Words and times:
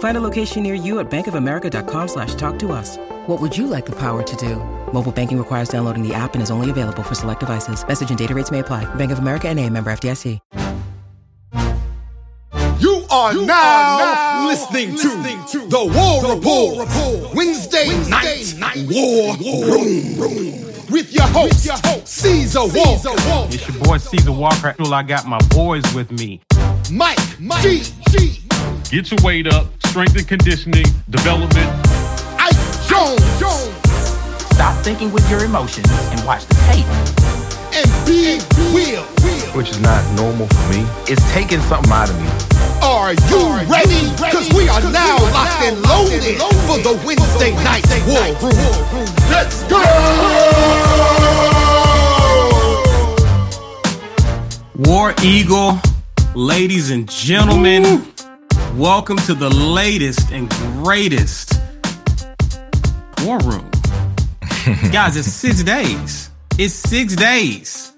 Find 0.00 0.16
a 0.16 0.20
location 0.20 0.62
near 0.62 0.74
you 0.74 0.98
at 0.98 1.10
bankofamerica.com 1.10 2.08
slash 2.08 2.34
talk 2.34 2.58
to 2.60 2.72
us. 2.72 2.96
What 3.26 3.40
would 3.40 3.56
you 3.56 3.66
like 3.66 3.86
the 3.86 3.96
power 3.96 4.22
to 4.22 4.36
do? 4.36 4.56
Mobile 4.92 5.12
banking 5.12 5.38
requires 5.38 5.68
downloading 5.68 6.06
the 6.06 6.14
app 6.14 6.34
and 6.34 6.42
is 6.42 6.50
only 6.50 6.68
available 6.68 7.02
for 7.02 7.14
select 7.14 7.40
devices. 7.40 7.86
Message 7.86 8.10
and 8.10 8.18
data 8.18 8.34
rates 8.34 8.50
may 8.50 8.58
apply. 8.58 8.92
Bank 8.96 9.12
of 9.12 9.20
America 9.20 9.48
and 9.48 9.58
a 9.58 9.68
member 9.68 9.90
FDIC. 9.92 10.38
You 12.80 13.04
are, 13.10 13.34
you 13.34 13.44
now, 13.44 13.98
are 13.98 13.98
now 13.98 14.46
listening, 14.46 14.92
listening 14.92 15.44
to, 15.48 15.60
to, 15.60 15.66
the 15.66 15.84
War 15.84 16.22
the 16.22 16.34
Report, 16.34 16.88
Report 16.88 17.34
Wednesday, 17.34 17.88
Wednesday 17.88 18.58
night, 18.58 18.76
night 18.76 18.88
War, 18.88 19.36
Room. 19.36 20.16
Room. 20.18 20.70
With 20.90 21.12
your 21.12 21.26
host, 21.26 21.66
your 21.66 21.76
host 21.84 22.08
Caesar, 22.08 22.60
Caesar 22.60 22.78
Walker. 22.78 23.28
Walker. 23.28 23.54
It's 23.54 23.68
your 23.68 23.84
boy 23.84 23.98
Caesar 23.98 24.32
Walker. 24.32 24.74
I 24.78 25.02
got 25.02 25.26
my 25.26 25.40
boys 25.50 25.84
with 25.94 26.10
me. 26.10 26.40
Mike, 26.90 27.18
Mike 27.38 27.62
G, 27.62 27.82
G. 28.08 28.39
Get 28.88 29.10
your 29.10 29.20
weight 29.22 29.46
up, 29.46 29.66
strength 29.86 30.16
and 30.16 30.26
conditioning, 30.26 30.86
development. 31.10 31.68
Ike 32.38 32.56
Jones, 32.88 33.20
Jones. 33.38 33.74
Stop 34.54 34.82
thinking 34.84 35.12
with 35.12 35.28
your 35.30 35.44
emotions 35.44 35.88
and 35.90 36.24
watch 36.24 36.46
the 36.46 36.54
tape. 36.66 36.86
And 37.72 37.86
be 38.06 38.40
real, 38.74 39.04
which 39.54 39.70
is 39.70 39.80
not 39.80 40.02
normal 40.16 40.46
for 40.48 40.68
me. 40.70 40.86
It's 41.06 41.22
taking 41.32 41.60
something 41.62 41.92
out 41.92 42.10
of 42.10 42.20
me. 42.20 42.28
Are 42.82 43.12
you 43.12 43.36
are 43.36 43.64
ready? 43.66 44.10
Because 44.16 44.48
we 44.54 44.68
are 44.68 44.80
now 44.90 45.18
locked 45.32 45.62
and 45.62 45.80
loaded, 45.82 46.38
loaded 46.38 46.56
for 46.66 46.78
the 46.78 47.00
Wednesday, 47.04 47.52
Wednesday 47.52 47.64
night, 47.64 47.86
night 47.88 48.42
war 48.42 48.50
room. 48.50 49.08
Let's 49.30 49.62
go! 49.64 49.80
War 54.76 55.14
Eagle, 55.22 55.78
ladies 56.34 56.90
and 56.90 57.08
gentlemen, 57.08 57.84
Ooh. 57.84 58.06
Welcome 58.76 59.16
to 59.16 59.34
the 59.34 59.50
latest 59.50 60.30
and 60.30 60.48
greatest 60.50 61.60
War 63.22 63.38
Room. 63.38 63.70
Guys, 64.92 65.16
it's 65.16 65.28
six 65.28 65.62
days. 65.62 66.30
It's 66.58 66.74
six 66.74 67.16
days. 67.16 67.92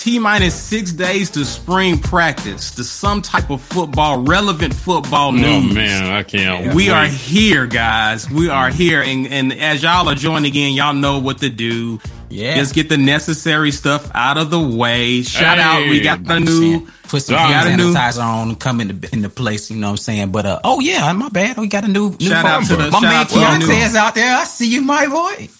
T 0.00 0.18
minus 0.18 0.54
six 0.54 0.92
days 0.92 1.28
to 1.28 1.44
spring 1.44 1.98
practice, 1.98 2.70
to 2.70 2.84
some 2.84 3.20
type 3.20 3.50
of 3.50 3.60
football, 3.60 4.22
relevant 4.22 4.72
football 4.72 5.30
news. 5.30 5.44
Oh 5.44 5.74
man, 5.74 6.10
I 6.10 6.22
can't. 6.22 6.74
We 6.74 6.88
wait. 6.88 6.90
are 6.90 7.04
here, 7.04 7.66
guys. 7.66 8.30
We 8.30 8.48
are 8.48 8.70
here, 8.70 9.02
and 9.02 9.26
and 9.26 9.52
as 9.52 9.82
y'all 9.82 10.08
are 10.08 10.14
joining 10.14 10.54
in, 10.54 10.72
y'all 10.72 10.94
know 10.94 11.18
what 11.18 11.36
to 11.40 11.50
do. 11.50 12.00
Yeah, 12.30 12.54
just 12.54 12.74
get 12.74 12.88
the 12.88 12.96
necessary 12.96 13.72
stuff 13.72 14.10
out 14.14 14.38
of 14.38 14.48
the 14.48 14.58
way. 14.58 15.20
Shout 15.20 15.58
hey, 15.58 15.62
out, 15.62 15.90
we 15.90 16.00
got 16.00 16.24
the 16.24 16.40
new. 16.40 16.88
Put 17.02 17.20
some 17.24 17.36
hand 17.36 17.78
sanitizer 17.78 18.24
on, 18.24 18.56
come 18.56 18.80
into 18.80 19.06
in 19.12 19.20
the 19.20 19.28
place. 19.28 19.70
You 19.70 19.76
know 19.76 19.88
what 19.88 19.90
I'm 19.90 19.96
saying? 19.98 20.32
But 20.32 20.46
uh, 20.46 20.60
oh 20.64 20.80
yeah, 20.80 21.12
my 21.12 21.28
bad. 21.28 21.58
We 21.58 21.66
got 21.66 21.84
a 21.84 21.88
new. 21.88 22.16
new 22.18 22.26
shout 22.26 22.46
out 22.46 22.64
to 22.68 22.76
the 22.76 22.90
my 22.90 23.00
man 23.02 23.26
Keontae 23.26 23.84
is 23.84 23.94
out 23.94 24.14
there. 24.14 24.34
I 24.34 24.44
see 24.44 24.72
you, 24.72 24.80
my 24.80 25.06
boy. 25.08 25.50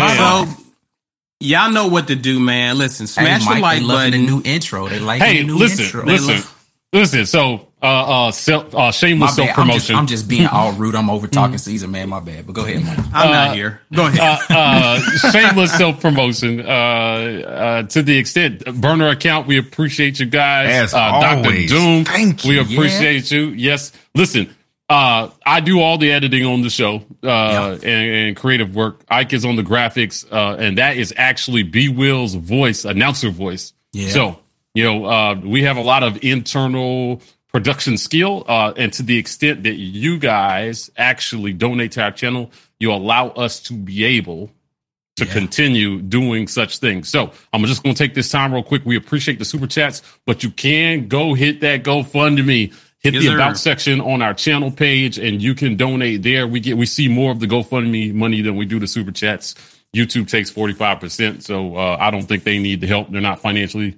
oh, 0.00 0.46
so 0.56 0.64
y'all 1.40 1.70
know 1.70 1.88
what 1.88 2.08
to 2.08 2.16
do, 2.16 2.40
man. 2.40 2.78
Listen, 2.78 3.06
smash 3.06 3.42
hey, 3.42 3.48
Mike, 3.48 3.56
the 3.56 3.60
like 3.60 3.80
they 3.80 3.86
button. 3.86 4.26
The 4.26 4.30
new 4.30 4.42
intro. 4.44 4.88
They 4.88 4.98
like 4.98 5.22
hey, 5.22 5.38
the 5.38 5.44
new 5.44 5.58
listen, 5.58 5.84
intro. 5.84 6.04
Listen, 6.04 6.50
listen. 6.92 7.26
So, 7.26 7.68
uh, 7.80 8.26
uh, 8.26 8.30
self, 8.32 8.74
uh 8.74 8.90
shameless 8.90 9.36
self 9.36 9.50
promotion. 9.50 9.94
I'm, 9.94 10.00
I'm, 10.00 10.06
just 10.08 10.28
being 10.28 10.46
all 10.46 10.72
rude. 10.72 10.96
I'm 10.96 11.08
over 11.10 11.28
talking 11.28 11.58
Caesar, 11.58 11.86
man. 11.86 12.08
My 12.08 12.20
bad. 12.20 12.46
But 12.46 12.54
go 12.54 12.64
ahead, 12.64 12.82
man. 12.84 12.98
I'm 13.12 13.28
uh, 13.28 13.30
not 13.30 13.54
here. 13.54 13.80
Go 13.94 14.06
ahead. 14.06 14.40
uh, 14.50 14.54
uh, 14.54 15.00
shameless 15.30 15.72
self 15.76 16.00
promotion. 16.00 16.60
Uh, 16.60 16.64
uh, 16.64 17.82
to 17.84 18.02
the 18.02 18.16
extent 18.18 18.64
burner 18.80 19.08
account, 19.08 19.46
we 19.46 19.58
appreciate 19.58 20.18
you 20.18 20.26
guys. 20.26 20.68
As 20.70 20.94
uh, 20.94 20.98
always. 20.98 21.70
Dr. 21.70 21.80
Doom, 21.80 22.04
Thank 22.04 22.44
you. 22.44 22.50
we 22.50 22.58
appreciate 22.60 23.30
yeah. 23.30 23.38
you. 23.38 23.46
Yes. 23.50 23.92
Listen, 24.14 24.52
uh, 24.88 25.30
I 25.44 25.60
do 25.60 25.80
all 25.80 25.98
the 25.98 26.10
editing 26.10 26.46
on 26.46 26.62
the 26.62 26.70
show, 26.70 27.02
uh, 27.22 27.78
and, 27.82 27.84
and, 27.84 28.36
creative 28.36 28.74
work. 28.74 29.02
Ike 29.08 29.34
is 29.34 29.44
on 29.44 29.56
the 29.56 29.62
graphics, 29.62 30.26
uh, 30.32 30.56
and 30.58 30.78
that 30.78 30.96
is 30.96 31.12
actually 31.16 31.62
B 31.62 31.88
Will's 31.90 32.34
voice, 32.34 32.86
announcer 32.86 33.28
voice. 33.28 33.74
Yeah. 33.92 34.08
So, 34.08 34.38
you 34.74 34.84
know, 34.84 35.04
uh, 35.04 35.34
we 35.44 35.62
have 35.64 35.76
a 35.76 35.82
lot 35.82 36.02
of 36.02 36.24
internal 36.24 37.20
production 37.52 37.98
skill, 37.98 38.44
uh, 38.48 38.72
and 38.76 38.90
to 38.94 39.02
the 39.02 39.18
extent 39.18 39.64
that 39.64 39.74
you 39.74 40.18
guys 40.18 40.90
actually 40.96 41.52
donate 41.52 41.92
to 41.92 42.02
our 42.02 42.10
channel, 42.10 42.50
you 42.80 42.90
allow 42.90 43.28
us 43.28 43.60
to 43.64 43.74
be 43.74 44.04
able 44.04 44.50
to 45.16 45.26
yeah. 45.26 45.32
continue 45.32 46.00
doing 46.00 46.46
such 46.46 46.78
things. 46.78 47.08
So 47.08 47.32
I'm 47.52 47.64
just 47.64 47.82
going 47.82 47.94
to 47.94 48.02
take 48.02 48.14
this 48.14 48.30
time 48.30 48.54
real 48.54 48.62
quick. 48.62 48.86
We 48.86 48.96
appreciate 48.96 49.38
the 49.38 49.44
super 49.44 49.66
chats, 49.66 50.00
but 50.24 50.42
you 50.42 50.50
can 50.50 51.08
go 51.08 51.34
hit 51.34 51.60
that 51.60 51.82
GoFundMe 51.82 52.72
hit 53.12 53.22
yes, 53.22 53.30
the 53.30 53.34
about 53.34 53.56
sir. 53.56 53.70
section 53.70 54.00
on 54.00 54.22
our 54.22 54.34
channel 54.34 54.70
page 54.70 55.18
and 55.18 55.42
you 55.42 55.54
can 55.54 55.76
donate 55.76 56.22
there. 56.22 56.46
We 56.46 56.60
get 56.60 56.76
we 56.76 56.86
see 56.86 57.08
more 57.08 57.32
of 57.32 57.40
the 57.40 57.46
GoFundMe 57.46 58.12
money 58.14 58.42
than 58.42 58.56
we 58.56 58.66
do 58.66 58.78
the 58.78 58.86
super 58.86 59.12
chats. 59.12 59.54
YouTube 59.94 60.28
takes 60.28 60.50
45%, 60.50 61.42
so 61.42 61.76
uh, 61.76 61.96
I 61.98 62.10
don't 62.10 62.24
think 62.24 62.44
they 62.44 62.58
need 62.58 62.82
the 62.82 62.86
help. 62.86 63.10
They're 63.10 63.22
not 63.22 63.40
financially 63.40 63.96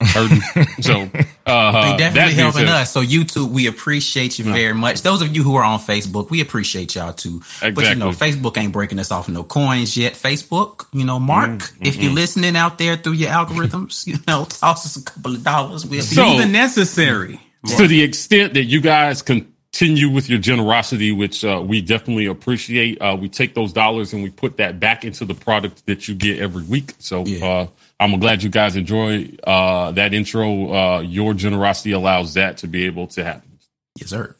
hurting. 0.00 0.40
so 0.80 1.10
uh, 1.46 1.92
they 1.92 1.96
definitely 1.98 2.34
helping 2.34 2.68
us. 2.68 2.92
So 2.92 3.02
YouTube, 3.02 3.50
we 3.50 3.66
appreciate 3.66 4.38
you 4.38 4.44
very 4.46 4.74
much. 4.74 5.02
Those 5.02 5.22
of 5.22 5.34
you 5.34 5.42
who 5.42 5.56
are 5.56 5.64
on 5.64 5.78
Facebook, 5.78 6.30
we 6.30 6.40
appreciate 6.40 6.94
y'all 6.94 7.12
too. 7.12 7.36
Exactly. 7.36 7.72
But 7.72 7.88
you 7.88 7.94
know, 7.96 8.10
Facebook 8.10 8.56
ain't 8.56 8.72
breaking 8.72 8.98
us 8.98 9.10
off 9.10 9.28
no 9.28 9.44
coins 9.44 9.96
yet. 9.96 10.14
Facebook, 10.14 10.86
you 10.92 11.04
know, 11.04 11.18
Mark, 11.18 11.50
mm-hmm. 11.50 11.86
if 11.86 11.96
you're 11.96 12.12
listening 12.12 12.56
out 12.56 12.78
there 12.78 12.96
through 12.96 13.14
your 13.14 13.30
algorithms, 13.30 14.06
you 14.06 14.16
know, 14.26 14.44
toss 14.44 14.86
us 14.86 14.96
a 14.96 15.02
couple 15.02 15.34
of 15.34 15.44
dollars. 15.44 15.86
We'll 15.86 16.02
so, 16.02 16.26
even 16.26 16.52
necessary. 16.52 17.40
Yeah. 17.64 17.76
To 17.76 17.86
the 17.86 18.02
extent 18.02 18.54
that 18.54 18.64
you 18.64 18.80
guys 18.80 19.22
continue 19.22 20.10
with 20.10 20.28
your 20.28 20.38
generosity, 20.38 21.12
which 21.12 21.44
uh, 21.44 21.62
we 21.64 21.80
definitely 21.80 22.26
appreciate, 22.26 23.00
uh, 23.00 23.16
we 23.18 23.28
take 23.28 23.54
those 23.54 23.72
dollars 23.72 24.12
and 24.12 24.22
we 24.22 24.30
put 24.30 24.56
that 24.56 24.80
back 24.80 25.04
into 25.04 25.24
the 25.24 25.34
product 25.34 25.86
that 25.86 26.08
you 26.08 26.14
get 26.14 26.40
every 26.40 26.64
week. 26.64 26.94
So 26.98 27.24
yeah. 27.24 27.46
uh, 27.46 27.66
I'm 28.00 28.18
glad 28.18 28.42
you 28.42 28.50
guys 28.50 28.74
enjoy 28.74 29.30
uh, 29.44 29.92
that 29.92 30.12
intro. 30.12 30.72
Uh, 30.72 31.00
your 31.00 31.34
generosity 31.34 31.92
allows 31.92 32.34
that 32.34 32.58
to 32.58 32.66
be 32.66 32.86
able 32.86 33.06
to 33.08 33.24
happen. 33.24 33.58
Yes, 33.96 34.10
sir. 34.10 34.34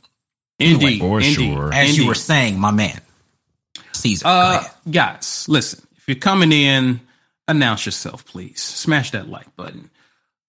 Indeed, 0.58 1.00
for 1.00 1.20
indeed. 1.20 1.34
sure. 1.34 1.72
As 1.72 1.90
Indeed. 1.90 2.02
you 2.02 2.08
were 2.08 2.14
saying, 2.14 2.58
my 2.58 2.70
man, 2.70 3.00
Caesar. 3.92 4.26
Uh, 4.26 4.64
guys, 4.90 5.46
listen. 5.48 5.86
If 5.96 6.08
you're 6.08 6.16
coming 6.16 6.52
in, 6.52 7.00
announce 7.46 7.86
yourself, 7.86 8.24
please. 8.24 8.60
Smash 8.60 9.12
that 9.12 9.28
like 9.28 9.54
button. 9.56 9.90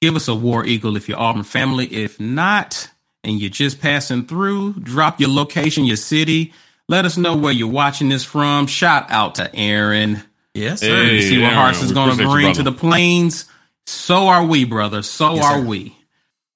Give 0.03 0.17
us 0.17 0.27
a 0.27 0.35
War 0.35 0.65
Eagle 0.65 0.97
if 0.97 1.07
you're 1.07 1.17
Auburn 1.17 1.43
family. 1.43 1.85
If 1.85 2.19
not, 2.19 2.89
and 3.23 3.39
you're 3.39 3.49
just 3.49 3.79
passing 3.79 4.25
through, 4.25 4.73
drop 4.73 5.21
your 5.21 5.29
location, 5.29 5.85
your 5.85 5.95
city. 5.95 6.51
Let 6.89 7.05
us 7.05 7.15
know 7.15 7.37
where 7.37 7.53
you're 7.53 7.71
watching 7.71 8.09
this 8.09 8.25
from. 8.25 8.67
Shout 8.67 9.09
out 9.09 9.35
to 9.35 9.55
Aaron. 9.55 10.21
Yes, 10.53 10.81
sir. 10.81 11.05
Hey, 11.05 11.21
see 11.21 11.37
what 11.37 11.45
Aaron, 11.45 11.55
Hearts 11.55 11.81
is 11.81 11.93
going 11.93 12.17
to 12.17 12.21
bring 12.21 12.51
to 12.55 12.63
the 12.63 12.73
plains. 12.73 13.45
So 13.85 14.27
are 14.27 14.43
we, 14.45 14.65
brother. 14.65 15.03
So 15.03 15.35
Yes, 15.35 15.45
are 15.45 15.59
sir. 15.59 15.65
we. 15.65 15.97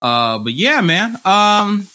Uh, 0.01 0.39
but 0.39 0.51
yeah, 0.51 0.81
man. 0.81 1.15
Um, 1.23 1.87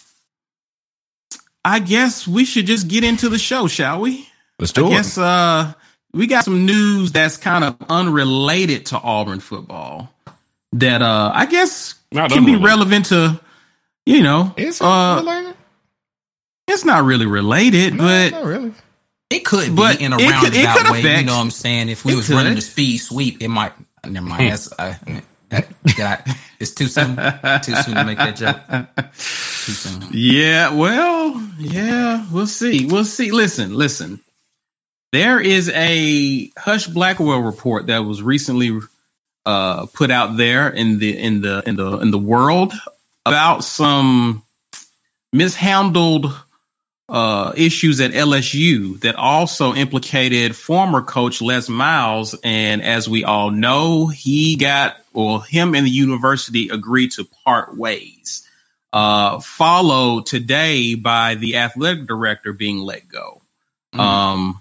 I 1.62 1.80
guess 1.80 2.26
we 2.26 2.46
should 2.46 2.64
just 2.64 2.88
get 2.88 3.04
into 3.04 3.28
the 3.28 3.38
show, 3.38 3.66
shall 3.66 4.00
we? 4.00 4.26
Let's 4.58 4.72
do 4.72 4.86
I 4.86 4.88
it. 4.88 4.90
guess 4.92 5.18
uh, 5.18 5.74
we 6.14 6.26
got 6.28 6.46
some 6.46 6.64
news 6.64 7.12
that's 7.12 7.36
kind 7.36 7.62
of 7.62 7.76
unrelated 7.90 8.86
to 8.86 8.98
Auburn 8.98 9.40
football 9.40 10.08
that 10.74 11.02
uh, 11.02 11.30
I 11.34 11.46
guess 11.46 11.94
Not 12.10 12.30
can 12.30 12.44
be 12.44 12.56
relevant 12.56 13.06
to, 13.06 13.40
you 14.06 14.22
know, 14.22 14.54
Is 14.56 14.80
it 14.80 14.84
uh, 14.84 15.16
related? 15.16 15.54
it's 16.68 16.84
not 16.84 17.04
really 17.04 17.26
related, 17.26 17.94
No, 17.94 18.04
but 18.04 18.30
not 18.32 18.44
really. 18.44 18.72
It 19.30 19.44
could 19.44 19.74
But 19.74 19.98
be 19.98 20.04
in 20.04 20.12
a 20.12 20.16
it 20.18 20.20
could- 20.40 20.54
it 20.54 20.64
roundabout 20.64 20.76
could 20.78 20.90
way. 20.92 21.00
affect- 21.00 21.20
You 21.20 21.26
know 21.26 21.36
what 21.36 21.40
I'm 21.42 21.50
saying? 21.50 21.88
If 21.88 22.04
we 22.04 22.12
it 22.12 22.16
was 22.16 22.28
running 22.30 22.54
the 22.54 22.60
speed 22.60 22.98
sweep, 22.98 23.42
it 23.42 23.48
might. 23.48 23.72
Never 24.06 24.26
mind. 24.26 24.50
That's 24.52 24.72
uh, 24.78 24.94
that, 25.50 25.66
that, 25.96 26.36
It's 26.58 26.72
too 26.72 26.86
soon. 26.88 27.16
too 27.62 27.74
soon 27.76 27.94
to 27.96 28.04
make 28.04 28.18
that 28.18 28.36
joke. 28.36 29.06
Too 29.14 29.72
soon. 29.72 30.02
Yeah, 30.12 30.74
well, 30.74 31.40
yeah, 31.58 32.26
we'll 32.32 32.46
see. 32.46 32.86
We'll 32.86 33.04
see. 33.04 33.30
Listen, 33.30 33.74
listen. 33.74 34.20
There 35.12 35.38
is 35.40 35.68
a 35.74 36.48
Husch 36.58 36.92
Blackwell 36.92 37.40
report 37.40 37.86
that 37.88 37.98
was 37.98 38.22
recently 38.22 38.80
uh, 39.44 39.86
put 39.86 40.10
out 40.10 40.36
there 40.36 40.68
in 40.68 40.98
the 40.98 41.18
in 41.18 41.40
the 41.40 41.62
in 41.66 41.76
the 41.76 41.98
in 41.98 42.10
the 42.10 42.18
world 42.18 42.72
about 43.26 43.64
some 43.64 44.42
mishandled 45.32 46.32
uh, 47.08 47.52
issues 47.56 48.00
at 48.00 48.12
LSU 48.12 48.98
that 49.00 49.16
also 49.16 49.74
implicated 49.74 50.56
former 50.56 51.02
coach 51.02 51.42
Les 51.42 51.68
Miles. 51.68 52.34
And 52.42 52.82
as 52.82 53.08
we 53.08 53.24
all 53.24 53.50
know, 53.50 54.06
he 54.06 54.56
got, 54.56 54.96
well, 55.12 55.40
him 55.40 55.74
and 55.74 55.86
the 55.86 55.90
university 55.90 56.68
agreed 56.70 57.12
to 57.12 57.28
part 57.44 57.76
ways. 57.76 58.48
Uh, 58.94 59.40
followed 59.40 60.26
today 60.26 60.94
by 60.94 61.34
the 61.34 61.56
athletic 61.56 62.06
director 62.06 62.52
being 62.52 62.78
let 62.78 63.08
go. 63.08 63.40
Mm. 63.94 64.00
Um, 64.00 64.60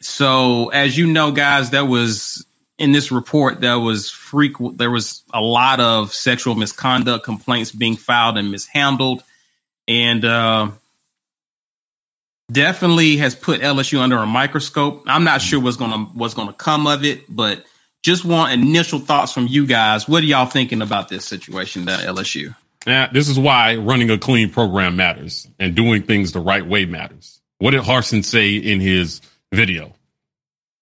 so 0.00 0.70
as 0.70 0.96
you 0.96 1.06
know, 1.06 1.32
guys, 1.32 1.70
that 1.70 1.86
was 1.86 2.46
in 2.82 2.90
this 2.90 3.12
report, 3.12 3.60
there 3.60 3.78
was 3.78 4.10
frequent, 4.10 4.76
there 4.76 4.90
was 4.90 5.22
a 5.32 5.40
lot 5.40 5.78
of 5.78 6.12
sexual 6.12 6.56
misconduct 6.56 7.24
complaints 7.24 7.70
being 7.70 7.96
filed 7.96 8.36
and 8.36 8.50
mishandled. 8.50 9.22
And, 9.86 10.24
uh, 10.24 10.72
definitely 12.50 13.18
has 13.18 13.36
put 13.36 13.60
LSU 13.60 14.00
under 14.00 14.18
a 14.18 14.26
microscope. 14.26 15.04
I'm 15.06 15.22
not 15.22 15.40
sure 15.40 15.60
what's 15.60 15.76
gonna 15.76 16.06
what's 16.12 16.34
gonna 16.34 16.52
come 16.52 16.88
of 16.88 17.04
it, 17.04 17.24
but 17.28 17.64
just 18.02 18.24
want 18.24 18.52
initial 18.52 18.98
thoughts 18.98 19.32
from 19.32 19.46
you 19.46 19.64
guys. 19.64 20.08
What 20.08 20.24
are 20.24 20.26
y'all 20.26 20.46
thinking 20.46 20.82
about 20.82 21.08
this 21.08 21.24
situation 21.24 21.88
at 21.88 22.00
LSU? 22.00 22.54
Yeah, 22.84 23.08
this 23.12 23.28
is 23.28 23.38
why 23.38 23.76
running 23.76 24.10
a 24.10 24.18
clean 24.18 24.50
program 24.50 24.96
matters 24.96 25.46
and 25.60 25.76
doing 25.76 26.02
things 26.02 26.32
the 26.32 26.40
right 26.40 26.66
way 26.66 26.84
matters. 26.84 27.40
What 27.58 27.70
did 27.70 27.82
Harsin 27.82 28.24
say 28.24 28.56
in 28.56 28.80
his 28.80 29.20
video? 29.52 29.94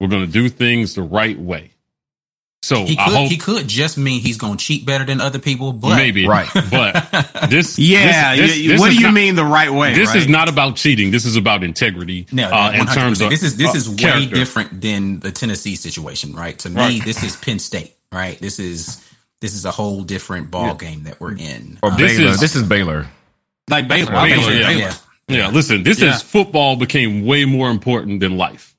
We're 0.01 0.09
going 0.09 0.25
to 0.25 0.33
do 0.33 0.49
things 0.49 0.95
the 0.95 1.03
right 1.03 1.39
way. 1.39 1.73
So 2.63 2.85
he 2.85 2.95
could, 2.95 3.05
hope, 3.05 3.31
he 3.31 3.39
could 3.39 3.69
just 3.69 3.97
mean 3.97 4.21
he's 4.21 4.37
going 4.37 4.59
to 4.59 4.65
cheat 4.65 4.85
better 4.85 5.05
than 5.05 5.21
other 5.21 5.39
people, 5.39 5.73
but 5.73 5.97
maybe 5.97 6.27
right. 6.29 6.47
But 6.71 7.09
this, 7.49 7.79
yeah, 7.79 8.37
this, 8.37 8.55
this, 8.55 8.67
this 8.67 8.81
what 8.81 8.91
do 8.91 8.97
you 8.97 9.05
not, 9.05 9.15
mean 9.15 9.35
the 9.35 9.45
right 9.45 9.71
way? 9.71 9.95
This 9.95 10.09
right? 10.09 10.19
is 10.19 10.29
not 10.29 10.51
about 10.51 10.77
cheating. 10.77 11.11
This 11.11 11.25
is 11.25 11.37
about 11.37 11.65
integrity. 11.65 12.27
No, 12.33 12.51
uh, 12.51 12.73
in 12.75 12.87
terms 12.87 13.23
of 13.23 13.31
this 13.31 13.43
is 13.43 13.57
this 13.57 13.75
uh, 13.75 13.79
is 13.79 13.89
way 13.89 13.97
character. 13.97 14.35
different 14.35 14.81
than 14.81 15.21
the 15.21 15.33
Tennessee 15.33 15.75
situation, 15.75 16.35
right? 16.35 16.59
To 16.59 16.69
me, 16.69 16.77
right. 16.77 17.05
this 17.05 17.23
is 17.23 17.35
Penn 17.37 17.59
State, 17.59 17.97
right? 18.13 18.39
This 18.39 18.59
is 18.59 19.03
this 19.41 19.55
is 19.55 19.65
a 19.65 19.71
whole 19.71 20.03
different 20.03 20.51
ball 20.51 20.67
yeah. 20.67 20.75
game 20.75 21.05
that 21.05 21.19
we're 21.19 21.37
in. 21.37 21.79
Or 21.83 21.93
um, 21.93 21.97
Baylor. 21.97 22.09
This 22.09 22.35
is, 22.35 22.41
this 22.41 22.57
is 22.57 22.63
Baylor, 22.65 23.07
like 23.71 23.89
Baylor. 23.89 24.13
Baylor, 24.13 24.27
Baylor 24.27 24.53
yeah. 24.53 24.71
yeah. 24.71 24.95
yeah. 25.29 25.49
Listen, 25.49 25.83
this 25.83 26.03
yeah. 26.03 26.15
is 26.15 26.21
football 26.21 26.77
became 26.77 27.25
way 27.25 27.47
more 27.47 27.71
important 27.71 28.21
than 28.21 28.37
life. 28.37 28.70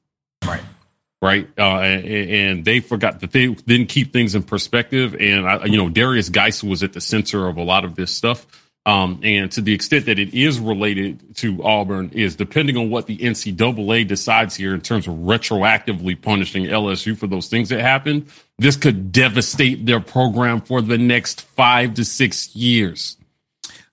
Right? 1.21 1.47
Uh, 1.55 1.81
and, 1.81 2.29
and, 2.29 2.65
they 2.65 2.79
forgot 2.79 3.19
that 3.19 3.31
they 3.31 3.47
didn't 3.47 3.89
keep 3.89 4.11
things 4.11 4.33
in 4.33 4.41
perspective. 4.41 5.15
And 5.19 5.47
I, 5.47 5.65
you 5.65 5.77
know, 5.77 5.87
Derrius 5.87 6.31
Guice 6.31 6.63
was 6.63 6.81
at 6.81 6.93
the 6.93 7.01
center 7.01 7.47
of 7.47 7.57
a 7.57 7.63
lot 7.63 7.85
of 7.85 7.93
this 7.93 8.11
stuff. 8.11 8.47
Um, 8.83 9.19
and 9.21 9.51
to 9.51 9.61
the 9.61 9.73
extent 9.75 10.07
that 10.07 10.17
it 10.17 10.33
is 10.33 10.59
related 10.59 11.35
to 11.37 11.63
Auburn, 11.63 12.09
is 12.13 12.35
depending 12.35 12.77
on 12.77 12.89
what 12.89 13.05
the 13.05 13.17
NCAA 13.17 14.07
decides 14.07 14.55
here 14.55 14.73
in 14.73 14.81
terms 14.81 15.07
of 15.07 15.13
retroactively 15.13 16.19
punishing 16.19 16.65
LSU 16.65 17.15
for 17.15 17.27
those 17.27 17.47
things 17.47 17.69
that 17.69 17.81
happened. 17.81 18.27
This 18.57 18.77
could 18.77 19.11
devastate 19.11 19.85
their 19.85 19.99
program 19.99 20.61
for 20.61 20.81
the 20.81 20.97
next 20.97 21.41
five 21.41 21.93
to 21.95 22.05
six 22.05 22.55
years. 22.55 23.17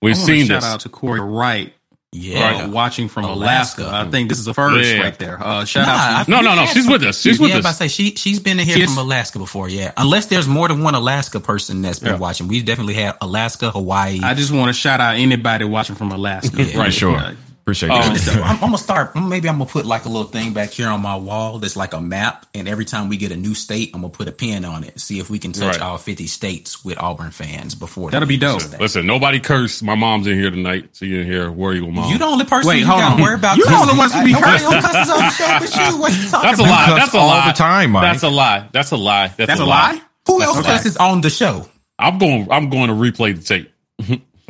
We've 0.01 0.17
seen 0.17 0.47
shout 0.47 0.61
this. 0.61 0.69
out 0.69 0.79
to 0.81 0.89
Corey 0.89 1.19
Wright 1.19 1.73
yeah, 2.11 2.63
uh, 2.63 2.69
watching 2.69 3.07
from 3.07 3.25
Alaska. 3.25 3.83
Alaska. 3.83 4.07
I 4.07 4.09
think 4.09 4.29
this 4.29 4.39
is 4.39 4.47
a 4.47 4.53
first 4.53 4.89
yeah. 4.89 5.01
right 5.01 5.19
there. 5.19 5.37
Uh, 5.39 5.63
shout 5.63 5.85
nah, 5.85 5.93
out. 5.93 6.25
To, 6.25 6.31
no, 6.31 6.41
no, 6.41 6.55
no. 6.55 6.65
She's 6.65 6.87
with 6.87 7.03
us. 7.03 7.21
She's 7.21 7.39
with 7.39 7.51
yeah, 7.51 7.57
us. 7.57 7.65
I 7.65 7.71
say 7.71 7.87
she 7.87 8.15
she's 8.15 8.39
been 8.39 8.59
in 8.59 8.65
here 8.65 8.87
from 8.87 8.97
Alaska 8.97 9.37
before. 9.37 9.69
Yeah, 9.69 9.91
unless 9.95 10.25
there's 10.25 10.47
more 10.47 10.67
than 10.67 10.81
one 10.81 10.95
Alaska 10.95 11.39
person 11.39 11.83
that's 11.83 11.99
been 11.99 12.13
yeah. 12.13 12.19
watching. 12.19 12.47
We 12.47 12.63
definitely 12.63 12.95
have 12.95 13.17
Alaska, 13.21 13.69
Hawaii. 13.69 14.21
I 14.23 14.33
just 14.33 14.51
want 14.51 14.69
to 14.69 14.73
shout 14.73 14.99
out 14.99 15.17
anybody 15.17 15.65
watching 15.65 15.95
from 15.95 16.11
Alaska. 16.11 16.63
yeah, 16.63 16.79
right, 16.79 16.93
sure. 16.93 17.35
Appreciate 17.61 17.91
um, 17.91 18.01
I'm, 18.43 18.53
I'm, 18.55 18.59
gonna 18.59 18.77
start. 18.77 19.15
Maybe 19.15 19.47
I'm 19.47 19.59
gonna 19.59 19.69
put 19.69 19.85
like 19.85 20.05
a 20.05 20.09
little 20.09 20.27
thing 20.27 20.53
back 20.53 20.71
here 20.71 20.87
on 20.87 21.01
my 21.01 21.15
wall 21.15 21.59
that's 21.59 21.75
like 21.75 21.93
a 21.93 22.01
map, 22.01 22.47
and 22.55 22.67
every 22.67 22.85
time 22.85 23.09
we 23.09 23.17
get 23.17 23.31
a 23.31 23.35
new 23.35 23.53
state, 23.53 23.91
I'm 23.93 24.01
gonna 24.01 24.11
put 24.11 24.27
a 24.27 24.31
pin 24.31 24.65
on 24.65 24.83
it. 24.83 24.99
See 24.99 25.19
if 25.19 25.29
we 25.29 25.37
can 25.37 25.51
touch 25.51 25.75
right. 25.75 25.81
all 25.81 25.97
50 25.97 26.25
states 26.27 26.83
with 26.83 26.97
Auburn 26.97 27.31
fans 27.31 27.75
before. 27.75 28.09
That'll 28.09 28.27
be 28.27 28.37
dope. 28.37 28.55
Listen, 28.55 28.79
listen, 28.79 29.05
nobody 29.05 29.39
curse. 29.39 29.83
My 29.83 29.95
mom's 29.95 30.25
in 30.25 30.35
here 30.39 30.49
tonight, 30.49 30.89
so 30.93 31.05
you 31.05 31.19
in 31.19 31.27
here. 31.27 31.51
Where 31.51 31.73
you, 31.73 31.85
mom? 31.91 32.11
You 32.11 32.17
the 32.17 32.25
only 32.25 32.45
person 32.45 32.69
Wait, 32.69 32.79
you 32.79 32.85
hold 32.87 32.99
got 32.99 33.19
worry 33.19 33.35
about. 33.35 33.57
You 33.57 33.65
the 33.65 33.75
only 33.75 33.97
one 33.97 34.09
to 34.09 34.23
be 34.23 34.33
cursed. 34.33 34.65
cusses 34.65 35.09
on 35.11 35.19
the 35.19 35.29
show 35.29 35.59
but 35.59 35.75
you. 35.75 35.99
What 35.99 36.11
you 36.11 36.29
That's 36.29 36.59
a 36.59 36.63
lie. 36.63 36.95
That's 36.95 37.13
a 37.13 37.17
lie. 37.17 37.39
All 37.41 37.47
the 37.47 37.57
time, 37.57 37.91
Mike. 37.91 38.03
That's 38.03 38.23
a 38.23 38.29
lie. 38.29 38.69
That's 38.71 38.91
a 38.91 38.97
lie. 38.97 39.27
That's, 39.27 39.47
That's 39.47 39.59
a, 39.59 39.65
lie. 39.65 39.91
lie? 39.93 40.01
Who 40.27 40.41
else 40.41 40.61
cusses 40.65 40.97
on 40.97 41.21
the 41.21 41.29
show? 41.29 41.67
I'm 41.99 42.17
going. 42.17 42.47
I'm 42.51 42.69
going 42.69 42.87
to 42.87 42.93
replay 42.93 43.35
the 43.35 43.43
tape. 43.43 43.71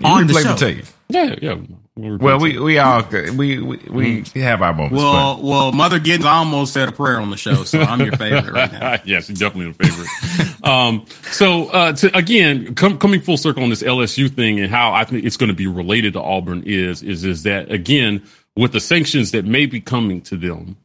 on 0.03 0.27
the, 0.27 0.33
the 0.33 0.55
tape. 0.57 0.85
Yeah, 1.09 1.35
yeah. 1.41 1.55
Well, 1.97 2.39
we 2.39 2.57
we 2.57 2.77
all 2.77 3.03
we 3.11 3.59
we, 3.59 3.59
we 3.59 4.21
mm. 4.21 4.41
have 4.41 4.61
our 4.61 4.73
moments. 4.73 4.95
Well, 4.95 5.35
but. 5.35 5.43
well, 5.43 5.71
Mother 5.73 5.99
Giddens 5.99 6.23
almost 6.23 6.71
said 6.71 6.87
a 6.87 6.91
prayer 6.91 7.19
on 7.19 7.29
the 7.29 7.35
show, 7.35 7.63
so 7.65 7.81
I'm 7.81 7.99
your 7.99 8.15
favorite 8.15 8.53
right 8.53 8.71
now. 8.71 8.97
yes, 9.05 9.25
she's 9.25 9.39
definitely 9.39 9.71
a 9.71 9.73
favorite. 9.73 10.63
um, 10.65 11.05
so 11.31 11.67
uh, 11.69 11.93
to, 11.93 12.15
again, 12.15 12.75
com- 12.75 12.99
coming 12.99 13.19
full 13.19 13.37
circle 13.37 13.63
on 13.63 13.69
this 13.69 13.83
LSU 13.83 14.33
thing 14.33 14.59
and 14.61 14.71
how 14.71 14.93
I 14.93 15.03
think 15.03 15.25
it's 15.25 15.35
going 15.35 15.49
to 15.49 15.55
be 15.55 15.67
related 15.67 16.13
to 16.13 16.21
Auburn 16.21 16.63
is 16.65 17.03
is 17.03 17.25
is 17.25 17.43
that 17.43 17.69
again 17.69 18.23
with 18.55 18.71
the 18.71 18.79
sanctions 18.79 19.31
that 19.31 19.45
may 19.45 19.65
be 19.65 19.81
coming 19.81 20.21
to 20.21 20.37
them, 20.37 20.77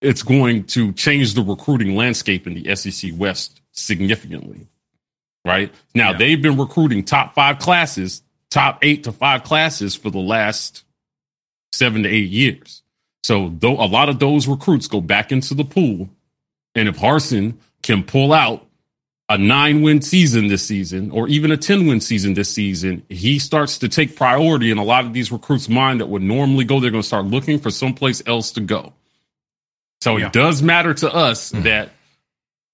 it's 0.00 0.22
going 0.22 0.64
to 0.64 0.92
change 0.92 1.34
the 1.34 1.42
recruiting 1.42 1.96
landscape 1.96 2.46
in 2.46 2.54
the 2.54 2.76
SEC 2.76 3.12
West 3.16 3.60
significantly. 3.72 4.66
Right 5.44 5.72
now, 5.94 6.10
yeah. 6.10 6.18
they've 6.18 6.42
been 6.42 6.58
recruiting 6.58 7.04
top 7.04 7.34
five 7.34 7.58
classes 7.58 8.22
top 8.50 8.78
eight 8.82 9.04
to 9.04 9.12
five 9.12 9.44
classes 9.44 9.94
for 9.94 10.10
the 10.10 10.18
last 10.18 10.84
seven 11.72 12.02
to 12.04 12.08
eight 12.08 12.30
years. 12.30 12.82
So 13.24 13.52
though 13.58 13.74
a 13.74 13.86
lot 13.86 14.08
of 14.08 14.18
those 14.18 14.46
recruits 14.46 14.86
go 14.86 15.00
back 15.00 15.32
into 15.32 15.54
the 15.54 15.64
pool, 15.64 16.08
and 16.74 16.88
if 16.88 16.98
Harsin 16.98 17.56
can 17.82 18.04
pull 18.04 18.32
out 18.32 18.66
a 19.28 19.36
nine 19.36 19.82
win 19.82 20.00
season 20.00 20.46
this 20.46 20.64
season, 20.64 21.10
or 21.10 21.26
even 21.28 21.50
a 21.50 21.56
10 21.56 21.86
win 21.86 22.00
season 22.00 22.34
this 22.34 22.48
season, 22.48 23.04
he 23.08 23.38
starts 23.38 23.78
to 23.78 23.88
take 23.88 24.14
priority 24.14 24.70
in 24.70 24.78
a 24.78 24.84
lot 24.84 25.04
of 25.04 25.12
these 25.12 25.32
recruits' 25.32 25.68
mind 25.68 26.00
that 26.00 26.06
would 26.06 26.22
normally 26.22 26.64
go. 26.64 26.78
They're 26.78 26.92
going 26.92 27.02
to 27.02 27.06
start 27.06 27.26
looking 27.26 27.58
for 27.58 27.70
someplace 27.70 28.22
else 28.26 28.52
to 28.52 28.60
go. 28.60 28.92
So 30.00 30.16
yeah. 30.16 30.26
it 30.26 30.32
does 30.32 30.62
matter 30.62 30.94
to 30.94 31.12
us 31.12 31.50
mm-hmm. 31.50 31.64
that 31.64 31.90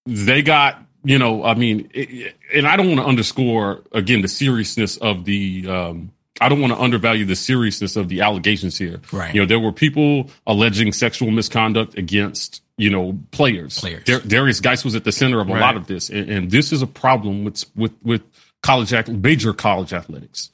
they 0.04 0.42
got 0.42 0.82
you 1.04 1.18
know, 1.18 1.44
I 1.44 1.54
mean, 1.54 1.90
it, 1.94 2.36
and 2.54 2.66
I 2.66 2.76
don't 2.76 2.88
want 2.88 3.00
to 3.00 3.06
underscore 3.06 3.82
again 3.92 4.22
the 4.22 4.28
seriousness 4.28 4.96
of 4.96 5.24
the. 5.24 5.68
Um, 5.68 6.12
I 6.40 6.48
don't 6.48 6.60
want 6.60 6.72
to 6.72 6.80
undervalue 6.80 7.24
the 7.24 7.36
seriousness 7.36 7.94
of 7.94 8.08
the 8.08 8.22
allegations 8.22 8.76
here. 8.76 9.00
Right. 9.12 9.34
You 9.34 9.42
know, 9.42 9.46
there 9.46 9.60
were 9.60 9.70
people 9.70 10.30
alleging 10.46 10.92
sexual 10.92 11.30
misconduct 11.30 11.96
against 11.96 12.62
you 12.76 12.90
know 12.90 13.18
players. 13.30 13.78
Players. 13.78 14.04
Dar- 14.04 14.20
Derrius 14.20 14.62
Guice 14.62 14.84
was 14.84 14.94
at 14.94 15.04
the 15.04 15.12
center 15.12 15.40
of 15.40 15.48
a 15.48 15.52
right. 15.52 15.60
lot 15.60 15.76
of 15.76 15.86
this, 15.86 16.08
and, 16.08 16.28
and, 16.30 16.50
this 16.50 16.72
is 16.72 16.82
a 16.82 16.86
problem 16.86 17.44
with 17.44 17.64
with 17.76 17.92
with 18.02 18.22
college 18.62 18.92
major 19.08 19.52
college 19.52 19.92
athletics. 19.92 20.50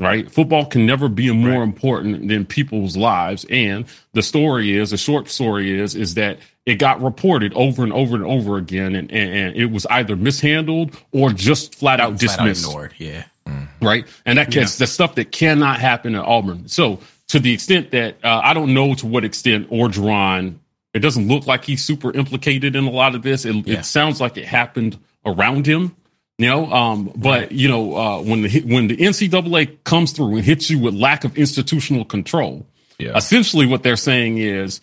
Right. 0.00 0.28
Football 0.30 0.66
can 0.66 0.86
never 0.86 1.08
be 1.08 1.30
more 1.30 1.60
right. 1.60 1.62
important 1.62 2.28
than 2.28 2.44
people's 2.44 2.96
lives. 2.96 3.46
And 3.48 3.86
the 4.12 4.22
story 4.22 4.76
is, 4.76 4.90
the 4.90 4.96
short 4.96 5.28
story 5.28 5.78
is, 5.78 5.94
is 5.94 6.14
that 6.14 6.38
it 6.66 6.76
got 6.76 7.02
reported 7.02 7.52
over 7.54 7.82
and 7.82 7.92
over 7.92 8.16
and 8.16 8.24
over 8.24 8.56
again, 8.56 8.94
and, 8.94 9.10
and, 9.10 9.34
and 9.34 9.56
it 9.56 9.66
was 9.66 9.86
either 9.86 10.16
mishandled 10.16 10.96
or 11.12 11.30
just 11.30 11.74
flat 11.74 12.00
out 12.00 12.18
flat 12.18 12.20
dismissed. 12.20 12.64
Out 12.64 12.70
ignored, 12.70 12.94
yeah. 12.98 13.24
Mm-hmm. 13.46 13.84
Right. 13.84 14.06
And 14.24 14.38
that 14.38 14.50
gets 14.50 14.78
yeah. 14.78 14.84
the 14.84 14.86
stuff 14.86 15.14
that 15.16 15.30
cannot 15.30 15.78
happen 15.78 16.14
at 16.14 16.24
Auburn. 16.24 16.68
So 16.68 17.00
to 17.28 17.38
the 17.38 17.52
extent 17.52 17.90
that 17.90 18.16
uh, 18.24 18.40
I 18.42 18.54
don't 18.54 18.72
know 18.72 18.94
to 18.94 19.06
what 19.06 19.24
extent 19.24 19.70
Orgeron, 19.70 20.56
it 20.94 21.00
doesn't 21.00 21.28
look 21.28 21.46
like 21.46 21.64
he's 21.64 21.84
super 21.84 22.12
implicated 22.12 22.76
in 22.76 22.84
a 22.84 22.90
lot 22.90 23.14
of 23.14 23.22
this. 23.22 23.44
It, 23.44 23.54
yeah. 23.66 23.80
it 23.80 23.84
sounds 23.84 24.20
like 24.20 24.36
it 24.36 24.46
happened 24.46 24.98
around 25.26 25.66
him. 25.66 25.94
You 26.38 26.48
know, 26.48 26.72
um, 26.72 27.12
but 27.14 27.52
you 27.52 27.68
know, 27.68 27.96
uh, 27.96 28.22
when 28.22 28.42
the 28.42 28.60
when 28.62 28.88
the 28.88 28.96
NCAA 28.96 29.84
comes 29.84 30.10
through 30.10 30.36
and 30.36 30.44
hits 30.44 30.68
you 30.68 30.80
with 30.80 30.92
lack 30.92 31.22
of 31.22 31.38
institutional 31.38 32.04
control, 32.04 32.66
yeah. 32.98 33.16
essentially 33.16 33.66
what 33.66 33.84
they're 33.84 33.94
saying 33.94 34.38
is 34.38 34.80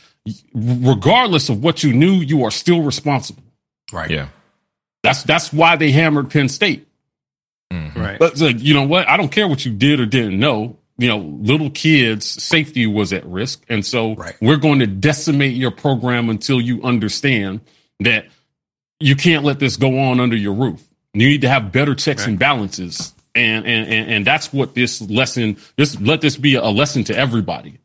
regardless 0.54 1.50
of 1.50 1.64
what 1.64 1.84
you 1.84 1.94
knew, 1.94 2.14
you 2.14 2.44
are 2.44 2.52
still 2.52 2.82
responsible. 2.82 3.44
Right. 3.92 4.10
Yeah. 4.10 4.28
That's 5.04 5.24
that's 5.24 5.52
why 5.52 5.76
they 5.76 5.92
hammered 5.92 6.30
Penn 6.30 6.50
State. 6.50 6.88
Mm-hmm. 7.72 8.00
Right. 8.00 8.20
But 8.20 8.40
you 8.40 8.74
know 8.74 8.84
what? 8.84 9.08
I 9.08 9.18
don't 9.18 9.32
care 9.32 9.48
what 9.48 9.66
you 9.66 9.74
did 9.74 10.00
or 10.00 10.06
didn't 10.06 10.40
know. 10.40 10.78
You 10.98 11.08
know, 11.08 11.18
little 11.18 11.72
kids' 11.72 12.26
safety 12.26 12.86
was 12.86 13.12
at 13.12 13.26
risk, 13.26 13.64
and 13.70 13.84
so 13.84 14.14
right. 14.14 14.36
we're 14.40 14.58
going 14.58 14.80
to 14.80 14.88
decimate 14.88 15.56
your 15.56 15.72
program 15.72 16.30
until 16.30 16.62
you 16.62 16.84
understand 16.84 17.62
that 18.02 18.28
you 19.00 19.16
can't 19.16 19.44
let 19.44 19.58
this 19.58 19.78
go 19.78 19.98
on 19.98 20.20
under 20.20 20.36
your 20.36 20.54
roof. 20.54 20.84
You 21.14 21.28
need 21.28 21.42
to 21.42 21.50
have 21.50 21.72
better 21.72 21.96
checks 21.96 22.24
right. 22.24 22.30
and 22.30 22.40
balances. 22.40 23.14
And, 23.34 23.66
and, 23.66 23.88
and, 23.88 24.12
and 24.12 24.28
that's 24.28 24.54
what 24.54 24.76
this 24.76 25.02
lesson, 25.02 25.58
this, 25.78 26.00
let 26.00 26.22
this 26.22 26.38
be 26.38 26.56
a 26.56 26.66
lesson 26.66 27.04
to 27.06 27.18
everybody. 27.18 27.80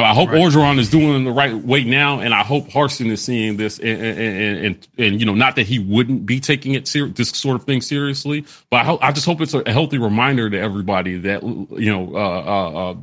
Know, 0.00 0.04
I 0.04 0.14
hope 0.14 0.30
right. 0.30 0.40
Orgeron 0.40 0.78
is 0.78 0.88
doing 0.88 1.24
the 1.24 1.30
right 1.30 1.54
way 1.54 1.84
now, 1.84 2.20
and 2.20 2.32
I 2.32 2.42
hope 2.42 2.68
Harsin 2.68 3.10
is 3.10 3.22
seeing 3.22 3.58
this, 3.58 3.78
and 3.78 4.00
and, 4.00 4.64
and, 4.66 4.88
and 4.96 5.20
you 5.20 5.26
know, 5.26 5.34
not 5.34 5.56
that 5.56 5.66
he 5.66 5.78
wouldn't 5.78 6.24
be 6.24 6.40
taking 6.40 6.72
it 6.72 6.88
ser- 6.88 7.08
this 7.08 7.28
sort 7.28 7.56
of 7.56 7.64
thing 7.64 7.82
seriously, 7.82 8.46
but 8.70 8.78
I, 8.78 8.84
hope, 8.84 9.04
I 9.04 9.12
just 9.12 9.26
hope 9.26 9.42
it's 9.42 9.52
a 9.52 9.70
healthy 9.70 9.98
reminder 9.98 10.48
to 10.48 10.58
everybody 10.58 11.18
that 11.18 11.42
you 11.42 11.90
know, 11.92 12.16
uh, 12.16 12.18
uh, 12.18 12.70
uh, 12.70 12.96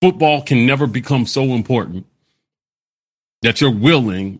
football 0.00 0.42
can 0.42 0.64
never 0.64 0.86
become 0.86 1.26
so 1.26 1.42
important 1.42 2.06
that 3.42 3.60
you're 3.60 3.70
willing 3.72 4.38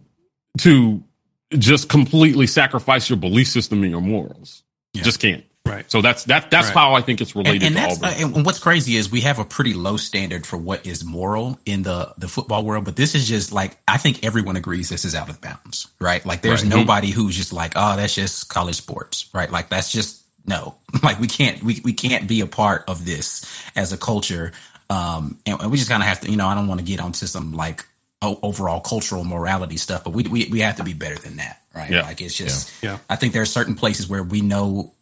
to 0.59 1.03
just 1.51 1.89
completely 1.89 2.47
sacrifice 2.47 3.11
your 3.11 3.17
belief 3.17 3.49
system 3.49 3.83
and 3.83 3.91
your 3.91 4.01
morals. 4.01 4.63
Yeah. 4.93 5.03
Just 5.03 5.19
can't. 5.21 5.45
Right. 5.67 5.91
So 5.91 6.03
that's 6.03 6.25
that 6.25 6.51
that's 6.51 6.69
right. 6.69 6.75
how 6.75 6.95
I 6.95 7.01
think 7.01 7.21
it's 7.21 7.35
related 7.35 7.63
and, 7.63 7.77
and 7.77 8.01
to 8.01 8.07
Auburn. 8.07 8.35
and 8.37 8.47
what's 8.47 8.59
crazy 8.59 8.97
is 8.97 9.11
we 9.11 9.23
have 9.23 9.39
a 9.39 9.45
pretty 9.45 9.75
low 9.75 9.97
standard 9.97 10.47
for 10.47 10.57
what 10.57 10.87
is 10.87 11.05
moral 11.05 11.59
in 11.67 11.83
the 11.83 12.13
the 12.19 12.29
football 12.29 12.65
world, 12.65 12.85
but 12.85 12.97
this 12.97 13.15
is 13.15 13.27
just 13.29 13.53
like 13.53 13.77
I 13.87 13.99
think 13.99 14.25
everyone 14.25 14.57
agrees 14.57 14.89
this 14.89 15.05
is 15.05 15.15
out 15.15 15.29
of 15.29 15.41
bounds, 15.41 15.89
right? 16.01 16.25
Like 16.25 16.43
there's 16.43 16.63
right. 16.63 16.75
nobody 16.75 17.11
who's 17.11 17.37
just 17.37 17.53
like, 17.53 17.73
oh, 17.77 17.97
that's 17.97 18.15
just 18.15 18.49
college 18.49 18.77
sports, 18.77 19.29
right? 19.33 19.51
Like 19.51 19.69
that's 19.69 19.91
just 19.91 20.23
no, 20.47 20.77
like 21.03 21.21
we 21.21 21.27
can't 21.27 21.63
we 21.63 21.81
we 21.85 21.93
can't 21.93 22.29
be 22.29 22.41
a 22.41 22.47
part 22.47 22.85
of 22.89 23.05
this 23.05 23.45
as 23.75 23.93
a 23.93 23.97
culture, 23.97 24.53
um, 24.89 25.39
and, 25.47 25.61
and 25.61 25.71
we 25.71 25.79
just 25.79 25.91
kind 25.91 26.03
of 26.03 26.09
have 26.09 26.21
to, 26.21 26.31
you 26.31 26.37
know, 26.37 26.47
I 26.47 26.55
don't 26.55 26.69
want 26.69 26.81
to 26.81 26.87
get 26.87 27.01
onto 27.01 27.27
some 27.27 27.53
like 27.53 27.85
overall 28.23 28.81
cultural 28.81 29.25
morality 29.25 29.77
stuff, 29.77 30.05
but 30.05 30.13
we, 30.13 30.25
we, 30.25 30.49
we 30.51 30.61
have 30.61 30.77
to 30.77 30.85
be 30.85 30.95
better 30.95 31.17
than 31.17 31.37
that, 31.37 31.61
right? 31.75 31.91
Yeah. 31.91 32.03
Like 32.03 32.21
it's 32.21 32.35
just, 32.35 32.73
yeah. 32.83 32.93
yeah. 32.93 32.99
I 33.09 33.17
think 33.17 33.33
there 33.33 33.43
are 33.43 33.47
certain 33.47 33.75
places 33.75 34.09
where 34.09 34.23
we 34.23 34.41
know 34.41 34.93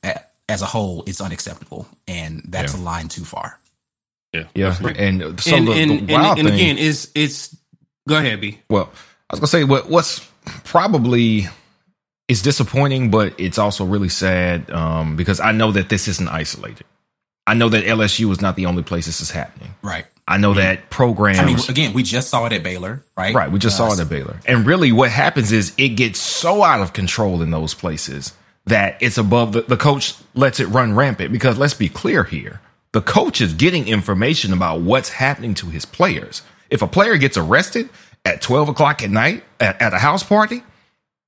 as 0.49 0.63
a 0.63 0.67
whole 0.67 1.05
it's 1.07 1.21
unacceptable, 1.21 1.87
and 2.07 2.43
that's 2.49 2.75
yeah. 2.75 2.81
a 2.81 2.83
line 2.83 3.09
too 3.09 3.25
far. 3.25 3.59
Yeah, 4.33 4.45
yeah, 4.55 4.77
and 4.97 5.41
so 5.41 5.57
and, 5.57 5.69
the, 5.69 5.73
and, 5.73 6.09
the 6.09 6.15
and, 6.15 6.39
and 6.41 6.49
again, 6.49 6.77
it's 6.79 7.11
it's 7.15 7.57
go 8.09 8.19
ahead, 8.19 8.41
B. 8.41 8.59
Well, 8.69 8.91
I 9.31 9.35
was 9.35 9.41
gonna 9.41 9.47
say 9.47 9.65
what 9.65 9.89
what's 9.89 10.21
probably 10.65 11.47
it's 12.29 12.43
disappointing, 12.43 13.11
but 13.11 13.39
it's 13.39 13.59
also 13.59 13.85
really 13.85 14.09
sad 14.09 14.71
um, 14.71 15.17
because 15.17 15.41
I 15.41 15.53
know 15.53 15.73
that 15.73 15.89
this 15.89 16.09
isn't 16.09 16.29
isolated. 16.29 16.87
I 17.47 17.55
know 17.55 17.69
that 17.69 17.85
LSU 17.85 18.31
is 18.33 18.41
not 18.41 18.57
the 18.57 18.67
only 18.67 18.83
place 18.83 19.05
this 19.05 19.21
is 19.21 19.31
happening. 19.31 19.75
Right. 19.83 20.07
I 20.27 20.39
know 20.39 20.55
that 20.55 20.89
programs. 20.89 21.39
I 21.39 21.45
mean, 21.45 21.59
again, 21.69 21.93
we 21.93 22.03
just 22.03 22.31
saw 22.31 22.47
it 22.47 22.55
at 22.55 22.63
Baylor, 22.63 23.05
right? 23.15 23.35
Right. 23.35 23.53
We 23.53 23.59
just 23.59 23.79
uh, 23.79 23.89
saw 23.89 23.95
it 23.95 24.01
at 24.01 24.09
Baylor. 24.09 24.41
And 24.47 24.67
really, 24.67 24.91
what 24.91 25.11
happens 25.11 25.53
is 25.53 25.75
it 25.77 25.91
gets 25.91 26.19
so 26.19 26.63
out 26.63 26.81
of 26.81 26.95
control 26.95 27.43
in 27.43 27.51
those 27.51 27.75
places 27.75 28.33
that 28.67 28.97
it's 29.01 29.19
above 29.19 29.53
the, 29.53 29.63
the 29.63 29.77
coach 29.77 30.15
lets 30.35 30.61
it 30.61 30.67
run 30.67 30.95
rampant. 30.95 31.33
Because 31.33 31.59
let's 31.59 31.75
be 31.75 31.89
clear 31.89 32.25
here 32.25 32.61
the 32.93 33.03
coach 33.03 33.41
is 33.41 33.53
getting 33.53 33.89
information 33.89 34.53
about 34.53 34.81
what's 34.81 35.09
happening 35.09 35.53
to 35.55 35.67
his 35.67 35.85
players. 35.85 36.43
If 36.71 36.81
a 36.81 36.87
player 36.87 37.17
gets 37.17 37.37
arrested 37.37 37.89
at 38.25 38.41
12 38.41 38.71
o'clock 38.71 39.03
at 39.03 39.11
night 39.11 39.43
at, 39.59 39.83
at 39.83 39.93
a 39.93 39.99
house 39.99 40.23
party, 40.23 40.63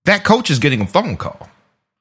that 0.05 0.25
coach 0.25 0.49
is 0.49 0.61
getting 0.61 0.81
a 0.81 0.87
phone 0.87 1.16
call. 1.16 1.49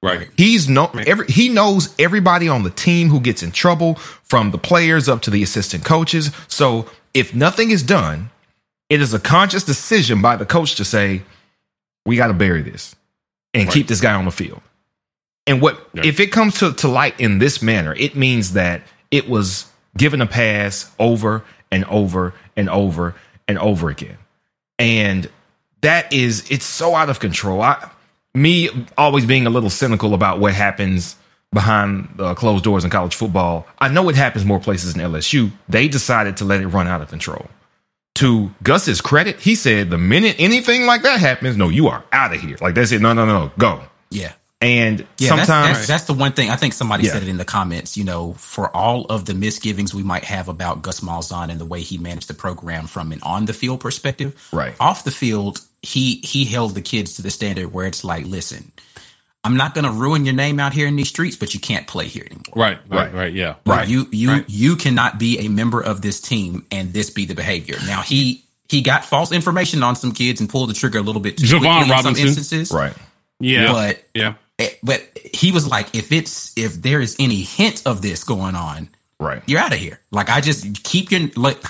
Right. 0.04 0.30
He's 0.38 0.70
no 0.70 0.86
every 1.08 1.26
he 1.26 1.50
knows 1.50 1.96
everybody 1.98 2.48
on 2.48 2.62
the 2.62 2.70
team 2.70 3.10
who 3.10 3.20
gets 3.20 3.42
in 3.42 3.52
trouble 3.52 3.96
from 3.96 4.52
the 4.52 4.60
players 4.60 5.10
up 5.10 5.24
to 5.24 5.32
the 5.32 5.42
assistant 5.42 5.84
coaches. 5.84 6.30
So 6.48 6.88
if 7.16 7.34
nothing 7.34 7.72
is 7.72 7.82
done, 7.82 8.30
it 8.88 9.02
is 9.02 9.16
a 9.16 9.20
conscious 9.20 9.64
decision 9.64 10.22
by 10.22 10.36
the 10.36 10.46
coach 10.46 10.76
to 10.76 10.86
say, 10.86 11.24
we 12.06 12.18
got 12.18 12.28
to 12.28 12.34
bury 12.34 12.62
this 12.62 12.96
and 13.56 13.66
right. 13.66 13.74
keep 13.74 13.88
this 13.88 14.00
guy 14.00 14.14
on 14.14 14.26
the 14.26 14.32
field. 14.32 14.62
And 15.48 15.62
what 15.62 15.90
yeah. 15.94 16.04
if 16.06 16.20
it 16.20 16.32
comes 16.32 16.60
to, 16.60 16.74
to 16.74 16.88
light 16.88 17.20
in 17.20 17.40
this 17.40 17.62
manner, 17.62 17.94
it 17.94 18.16
means 18.16 18.54
that 18.54 18.82
it 19.12 19.30
was 19.30 19.72
given 19.98 20.22
a 20.22 20.28
pass 20.28 20.92
over 21.00 21.44
and 21.72 21.86
over 21.86 22.34
and 22.56 22.70
over 22.70 23.16
and 23.48 23.58
over 23.60 23.90
again. 23.90 24.18
And 24.80 25.30
that 25.82 26.12
is 26.12 26.50
it's 26.50 26.66
so 26.66 26.96
out 26.96 27.10
of 27.10 27.20
control. 27.20 27.62
I 27.62 27.90
me 28.34 28.70
always 28.98 29.26
being 29.26 29.48
a 29.48 29.50
little 29.50 29.70
cynical 29.70 30.14
about 30.14 30.40
what 30.40 30.54
happens 30.54 31.16
behind 31.54 32.10
uh, 32.20 32.34
closed 32.36 32.64
doors 32.64 32.84
in 32.84 32.90
college 32.90 33.16
football. 33.16 33.66
I 33.80 33.88
know 33.88 34.10
it 34.10 34.16
happens 34.16 34.46
more 34.46 34.60
places 34.60 34.94
than 34.94 35.10
LSU. 35.10 35.52
They 35.70 35.88
decided 35.88 36.38
to 36.38 36.46
let 36.46 36.62
it 36.62 36.68
run 36.68 36.88
out 36.88 37.02
of 37.02 37.10
control. 37.10 37.48
To 38.16 38.52
Gus's 38.64 39.02
credit, 39.02 39.40
he 39.40 39.56
said 39.56 39.90
the 39.90 39.98
minute 39.98 40.36
anything 40.40 40.86
like 40.86 41.04
that 41.04 41.20
happens, 41.20 41.58
no, 41.58 41.70
you 41.70 41.88
are 41.88 42.04
out 42.12 42.34
of 42.34 42.42
here. 42.42 42.58
Like 42.62 42.76
they 42.76 42.86
said, 42.86 43.02
no, 43.02 43.14
no, 43.14 43.26
no, 43.26 43.52
go. 43.58 43.84
Yeah. 44.10 44.34
And 44.62 45.06
yeah, 45.18 45.30
sometimes 45.30 45.48
that's, 45.50 45.78
that's, 45.78 45.88
that's, 45.88 46.04
the 46.06 46.14
one 46.14 46.32
thing 46.32 46.50
I 46.50 46.56
think 46.56 46.74
somebody 46.74 47.04
yeah. 47.04 47.12
said 47.12 47.24
it 47.24 47.30
in 47.30 47.38
the 47.38 47.46
comments. 47.46 47.98
You 47.98 48.06
know, 48.06 48.34
for 48.34 48.76
all 48.76 49.06
of 49.06 49.26
the 49.26 49.34
misgivings 49.34 49.94
we 49.94 50.02
might 50.02 50.24
have 50.24 50.48
about 50.48 50.82
Gus 50.82 51.02
Malzahn 51.02 51.50
and 51.50 51.60
the 51.60 51.66
way 51.66 51.82
he 51.82 51.98
managed 51.98 52.30
the 52.30 52.34
program 52.34 52.88
from 52.88 53.12
an 53.12 53.20
on 53.22 53.46
the 53.46 53.54
field 53.54 53.82
perspective, 53.82 54.48
right? 54.54 54.74
Off 54.80 55.04
the 55.04 55.12
field, 55.12 55.60
he 55.82 56.16
he 56.24 56.46
held 56.46 56.74
the 56.74 56.82
kids 56.82 57.16
to 57.16 57.22
the 57.22 57.32
standard 57.32 57.74
where 57.74 57.86
it's 57.86 58.04
like, 58.06 58.26
listen, 58.26 58.72
I'm 59.44 59.58
not 59.58 59.76
going 59.76 59.86
to 59.86 59.92
ruin 59.92 60.26
your 60.26 60.34
name 60.34 60.60
out 60.60 60.74
here 60.74 60.88
in 60.88 60.96
these 60.96 61.10
streets, 61.10 61.36
but 61.36 61.54
you 61.54 61.60
can't 61.60 61.86
play 61.86 62.08
here 62.08 62.24
anymore. 62.26 62.54
Right, 62.56 62.80
right, 62.90 63.14
right. 63.14 63.34
Yeah, 63.34 63.56
right. 63.66 63.88
You 63.88 64.08
you 64.12 64.30
right. 64.30 64.46
you 64.48 64.76
cannot 64.78 65.20
be 65.20 65.46
a 65.46 65.50
member 65.50 65.82
of 65.82 66.02
this 66.02 66.20
team 66.22 66.66
and 66.72 66.94
this 66.94 67.12
be 67.12 67.26
the 67.26 67.36
behavior. 67.36 67.76
Now 67.86 68.02
he 68.02 68.44
he 68.70 68.82
got 68.82 69.06
false 69.06 69.32
information 69.32 69.84
on 69.84 69.96
some 69.96 70.14
kids 70.14 70.40
and 70.40 70.50
pulled 70.50 70.70
the 70.70 70.74
trigger 70.74 70.98
a 70.98 71.04
little 71.04 71.22
bit 71.22 71.38
too 71.38 71.46
Javon 71.46 71.60
quickly 71.60 71.92
Robinson. 71.92 72.10
in 72.10 72.16
some 72.16 72.28
instances. 72.28 72.72
Right. 72.72 72.94
Yeah. 73.40 73.72
But 73.72 74.04
yeah. 74.16 74.34
Eh, 74.60 74.70
but 74.84 75.02
he 75.34 75.52
was 75.52 75.68
like, 75.68 75.96
if 75.96 76.12
it's 76.12 76.58
if 76.58 76.74
there 76.82 77.02
is 77.02 77.16
any 77.20 77.42
hint 77.42 77.84
of 77.86 78.02
this 78.02 78.24
going 78.24 78.56
on, 78.56 78.90
right, 79.20 79.42
you're 79.48 79.60
out 79.60 79.74
of 79.74 79.80
here. 79.80 80.00
Like 80.12 80.30
I 80.30 80.42
just 80.42 80.84
keep 80.84 81.12
your 81.12 81.30
like 81.36 81.62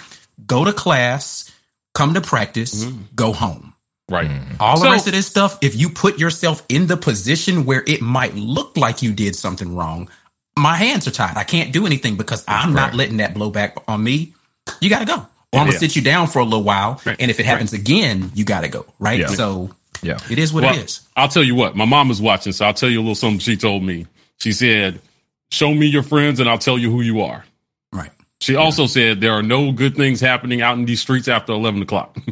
go 0.46 0.66
to 0.66 0.74
class, 0.74 1.52
come 1.94 2.14
to 2.14 2.22
practice, 2.22 2.86
mm-hmm. 2.86 3.04
go 3.16 3.34
home. 3.34 3.74
Right. 4.10 4.30
Mm. 4.30 4.58
All 4.60 4.80
the 4.80 4.90
rest 4.90 5.08
of 5.08 5.14
this 5.14 5.26
stuff, 5.26 5.58
if 5.62 5.76
you 5.76 5.90
put 5.90 6.20
yourself 6.20 6.64
in 6.70 6.86
the 6.86 6.96
position 6.96 7.66
where 7.66 7.84
it 7.88 8.02
might 8.02 8.36
look 8.36 8.78
like 8.78 9.02
you 9.02 9.12
did 9.14 9.36
something 9.36 9.76
wrong, 9.76 10.10
my 10.58 10.76
hands 10.76 11.08
are 11.08 11.12
tied. 11.12 11.38
I 11.38 11.44
can't 11.44 11.74
do 11.74 11.88
anything 11.88 12.16
because 12.16 12.44
I'm 12.48 12.74
right. 12.74 12.82
not 12.82 12.94
letting 12.94 13.18
that 13.18 13.34
blow 13.34 13.50
back 13.50 13.78
on 13.88 14.04
me. 14.04 14.34
You 14.80 14.92
got 14.92 15.00
to 15.00 15.06
go. 15.06 15.16
Or 15.16 15.60
I'm 15.60 15.68
going 15.68 15.72
to 15.72 15.80
sit 15.80 15.96
you 15.96 16.02
down 16.02 16.28
for 16.28 16.40
a 16.40 16.44
little 16.44 16.64
while. 16.64 17.02
Right. 17.06 17.16
And 17.20 17.32
if 17.32 17.40
it 17.40 17.46
happens 17.46 17.72
right. 17.72 17.82
again, 17.82 18.32
you 18.36 18.46
got 18.46 18.62
to 18.62 18.68
go. 18.68 18.86
Right. 19.00 19.22
Yeah. 19.22 19.28
So 19.28 19.72
yeah, 20.02 20.20
it 20.30 20.40
is 20.40 20.54
what 20.54 20.64
well, 20.64 20.76
it 20.76 20.86
is. 20.86 21.08
I'll 21.16 21.28
tell 21.28 21.44
you 21.44 21.56
what, 21.56 21.76
my 21.76 21.86
mom 21.86 22.12
is 22.12 22.22
watching, 22.22 22.54
so 22.54 22.66
I'll 22.66 22.74
tell 22.74 22.90
you 22.90 23.00
a 23.00 23.02
little 23.02 23.16
something 23.16 23.40
she 23.40 23.58
told 23.58 23.84
me. 23.84 24.08
She 24.40 24.52
said, 24.52 25.02
Show 25.52 25.74
me 25.74 25.86
your 25.88 26.04
friends 26.04 26.40
and 26.40 26.50
I'll 26.50 26.58
tell 26.58 26.78
you 26.78 26.92
who 26.92 27.02
you 27.02 27.22
are. 27.22 27.46
Right. 27.92 28.12
She 28.42 28.54
yeah. 28.54 28.60
also 28.60 28.88
said 28.88 29.22
there 29.22 29.34
are 29.34 29.44
no 29.44 29.72
good 29.72 29.96
things 29.96 30.20
happening 30.20 30.62
out 30.62 30.78
in 30.78 30.86
these 30.86 31.02
streets 31.02 31.28
after 31.28 31.54
11 31.54 31.82
o'clock. 31.84 32.18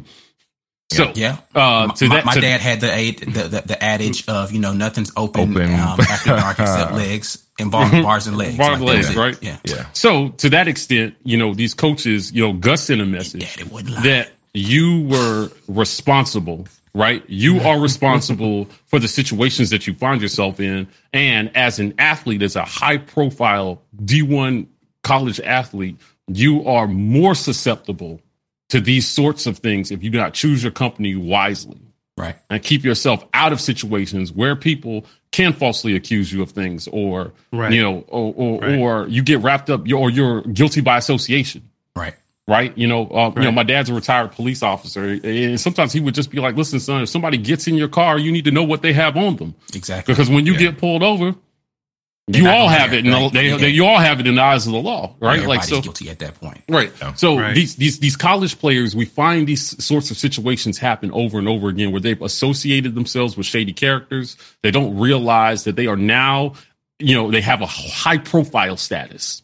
So 0.94 1.12
yeah, 1.16 1.38
uh, 1.56 1.92
to 1.92 2.08
my, 2.08 2.16
that, 2.16 2.26
my 2.26 2.34
to, 2.34 2.42
dad 2.42 2.62
had 2.62 2.82
the, 2.82 3.12
the, 3.26 3.48
the 3.48 3.64
the 3.66 3.84
adage 3.84 4.28
of 4.28 4.52
you 4.52 4.60
know 4.60 4.74
nothing's 4.74 5.12
open, 5.18 5.52
open. 5.52 5.74
Um, 5.74 6.00
after 6.00 6.30
dark 6.36 6.60
except 6.60 6.92
legs 6.94 7.44
and 7.60 7.72
bar, 7.72 7.90
bars 7.90 8.28
and 8.28 8.38
legs, 8.38 8.58
bars 8.58 8.78
and 8.78 8.86
like 8.86 8.96
legs, 8.98 9.16
right? 9.16 9.38
Yeah, 9.42 9.58
yeah. 9.64 9.88
So 9.94 10.30
to 10.30 10.50
that 10.50 10.68
extent, 10.68 11.16
you 11.24 11.38
know 11.38 11.54
these 11.54 11.74
coaches, 11.74 12.32
you 12.32 12.46
know, 12.46 12.54
Gus 12.54 12.84
sent 12.84 13.02
a 13.02 13.06
message 13.06 13.56
that 13.56 14.30
you 14.54 15.08
were 15.08 15.50
responsible, 15.68 16.68
right? 16.94 17.24
You 17.28 17.60
are 17.68 17.80
responsible 17.80 18.66
for 18.88 19.00
the 19.00 19.08
situations 19.08 19.70
that 19.72 19.88
you 19.88 19.94
find 19.94 20.22
yourself 20.22 20.60
in, 20.60 20.88
and 21.12 21.56
as 21.56 21.80
an 21.80 21.94
athlete, 21.98 22.42
as 22.42 22.56
a 22.56 22.66
high 22.66 22.98
profile 22.98 23.82
D 24.04 24.22
one 24.22 24.68
college 25.04 25.40
athlete, 25.42 25.98
you 26.28 26.66
are 26.68 26.88
more 26.88 27.36
susceptible 27.36 28.22
to 28.70 28.80
these 28.80 29.08
sorts 29.08 29.46
of 29.46 29.60
things 29.60 29.92
if 29.92 30.04
you 30.04 30.10
do 30.10 30.18
not 30.18 30.34
choose 30.34 30.64
your 30.64 30.72
company 30.72 31.16
wisely. 31.16 31.80
Right. 32.16 32.36
And 32.50 32.62
keep 32.62 32.84
yourself 32.84 33.26
out 33.34 33.54
of 33.54 33.60
situations 33.60 34.32
where 34.32 34.56
people 34.56 35.06
can 35.32 35.52
falsely 35.52 35.96
accuse 35.96 36.32
you 36.32 36.44
of 36.44 36.52
things 36.52 36.88
or 36.90 37.34
right. 37.52 37.74
you 37.74 37.82
know 37.82 38.06
or 38.08 38.34
or, 38.36 38.60
right. 38.60 38.78
or 38.78 39.08
you 39.08 39.24
get 39.24 39.40
wrapped 39.40 39.70
up 39.72 39.82
or 39.92 40.12
you're 40.12 40.42
guilty 40.42 40.82
by 40.82 40.98
association. 40.98 41.70
Right. 41.96 42.16
Right. 42.48 42.78
You 42.78 42.88
know, 42.88 43.08
uh, 43.08 43.30
right. 43.30 43.38
you 43.38 43.44
know, 43.44 43.52
my 43.52 43.64
dad's 43.64 43.90
a 43.90 43.94
retired 43.94 44.34
police 44.34 44.64
officer 44.64 45.18
and 45.24 45.60
sometimes 45.60 45.94
he 45.94 46.02
would 46.02 46.14
just 46.14 46.30
be 46.30 46.40
like, 46.40 46.58
listen, 46.58 46.80
son, 46.80 47.04
if 47.04 47.10
somebody 47.10 47.38
gets 47.38 47.68
in 47.68 47.76
your 47.76 47.88
car, 47.88 48.20
you 48.20 48.34
need 48.34 48.46
to 48.46 48.52
know 48.52 48.64
what 48.64 48.82
they 48.82 48.92
have 48.92 49.16
on 49.16 49.38
them. 49.38 49.56
Exactly. 49.74 50.14
Because 50.14 50.30
when 50.30 50.46
you 50.46 50.54
yeah. 50.54 50.60
get 50.60 50.78
pulled 50.78 51.04
over, 51.04 51.36
you 52.28 52.48
all 52.48 52.70
have 52.70 52.94
it. 52.94 53.06
In 53.06 53.12
the, 53.12 53.30
they, 53.30 53.58
they, 53.58 53.70
you 53.70 53.86
all 53.86 54.00
have 54.00 54.22
it 54.22 54.28
in 54.28 54.36
the 54.36 54.42
eyes 54.42 54.66
of 54.66 54.72
the 54.72 54.80
law, 54.80 55.14
right? 55.20 55.46
like 55.46 55.64
so, 55.64 55.82
guilty 55.82 56.10
at 56.10 56.20
that 56.20 56.36
point, 56.36 56.62
right? 56.70 56.90
So 57.18 57.38
right. 57.38 57.54
these 57.54 57.76
these 57.76 58.00
these 58.00 58.16
college 58.16 58.60
players, 58.60 58.96
we 58.96 59.04
find 59.04 59.46
these 59.46 59.84
sorts 59.84 60.10
of 60.10 60.16
situations 60.16 60.78
happen 60.78 61.12
over 61.12 61.38
and 61.38 61.50
over 61.50 61.68
again, 61.68 61.92
where 61.92 62.00
they've 62.00 62.22
associated 62.22 62.96
themselves 62.96 63.36
with 63.36 63.46
shady 63.46 63.74
characters. 63.74 64.38
They 64.62 64.72
don't 64.72 64.98
realize 64.98 65.66
that 65.66 65.76
they 65.76 65.88
are 65.88 65.98
now, 65.98 66.54
you 66.98 67.14
know, 67.14 67.30
they 67.30 67.42
have 67.42 67.62
a 67.62 67.66
high 67.66 68.20
profile 68.20 68.78
status. 68.78 69.42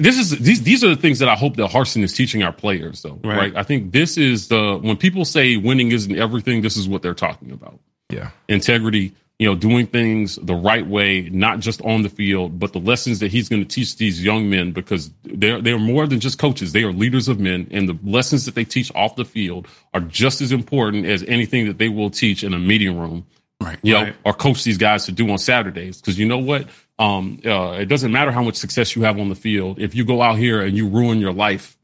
This 0.00 0.18
is 0.18 0.38
these 0.38 0.62
these 0.62 0.82
are 0.84 0.88
the 0.88 1.00
things 1.00 1.18
that 1.18 1.28
I 1.28 1.34
hope 1.34 1.56
that 1.56 1.70
Harsin 1.70 2.02
is 2.02 2.12
teaching 2.12 2.42
our 2.42 2.52
players, 2.52 3.02
though, 3.02 3.20
right? 3.24 3.36
right? 3.36 3.56
I 3.56 3.62
think 3.62 3.92
this 3.92 4.16
is 4.16 4.48
the 4.48 4.78
when 4.82 4.96
people 4.96 5.24
say 5.24 5.56
winning 5.56 5.92
isn't 5.92 6.16
everything. 6.16 6.62
This 6.62 6.76
is 6.76 6.88
what 6.88 7.02
they're 7.02 7.14
talking 7.14 7.50
about. 7.50 7.78
Yeah, 8.10 8.30
integrity, 8.48 9.14
you 9.38 9.48
know, 9.48 9.54
doing 9.54 9.86
things 9.86 10.36
the 10.36 10.54
right 10.54 10.86
way, 10.86 11.22
not 11.22 11.60
just 11.60 11.82
on 11.82 12.02
the 12.02 12.08
field, 12.08 12.58
but 12.58 12.72
the 12.72 12.78
lessons 12.78 13.18
that 13.18 13.32
he's 13.32 13.48
going 13.48 13.62
to 13.62 13.68
teach 13.68 13.96
these 13.96 14.22
young 14.22 14.48
men 14.48 14.72
because 14.72 15.10
they're 15.24 15.60
they're 15.60 15.78
more 15.78 16.06
than 16.06 16.20
just 16.20 16.38
coaches. 16.38 16.72
They 16.72 16.84
are 16.84 16.92
leaders 16.92 17.28
of 17.28 17.40
men, 17.40 17.66
and 17.70 17.88
the 17.88 17.98
lessons 18.04 18.46
that 18.46 18.54
they 18.54 18.64
teach 18.64 18.94
off 18.94 19.16
the 19.16 19.24
field 19.24 19.66
are 19.92 20.00
just 20.00 20.40
as 20.40 20.52
important 20.52 21.06
as 21.06 21.22
anything 21.24 21.66
that 21.66 21.78
they 21.78 21.88
will 21.88 22.10
teach 22.10 22.44
in 22.44 22.54
a 22.54 22.58
meeting 22.58 22.98
room, 22.98 23.26
right? 23.60 23.78
You 23.82 23.94
right. 23.94 24.08
know, 24.08 24.14
or 24.24 24.34
coach 24.34 24.62
these 24.64 24.78
guys 24.78 25.06
to 25.06 25.12
do 25.12 25.28
on 25.30 25.38
Saturdays. 25.38 26.00
Because 26.00 26.18
you 26.18 26.26
know 26.26 26.38
what, 26.38 26.68
um, 26.98 27.40
uh, 27.44 27.72
it 27.72 27.86
doesn't 27.86 28.12
matter 28.12 28.30
how 28.30 28.42
much 28.42 28.56
success 28.56 28.94
you 28.94 29.02
have 29.02 29.18
on 29.18 29.28
the 29.28 29.34
field 29.34 29.78
if 29.80 29.94
you 29.94 30.04
go 30.04 30.22
out 30.22 30.38
here 30.38 30.62
and 30.62 30.76
you 30.76 30.88
ruin 30.88 31.18
your 31.18 31.32
life, 31.32 31.76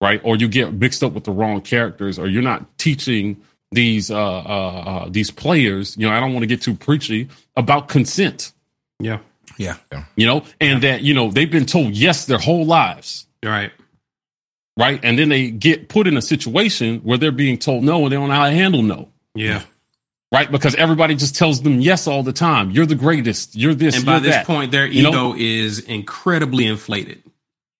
right? 0.00 0.20
Or 0.24 0.36
you 0.36 0.48
get 0.48 0.72
mixed 0.72 1.02
up 1.02 1.12
with 1.12 1.24
the 1.24 1.32
wrong 1.32 1.60
characters, 1.60 2.18
or 2.18 2.26
you're 2.26 2.42
not 2.42 2.78
teaching 2.78 3.36
these 3.72 4.10
uh, 4.10 4.16
uh, 4.16 4.82
uh, 4.86 5.08
these 5.10 5.30
players. 5.30 5.96
You 5.96 6.08
know, 6.08 6.14
I 6.14 6.20
don't 6.20 6.32
want 6.32 6.42
to 6.42 6.46
get 6.46 6.62
too 6.62 6.74
preachy 6.74 7.28
about 7.54 7.88
consent. 7.88 8.52
Yeah, 8.98 9.18
yeah, 9.58 9.76
you 10.16 10.26
know, 10.26 10.44
and 10.60 10.82
yeah. 10.82 10.92
that 10.92 11.02
you 11.02 11.12
know 11.12 11.30
they've 11.30 11.50
been 11.50 11.66
told 11.66 11.92
yes 11.92 12.24
their 12.24 12.38
whole 12.38 12.64
lives, 12.64 13.26
right, 13.44 13.72
right, 14.78 14.98
and 15.02 15.18
then 15.18 15.28
they 15.28 15.50
get 15.50 15.90
put 15.90 16.06
in 16.06 16.16
a 16.16 16.22
situation 16.22 17.00
where 17.00 17.18
they're 17.18 17.30
being 17.30 17.58
told 17.58 17.84
no, 17.84 18.04
and 18.04 18.12
they 18.12 18.16
don't 18.16 18.28
know 18.28 18.34
how 18.34 18.46
to 18.46 18.54
handle 18.54 18.82
no. 18.82 19.10
Yeah. 19.34 19.62
Right, 20.32 20.50
because 20.50 20.74
everybody 20.74 21.14
just 21.14 21.36
tells 21.36 21.62
them 21.62 21.80
yes 21.80 22.08
all 22.08 22.24
the 22.24 22.32
time. 22.32 22.72
You're 22.72 22.86
the 22.86 22.96
greatest. 22.96 23.54
You're 23.54 23.74
this. 23.74 23.96
And 23.96 24.04
by 24.04 24.18
this 24.18 24.34
that. 24.34 24.46
point, 24.46 24.72
their 24.72 24.86
ego 24.86 24.96
you 24.96 25.10
know? 25.12 25.34
is 25.38 25.78
incredibly 25.78 26.66
inflated 26.66 27.22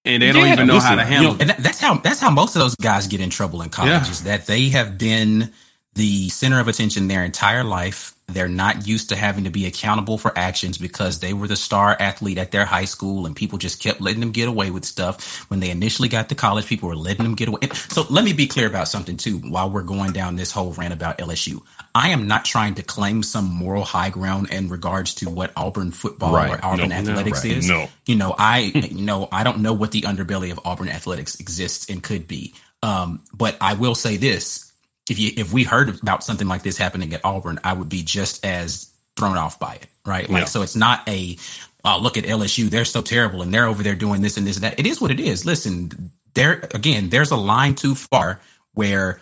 and 0.06 0.22
they 0.22 0.32
don't 0.32 0.46
even 0.46 0.66
know 0.66 0.74
listen, 0.74 0.90
how 0.90 0.96
to 0.96 1.04
handle. 1.04 1.32
You 1.32 1.38
know, 1.38 1.40
and 1.40 1.50
that, 1.50 1.58
that's 1.58 1.80
how 1.80 1.98
that's 1.98 2.20
how 2.20 2.30
most 2.30 2.56
of 2.56 2.60
those 2.60 2.74
guys 2.76 3.08
get 3.08 3.20
in 3.20 3.30
trouble 3.30 3.62
in 3.62 3.68
college. 3.68 3.90
Yeah. 3.90 4.10
Is 4.10 4.22
that 4.24 4.46
they 4.46 4.68
have 4.70 4.96
been 4.96 5.52
the 5.94 6.28
center 6.28 6.60
of 6.60 6.68
attention 6.68 7.08
their 7.08 7.24
entire 7.24 7.64
life. 7.64 8.14
They're 8.28 8.48
not 8.48 8.86
used 8.86 9.08
to 9.10 9.16
having 9.16 9.44
to 9.44 9.50
be 9.50 9.66
accountable 9.66 10.18
for 10.18 10.36
actions 10.36 10.78
because 10.78 11.20
they 11.20 11.32
were 11.32 11.46
the 11.46 11.56
star 11.56 11.96
athlete 11.98 12.38
at 12.38 12.50
their 12.50 12.64
high 12.64 12.84
school 12.84 13.24
and 13.24 13.34
people 13.34 13.56
just 13.56 13.80
kept 13.80 14.00
letting 14.00 14.20
them 14.20 14.32
get 14.32 14.48
away 14.48 14.70
with 14.70 14.84
stuff. 14.84 15.48
When 15.48 15.60
they 15.60 15.70
initially 15.70 16.08
got 16.08 16.28
to 16.28 16.34
college, 16.34 16.66
people 16.66 16.88
were 16.88 16.96
letting 16.96 17.22
them 17.24 17.34
get 17.34 17.48
away. 17.48 17.60
So 17.72 18.04
let 18.10 18.24
me 18.24 18.32
be 18.32 18.46
clear 18.46 18.66
about 18.66 18.88
something 18.88 19.16
too 19.16 19.38
while 19.38 19.70
we're 19.70 19.82
going 19.82 20.12
down 20.12 20.36
this 20.36 20.50
whole 20.50 20.72
rant 20.72 20.92
about 20.92 21.18
LSU. 21.18 21.62
I 21.96 22.08
am 22.10 22.28
not 22.28 22.44
trying 22.44 22.74
to 22.74 22.82
claim 22.82 23.22
some 23.22 23.46
moral 23.46 23.82
high 23.82 24.10
ground 24.10 24.52
in 24.52 24.68
regards 24.68 25.14
to 25.14 25.30
what 25.30 25.50
Auburn 25.56 25.92
football 25.92 26.34
right. 26.34 26.50
or 26.50 26.62
Auburn 26.62 26.90
no, 26.90 26.94
athletics 26.94 27.42
no, 27.42 27.48
right. 27.50 27.58
is. 27.58 27.68
No. 27.70 27.88
You 28.04 28.16
know, 28.16 28.34
I 28.38 28.58
you 28.58 29.06
know, 29.06 29.30
I 29.32 29.44
don't 29.44 29.60
know 29.60 29.72
what 29.72 29.92
the 29.92 30.02
underbelly 30.02 30.52
of 30.52 30.60
Auburn 30.62 30.90
athletics 30.90 31.40
exists 31.40 31.88
and 31.88 32.02
could 32.02 32.28
be. 32.28 32.52
Um, 32.82 33.24
but 33.32 33.56
I 33.62 33.72
will 33.72 33.94
say 33.94 34.18
this 34.18 34.70
if 35.08 35.18
you 35.18 35.32
if 35.38 35.54
we 35.54 35.64
heard 35.64 35.98
about 36.02 36.22
something 36.22 36.46
like 36.46 36.62
this 36.62 36.76
happening 36.76 37.14
at 37.14 37.22
Auburn, 37.24 37.60
I 37.64 37.72
would 37.72 37.88
be 37.88 38.02
just 38.02 38.44
as 38.44 38.92
thrown 39.16 39.38
off 39.38 39.58
by 39.58 39.76
it, 39.76 39.86
right? 40.04 40.28
Like, 40.28 40.40
yeah. 40.40 40.44
so 40.44 40.60
it's 40.60 40.76
not 40.76 41.08
a 41.08 41.38
oh, 41.82 41.98
look 41.98 42.18
at 42.18 42.24
LSU, 42.24 42.68
they're 42.68 42.84
so 42.84 43.00
terrible 43.00 43.40
and 43.40 43.54
they're 43.54 43.68
over 43.68 43.82
there 43.82 43.94
doing 43.94 44.20
this 44.20 44.36
and 44.36 44.46
this 44.46 44.56
and 44.56 44.64
that. 44.64 44.78
It 44.78 44.86
is 44.86 45.00
what 45.00 45.10
it 45.10 45.18
is. 45.18 45.46
Listen, 45.46 46.10
there 46.34 46.68
again, 46.74 47.08
there's 47.08 47.30
a 47.30 47.36
line 47.36 47.74
too 47.74 47.94
far 47.94 48.42
where 48.74 49.18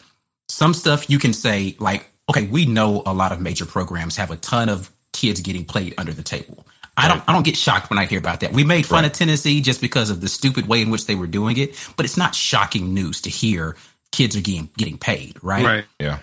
some 0.48 0.74
stuff 0.74 1.08
you 1.08 1.20
can 1.20 1.32
say 1.32 1.76
like, 1.78 2.10
okay, 2.28 2.46
we 2.46 2.66
know 2.66 3.02
a 3.06 3.14
lot 3.14 3.32
of 3.32 3.40
major 3.40 3.66
programs 3.66 4.16
have 4.16 4.30
a 4.30 4.36
ton 4.36 4.68
of 4.68 4.90
kids 5.12 5.40
getting 5.40 5.64
played 5.64 5.94
under 5.98 6.12
the 6.12 6.22
table. 6.22 6.66
I 6.96 7.08
don't 7.08 7.22
I 7.26 7.32
don't 7.32 7.44
get 7.44 7.56
shocked 7.56 7.90
when 7.90 7.98
I 7.98 8.04
hear 8.04 8.18
about 8.18 8.40
that. 8.40 8.52
We 8.52 8.64
made 8.64 8.86
fun 8.86 9.02
right. 9.02 9.10
of 9.10 9.16
Tennessee 9.16 9.60
just 9.60 9.80
because 9.80 10.10
of 10.10 10.20
the 10.20 10.28
stupid 10.28 10.68
way 10.68 10.80
in 10.80 10.90
which 10.90 11.06
they 11.06 11.14
were 11.14 11.26
doing 11.26 11.56
it, 11.56 11.74
but 11.96 12.04
it's 12.04 12.16
not 12.16 12.34
shocking 12.34 12.94
news 12.94 13.22
to 13.22 13.30
hear 13.30 13.76
kids 14.12 14.36
are 14.36 14.40
getting 14.40 14.70
getting 14.76 14.98
paid, 14.98 15.36
right? 15.42 15.64
Right. 15.64 15.84
Yeah. 15.98 16.18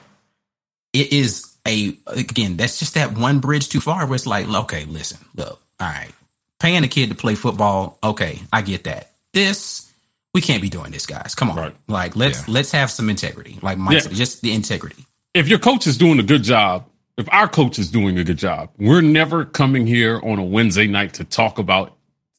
It 0.94 1.12
is 1.12 1.54
a 1.68 1.98
again, 2.08 2.58
that's 2.58 2.80
just 2.80 2.94
that 2.94 3.18
one 3.18 3.40
bridge 3.40 3.70
too 3.70 3.82
far 3.82 4.06
where 4.06 4.16
it's 4.16 4.26
like, 4.26 4.48
okay, 4.48 4.86
listen, 4.86 5.20
look, 5.36 5.62
all 5.80 5.88
right. 5.88 6.12
Paying 6.60 6.84
a 6.84 6.88
kid 6.88 7.10
to 7.10 7.16
play 7.16 7.36
football, 7.36 7.98
okay, 8.04 8.40
I 8.54 8.62
get 8.62 8.86
that. 8.86 9.12
This 9.34 9.92
we 10.34 10.40
can't 10.40 10.62
be 10.62 10.70
doing 10.70 10.92
this, 10.92 11.06
guys. 11.06 11.36
Come 11.36 11.52
on. 11.52 11.58
Right. 11.58 11.76
Like 11.88 12.16
let's 12.16 12.48
yeah. 12.48 12.54
let's 12.54 12.72
have 12.72 12.90
some 12.90 13.10
integrity. 13.10 13.60
Like 13.62 13.78
Mike 13.78 13.96
yeah. 13.96 14.00
said, 14.00 14.14
just 14.14 14.42
the 14.42 14.54
integrity. 14.54 15.06
If 15.34 15.48
your 15.48 15.60
coach 15.60 15.88
is 15.88 15.98
doing 15.98 16.20
a 16.20 16.24
good 16.24 16.44
job, 16.44 16.86
if 17.18 17.28
our 17.32 17.48
coach 17.48 17.80
is 17.80 17.90
doing 17.90 18.18
a 18.18 18.24
good 18.24 18.38
job, 18.38 18.70
we're 18.78 19.02
never 19.02 19.46
coming 19.46 19.88
here 19.88 20.20
on 20.24 20.40
a 20.40 20.44
Wednesday 20.44 20.88
night 20.88 21.14
to 21.16 21.24
talk 21.24 21.58
about 21.58 21.96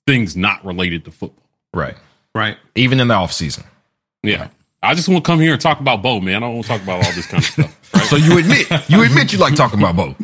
things 0.06 0.36
not 0.36 0.62
related 0.64 1.06
to 1.06 1.10
football. 1.10 1.48
Right. 1.72 1.94
Right. 2.34 2.58
Even 2.74 3.00
in 3.00 3.08
the 3.08 3.14
off 3.14 3.32
season. 3.32 3.64
Yeah. 4.22 4.42
Right. 4.42 4.50
I 4.82 4.94
just 4.94 5.08
want 5.08 5.24
to 5.24 5.30
come 5.30 5.40
here 5.40 5.52
and 5.52 5.60
talk 5.60 5.80
about 5.80 6.02
Bo, 6.02 6.20
man. 6.20 6.36
I 6.36 6.40
don't 6.40 6.54
want 6.54 6.66
to 6.66 6.72
talk 6.72 6.82
about 6.82 7.04
all 7.04 7.12
this 7.12 7.26
kind 7.26 7.42
of 7.42 7.48
stuff. 7.48 7.78
Right? 7.92 8.04
so 8.04 8.16
you 8.16 8.38
admit 8.38 8.70
you 8.88 9.02
admit 9.02 9.34
you 9.34 9.38
like 9.38 9.54
talking 9.54 9.78
about 9.78 9.94
Bo. 9.94 10.14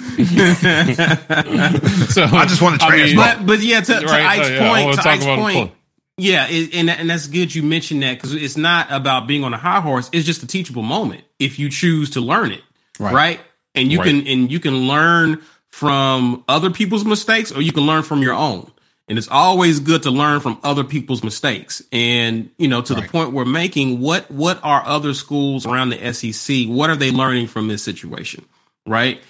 so 2.08 2.24
I 2.24 2.46
just 2.48 2.62
want 2.62 2.80
to 2.80 2.86
trash 2.86 2.98
I 2.98 3.04
mean, 3.04 3.16
but, 3.16 3.44
but 3.46 3.60
yeah, 3.60 3.82
to, 3.82 4.00
to 4.00 4.06
right, 4.06 4.38
Ike's 4.38 4.48
yeah, 4.48 4.86
point, 4.86 4.94
to 4.94 5.06
Ike's 5.06 5.24
point, 5.26 5.72
yeah, 6.18 6.46
it, 6.48 6.74
and 6.74 6.90
and 6.90 7.08
that's 7.08 7.26
good 7.26 7.54
you 7.54 7.62
mentioned 7.62 8.02
that 8.02 8.14
because 8.14 8.34
it's 8.34 8.56
not 8.56 8.88
about 8.90 9.26
being 9.26 9.44
on 9.44 9.54
a 9.54 9.58
high 9.58 9.80
horse. 9.80 10.10
It's 10.12 10.26
just 10.26 10.42
a 10.42 10.46
teachable 10.46 10.82
moment 10.82 11.24
if 11.38 11.58
you 11.58 11.70
choose 11.70 12.10
to 12.10 12.20
learn 12.20 12.52
it, 12.52 12.62
right? 12.98 13.14
right? 13.14 13.40
And 13.74 13.90
you 13.90 13.98
right. 13.98 14.08
can 14.08 14.26
and 14.26 14.52
you 14.52 14.60
can 14.60 14.88
learn 14.88 15.42
from 15.68 16.44
other 16.48 16.70
people's 16.70 17.04
mistakes, 17.04 17.52
or 17.52 17.62
you 17.62 17.72
can 17.72 17.84
learn 17.84 18.02
from 18.02 18.22
your 18.22 18.34
own. 18.34 18.70
And 19.08 19.16
it's 19.16 19.28
always 19.28 19.80
good 19.80 20.02
to 20.02 20.10
learn 20.10 20.40
from 20.40 20.58
other 20.62 20.84
people's 20.84 21.24
mistakes. 21.24 21.82
And, 21.92 22.50
you 22.58 22.68
know, 22.68 22.82
to 22.82 22.94
right. 22.94 23.02
the 23.02 23.08
point 23.08 23.32
we're 23.32 23.46
making, 23.46 24.00
what, 24.00 24.30
what 24.30 24.60
are 24.62 24.84
other 24.84 25.14
schools 25.14 25.64
around 25.64 25.90
the 25.90 26.12
SEC? 26.12 26.66
What 26.66 26.90
are 26.90 26.96
they 26.96 27.10
learning 27.10 27.46
from 27.46 27.68
this 27.68 27.82
situation? 27.82 28.44
Right? 28.86 29.22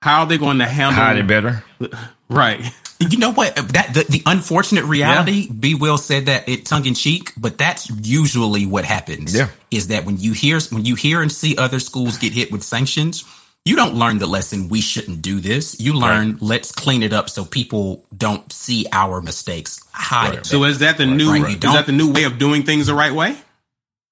How 0.00 0.20
are 0.20 0.26
they 0.26 0.38
going 0.38 0.58
to 0.58 0.66
handle 0.66 1.18
it 1.18 1.26
better? 1.26 1.64
Right. 2.28 2.60
You 2.98 3.18
know 3.18 3.32
what? 3.32 3.54
That 3.56 3.90
the, 3.92 4.06
the 4.08 4.22
unfortunate 4.26 4.84
reality. 4.84 5.46
Yeah. 5.48 5.52
B. 5.58 5.74
Will 5.74 5.98
said 5.98 6.26
that 6.26 6.48
it 6.48 6.64
tongue 6.64 6.86
in 6.86 6.94
cheek, 6.94 7.32
but 7.36 7.58
that's 7.58 7.90
usually 7.90 8.64
what 8.64 8.84
happens. 8.84 9.34
Yeah, 9.34 9.48
is 9.70 9.88
that 9.88 10.04
when 10.04 10.18
you 10.18 10.32
hear 10.32 10.58
when 10.70 10.84
you 10.84 10.94
hear 10.94 11.20
and 11.20 11.30
see 11.30 11.56
other 11.56 11.78
schools 11.78 12.16
get 12.16 12.32
hit 12.32 12.50
with 12.50 12.62
sanctions, 12.62 13.24
you 13.66 13.76
don't 13.76 13.94
learn 13.94 14.18
the 14.18 14.26
lesson 14.26 14.68
we 14.68 14.80
shouldn't 14.80 15.22
do 15.22 15.40
this. 15.40 15.78
You 15.80 15.94
learn 15.94 16.32
right. 16.32 16.42
let's 16.42 16.72
clean 16.72 17.02
it 17.02 17.12
up 17.12 17.28
so 17.28 17.44
people 17.44 18.04
don't 18.16 18.50
see 18.52 18.86
our 18.92 19.20
mistakes. 19.20 19.80
Hide 19.92 20.28
right. 20.28 20.38
it. 20.38 20.46
So 20.46 20.64
is 20.64 20.78
that 20.78 20.96
the 20.96 21.06
right. 21.06 21.16
new 21.16 21.44
is 21.44 21.58
that 21.60 21.86
the 21.86 21.92
new 21.92 22.12
way 22.12 22.24
of 22.24 22.38
doing 22.38 22.62
things 22.62 22.86
the 22.86 22.94
right 22.94 23.12
way? 23.12 23.36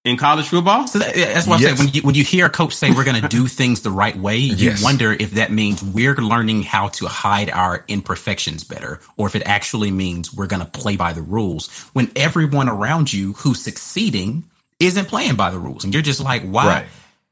In 0.04 0.18
college 0.18 0.48
football, 0.48 0.86
so 0.86 0.98
that, 0.98 1.14
that's 1.14 1.46
what 1.46 1.60
yes. 1.60 1.70
I'm 1.70 1.76
saying. 1.76 1.86
When 1.86 1.94
you, 1.94 2.02
when 2.02 2.14
you 2.14 2.24
hear 2.24 2.44
a 2.44 2.50
coach 2.50 2.74
say 2.74 2.90
we're 2.90 3.04
going 3.04 3.22
to 3.22 3.26
do 3.26 3.46
things 3.48 3.80
the 3.80 3.90
right 3.90 4.14
way, 4.14 4.36
you 4.36 4.68
yes. 4.68 4.84
wonder 4.84 5.12
if 5.12 5.30
that 5.32 5.50
means 5.50 5.82
we're 5.82 6.16
learning 6.16 6.62
how 6.62 6.88
to 6.88 7.06
hide 7.06 7.48
our 7.48 7.86
imperfections 7.88 8.64
better, 8.64 9.00
or 9.16 9.26
if 9.28 9.34
it 9.34 9.42
actually 9.46 9.90
means 9.90 10.34
we're 10.34 10.46
going 10.46 10.60
to 10.60 10.68
play 10.68 10.96
by 10.96 11.14
the 11.14 11.22
rules. 11.22 11.70
When 11.94 12.12
everyone 12.16 12.68
around 12.68 13.14
you 13.14 13.32
who's 13.32 13.62
succeeding 13.62 14.44
isn't 14.78 15.08
playing 15.08 15.36
by 15.36 15.50
the 15.50 15.58
rules, 15.58 15.84
and 15.84 15.94
you're 15.94 16.02
just 16.02 16.20
like, 16.20 16.42
why? 16.42 16.84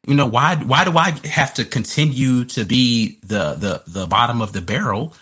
you 0.06 0.14
know 0.14 0.26
why 0.26 0.56
why 0.56 0.84
do 0.84 0.96
i 0.98 1.10
have 1.24 1.54
to 1.54 1.64
continue 1.64 2.44
to 2.44 2.64
be 2.64 3.18
the 3.22 3.54
the 3.54 3.82
the 3.86 4.06
bottom 4.06 4.40
of 4.40 4.52
the 4.52 4.60
barrel 4.60 5.14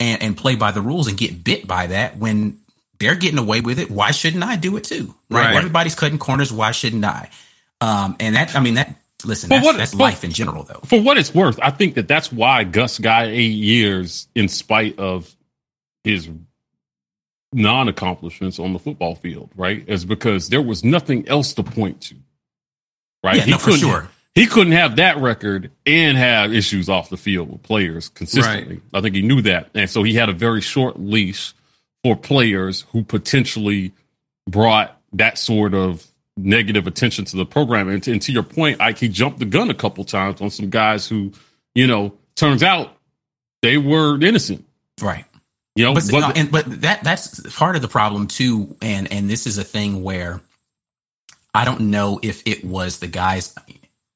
and 0.00 0.22
and 0.22 0.36
play 0.36 0.54
by 0.54 0.70
the 0.70 0.82
rules 0.82 1.06
and 1.06 1.16
get 1.16 1.42
bit 1.42 1.66
by 1.66 1.86
that 1.86 2.16
when 2.18 2.58
they're 2.98 3.14
getting 3.14 3.38
away 3.38 3.60
with 3.60 3.78
it. 3.78 3.90
Why 3.90 4.10
shouldn't 4.10 4.42
i 4.42 4.56
do 4.56 4.76
it 4.76 4.84
too? 4.84 5.14
Right, 5.30 5.46
right. 5.46 5.56
everybody's 5.56 5.94
cutting 5.94 6.18
corners. 6.18 6.52
Why 6.52 6.72
shouldn't 6.72 7.04
i? 7.04 7.30
Um 7.80 8.16
and 8.20 8.34
that 8.36 8.54
i 8.56 8.60
mean 8.60 8.74
that 8.74 8.94
listen 9.24 9.48
that's, 9.48 9.64
what, 9.64 9.76
that's 9.76 9.92
for, 9.92 9.98
life 9.98 10.24
in 10.24 10.32
general 10.32 10.62
though. 10.62 10.80
For 10.84 11.00
what 11.00 11.18
it's 11.18 11.34
worth 11.34 11.58
i 11.62 11.70
think 11.70 11.94
that 11.94 12.08
that's 12.08 12.32
why 12.32 12.64
gus 12.64 12.98
got 12.98 13.26
eight 13.26 13.52
years 13.52 14.28
in 14.34 14.48
spite 14.48 14.98
of 14.98 15.34
his 16.04 16.28
non-accomplishments 17.52 18.58
on 18.58 18.72
the 18.72 18.78
football 18.78 19.14
field 19.14 19.50
right? 19.56 19.88
Is 19.88 20.04
because 20.04 20.48
there 20.48 20.62
was 20.62 20.84
nothing 20.84 21.28
else 21.28 21.54
to 21.54 21.62
point 21.62 22.00
to 22.02 22.16
right? 23.22 23.36
Yeah, 23.36 23.42
he 23.42 23.50
no, 23.52 23.58
for 23.58 23.72
sure. 23.72 24.08
he 24.34 24.46
couldn't 24.46 24.72
have 24.72 24.96
that 24.96 25.18
record 25.18 25.70
and 25.86 26.16
have 26.16 26.52
issues 26.52 26.88
off 26.88 27.10
the 27.10 27.16
field 27.16 27.50
with 27.50 27.62
players 27.62 28.08
consistently. 28.10 28.76
Right. 28.76 28.98
I 28.98 29.00
think 29.00 29.14
he 29.14 29.22
knew 29.22 29.42
that. 29.42 29.70
And 29.74 29.88
so 29.88 30.02
he 30.02 30.14
had 30.14 30.28
a 30.28 30.32
very 30.32 30.60
short 30.60 30.98
leash 30.98 31.54
for 32.04 32.16
players 32.16 32.84
who 32.92 33.02
potentially 33.02 33.92
brought 34.48 35.00
that 35.12 35.38
sort 35.38 35.74
of 35.74 36.06
negative 36.36 36.86
attention 36.86 37.24
to 37.26 37.36
the 37.36 37.44
program. 37.44 37.88
And 37.88 38.02
to, 38.04 38.12
and 38.12 38.22
to 38.22 38.32
your 38.32 38.42
point, 38.42 38.80
Ike, 38.80 38.98
he 38.98 39.08
jumped 39.08 39.38
the 39.38 39.44
gun 39.44 39.70
a 39.70 39.74
couple 39.74 40.04
times 40.04 40.40
on 40.40 40.50
some 40.50 40.70
guys 40.70 41.06
who, 41.08 41.32
you 41.74 41.86
know, 41.86 42.14
turns 42.36 42.62
out 42.62 42.96
they 43.62 43.78
were 43.78 44.22
innocent. 44.22 44.64
Right. 45.00 45.24
You 45.74 45.84
know, 45.84 45.94
but, 45.94 46.10
no, 46.10 46.32
and, 46.34 46.50
but 46.50 46.64
that 46.82 47.04
that's 47.04 47.56
part 47.56 47.76
of 47.76 47.82
the 47.82 47.88
problem 47.88 48.26
too. 48.26 48.76
And 48.82 49.12
and 49.12 49.30
this 49.30 49.46
is 49.46 49.58
a 49.58 49.64
thing 49.64 50.02
where 50.02 50.40
I 51.54 51.64
don't 51.64 51.82
know 51.82 52.18
if 52.20 52.42
it 52.46 52.64
was 52.64 52.98
the 52.98 53.06
guys 53.06 53.54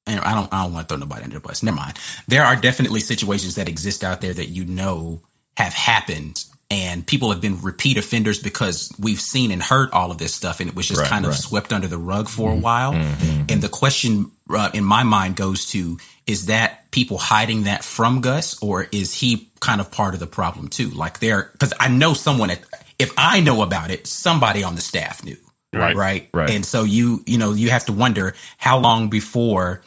and 0.05 0.21
I 0.21 0.35
don't 0.35 0.53
I 0.53 0.65
don't 0.65 0.73
want 0.73 0.89
to 0.89 0.93
throw 0.93 0.99
nobody 0.99 1.23
under 1.23 1.37
the 1.37 1.41
bus. 1.41 1.63
Never 1.63 1.77
mind. 1.77 1.99
There 2.27 2.45
are 2.45 2.57
definitely 2.57 2.99
situations 2.99 3.55
that 3.55 3.69
exist 3.69 4.03
out 4.03 4.21
there 4.21 4.35
that 4.35 4.49
you 4.49 4.65
know 4.65 5.23
have 5.57 5.73
happened 5.73 6.45
and 6.73 7.07
people 7.07 7.31
have 7.31 7.43
been 7.43 7.61
repeat 7.61 7.99
offenders 7.99 8.43
because 8.43 8.91
we've 8.99 9.21
seen 9.21 9.51
and 9.51 9.63
heard 9.63 9.91
all 9.91 10.11
of 10.11 10.17
this 10.17 10.35
stuff 10.35 10.59
and 10.59 10.71
it 10.71 10.75
was 10.75 10.89
just 10.89 11.03
right, 11.03 11.11
kind 11.11 11.27
of 11.27 11.33
right. 11.33 11.39
swept 11.39 11.71
under 11.71 11.87
the 11.87 11.99
rug 11.99 12.29
for 12.29 12.49
mm-hmm. 12.49 12.61
a 12.61 12.63
while. 12.63 12.95
Mm-hmm. 12.95 13.45
And 13.51 13.61
the 13.61 13.69
question 13.69 14.31
uh, 14.49 14.71
in 14.73 14.83
my 14.83 15.03
mind 15.03 15.37
goes 15.37 15.67
to 15.67 15.99
is 16.27 16.47
that 16.47 16.91
people 16.91 17.19
hiding 17.19 17.65
that 17.65 17.85
from 17.85 18.23
Gus 18.23 18.61
or 18.63 18.87
is 18.91 19.13
he 19.13 19.51
kind 19.61 19.83
of 19.83 19.91
part 19.91 20.15
of 20.15 20.21
the 20.21 20.27
problem 20.27 20.69
too. 20.69 20.89
Like 20.89 21.19
they're 21.19 21.51
because 21.53 21.75
I 21.79 21.89
know 21.89 22.15
someone 22.15 22.49
at 22.49 22.63
if 22.99 23.13
I 23.19 23.41
know 23.41 23.61
about 23.61 23.91
it, 23.91 24.07
somebody 24.07 24.65
on 24.65 24.75
the 24.75 24.81
staff 24.81 25.23
knew. 25.23 25.37
Right. 25.75 25.95
Right. 25.95 26.29
Right. 26.33 26.51
And 26.51 26.65
so 26.65 26.85
you, 26.85 27.23
you 27.27 27.37
know, 27.37 27.53
you 27.53 27.69
have 27.69 27.85
to 27.87 27.93
wonder 27.93 28.35
how 28.57 28.79
long 28.79 29.11
before 29.11 29.83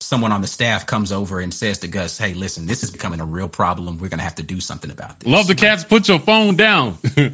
someone 0.00 0.32
on 0.32 0.40
the 0.40 0.46
staff 0.46 0.86
comes 0.86 1.10
over 1.12 1.40
and 1.40 1.52
says 1.52 1.78
to 1.80 1.88
Gus, 1.88 2.18
Hey, 2.18 2.34
listen, 2.34 2.66
this 2.66 2.82
is 2.82 2.90
becoming 2.90 3.20
a 3.20 3.24
real 3.24 3.48
problem. 3.48 3.98
We're 3.98 4.08
going 4.08 4.18
to 4.18 4.24
have 4.24 4.36
to 4.36 4.42
do 4.42 4.60
something 4.60 4.90
about 4.90 5.20
this. 5.20 5.28
Love 5.28 5.46
the 5.46 5.54
cats. 5.54 5.84
Put 5.84 6.08
your 6.08 6.20
phone 6.20 6.56
down. 6.56 6.98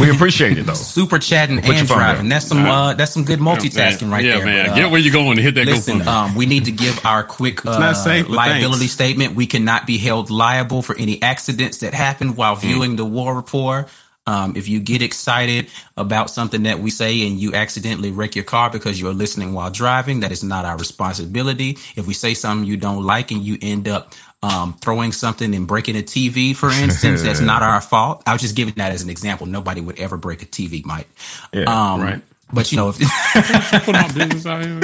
We 0.00 0.10
appreciate 0.10 0.56
it 0.56 0.64
though. 0.64 0.74
Super 0.74 1.18
chatting 1.18 1.62
your 1.62 1.74
and 1.74 1.86
driving. 1.86 2.28
That's 2.28 2.46
some, 2.46 2.64
uh, 2.64 2.94
that's 2.94 3.12
some 3.12 3.24
good 3.24 3.40
multitasking 3.40 4.10
right 4.10 4.24
yeah, 4.24 4.36
there. 4.38 4.46
man. 4.46 4.66
But, 4.66 4.72
uh, 4.72 4.76
Get 4.76 4.90
where 4.90 5.00
you're 5.00 5.12
going 5.12 5.32
and 5.32 5.40
hit 5.40 5.56
that 5.56 5.66
Listen, 5.66 5.98
GoFundMe. 5.98 6.06
um, 6.06 6.34
we 6.34 6.46
need 6.46 6.64
to 6.66 6.72
give 6.72 7.04
our 7.04 7.22
quick 7.24 7.66
uh, 7.66 7.92
safe, 7.92 8.28
liability 8.28 8.78
thanks. 8.78 8.92
statement. 8.92 9.34
We 9.34 9.46
cannot 9.46 9.86
be 9.86 9.98
held 9.98 10.30
liable 10.30 10.82
for 10.82 10.96
any 10.96 11.20
accidents 11.20 11.78
that 11.78 11.94
happen 11.94 12.36
while 12.36 12.56
viewing 12.56 12.96
the 12.96 13.04
war 13.04 13.34
report. 13.34 13.88
Um, 14.26 14.54
if 14.56 14.68
you 14.68 14.78
get 14.78 15.02
excited 15.02 15.68
about 15.96 16.30
something 16.30 16.62
that 16.62 16.78
we 16.78 16.90
say 16.90 17.26
and 17.26 17.40
you 17.40 17.54
accidentally 17.54 18.12
wreck 18.12 18.36
your 18.36 18.44
car 18.44 18.70
because 18.70 19.00
you're 19.00 19.12
listening 19.12 19.52
while 19.52 19.70
driving, 19.70 20.20
that 20.20 20.30
is 20.30 20.44
not 20.44 20.64
our 20.64 20.78
responsibility. 20.78 21.76
If 21.96 22.06
we 22.06 22.14
say 22.14 22.34
something 22.34 22.66
you 22.66 22.76
don't 22.76 23.04
like 23.04 23.32
and 23.32 23.42
you 23.42 23.58
end 23.60 23.88
up 23.88 24.12
um, 24.42 24.74
throwing 24.74 25.12
something 25.12 25.54
and 25.54 25.66
breaking 25.66 25.96
a 25.96 26.02
TV, 26.02 26.54
for 26.54 26.70
instance, 26.72 27.22
that's 27.22 27.40
not 27.40 27.62
our 27.62 27.80
fault. 27.80 28.22
I 28.26 28.32
was 28.32 28.42
just 28.42 28.54
giving 28.54 28.74
that 28.74 28.92
as 28.92 29.02
an 29.02 29.10
example. 29.10 29.46
Nobody 29.46 29.80
would 29.80 29.98
ever 29.98 30.16
break 30.16 30.42
a 30.42 30.46
TV, 30.46 30.84
Mike. 30.84 31.08
Yeah, 31.52 31.64
um, 31.64 32.00
right. 32.00 32.22
But 32.52 32.70
you 32.70 32.76
know, 32.76 32.90
if, 32.90 32.98
Put 33.84 33.92
my 33.94 34.06
business 34.08 34.46
out 34.46 34.62
here. 34.62 34.80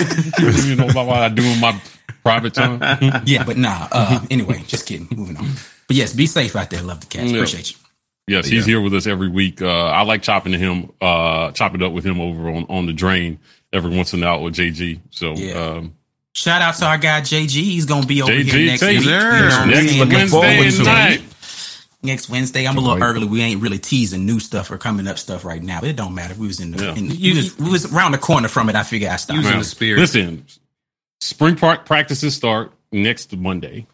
you 0.65 0.75
know 0.75 0.89
about 0.89 1.07
what 1.07 1.19
I 1.19 1.29
do 1.29 1.43
in 1.43 1.61
my 1.61 1.79
private 2.23 2.55
time. 2.55 2.81
yeah, 3.27 3.45
but 3.45 3.57
nah. 3.57 3.89
Uh, 3.93 4.21
anyway, 4.31 4.63
just 4.67 4.87
kidding. 4.87 5.07
Moving 5.15 5.37
on. 5.37 5.51
But 5.87 5.97
yes, 5.97 6.13
be 6.15 6.27
safe 6.27 6.57
out 6.57 6.71
there. 6.71 6.83
Love 6.83 7.01
the 7.01 7.07
cats. 7.07 7.31
Yeah. 7.31 7.37
Appreciate 7.37 7.71
you. 7.73 7.77
Yes, 8.29 8.47
he's 8.47 8.67
here 8.67 8.81
with 8.81 8.95
us 8.95 9.07
every 9.07 9.29
week. 9.29 9.61
Uh, 9.63 9.67
I 9.87 10.03
like 10.03 10.23
chopping 10.23 10.53
to 10.53 10.59
him, 10.59 10.93
uh, 11.01 11.51
chopping 11.53 11.83
up 11.83 11.93
with 11.93 12.05
him 12.05 12.21
over 12.21 12.49
on, 12.51 12.67
on 12.69 12.87
the 12.87 12.93
drain 12.93 13.39
every 13.73 13.95
once 13.97 14.13
in 14.15 14.23
a 14.23 14.27
while 14.27 14.43
with 14.43 14.55
JG. 14.55 15.01
So, 15.11 15.33
Yeah. 15.35 15.53
um, 15.55 15.95
Shout 16.35 16.63
out 16.63 16.75
to 16.77 16.85
our 16.87 16.99
guy 16.99 17.21
JG. 17.21 17.65
He's 17.65 17.85
gonna 17.87 18.07
be 18.07 18.23
over 18.23 18.31
JG 18.33 18.45
here 18.53 18.67
next 18.67 18.83
week. 18.83 19.01
You 19.01 19.07
know 19.07 19.19
there. 19.19 19.43
what 19.45 19.53
I'm 19.53 19.71
Next 19.71 19.87
saying? 19.89 19.99
looking 19.99 20.13
Next 20.19 20.31
forward 20.31 20.47
Wednesday 20.47 20.85
night. 20.85 21.23
Next 22.01 22.29
Wednesday, 22.31 22.65
I'm 22.69 22.77
a 22.77 22.81
little 22.81 23.03
early. 23.03 23.27
We 23.27 23.41
ain't 23.43 23.61
really 23.61 23.81
teasing 23.81 24.25
new 24.25 24.39
stuff 24.39 24.71
or 24.71 24.79
coming 24.79 25.09
up 25.09 25.19
stuff 25.19 25.45
right 25.45 25.61
now, 25.61 25.81
but 25.81 25.89
it 25.89 25.97
don't 25.97 26.15
matter. 26.15 26.35
We 26.35 26.47
was 26.47 26.61
in 26.61 26.71
the, 26.71 26.85
Yeah. 26.85 26.95
in, 26.95 27.11
You- 27.11 27.33
we, 27.33 27.37
was, 27.39 27.59
we 27.59 27.71
was 27.71 27.93
around 27.93 28.13
the 28.13 28.19
corner 28.19 28.47
from 28.47 28.69
it. 28.69 28.77
I 28.77 28.85
figured 28.85 29.11
I 29.11 29.17
stopped. 29.17 29.39
Using 29.39 29.59
the 29.59 29.65
spirit. 29.65 29.99
Listen, 29.99 30.45
spring 31.21 31.57
park 31.57 31.87
practices 31.87 32.37
start 32.37 32.73
next 32.93 33.37
Monday, 33.37 33.87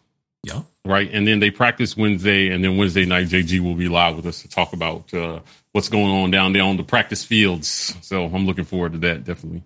Yo. 0.43 0.67
Right? 0.85 1.09
And 1.11 1.27
then 1.27 1.39
they 1.39 1.51
practice 1.51 1.97
Wednesday, 1.97 2.49
and 2.49 2.63
then 2.63 2.77
Wednesday 2.77 3.05
night, 3.05 3.27
JG 3.27 3.59
will 3.59 3.73
be 3.75 3.89
live 3.89 4.15
with 4.15 4.25
us 4.25 4.41
to 4.43 4.47
talk 4.47 4.71
about 4.73 5.13
uh, 5.13 5.39
what's 5.73 5.89
going 5.89 6.11
on 6.11 6.31
down 6.31 6.53
there 6.53 6.63
on 6.63 6.77
the 6.77 6.83
practice 6.83 7.25
fields. 7.25 7.95
So 8.01 8.25
I'm 8.25 8.45
looking 8.45 8.63
forward 8.65 8.93
to 8.93 8.97
that, 8.99 9.23
definitely. 9.25 9.63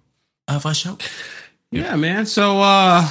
Uh, 0.47 0.57
for 0.59 0.73
sure. 0.73 0.97
Yeah, 1.71 1.95
man. 1.97 2.25
So 2.25 2.59
uh 2.61 3.07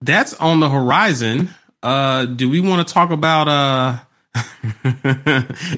that's 0.00 0.34
on 0.34 0.58
the 0.58 0.68
horizon. 0.68 1.50
Uh 1.82 2.24
do 2.24 2.50
we 2.50 2.58
want 2.60 2.86
to 2.88 2.92
talk 2.92 3.10
about 3.12 3.46
uh 3.46 3.98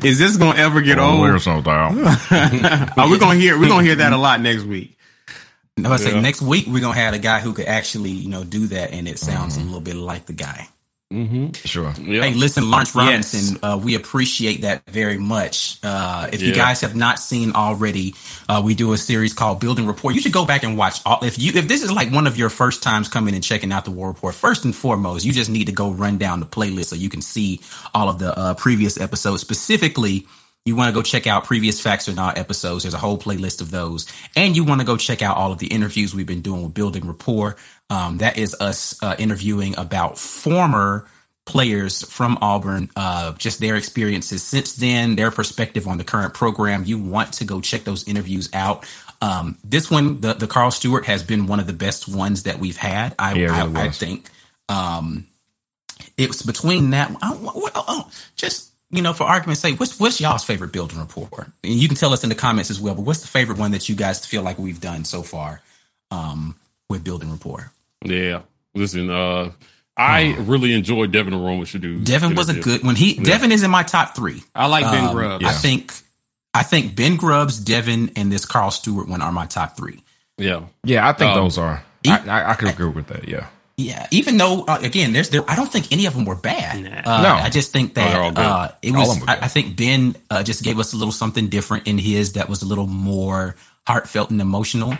is 0.02 0.18
this 0.18 0.38
gonna 0.38 0.58
ever 0.58 0.80
get 0.80 0.98
Oh, 0.98 1.18
old? 1.18 1.26
there's 1.28 1.46
no 1.46 1.60
doubt. 1.60 1.92
Are 2.96 3.10
we 3.10 3.18
gonna 3.18 3.38
hear 3.38 3.58
we're 3.58 3.68
gonna 3.68 3.82
hear 3.84 3.96
that 3.96 4.14
a 4.14 4.16
lot 4.16 4.40
next 4.40 4.62
week. 4.62 4.96
No, 5.76 5.92
I 5.92 5.96
say 5.96 6.18
next 6.18 6.40
week 6.40 6.64
we're 6.66 6.80
gonna 6.80 6.94
have 6.98 7.12
a 7.12 7.18
guy 7.18 7.40
who 7.40 7.52
could 7.52 7.66
actually, 7.66 8.10
you 8.12 8.30
know, 8.30 8.44
do 8.44 8.66
that, 8.68 8.92
and 8.92 9.06
it 9.06 9.18
sounds 9.18 9.58
a 9.58 9.60
little 9.60 9.80
bit 9.82 9.96
like 9.96 10.24
the 10.24 10.32
guy. 10.32 10.68
Sure. 11.54 11.94
Yeah. 12.00 12.22
Hey, 12.22 12.34
listen, 12.34 12.70
Lawrence 12.70 12.94
Yes. 12.94 12.96
Robinson, 12.96 13.58
uh, 13.62 13.80
we 13.82 13.94
appreciate 13.94 14.62
that 14.62 14.82
very 14.90 15.18
much. 15.18 15.78
Uh, 15.82 16.28
if 16.32 16.42
you 16.42 16.52
guys 16.52 16.80
have 16.82 16.96
not 16.96 17.18
seen 17.20 17.52
already, 17.54 18.14
uh, 18.48 18.60
we 18.64 18.74
do 18.74 18.92
a 18.92 18.98
series 18.98 19.32
called 19.32 19.60
Building 19.60 19.86
Report. 19.86 20.14
You 20.14 20.20
should 20.20 20.32
go 20.32 20.44
back 20.44 20.64
and 20.64 20.76
watch 20.76 21.00
all. 21.06 21.24
If 21.24 21.38
you 21.38 21.52
if 21.54 21.68
this 21.68 21.82
is 21.82 21.92
like 21.92 22.12
one 22.12 22.26
of 22.26 22.36
your 22.36 22.50
first 22.50 22.82
times 22.82 23.08
coming 23.08 23.34
and 23.34 23.42
checking 23.44 23.72
out 23.72 23.84
the 23.84 23.92
War 23.92 24.08
Report, 24.08 24.34
first 24.34 24.64
and 24.64 24.74
foremost, 24.74 25.24
you 25.24 25.32
just 25.32 25.50
need 25.50 25.66
to 25.66 25.72
go 25.72 25.90
run 25.92 26.18
down 26.18 26.40
the 26.40 26.46
playlist 26.46 26.86
so 26.86 26.96
you 26.96 27.08
can 27.08 27.22
see 27.22 27.60
all 27.94 28.08
of 28.08 28.18
the 28.18 28.36
uh, 28.36 28.54
previous 28.54 29.00
episodes. 29.00 29.40
Specifically, 29.42 30.26
you 30.66 30.74
want 30.74 30.88
to 30.88 30.94
go 30.94 31.00
check 31.00 31.26
out 31.26 31.44
previous 31.44 31.80
Facts 31.80 32.08
or 32.08 32.12
Not 32.12 32.36
episodes. 32.36 32.82
There's 32.82 32.92
a 32.92 32.98
whole 32.98 33.18
playlist 33.18 33.60
of 33.60 33.70
those. 33.70 34.04
And 34.34 34.56
you 34.56 34.64
want 34.64 34.80
to 34.80 34.86
go 34.86 34.96
check 34.96 35.22
out 35.22 35.36
all 35.36 35.52
of 35.52 35.58
the 35.58 35.68
interviews 35.68 36.14
we've 36.14 36.26
been 36.26 36.42
doing 36.42 36.64
with 36.64 36.74
Building 36.74 37.06
Rapport. 37.06 37.56
Um, 37.88 38.18
that 38.18 38.36
is 38.36 38.54
us 38.60 39.00
uh, 39.00 39.14
interviewing 39.18 39.78
about 39.78 40.18
former 40.18 41.08
players 41.46 42.02
from 42.10 42.36
Auburn, 42.42 42.90
uh, 42.96 43.32
just 43.34 43.60
their 43.60 43.76
experiences 43.76 44.42
since 44.42 44.74
then, 44.74 45.14
their 45.14 45.30
perspective 45.30 45.86
on 45.86 45.98
the 45.98 46.04
current 46.04 46.34
program. 46.34 46.82
You 46.84 46.98
want 46.98 47.34
to 47.34 47.44
go 47.44 47.60
check 47.60 47.84
those 47.84 48.06
interviews 48.08 48.50
out. 48.52 48.84
Um, 49.22 49.56
this 49.62 49.88
one, 49.88 50.20
the, 50.20 50.34
the 50.34 50.48
Carl 50.48 50.72
Stewart, 50.72 51.06
has 51.06 51.22
been 51.22 51.46
one 51.46 51.60
of 51.60 51.68
the 51.68 51.72
best 51.72 52.08
ones 52.08 52.42
that 52.42 52.58
we've 52.58 52.76
had. 52.76 53.14
I, 53.20 53.34
Yeah, 53.34 53.66
it 53.66 53.76
I, 53.76 53.84
I 53.84 53.90
think. 53.90 54.28
Um, 54.68 55.28
it 56.16 56.26
was 56.26 56.42
between 56.42 56.90
that. 56.90 57.14
Oh, 57.22 58.10
just 58.34 58.72
you 58.90 59.02
know, 59.02 59.12
for 59.12 59.24
argument's 59.24 59.60
sake, 59.60 59.80
what's 59.80 59.98
what's 59.98 60.20
y'all's 60.20 60.44
favorite 60.44 60.72
building 60.72 60.98
report? 60.98 61.48
And 61.64 61.74
you 61.74 61.88
can 61.88 61.96
tell 61.96 62.12
us 62.12 62.22
in 62.22 62.28
the 62.28 62.34
comments 62.34 62.70
as 62.70 62.80
well. 62.80 62.94
But 62.94 63.02
what's 63.02 63.20
the 63.20 63.26
favorite 63.28 63.58
one 63.58 63.72
that 63.72 63.88
you 63.88 63.94
guys 63.94 64.24
feel 64.24 64.42
like 64.42 64.58
we've 64.58 64.80
done 64.80 65.04
so 65.04 65.22
far 65.22 65.60
um, 66.10 66.54
with 66.88 67.02
building 67.04 67.30
rapport? 67.30 67.72
Yeah. 68.04 68.42
Listen, 68.74 69.10
uh, 69.10 69.52
I 69.96 70.36
really 70.40 70.72
enjoyed 70.74 71.10
Devin 71.10 71.32
Aromashodu. 71.32 72.04
Devin 72.04 72.34
was 72.34 72.48
a 72.48 72.60
good 72.60 72.82
when 72.84 72.96
he. 72.96 73.14
Devin 73.14 73.50
is 73.52 73.62
in 73.62 73.70
my 73.70 73.82
top 73.82 74.14
three. 74.14 74.42
I 74.54 74.66
like 74.66 74.84
Ben 74.84 75.06
Um, 75.06 75.14
Grubbs. 75.14 75.44
I 75.44 75.52
think, 75.52 75.92
I 76.54 76.62
think 76.62 76.94
Ben 76.94 77.16
Grubbs, 77.16 77.58
Devin, 77.58 78.12
and 78.16 78.30
this 78.30 78.44
Carl 78.44 78.70
Stewart 78.70 79.08
one 79.08 79.22
are 79.22 79.32
my 79.32 79.46
top 79.46 79.76
three. 79.76 80.02
Yeah. 80.38 80.66
Yeah, 80.84 81.08
I 81.08 81.12
think 81.14 81.30
Um, 81.30 81.44
those 81.44 81.56
are. 81.58 81.82
I, 82.06 82.18
I, 82.28 82.50
I 82.50 82.54
could 82.54 82.68
agree 82.68 82.90
with 82.90 83.06
that. 83.08 83.26
Yeah. 83.26 83.46
Yeah, 83.78 84.06
even 84.10 84.38
though 84.38 84.64
uh, 84.66 84.78
again, 84.82 85.12
there's 85.12 85.28
there. 85.28 85.42
I 85.46 85.54
don't 85.54 85.70
think 85.70 85.92
any 85.92 86.06
of 86.06 86.14
them 86.14 86.24
were 86.24 86.34
bad. 86.34 86.76
Uh, 87.06 87.22
No. 87.22 87.34
I 87.34 87.50
just 87.50 87.72
think 87.72 87.92
Oh, 87.96 88.00
all 88.02 88.08
that 88.32 88.34
good. 88.34 88.42
uh, 88.42 88.68
it 88.80 88.94
All 88.94 89.00
was. 89.06 89.18
them 89.18 89.28
I. 89.28 89.36
I 89.42 89.48
think 89.48 89.76
Ben 89.76 90.16
uh, 90.30 90.42
just 90.42 90.62
gave 90.62 90.78
us 90.78 90.94
a 90.94 90.96
little 90.96 91.12
something 91.12 91.48
different 91.48 91.86
in 91.86 91.98
his 91.98 92.32
that 92.34 92.48
was 92.48 92.62
a 92.62 92.66
little 92.66 92.86
more 92.86 93.54
heartfelt 93.86 94.30
and 94.30 94.40
emotional, 94.40 94.96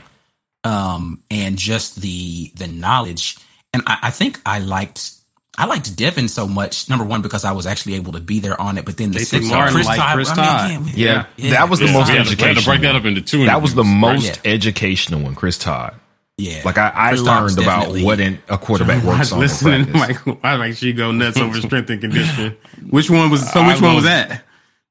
um, 0.64 1.22
and 1.30 1.56
just 1.56 2.00
the 2.02 2.52
the 2.56 2.66
knowledge. 2.66 3.38
And 3.72 3.82
I, 3.86 3.98
I 4.04 4.10
think 4.10 4.40
I 4.44 4.58
liked. 4.58 5.12
I 5.58 5.64
liked 5.64 5.96
Devin 5.96 6.28
so 6.28 6.46
much. 6.46 6.90
Number 6.90 7.06
one, 7.06 7.22
because 7.22 7.46
I 7.46 7.52
was 7.52 7.64
actually 7.66 7.94
able 7.94 8.12
to 8.12 8.20
be 8.20 8.40
there 8.40 8.60
on 8.60 8.76
it. 8.76 8.84
But 8.84 8.98
then 8.98 9.10
the 9.10 9.20
J.T. 9.20 9.24
six- 9.24 9.46
Martin 9.48 9.82
liked 9.84 10.02
Chris 10.12 10.28
Todd. 10.28 10.66
again, 10.70 10.90
Yeah. 10.94 11.24
Yeah. 11.38 11.50
That 11.52 11.70
was 11.70 11.78
the 11.78 11.86
Yeah. 11.86 11.92
most 11.94 12.10
We 12.10 12.16
had, 12.18 12.26
to, 12.26 12.28
we 12.28 12.36
had 12.36 12.38
to 12.38 12.44
educational. 12.50 12.72
break 12.74 12.82
that 12.82 12.94
up 12.94 13.04
into 13.06 13.22
two. 13.22 13.46
That 13.46 13.62
was 13.62 13.74
the 13.74 13.80
interviews, 13.80 14.02
right? 14.02 14.14
most 14.36 14.40
educational 14.44 15.20
one, 15.22 15.34
Chris 15.34 15.56
Todd. 15.56 15.94
Yeah. 16.36 16.62
Like 16.64 16.78
I, 16.78 16.92
I 16.94 17.08
Chris 17.10 17.22
Todd 17.22 17.42
was 17.44 17.56
learned 17.56 17.66
about 17.66 18.04
what 18.04 18.20
in, 18.20 18.38
a 18.48 18.58
quarterback 18.58 19.02
works 19.04 19.32
on. 19.32 19.38
in 19.38 19.42
listening. 19.42 19.86
practice. 19.86 20.26
Like, 20.26 20.38
I 20.44 20.56
make 20.56 20.76
sure 20.76 20.88
you 20.88 20.94
go 20.94 21.10
nuts 21.12 21.38
over 21.38 21.60
strength 21.60 21.90
and 21.90 22.00
conditioning. 22.00 22.56
Which 22.90 23.08
one 23.10 23.30
was? 23.30 23.50
So 23.50 23.66
which 23.66 23.80
I 23.80 23.84
one 23.86 23.94
was 23.96 24.04
that? 24.04 24.42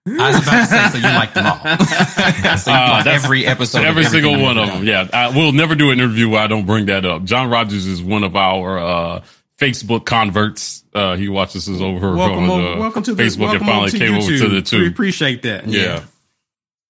I 0.08 0.32
was 0.32 0.44
about 0.48 0.60
to 0.60 0.66
say, 0.68 0.90
so 0.90 0.98
you 0.98 1.14
like 1.16 1.34
them 1.34 1.48
all. 1.48 1.58
so 2.58 2.72
Uh, 2.72 2.90
like 2.92 3.08
every 3.08 3.46
episode, 3.46 3.86
Every 3.86 4.04
single 4.04 4.40
one 4.40 4.56
of 4.58 4.68
them. 4.68 4.84
Yeah. 4.84 5.08
I, 5.12 5.30
we'll 5.30 5.52
never 5.52 5.74
do 5.74 5.90
an 5.90 6.00
interview 6.00 6.30
where 6.30 6.42
I 6.42 6.48
don't 6.48 6.68
bring 6.68 6.86
that 6.88 7.06
up. 7.06 7.24
John 7.24 7.50
Rogers 7.50 7.88
is 7.88 8.04
one 8.04 8.24
of 8.24 8.36
our 8.36 8.78
uh, 8.78 9.24
Facebook 9.60 10.06
converts. 10.06 10.84
Uh, 10.94 11.16
he 11.16 11.28
watches 11.28 11.68
us 11.68 11.82
over 11.82 12.16
Welcome, 12.16 12.50
on 12.52 12.64
the 12.64 12.80
welcome 12.80 13.02
to 13.04 13.16
the 13.16 13.24
Facebook 13.24 13.40
welcome 13.40 13.62
and 13.64 13.68
finally 13.68 13.90
to 13.92 13.98
came 13.98 14.12
YouTube. 14.14 14.42
over 14.42 14.62
to 14.62 14.78
the 14.78 14.78
We 14.84 14.88
appreciate 14.90 15.42
that. 15.42 15.68
Yeah. 15.68 16.04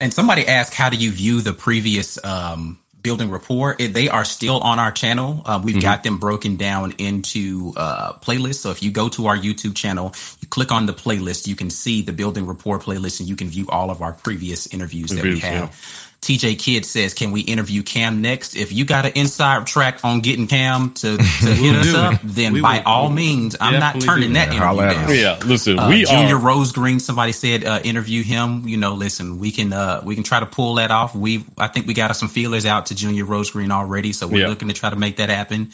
And 0.01 0.13
somebody 0.13 0.45
asked, 0.45 0.73
"How 0.73 0.89
do 0.89 0.97
you 0.97 1.09
view 1.11 1.39
the 1.39 1.53
previous 1.53 2.23
um, 2.25 2.79
building 3.07 3.29
rapport?" 3.31 3.75
It, 3.79 3.93
they 3.93 4.07
are 4.09 4.25
still 4.25 4.59
on 4.71 4.77
our 4.79 4.91
channel. 4.91 5.29
Uh, 5.45 5.61
we've 5.63 5.81
got 5.89 6.03
them 6.03 6.17
broken 6.17 6.57
down 6.57 6.93
into 6.97 7.71
uh, 7.77 8.13
playlists. 8.25 8.61
So 8.65 8.71
if 8.71 8.81
you 8.83 8.91
go 8.91 9.05
to 9.09 9.27
our 9.29 9.37
YouTube 9.37 9.75
channel, 9.83 10.07
you 10.41 10.47
click 10.57 10.71
on 10.71 10.85
the 10.89 10.93
playlist, 10.93 11.47
you 11.47 11.55
can 11.55 11.69
see 11.69 12.01
the 12.01 12.13
building 12.21 12.45
rapport 12.51 12.79
playlist, 12.79 13.19
and 13.19 13.29
you 13.29 13.35
can 13.35 13.47
view 13.47 13.65
all 13.69 13.89
of 13.91 14.01
our 14.01 14.13
previous 14.25 14.67
interviews 14.73 15.11
that 15.11 15.23
we 15.23 15.39
have. 15.39 15.69
yeah. 15.69 16.04
TJ 16.25 16.57
Kidd 16.57 16.85
says, 16.85 17.13
"Can 17.13 17.29
we 17.31 17.41
interview 17.41 17.83
Cam 17.83 18.19
next? 18.19 18.55
If 18.55 18.71
you 18.73 18.83
got 18.83 19.05
an 19.05 19.11
inside 19.13 19.67
track 19.67 19.99
on 20.03 20.21
getting 20.21 20.47
Cam 20.47 20.89
to, 20.95 21.17
to 21.17 21.23
hit 21.23 21.75
us 21.75 21.93
up, 21.93 22.19
then 22.23 22.53
We 22.53 22.61
by 22.61 22.77
will- 22.79 22.83
all 22.87 23.03
will 23.09 23.11
means, 23.11 23.55
I'm 23.61 23.79
not 23.79 24.01
turning 24.01 24.33
that 24.33 24.51
interview 24.51 24.89
down. 24.89 25.15
Yeah. 25.15 25.39
Listen, 25.45 25.77
Uh, 25.77 25.87
we 25.87 26.03
Junior 26.03 26.37
are. 26.37 26.39
Rosegreen, 26.39 26.99
somebody 26.99 27.31
said 27.31 27.63
uh, 27.63 27.79
interview 27.83 28.23
him. 28.23 28.67
You 28.67 28.77
know, 28.77 28.95
listen, 28.95 29.37
we 29.37 29.51
can 29.51 29.71
uh, 29.71 30.01
we 30.03 30.15
can 30.15 30.23
try 30.23 30.39
to 30.39 30.47
pull 30.47 30.75
that 30.75 30.89
off. 30.89 31.13
We 31.15 31.45
I 31.59 31.67
think 31.67 31.85
we 31.85 31.93
got 31.93 32.15
some 32.17 32.27
feelers 32.29 32.65
out 32.65 32.87
to 32.87 32.95
Junior 32.95 33.25
Rosegreen 33.25 33.69
already, 33.71 34.11
so 34.11 34.25
we're 34.27 34.41
Yeah. 34.41 34.47
looking 34.47 34.67
to 34.69 34.73
try 34.73 34.89
to 34.89 34.95
make 34.95 35.17
that 35.17 35.29
happen. 35.29 35.71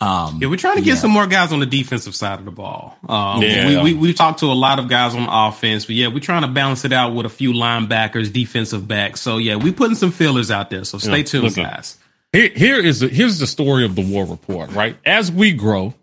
Um, 0.00 0.38
Yeah, 0.40 0.48
we're 0.48 0.56
trying 0.56 0.76
to 0.76 0.80
get 0.82 0.94
Yeah. 0.94 1.00
some 1.00 1.10
more 1.10 1.26
guys 1.26 1.52
on 1.52 1.60
the 1.60 1.66
defensive 1.66 2.14
side 2.14 2.38
of 2.38 2.44
the 2.46 2.50
ball. 2.50 2.96
Um, 3.08 3.42
Yeah. 3.42 3.82
we, 3.82 3.92
we, 3.92 3.94
we've 3.94 4.14
talked 4.14 4.40
to 4.40 4.46
a 4.46 4.54
lot 4.54 4.78
of 4.78 4.88
guys 4.88 5.14
on 5.14 5.28
offense, 5.28 5.84
but 5.84 5.94
yeah, 5.94 6.06
we're 6.08 6.20
trying 6.20 6.42
to 6.42 6.48
balance 6.48 6.84
it 6.84 6.92
out 6.92 7.14
with 7.14 7.26
a 7.26 7.30
few 7.30 7.52
linebackers, 7.52 8.32
defensive 8.32 8.88
backs. 8.88 9.20
So 9.20 9.36
yeah, 9.36 9.56
we're 9.56 9.72
putting 9.74 9.96
some 9.96 10.10
fillers 10.10 10.50
out 10.50 10.70
there. 10.70 10.84
So 10.84 10.96
stay 10.98 11.18
Yeah, 11.18 11.22
tuned, 11.24 11.44
listen. 11.44 11.64
guys. 11.64 11.98
Here, 12.32 12.48
here 12.54 12.78
is 12.78 13.00
the, 13.00 13.08
here's 13.08 13.38
the 13.40 13.46
story 13.46 13.84
of 13.84 13.94
the 13.94 14.02
war 14.06 14.24
report, 14.24 14.70
right? 14.72 14.96
As 15.04 15.30
we 15.30 15.52
grow, 15.52 15.94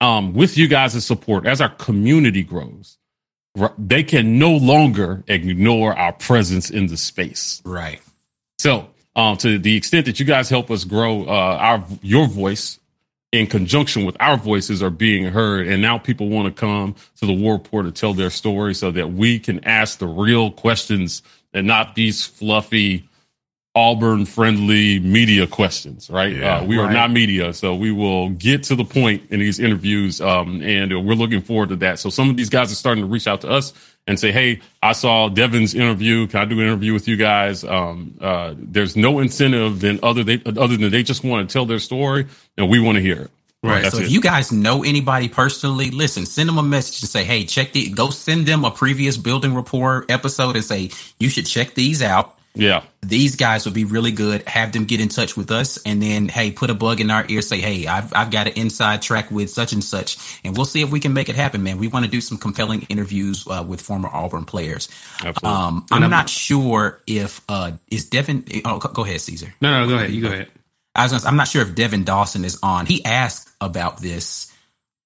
um, 0.00 0.32
with 0.32 0.56
you 0.56 0.66
guys' 0.68 1.04
support, 1.04 1.46
as 1.46 1.60
our 1.60 1.68
community 1.68 2.42
grows, 2.42 2.96
they 3.78 4.02
can 4.02 4.38
no 4.38 4.52
longer 4.52 5.22
ignore 5.28 5.96
our 5.96 6.12
presence 6.12 6.70
in 6.70 6.86
the 6.88 6.96
space. 6.96 7.60
Right. 7.64 8.00
So, 8.58 8.88
um, 9.16 9.36
to 9.38 9.58
the 9.58 9.76
extent 9.76 10.06
that 10.06 10.18
you 10.18 10.26
guys 10.26 10.48
help 10.48 10.70
us 10.70 10.84
grow 10.84 11.24
uh, 11.24 11.56
our 11.60 11.84
your 12.02 12.26
voice 12.26 12.78
in 13.34 13.48
conjunction 13.48 14.04
with 14.04 14.16
our 14.20 14.36
voices 14.36 14.82
are 14.82 14.90
being 14.90 15.24
heard, 15.24 15.66
and 15.66 15.82
now 15.82 15.98
people 15.98 16.28
want 16.28 16.46
to 16.46 16.60
come 16.60 16.94
to 17.16 17.26
the 17.26 17.32
War 17.32 17.54
Report 17.54 17.84
to 17.84 17.90
tell 17.90 18.14
their 18.14 18.30
story, 18.30 18.74
so 18.74 18.92
that 18.92 19.12
we 19.12 19.40
can 19.40 19.64
ask 19.64 19.98
the 19.98 20.06
real 20.06 20.52
questions 20.52 21.22
and 21.52 21.66
not 21.66 21.96
these 21.96 22.24
fluffy 22.24 23.08
Auburn 23.76 24.24
friendly 24.24 25.00
media 25.00 25.48
questions, 25.48 26.08
right? 26.08 26.36
Yeah, 26.36 26.58
uh, 26.58 26.64
we 26.64 26.78
right. 26.78 26.88
are 26.88 26.92
not 26.92 27.10
media, 27.10 27.52
so 27.52 27.74
we 27.74 27.90
will 27.90 28.30
get 28.30 28.62
to 28.64 28.76
the 28.76 28.84
point 28.84 29.24
in 29.30 29.40
these 29.40 29.58
interviews, 29.58 30.20
um, 30.20 30.62
and 30.62 30.92
we're 31.04 31.14
looking 31.14 31.40
forward 31.40 31.70
to 31.70 31.76
that. 31.76 31.98
So 31.98 32.10
some 32.10 32.30
of 32.30 32.36
these 32.36 32.48
guys 32.48 32.70
are 32.70 32.76
starting 32.76 33.02
to 33.02 33.08
reach 33.08 33.26
out 33.26 33.40
to 33.40 33.50
us 33.50 33.72
and 34.06 34.18
say, 34.18 34.32
"Hey, 34.32 34.60
I 34.82 34.92
saw 34.92 35.28
Devin's 35.28 35.74
interview. 35.74 36.26
Can 36.26 36.40
I 36.40 36.44
do 36.44 36.60
an 36.60 36.66
interview 36.66 36.92
with 36.92 37.08
you 37.08 37.16
guys?" 37.16 37.64
Um, 37.64 38.16
uh, 38.20 38.54
there's 38.56 38.96
no 38.96 39.18
incentive 39.20 39.80
than 39.80 40.00
other 40.02 40.24
they, 40.24 40.42
other 40.44 40.76
than 40.76 40.90
they 40.90 41.02
just 41.02 41.24
want 41.24 41.48
to 41.48 41.52
tell 41.52 41.66
their 41.66 41.78
story, 41.78 42.26
and 42.56 42.68
we 42.68 42.80
want 42.80 42.96
to 42.96 43.02
hear 43.02 43.22
it. 43.22 43.30
Right. 43.62 43.90
So 43.90 43.98
if 43.98 44.04
it. 44.04 44.10
you 44.10 44.20
guys 44.20 44.52
know 44.52 44.84
anybody 44.84 45.28
personally, 45.28 45.90
listen, 45.90 46.26
send 46.26 46.50
them 46.50 46.58
a 46.58 46.62
message 46.62 47.02
and 47.02 47.08
say, 47.08 47.24
"Hey, 47.24 47.44
check 47.44 47.72
the 47.72 47.88
go 47.88 48.10
send 48.10 48.46
them 48.46 48.64
a 48.64 48.70
previous 48.70 49.16
building 49.16 49.54
report 49.54 50.10
episode 50.10 50.56
and 50.56 50.64
say 50.64 50.90
you 51.18 51.28
should 51.30 51.46
check 51.46 51.74
these 51.74 52.02
out." 52.02 52.38
Yeah. 52.56 52.84
These 53.02 53.34
guys 53.34 53.64
would 53.64 53.74
be 53.74 53.84
really 53.84 54.12
good. 54.12 54.46
Have 54.46 54.72
them 54.72 54.84
get 54.84 55.00
in 55.00 55.08
touch 55.08 55.36
with 55.36 55.50
us 55.50 55.76
and 55.84 56.00
then, 56.00 56.28
hey, 56.28 56.52
put 56.52 56.70
a 56.70 56.74
bug 56.74 57.00
in 57.00 57.10
our 57.10 57.24
ear. 57.28 57.42
Say, 57.42 57.58
hey, 57.60 57.86
I've, 57.86 58.12
I've 58.14 58.30
got 58.30 58.46
an 58.46 58.52
inside 58.54 59.02
track 59.02 59.30
with 59.30 59.50
such 59.50 59.72
and 59.72 59.82
such. 59.82 60.38
And 60.44 60.56
we'll 60.56 60.64
see 60.64 60.80
if 60.80 60.90
we 60.90 61.00
can 61.00 61.12
make 61.12 61.28
it 61.28 61.34
happen, 61.34 61.64
man. 61.64 61.78
We 61.78 61.88
want 61.88 62.04
to 62.04 62.10
do 62.10 62.20
some 62.20 62.38
compelling 62.38 62.82
interviews 62.82 63.44
uh, 63.48 63.64
with 63.66 63.80
former 63.80 64.08
Auburn 64.08 64.44
players. 64.44 64.88
Absolutely. 65.24 65.48
Um, 65.48 65.86
I'm, 65.90 66.04
I'm 66.04 66.10
not 66.10 66.28
sure 66.28 67.00
if, 67.08 67.40
uh, 67.48 67.72
is 67.90 68.08
Devin, 68.08 68.44
oh, 68.64 68.78
go 68.78 69.04
ahead, 69.04 69.20
Caesar. 69.20 69.52
No, 69.60 69.82
no, 69.82 69.88
go 69.88 69.96
ahead. 69.96 70.10
You 70.10 70.22
go 70.22 70.28
ahead. 70.28 70.48
I 70.94 71.02
was 71.02 71.10
gonna, 71.10 71.24
I'm 71.26 71.36
not 71.36 71.48
sure 71.48 71.62
if 71.62 71.74
Devin 71.74 72.04
Dawson 72.04 72.44
is 72.44 72.58
on. 72.62 72.86
He 72.86 73.04
asked 73.04 73.50
about 73.60 74.00
this, 74.00 74.52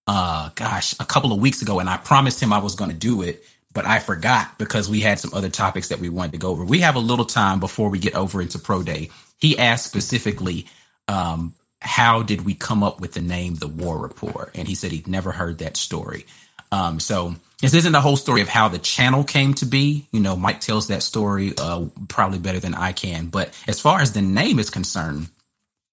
uh, 0.06 0.50
gosh, 0.54 0.94
a 1.00 1.06
couple 1.06 1.32
of 1.32 1.40
weeks 1.40 1.62
ago, 1.62 1.80
and 1.80 1.88
I 1.88 1.96
promised 1.96 2.42
him 2.42 2.52
I 2.52 2.58
was 2.58 2.74
going 2.74 2.90
to 2.90 2.96
do 2.96 3.22
it 3.22 3.42
but 3.78 3.86
I 3.86 4.00
forgot 4.00 4.58
because 4.58 4.90
we 4.90 4.98
had 4.98 5.20
some 5.20 5.32
other 5.32 5.48
topics 5.48 5.90
that 5.90 6.00
we 6.00 6.08
wanted 6.08 6.32
to 6.32 6.38
go 6.38 6.50
over. 6.50 6.64
We 6.64 6.80
have 6.80 6.96
a 6.96 6.98
little 6.98 7.24
time 7.24 7.60
before 7.60 7.90
we 7.90 8.00
get 8.00 8.16
over 8.16 8.42
into 8.42 8.58
Pro 8.58 8.82
Day. 8.82 9.10
He 9.38 9.56
asked 9.56 9.86
specifically, 9.86 10.66
um, 11.06 11.54
how 11.80 12.24
did 12.24 12.44
we 12.44 12.54
come 12.54 12.82
up 12.82 13.00
with 13.00 13.12
the 13.12 13.20
name 13.20 13.54
The 13.54 13.68
War 13.68 13.96
Report? 13.96 14.50
And 14.56 14.66
he 14.66 14.74
said 14.74 14.90
he'd 14.90 15.06
never 15.06 15.30
heard 15.30 15.58
that 15.58 15.76
story. 15.76 16.26
Um, 16.72 16.98
so 16.98 17.36
this 17.62 17.72
isn't 17.72 17.92
the 17.92 18.00
whole 18.00 18.16
story 18.16 18.40
of 18.40 18.48
how 18.48 18.66
the 18.66 18.80
channel 18.80 19.22
came 19.22 19.54
to 19.54 19.64
be. 19.64 20.08
You 20.10 20.18
know, 20.18 20.34
Mike 20.34 20.58
tells 20.58 20.88
that 20.88 21.04
story 21.04 21.52
uh, 21.56 21.84
probably 22.08 22.40
better 22.40 22.58
than 22.58 22.74
I 22.74 22.90
can. 22.90 23.26
But 23.26 23.56
as 23.68 23.78
far 23.78 24.00
as 24.00 24.10
the 24.10 24.22
name 24.22 24.58
is 24.58 24.70
concerned, 24.70 25.28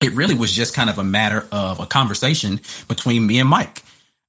it 0.01 0.11
really 0.13 0.33
was 0.33 0.51
just 0.51 0.73
kind 0.73 0.89
of 0.89 0.97
a 0.97 1.03
matter 1.03 1.47
of 1.51 1.79
a 1.79 1.85
conversation 1.85 2.61
between 2.87 3.27
me 3.27 3.37
and 3.37 3.47
Mike. 3.47 3.83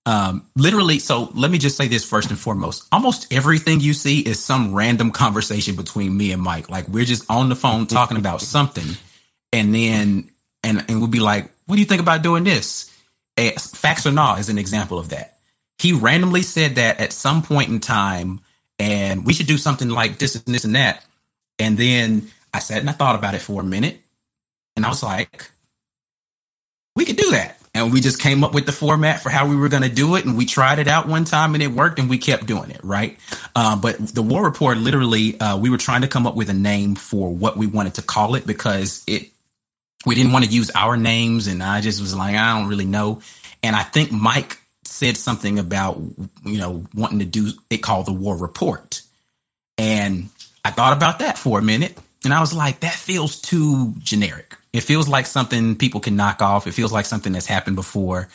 Um, 0.06 0.46
literally, 0.54 1.00
so 1.00 1.30
let 1.34 1.50
me 1.50 1.58
just 1.58 1.76
say 1.76 1.88
this 1.88 2.08
first 2.08 2.30
and 2.30 2.38
foremost. 2.38 2.86
Almost 2.92 3.32
everything 3.32 3.80
you 3.80 3.92
see 3.92 4.20
is 4.20 4.42
some 4.42 4.72
random 4.72 5.10
conversation 5.10 5.74
between 5.74 6.16
me 6.16 6.30
and 6.30 6.40
Mike. 6.40 6.70
Like 6.70 6.86
we're 6.86 7.04
just 7.04 7.28
on 7.28 7.48
the 7.48 7.56
phone 7.56 7.88
talking 7.88 8.16
about 8.16 8.40
something, 8.40 8.96
and 9.52 9.74
then 9.74 10.30
and 10.62 10.84
and 10.88 11.00
we'll 11.00 11.08
be 11.08 11.18
like, 11.18 11.50
"What 11.66 11.74
do 11.74 11.80
you 11.80 11.86
think 11.86 12.00
about 12.00 12.22
doing 12.22 12.44
this?" 12.44 12.92
Facts 13.36 14.06
or 14.06 14.12
not 14.12 14.38
is 14.38 14.48
an 14.48 14.58
example 14.58 14.98
of 14.98 15.08
that. 15.08 15.38
He 15.78 15.92
randomly 15.92 16.42
said 16.42 16.76
that 16.76 17.00
at 17.00 17.12
some 17.12 17.42
point 17.42 17.68
in 17.68 17.80
time, 17.80 18.40
and 18.78 19.26
we 19.26 19.34
should 19.34 19.48
do 19.48 19.58
something 19.58 19.90
like 19.90 20.18
this 20.18 20.36
and 20.36 20.54
this 20.54 20.64
and 20.64 20.76
that. 20.76 21.04
And 21.58 21.76
then 21.76 22.30
I 22.54 22.60
sat 22.60 22.78
and 22.78 22.88
I 22.88 22.92
thought 22.92 23.16
about 23.16 23.34
it 23.34 23.40
for 23.40 23.60
a 23.60 23.64
minute, 23.64 24.00
and 24.76 24.86
I 24.86 24.88
was 24.88 25.02
like, 25.02 25.50
"We 26.94 27.04
could 27.04 27.16
do 27.16 27.32
that." 27.32 27.55
And 27.76 27.92
we 27.92 28.00
just 28.00 28.20
came 28.20 28.42
up 28.42 28.54
with 28.54 28.64
the 28.64 28.72
format 28.72 29.22
for 29.22 29.28
how 29.28 29.46
we 29.46 29.54
were 29.54 29.68
going 29.68 29.82
to 29.82 29.88
do 29.88 30.16
it 30.16 30.24
and 30.24 30.36
we 30.36 30.46
tried 30.46 30.78
it 30.78 30.88
out 30.88 31.06
one 31.06 31.24
time 31.24 31.54
and 31.54 31.62
it 31.62 31.68
worked 31.68 31.98
and 31.98 32.08
we 32.08 32.18
kept 32.18 32.46
doing 32.46 32.70
it 32.70 32.80
right? 32.82 33.18
Uh, 33.54 33.76
but 33.76 33.98
the 33.98 34.22
war 34.22 34.42
report 34.42 34.78
literally 34.78 35.38
uh, 35.40 35.58
we 35.58 35.68
were 35.70 35.76
trying 35.76 36.00
to 36.00 36.08
come 36.08 36.26
up 36.26 36.34
with 36.34 36.48
a 36.48 36.54
name 36.54 36.94
for 36.94 37.32
what 37.32 37.56
we 37.56 37.66
wanted 37.66 37.94
to 37.94 38.02
call 38.02 38.34
it 38.34 38.46
because 38.46 39.04
it 39.06 39.30
we 40.06 40.14
didn't 40.14 40.32
want 40.32 40.44
to 40.44 40.50
use 40.50 40.70
our 40.74 40.96
names 40.96 41.48
and 41.48 41.62
i 41.62 41.80
just 41.80 42.00
was 42.00 42.14
like 42.14 42.34
i 42.34 42.58
don't 42.58 42.68
really 42.68 42.84
know. 42.84 43.20
And 43.62 43.76
i 43.76 43.82
think 43.82 44.10
mike 44.10 44.58
said 44.84 45.16
something 45.16 45.58
about 45.58 46.00
you 46.44 46.58
know 46.58 46.84
wanting 46.94 47.18
to 47.18 47.24
do 47.24 47.50
it 47.68 47.78
called 47.78 48.06
the 48.06 48.12
war 48.12 48.36
report. 48.36 49.02
And 49.78 50.30
i 50.64 50.70
thought 50.70 50.96
about 50.96 51.18
that 51.18 51.36
for 51.36 51.58
a 51.58 51.62
minute 51.62 51.98
and 52.24 52.32
i 52.32 52.40
was 52.40 52.54
like 52.54 52.80
that 52.80 52.94
feels 52.94 53.40
too 53.40 53.94
generic 53.98 54.55
it 54.78 54.82
feels 54.84 55.08
like 55.08 55.26
something 55.26 55.76
people 55.76 56.00
can 56.00 56.16
knock 56.16 56.42
off. 56.42 56.66
It 56.66 56.72
feels 56.72 56.92
like 56.92 57.06
something 57.06 57.32
that's 57.32 57.46
happened 57.46 57.76
before. 57.76 58.28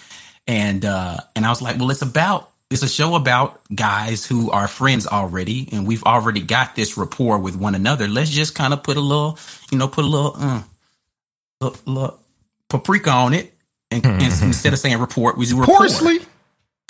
And 0.47 0.83
uh 0.85 1.17
and 1.35 1.45
I 1.45 1.49
was 1.49 1.61
like, 1.61 1.77
well, 1.77 1.91
it's 1.91 2.01
about 2.01 2.49
it's 2.69 2.83
a 2.83 2.89
show 2.89 3.15
about 3.15 3.59
guys 3.73 4.25
who 4.25 4.49
are 4.51 4.67
friends 4.67 5.05
already 5.05 5.67
and 5.71 5.85
we've 5.85 6.03
already 6.03 6.41
got 6.41 6.75
this 6.75 6.97
rapport 6.97 7.37
with 7.37 7.55
one 7.55 7.75
another. 7.75 8.07
Let's 8.07 8.29
just 8.29 8.55
kind 8.55 8.73
of 8.73 8.81
put 8.83 8.97
a 8.97 9.01
little, 9.01 9.37
you 9.71 9.77
know, 9.77 9.87
put 9.87 10.05
a 10.05 10.07
little 10.07 10.33
uh 10.37 10.63
little, 11.59 11.79
little 11.85 12.19
paprika 12.69 13.11
on 13.11 13.33
it 13.33 13.53
and, 13.91 14.05
and 14.05 14.21
instead 14.43 14.73
of 14.73 14.79
saying 14.79 14.97
report, 14.99 15.37
we 15.37 15.45
do 15.45 15.59
rapport. 15.59 15.79
Porcely. 15.79 16.25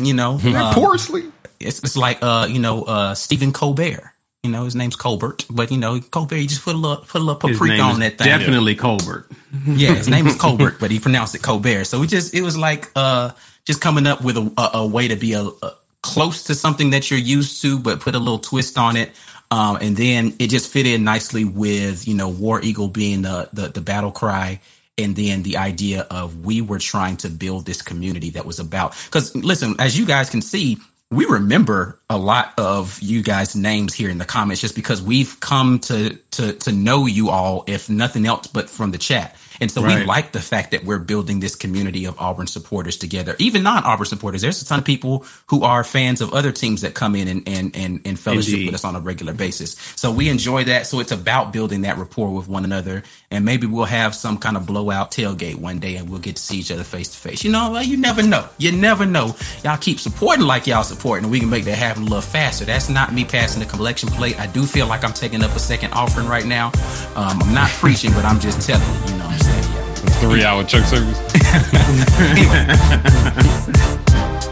You 0.02 0.14
know, 0.14 0.34
um, 0.34 0.74
porcely. 0.76 1.32
It's, 1.60 1.80
it's 1.84 1.98
like 1.98 2.20
uh, 2.22 2.48
you 2.50 2.60
know, 2.60 2.84
uh 2.84 3.16
Stephen 3.16 3.52
Colbert. 3.52 4.14
You 4.44 4.50
know, 4.50 4.64
his 4.66 4.76
name's 4.76 4.96
Colbert, 4.96 5.46
but 5.52 5.70
you 5.70 5.78
know, 5.78 6.00
Colbert, 6.00 6.38
you 6.38 6.48
just 6.48 6.64
put 6.64 6.74
a 6.74 6.78
little, 6.78 6.98
put 6.98 7.22
a 7.22 7.24
little 7.24 7.36
paprika 7.36 7.80
on 7.80 8.00
that 8.00 8.18
thing. 8.18 8.26
Definitely 8.26 8.74
Colbert. 8.74 9.30
yeah, 9.68 9.94
his 9.94 10.10
name 10.10 10.26
is 10.26 10.36
Colbert, 10.42 10.80
but 10.80 10.90
he 10.90 11.00
pronounced 11.00 11.36
it 11.36 11.44
Colbert. 11.44 11.84
So 11.84 12.00
we 12.00 12.08
just, 12.08 12.34
it 12.34 12.42
was 12.42 12.58
like, 12.58 12.90
uh, 12.96 13.32
just 13.66 13.82
coming 13.82 14.08
up 14.08 14.24
with 14.24 14.38
a, 14.38 14.52
a, 14.58 14.80
a 14.80 14.88
way 14.88 15.08
to 15.08 15.16
be 15.16 15.34
a, 15.34 15.44
a, 15.44 15.76
close 16.02 16.46
to 16.46 16.56
something 16.56 16.90
that 16.90 17.12
you're 17.12 17.20
used 17.20 17.62
to, 17.62 17.78
but 17.78 18.00
put 18.00 18.16
a 18.16 18.20
little 18.20 18.40
twist 18.40 18.80
on 18.80 18.98
it. 18.98 19.12
Um, 19.52 19.78
and 19.82 19.96
then 19.96 20.34
it 20.40 20.48
just 20.48 20.72
fit 20.72 20.88
in 20.88 21.04
nicely 21.04 21.46
with, 21.46 22.08
you 22.08 22.16
know, 22.16 22.30
War 22.30 22.62
Eagle 22.62 22.88
being 22.88 23.22
the, 23.22 23.50
the, 23.54 23.68
the 23.68 23.82
battle 23.82 24.12
cry. 24.12 24.60
And 24.98 25.16
then 25.16 25.44
the 25.44 25.58
idea 25.58 26.08
of 26.10 26.46
we 26.46 26.62
were 26.62 26.80
trying 26.80 27.18
to 27.18 27.30
build 27.30 27.66
this 27.66 27.82
community 27.82 28.32
that 28.32 28.46
was 28.46 28.60
about, 28.60 28.94
cause 29.12 29.36
listen, 29.36 29.76
as 29.80 29.98
you 29.98 30.06
guys 30.06 30.30
can 30.30 30.42
see, 30.42 30.80
we 31.12 31.26
remember 31.26 32.00
a 32.10 32.18
lot 32.18 32.54
of 32.58 33.00
you 33.02 33.22
guys' 33.22 33.54
names 33.56 33.94
here 33.94 34.10
in 34.10 34.18
the 34.18 34.26
comments 34.26 34.62
just 34.62 34.76
because 34.76 35.02
we've 35.02 35.40
come 35.42 35.80
to 35.80 36.18
to 36.32 36.54
to 36.54 36.72
know 36.72 37.06
you 37.06 37.30
all, 37.30 37.66
if 37.68 37.90
nothing 37.90 38.26
else, 38.26 38.48
but 38.48 38.70
from 38.70 38.92
the 38.92 38.98
chat. 38.98 39.36
And 39.62 39.70
so 39.70 39.84
right. 39.84 40.00
we 40.00 40.06
like 40.06 40.32
the 40.32 40.42
fact 40.42 40.72
that 40.72 40.84
we're 40.84 41.00
building 41.00 41.40
this 41.40 41.56
community 41.56 42.06
of 42.06 42.20
Auburn 42.20 42.48
supporters 42.48 42.98
together, 42.98 43.36
even 43.38 43.62
non 43.62 43.84
Auburn 43.84 44.08
supporters. 44.08 44.42
There's 44.42 44.60
a 44.60 44.66
ton 44.66 44.80
of 44.80 44.86
people 44.86 45.24
who 45.48 45.64
are 45.64 45.84
fans 45.84 46.20
of 46.20 46.34
other 46.34 46.52
teams 46.52 46.82
that 46.82 46.96
come 46.96 47.16
in 47.16 47.28
and, 47.28 47.48
and, 47.48 47.76
and, 47.76 48.02
and 48.04 48.20
fellowship 48.20 48.56
Indeed. 48.56 48.66
with 48.66 48.76
us 48.76 48.84
on 48.84 48.96
a 48.96 49.00
regular 49.00 49.34
basis. 49.34 49.74
So 49.96 50.12
we 50.12 50.30
enjoy 50.30 50.64
that. 50.64 50.88
So 50.88 51.00
it's 51.00 51.12
about 51.12 51.54
building 51.54 51.82
that 51.82 52.00
rapport 52.00 52.34
with 52.34 52.48
one 52.48 52.66
another. 52.66 53.04
And 53.30 53.46
maybe 53.46 53.68
we'll 53.68 53.86
have 53.86 54.16
some 54.16 54.40
kind 54.40 54.58
of 54.58 54.66
blowout 54.66 55.12
tailgate 55.12 55.56
one 55.56 55.80
day 55.80 55.98
and 55.98 56.10
we'll 56.10 56.20
get 56.20 56.38
to 56.38 56.42
see 56.42 56.58
each 56.58 56.72
other 56.72 56.84
face 56.84 57.10
to 57.10 57.18
face. 57.18 57.44
You 57.44 57.52
know, 57.52 57.78
you 57.80 57.98
never 57.98 58.24
know. 58.24 58.50
You 58.58 58.72
never 58.72 59.06
know. 59.06 59.36
Y'all 59.64 59.78
keep 59.78 60.00
supporting 60.00 60.48
like 60.48 60.66
y'all 60.66 60.84
supporting 60.84 61.26
and 61.26 61.32
we 61.32 61.40
can 61.40 61.52
make 61.52 61.66
that 61.66 61.78
happen 61.78 62.02
a 62.02 62.06
little 62.06 62.22
faster. 62.22 62.66
That's 62.66 62.90
not 62.90 63.14
me 63.14 63.26
passing 63.26 63.62
the 63.62 63.68
collection 63.68 64.10
plate. 64.10 64.40
I 64.40 64.48
do 64.48 64.66
feel 64.66 64.88
like 64.88 65.04
I'm 65.04 65.14
taking 65.14 65.44
up 65.44 65.56
a 65.56 65.60
second 65.60 65.94
offering 65.94 66.28
right 66.28 66.48
now. 66.48 66.72
Um, 67.16 67.40
I'm 67.44 67.54
not 67.54 67.70
preaching, 67.70 68.12
but 68.14 68.26
I'm 68.26 68.40
just 68.40 68.68
telling 68.68 68.82
you, 68.82 69.12
you 69.12 69.18
know 69.20 69.26
what 69.26 69.34
I'm 69.34 69.40
saying? 69.40 69.51
Three 70.20 70.44
hour 70.44 70.64
church 70.64 70.86
service. 70.86 71.18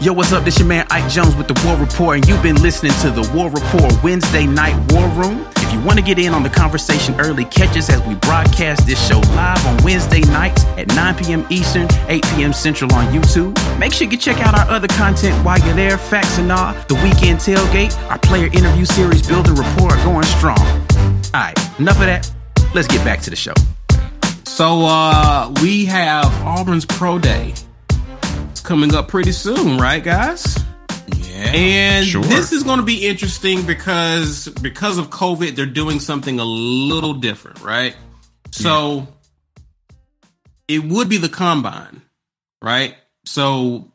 Yo, 0.00 0.14
what's 0.14 0.32
up? 0.32 0.44
This 0.44 0.58
your 0.58 0.66
man 0.66 0.86
Ike 0.90 1.10
Jones 1.10 1.36
with 1.36 1.46
the 1.46 1.62
War 1.66 1.76
Report, 1.76 2.16
and 2.16 2.26
you've 2.26 2.42
been 2.42 2.62
listening 2.62 2.92
to 3.02 3.10
the 3.10 3.30
War 3.34 3.50
Report 3.50 3.92
Wednesday 4.02 4.46
Night 4.46 4.74
War 4.92 5.06
Room. 5.08 5.46
If 5.56 5.70
you 5.74 5.80
want 5.82 5.98
to 5.98 6.04
get 6.04 6.18
in 6.18 6.32
on 6.32 6.42
the 6.42 6.48
conversation 6.48 7.20
early, 7.20 7.44
catch 7.44 7.76
us 7.76 7.90
as 7.90 8.00
we 8.06 8.14
broadcast 8.14 8.86
this 8.86 8.98
show 9.06 9.18
live 9.18 9.64
on 9.66 9.76
Wednesday 9.84 10.22
nights 10.22 10.64
at 10.78 10.88
9 10.88 11.16
p.m. 11.16 11.46
Eastern, 11.50 11.86
8 12.08 12.24
p.m. 12.34 12.52
Central 12.54 12.92
on 12.94 13.12
YouTube. 13.12 13.54
Make 13.78 13.92
sure 13.92 14.08
you 14.08 14.16
check 14.16 14.38
out 14.38 14.58
our 14.58 14.68
other 14.74 14.88
content 14.88 15.36
while 15.44 15.58
you're 15.60 15.74
there. 15.74 15.98
Facts 15.98 16.38
and 16.38 16.50
all, 16.50 16.72
the 16.88 16.94
weekend 16.94 17.38
tailgate, 17.38 17.94
our 18.10 18.18
player 18.18 18.46
interview 18.46 18.86
series, 18.86 19.26
Building 19.26 19.54
Rapport, 19.54 19.90
going 20.04 20.24
strong. 20.24 20.58
All 20.58 21.30
right, 21.34 21.78
enough 21.78 22.00
of 22.00 22.06
that. 22.06 22.30
Let's 22.74 22.88
get 22.88 23.04
back 23.04 23.20
to 23.20 23.30
the 23.30 23.36
show. 23.36 23.52
So 24.50 24.84
uh 24.84 25.54
we 25.62 25.86
have 25.86 26.26
Auburn's 26.42 26.84
Pro 26.84 27.18
Day. 27.18 27.54
It's 28.50 28.60
coming 28.60 28.94
up 28.94 29.08
pretty 29.08 29.32
soon, 29.32 29.78
right, 29.78 30.02
guys? 30.02 30.58
Yeah. 31.16 31.52
And 31.52 32.06
sure. 32.06 32.22
this 32.22 32.52
is 32.52 32.62
going 32.62 32.78
to 32.78 32.84
be 32.84 33.06
interesting 33.06 33.64
because 33.64 34.48
because 34.60 34.98
of 34.98 35.08
COVID, 35.08 35.54
they're 35.54 35.66
doing 35.66 35.98
something 35.98 36.40
a 36.40 36.44
little 36.44 37.14
different, 37.14 37.62
right? 37.62 37.96
So 38.50 39.06
yeah. 40.68 40.76
it 40.76 40.84
would 40.84 41.08
be 41.08 41.16
the 41.16 41.30
combine, 41.30 42.02
right? 42.60 42.96
So 43.24 43.90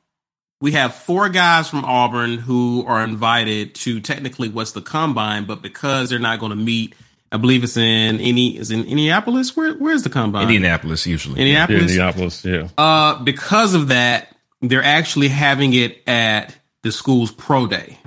we 0.62 0.72
have 0.72 0.96
four 0.96 1.30
guys 1.30 1.70
from 1.70 1.84
Auburn 1.86 2.38
who 2.38 2.86
are 2.88 3.04
invited 3.04 3.76
to 3.76 4.00
technically 4.00 4.50
what's 4.50 4.72
the 4.72 4.82
combine, 4.82 5.46
but 5.46 5.62
because 5.62 6.10
they're 6.10 6.18
not 6.18 6.40
going 6.40 6.52
to 6.52 6.56
meet, 6.56 6.96
I 7.36 7.38
believe 7.38 7.66
it's 7.66 7.76
in 7.76 8.22
any 8.22 8.58
is 8.58 8.72
in 8.72 8.86
Indianapolis. 8.86 9.58
Where 9.58 9.74
where's 9.74 10.04
the 10.04 10.10
combine? 10.10 10.44
Indianapolis 10.44 11.06
usually. 11.06 11.40
Indianapolis. 11.42 11.82
Yeah, 11.82 12.10
Indianapolis. 12.10 12.46
Yeah. 12.46 12.68
Uh, 12.78 13.22
because 13.22 13.74
of 13.74 13.90
that, 13.90 14.34
they're 14.62 14.84
actually 14.84 15.28
having 15.28 15.74
it 15.74 16.02
at 16.08 16.56
the 16.84 16.94
school's 16.94 17.32
pro 17.32 17.68
day. 17.68 18.00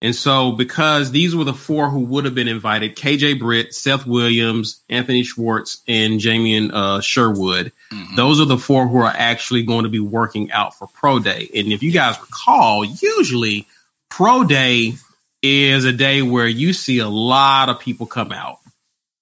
And 0.00 0.14
so, 0.14 0.52
because 0.52 1.10
these 1.10 1.34
were 1.34 1.42
the 1.42 1.54
four 1.54 1.90
who 1.90 2.00
would 2.00 2.26
have 2.26 2.34
been 2.34 2.46
invited 2.46 2.94
KJ 2.94 3.40
Britt, 3.40 3.74
Seth 3.74 4.06
Williams, 4.06 4.80
Anthony 4.88 5.24
Schwartz, 5.24 5.82
and 5.88 6.20
Jamien 6.20 6.70
uh, 6.72 7.00
Sherwood, 7.00 7.72
mm-hmm. 7.90 8.14
those 8.14 8.40
are 8.40 8.44
the 8.44 8.58
four 8.58 8.86
who 8.86 8.98
are 8.98 9.12
actually 9.16 9.64
going 9.64 9.82
to 9.82 9.88
be 9.88 9.98
working 9.98 10.52
out 10.52 10.78
for 10.78 10.86
Pro 10.86 11.18
Day. 11.18 11.48
And 11.52 11.72
if 11.72 11.82
you 11.82 11.90
guys 11.90 12.20
recall, 12.20 12.84
usually 12.84 13.66
Pro 14.08 14.44
Day 14.44 14.92
is 15.46 15.84
a 15.84 15.92
day 15.92 16.22
where 16.22 16.46
you 16.46 16.72
see 16.72 16.98
a 16.98 17.08
lot 17.08 17.68
of 17.68 17.80
people 17.80 18.06
come 18.06 18.32
out 18.32 18.58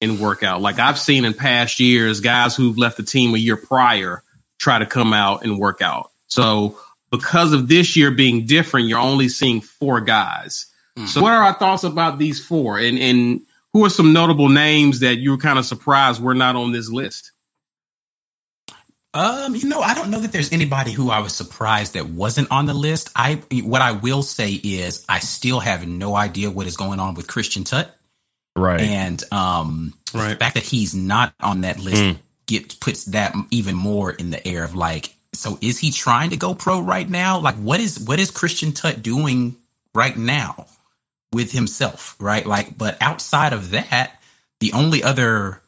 and 0.00 0.20
work 0.20 0.42
out. 0.42 0.60
Like 0.60 0.78
I've 0.78 0.98
seen 0.98 1.24
in 1.24 1.34
past 1.34 1.80
years, 1.80 2.20
guys 2.20 2.54
who've 2.56 2.78
left 2.78 2.96
the 2.96 3.02
team 3.02 3.34
a 3.34 3.38
year 3.38 3.56
prior 3.56 4.22
try 4.58 4.78
to 4.78 4.86
come 4.86 5.12
out 5.12 5.44
and 5.44 5.58
work 5.58 5.82
out. 5.82 6.10
So, 6.26 6.78
because 7.10 7.52
of 7.52 7.68
this 7.68 7.96
year 7.96 8.10
being 8.10 8.44
different, 8.46 8.88
you're 8.88 8.98
only 8.98 9.28
seeing 9.28 9.60
four 9.60 10.00
guys. 10.00 10.66
Mm-hmm. 10.96 11.06
So, 11.06 11.22
what 11.22 11.32
are 11.32 11.42
our 11.44 11.54
thoughts 11.54 11.84
about 11.84 12.18
these 12.18 12.44
four? 12.44 12.78
And 12.78 12.98
and 12.98 13.40
who 13.72 13.84
are 13.84 13.90
some 13.90 14.12
notable 14.12 14.48
names 14.48 15.00
that 15.00 15.16
you 15.16 15.32
were 15.32 15.38
kind 15.38 15.58
of 15.58 15.64
surprised 15.64 16.22
were 16.22 16.34
not 16.34 16.56
on 16.56 16.72
this 16.72 16.90
list? 16.90 17.32
Um, 19.14 19.54
you 19.54 19.68
know, 19.68 19.80
I 19.80 19.94
don't 19.94 20.10
know 20.10 20.18
that 20.18 20.32
there's 20.32 20.52
anybody 20.52 20.90
who 20.90 21.08
I 21.08 21.20
was 21.20 21.32
surprised 21.32 21.94
that 21.94 22.06
wasn't 22.06 22.50
on 22.50 22.66
the 22.66 22.74
list. 22.74 23.10
I 23.14 23.40
what 23.62 23.80
I 23.80 23.92
will 23.92 24.24
say 24.24 24.52
is 24.52 25.04
I 25.08 25.20
still 25.20 25.60
have 25.60 25.86
no 25.86 26.16
idea 26.16 26.50
what 26.50 26.66
is 26.66 26.76
going 26.76 26.98
on 26.98 27.14
with 27.14 27.28
Christian 27.28 27.62
Tutt. 27.62 27.96
Right. 28.56 28.80
And 28.80 29.22
um 29.32 29.94
right. 30.12 30.30
the 30.30 30.36
fact 30.36 30.54
that 30.54 30.64
he's 30.64 30.96
not 30.96 31.32
on 31.40 31.60
that 31.60 31.78
list 31.78 32.02
mm. 32.02 32.18
gets 32.46 32.74
puts 32.74 33.04
that 33.06 33.34
even 33.52 33.76
more 33.76 34.10
in 34.10 34.30
the 34.30 34.46
air 34.46 34.64
of 34.64 34.74
like 34.74 35.14
so 35.32 35.58
is 35.60 35.78
he 35.78 35.92
trying 35.92 36.30
to 36.30 36.36
go 36.36 36.52
pro 36.52 36.80
right 36.80 37.08
now? 37.08 37.38
Like 37.38 37.54
what 37.54 37.78
is 37.78 38.00
what 38.00 38.18
is 38.18 38.32
Christian 38.32 38.72
Tutt 38.72 39.00
doing 39.00 39.54
right 39.94 40.16
now 40.16 40.66
with 41.32 41.52
himself, 41.52 42.16
right? 42.18 42.44
Like 42.44 42.76
but 42.76 42.96
outside 43.00 43.52
of 43.52 43.70
that, 43.70 44.20
the 44.58 44.72
only 44.72 45.04
other 45.04 45.60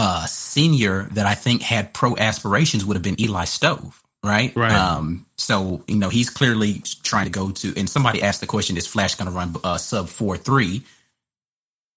uh 0.00 0.24
senior 0.24 1.02
that 1.12 1.26
I 1.26 1.34
think 1.34 1.60
had 1.60 1.92
pro 1.92 2.16
aspirations 2.16 2.84
would 2.86 2.96
have 2.96 3.02
been 3.02 3.20
Eli 3.20 3.44
Stove, 3.44 4.02
right? 4.24 4.50
Right. 4.56 4.72
Um 4.72 5.26
so, 5.36 5.82
you 5.88 5.96
know, 5.96 6.08
he's 6.08 6.30
clearly 6.30 6.82
trying 7.02 7.24
to 7.24 7.30
go 7.30 7.50
to 7.50 7.74
and 7.76 7.88
somebody 7.88 8.22
asked 8.22 8.40
the 8.40 8.46
question 8.46 8.76
is 8.76 8.86
Flash 8.86 9.14
going 9.16 9.30
to 9.30 9.36
run 9.36 9.54
uh, 9.64 9.78
sub 9.78 10.06
4-3? 10.06 10.82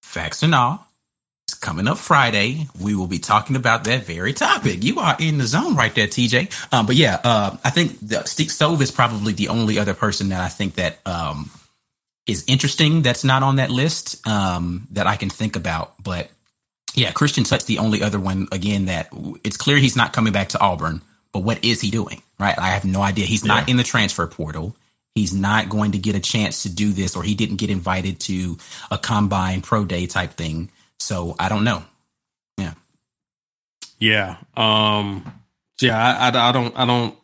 Facts 0.02 0.42
and 0.42 0.54
all 0.54 0.86
It's 1.46 1.54
coming 1.54 1.86
up 1.86 1.98
Friday, 1.98 2.66
we 2.80 2.94
will 2.94 3.06
be 3.06 3.18
talking 3.18 3.56
about 3.56 3.84
that 3.84 4.04
very 4.04 4.32
topic. 4.32 4.82
You 4.82 4.98
are 5.00 5.16
in 5.18 5.38
the 5.38 5.46
zone 5.46 5.76
right 5.76 5.94
there, 5.94 6.06
TJ. 6.06 6.72
Um, 6.72 6.86
but 6.86 6.96
yeah, 6.96 7.20
uh, 7.22 7.56
I 7.64 7.70
think 7.70 7.98
the 8.00 8.24
Stove 8.24 8.82
is 8.82 8.90
probably 8.90 9.32
the 9.32 9.48
only 9.48 9.78
other 9.78 9.94
person 9.94 10.30
that 10.30 10.40
I 10.40 10.48
think 10.48 10.74
that 10.74 10.98
um, 11.06 11.50
is 12.26 12.44
interesting 12.48 13.02
that's 13.02 13.24
not 13.24 13.42
on 13.42 13.56
that 13.56 13.70
list 13.70 14.26
um, 14.26 14.86
that 14.92 15.06
I 15.06 15.16
can 15.16 15.30
think 15.30 15.56
about. 15.56 15.94
But 16.02 16.30
yeah, 16.94 17.12
Christian 17.12 17.44
Tutt's 17.44 17.64
the 17.64 17.78
only 17.78 18.02
other 18.02 18.20
one 18.20 18.48
again 18.52 18.86
that 18.86 19.08
it's 19.42 19.56
clear 19.56 19.76
he's 19.76 19.96
not 19.96 20.12
coming 20.12 20.32
back 20.32 20.50
to 20.50 20.60
Auburn. 20.60 21.02
But 21.32 21.40
what 21.40 21.64
is 21.64 21.80
he 21.80 21.90
doing? 21.90 22.22
Right? 22.38 22.56
I 22.56 22.68
have 22.68 22.84
no 22.84 23.02
idea. 23.02 23.26
He's 23.26 23.44
not 23.44 23.68
in 23.68 23.76
the 23.76 23.82
transfer 23.82 24.26
portal. 24.26 24.76
He's 25.14 25.32
not 25.32 25.68
going 25.68 25.92
to 25.92 25.98
get 25.98 26.14
a 26.14 26.20
chance 26.20 26.62
to 26.62 26.68
do 26.68 26.92
this, 26.92 27.16
or 27.16 27.22
he 27.22 27.34
didn't 27.34 27.56
get 27.56 27.70
invited 27.70 28.20
to 28.20 28.56
a 28.90 28.98
combine 28.98 29.60
pro 29.60 29.84
day 29.84 30.06
type 30.06 30.32
thing. 30.34 30.70
So 30.98 31.34
I 31.38 31.48
don't 31.48 31.64
know. 31.64 31.84
Yeah. 32.58 32.74
Yeah. 33.98 34.36
Um, 34.56 35.40
yeah, 35.80 35.98
I, 35.98 36.28
I, 36.28 36.48
I 36.48 36.52
don't, 36.52 36.78
I 36.78 36.84
don't, 36.84 37.16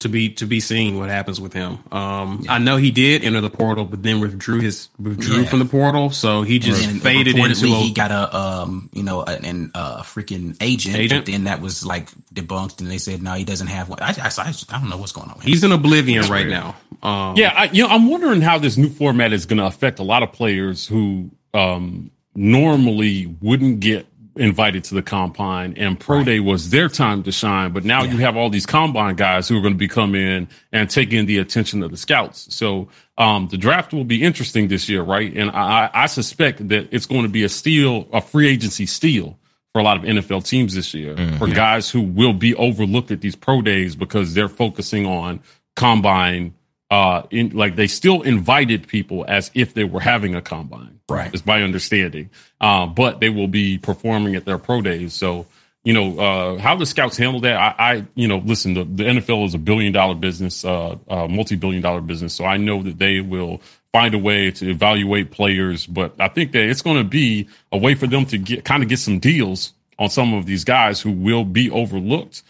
to 0.00 0.08
be 0.10 0.28
to 0.28 0.46
be 0.46 0.60
seen 0.60 0.98
what 0.98 1.08
happens 1.08 1.40
with 1.40 1.54
him. 1.54 1.78
Um, 1.90 2.42
yeah. 2.42 2.54
I 2.54 2.58
know 2.58 2.76
he 2.76 2.90
did 2.90 3.24
enter 3.24 3.40
the 3.40 3.50
portal, 3.50 3.84
but 3.84 4.02
then 4.02 4.20
withdrew 4.20 4.60
his 4.60 4.90
withdrew 4.98 5.42
yeah. 5.42 5.48
from 5.48 5.60
the 5.60 5.64
portal, 5.64 6.10
so 6.10 6.42
he 6.42 6.58
just 6.58 6.86
and 6.86 7.02
faded 7.02 7.36
into. 7.36 7.66
A, 7.66 7.68
he 7.68 7.92
got 7.92 8.10
a 8.10 8.36
um, 8.36 8.90
you 8.92 9.02
know, 9.02 9.22
an 9.22 9.70
a 9.74 10.02
freaking 10.02 10.56
agent, 10.60 10.96
agent. 10.96 11.24
But 11.24 11.32
then 11.32 11.44
that 11.44 11.62
was 11.62 11.86
like 11.86 12.10
debunked, 12.34 12.80
and 12.80 12.90
they 12.90 12.98
said 12.98 13.22
no, 13.22 13.32
he 13.32 13.44
doesn't 13.44 13.68
have 13.68 13.88
one. 13.88 13.98
I 14.02 14.10
I, 14.10 14.30
I, 14.38 14.54
I 14.68 14.78
don't 14.78 14.90
know 14.90 14.98
what's 14.98 15.12
going 15.12 15.30
on. 15.30 15.40
He's 15.40 15.64
in 15.64 15.72
oblivion 15.72 16.20
That's 16.20 16.30
right 16.30 16.46
weird. 16.46 16.50
now. 16.50 16.76
Um, 17.02 17.36
yeah, 17.36 17.54
I, 17.56 17.64
you 17.64 17.82
know, 17.82 17.88
I'm 17.88 18.08
wondering 18.08 18.42
how 18.42 18.58
this 18.58 18.76
new 18.76 18.90
format 18.90 19.32
is 19.32 19.46
going 19.46 19.58
to 19.58 19.66
affect 19.66 19.98
a 19.98 20.02
lot 20.02 20.22
of 20.22 20.32
players 20.32 20.86
who 20.86 21.30
um 21.54 22.10
normally 22.34 23.34
wouldn't 23.40 23.80
get 23.80 24.06
invited 24.36 24.84
to 24.84 24.94
the 24.94 25.02
combine 25.02 25.74
and 25.76 25.98
pro 25.98 26.18
right. 26.18 26.26
day 26.26 26.40
was 26.40 26.70
their 26.70 26.88
time 26.88 27.22
to 27.22 27.32
shine 27.32 27.72
but 27.72 27.84
now 27.84 28.02
yeah. 28.02 28.12
you 28.12 28.18
have 28.18 28.36
all 28.36 28.50
these 28.50 28.66
combine 28.66 29.14
guys 29.14 29.48
who 29.48 29.56
are 29.56 29.60
going 29.60 29.74
to 29.74 29.78
be 29.78 29.88
come 29.88 30.14
in 30.14 30.48
and 30.72 30.90
taking 30.90 31.26
the 31.26 31.38
attention 31.38 31.82
of 31.82 31.90
the 31.90 31.96
scouts 31.96 32.54
so 32.54 32.88
um, 33.18 33.48
the 33.48 33.56
draft 33.56 33.92
will 33.92 34.04
be 34.04 34.22
interesting 34.22 34.68
this 34.68 34.88
year 34.88 35.02
right 35.02 35.32
and 35.34 35.50
I, 35.50 35.90
I 35.92 36.06
suspect 36.06 36.68
that 36.68 36.88
it's 36.90 37.06
going 37.06 37.22
to 37.22 37.28
be 37.28 37.44
a 37.44 37.48
steal 37.48 38.08
a 38.12 38.20
free 38.20 38.48
agency 38.48 38.86
steal 38.86 39.38
for 39.76 39.80
a 39.80 39.82
lot 39.82 39.98
of 39.98 40.04
NFL 40.04 40.46
teams 40.48 40.74
this 40.74 40.94
year 40.94 41.14
mm-hmm. 41.14 41.36
for 41.36 41.48
guys 41.48 41.90
who 41.90 42.00
will 42.00 42.32
be 42.32 42.54
overlooked 42.54 43.10
at 43.10 43.20
these 43.20 43.36
pro 43.36 43.60
days 43.60 43.94
because 43.94 44.32
they're 44.32 44.48
focusing 44.48 45.04
on 45.04 45.40
combine 45.76 46.54
uh 46.90 47.22
in 47.30 47.50
like 47.50 47.76
they 47.76 47.86
still 47.86 48.22
invited 48.22 48.86
people 48.86 49.24
as 49.26 49.50
if 49.54 49.74
they 49.74 49.84
were 49.84 50.00
having 50.00 50.34
a 50.34 50.42
combine 50.42 50.96
right. 51.08 51.34
is 51.34 51.44
my 51.46 51.62
understanding. 51.62 52.30
Uh, 52.60 52.86
but 52.86 53.20
they 53.20 53.28
will 53.28 53.48
be 53.48 53.78
performing 53.78 54.34
at 54.34 54.44
their 54.44 54.58
pro 54.58 54.80
days. 54.80 55.12
So 55.12 55.46
you 55.84 55.92
know 55.92 56.18
uh 56.18 56.58
how 56.58 56.74
the 56.74 56.84
scouts 56.84 57.16
handle 57.16 57.40
that 57.42 57.56
i, 57.56 57.92
I 57.92 58.06
you 58.16 58.26
know 58.26 58.38
listen 58.38 58.74
the, 58.74 58.82
the 58.82 59.04
nfl 59.04 59.46
is 59.46 59.54
a 59.54 59.58
billion 59.58 59.92
dollar 59.92 60.16
business 60.16 60.64
uh, 60.64 60.96
uh 61.08 61.28
multi-billion 61.28 61.80
dollar 61.80 62.00
business. 62.00 62.34
So 62.34 62.44
i 62.44 62.56
know 62.56 62.82
that 62.82 62.98
they 62.98 63.20
will 63.20 63.60
find 63.92 64.12
a 64.12 64.18
way 64.18 64.50
to 64.50 64.68
evaluate 64.68 65.30
players 65.30 65.86
but 65.86 66.12
i 66.18 66.26
think 66.26 66.50
that 66.52 66.68
it's 66.68 66.82
going 66.82 66.96
to 66.96 67.04
be 67.04 67.48
a 67.70 67.78
way 67.78 67.94
for 67.94 68.08
them 68.08 68.26
to 68.26 68.36
get 68.36 68.64
kind 68.64 68.82
of 68.82 68.88
get 68.88 68.98
some 68.98 69.20
deals 69.20 69.74
on 69.96 70.10
some 70.10 70.34
of 70.34 70.44
these 70.44 70.64
guys 70.64 71.00
who 71.00 71.12
will 71.12 71.44
be 71.44 71.70
overlooked 71.70 72.42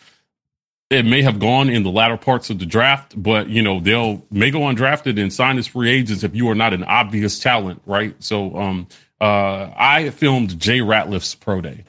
it 0.90 1.04
may 1.04 1.22
have 1.22 1.38
gone 1.38 1.68
in 1.68 1.82
the 1.82 1.90
latter 1.90 2.16
parts 2.16 2.48
of 2.50 2.58
the 2.58 2.66
draft, 2.66 3.20
but 3.20 3.48
you 3.48 3.62
know 3.62 3.80
they'll 3.80 4.24
may 4.30 4.50
go 4.50 4.60
undrafted 4.60 5.20
and 5.20 5.32
sign 5.32 5.58
as 5.58 5.66
free 5.66 5.90
agents 5.90 6.22
if 6.22 6.34
you 6.34 6.48
are 6.48 6.54
not 6.54 6.72
an 6.72 6.84
obvious 6.84 7.38
talent, 7.40 7.82
right? 7.86 8.14
So, 8.22 8.56
um, 8.56 8.86
uh, 9.20 9.70
I 9.76 10.10
filmed 10.10 10.58
Jay 10.60 10.78
Ratliff's 10.78 11.34
pro 11.34 11.60
day, 11.60 11.84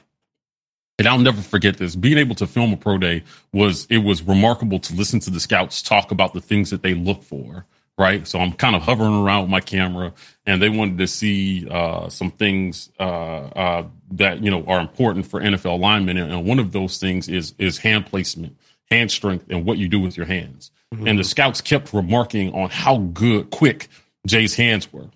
and 0.98 1.06
I'll 1.06 1.18
never 1.18 1.40
forget 1.40 1.76
this. 1.76 1.94
Being 1.94 2.18
able 2.18 2.34
to 2.36 2.46
film 2.46 2.72
a 2.72 2.76
pro 2.76 2.98
day 2.98 3.22
was 3.52 3.86
it 3.88 3.98
was 3.98 4.22
remarkable 4.22 4.80
to 4.80 4.94
listen 4.94 5.20
to 5.20 5.30
the 5.30 5.40
scouts 5.40 5.80
talk 5.82 6.10
about 6.10 6.34
the 6.34 6.40
things 6.40 6.70
that 6.70 6.82
they 6.82 6.94
look 6.94 7.22
for, 7.22 7.66
right? 7.98 8.26
So 8.26 8.40
I'm 8.40 8.52
kind 8.52 8.74
of 8.74 8.82
hovering 8.82 9.14
around 9.14 9.42
with 9.42 9.50
my 9.50 9.60
camera, 9.60 10.12
and 10.44 10.60
they 10.60 10.70
wanted 10.70 10.98
to 10.98 11.06
see 11.06 11.68
uh, 11.70 12.08
some 12.08 12.32
things 12.32 12.90
uh, 12.98 13.02
uh, 13.02 13.86
that 14.10 14.42
you 14.42 14.50
know 14.50 14.64
are 14.64 14.80
important 14.80 15.24
for 15.26 15.40
NFL 15.40 15.78
linemen, 15.78 16.16
and 16.16 16.44
one 16.44 16.58
of 16.58 16.72
those 16.72 16.98
things 16.98 17.28
is 17.28 17.54
is 17.58 17.78
hand 17.78 18.06
placement 18.06 18.56
hand 18.90 19.10
strength 19.10 19.46
and 19.50 19.64
what 19.64 19.78
you 19.78 19.88
do 19.88 20.00
with 20.00 20.16
your 20.16 20.26
hands. 20.26 20.70
Mm-hmm. 20.94 21.06
And 21.06 21.18
the 21.18 21.24
scouts 21.24 21.60
kept 21.60 21.92
remarking 21.92 22.54
on 22.54 22.70
how 22.70 22.98
good, 22.98 23.50
quick 23.50 23.88
Jay's 24.26 24.54
hands 24.54 24.92
were, 24.92 25.06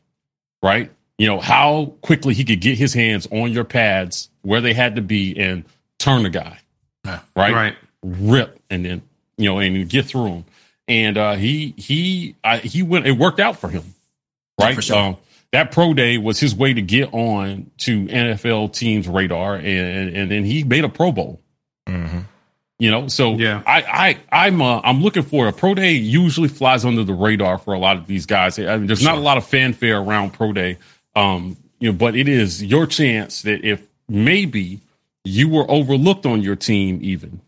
right? 0.63 0.91
You 1.19 1.27
know, 1.27 1.41
how 1.41 1.95
quickly 2.03 2.35
he 2.35 2.45
could 2.45 2.61
get 2.61 2.79
his 2.79 2.95
hands 2.95 3.27
on 3.31 3.53
your 3.53 3.65
pads 3.65 4.31
where 4.43 4.61
they 4.61 4.75
had 4.75 4.97
to 4.97 5.03
be 5.03 5.39
and 5.39 5.65
turn 5.99 6.25
the 6.25 6.31
guy, 6.31 6.59
yeah. 7.05 7.21
right? 7.35 7.55
Right. 7.55 7.77
Rip 8.03 8.61
and 8.69 8.85
then, 8.85 9.03
you 9.39 9.49
know, 9.49 9.59
and 9.59 9.89
get 9.89 10.07
through 10.07 10.27
him. 10.27 10.45
And 10.89 11.17
uh, 11.17 11.35
he, 11.35 11.75
he, 11.77 12.35
I, 12.43 12.59
he 12.59 12.83
went, 12.83 13.07
it 13.07 13.13
worked 13.13 13.41
out 13.41 13.57
for 13.57 13.69
him, 13.69 13.95
right? 14.61 14.75
For 14.75 14.83
sure. 14.83 14.97
Um, 14.97 15.17
that 15.53 15.71
pro 15.71 15.95
day 15.95 16.19
was 16.19 16.41
his 16.41 16.55
way 16.55 16.75
to 16.75 16.83
get 16.83 17.13
on 17.13 17.71
to 17.79 18.07
NFL 18.07 18.73
teams' 18.73 19.07
radar, 19.07 19.57
and 19.57 20.17
and 20.17 20.31
then 20.31 20.45
he 20.45 20.65
made 20.65 20.85
a 20.85 20.89
Pro 20.89 21.13
Bowl. 21.13 21.41
Mm-hmm. 21.87 22.21
You 22.83 22.91
know, 22.91 23.07
so 23.07 23.35
yeah, 23.35 23.63
I, 23.65 24.19
I, 24.33 24.47
I'm, 24.47 24.61
uh, 24.61 24.81
I'm 24.83 25.03
looking 25.03 25.23
for 25.23 25.47
a 25.47 25.53
pro 25.53 25.73
day. 25.73 25.93
Usually 25.93 26.49
flies 26.49 26.85
under 26.85 27.05
the 27.05 27.15
radar 27.15 27.57
for 27.57 27.75
a 27.75 27.79
lot 27.79 27.97
of 27.97 28.09
these 28.09 28.27
guys. 28.27 28.59
I 28.59 28.77
mean, 28.77 28.89
there's 28.89 29.03
sure. 29.03 29.13
not 29.13 29.19
a 29.19 29.21
lot 29.21 29.39
of 29.39 29.47
fanfare 29.47 29.99
around 29.99 30.33
pro 30.33 30.53
day, 30.53 30.79
um, 31.15 31.57
you 31.79 31.93
know, 31.93 31.97
but 31.97 32.17
it 32.17 32.27
is 32.27 32.61
your 32.61 32.89
chance 32.89 33.43
that 33.43 33.65
if 33.65 33.85
maybe 34.09 34.81
you 35.23 35.49
were 35.49 35.65
overlooked 35.71 36.27
on 36.27 36.43
your 36.43 36.57
team, 36.57 36.99
even 37.03 37.41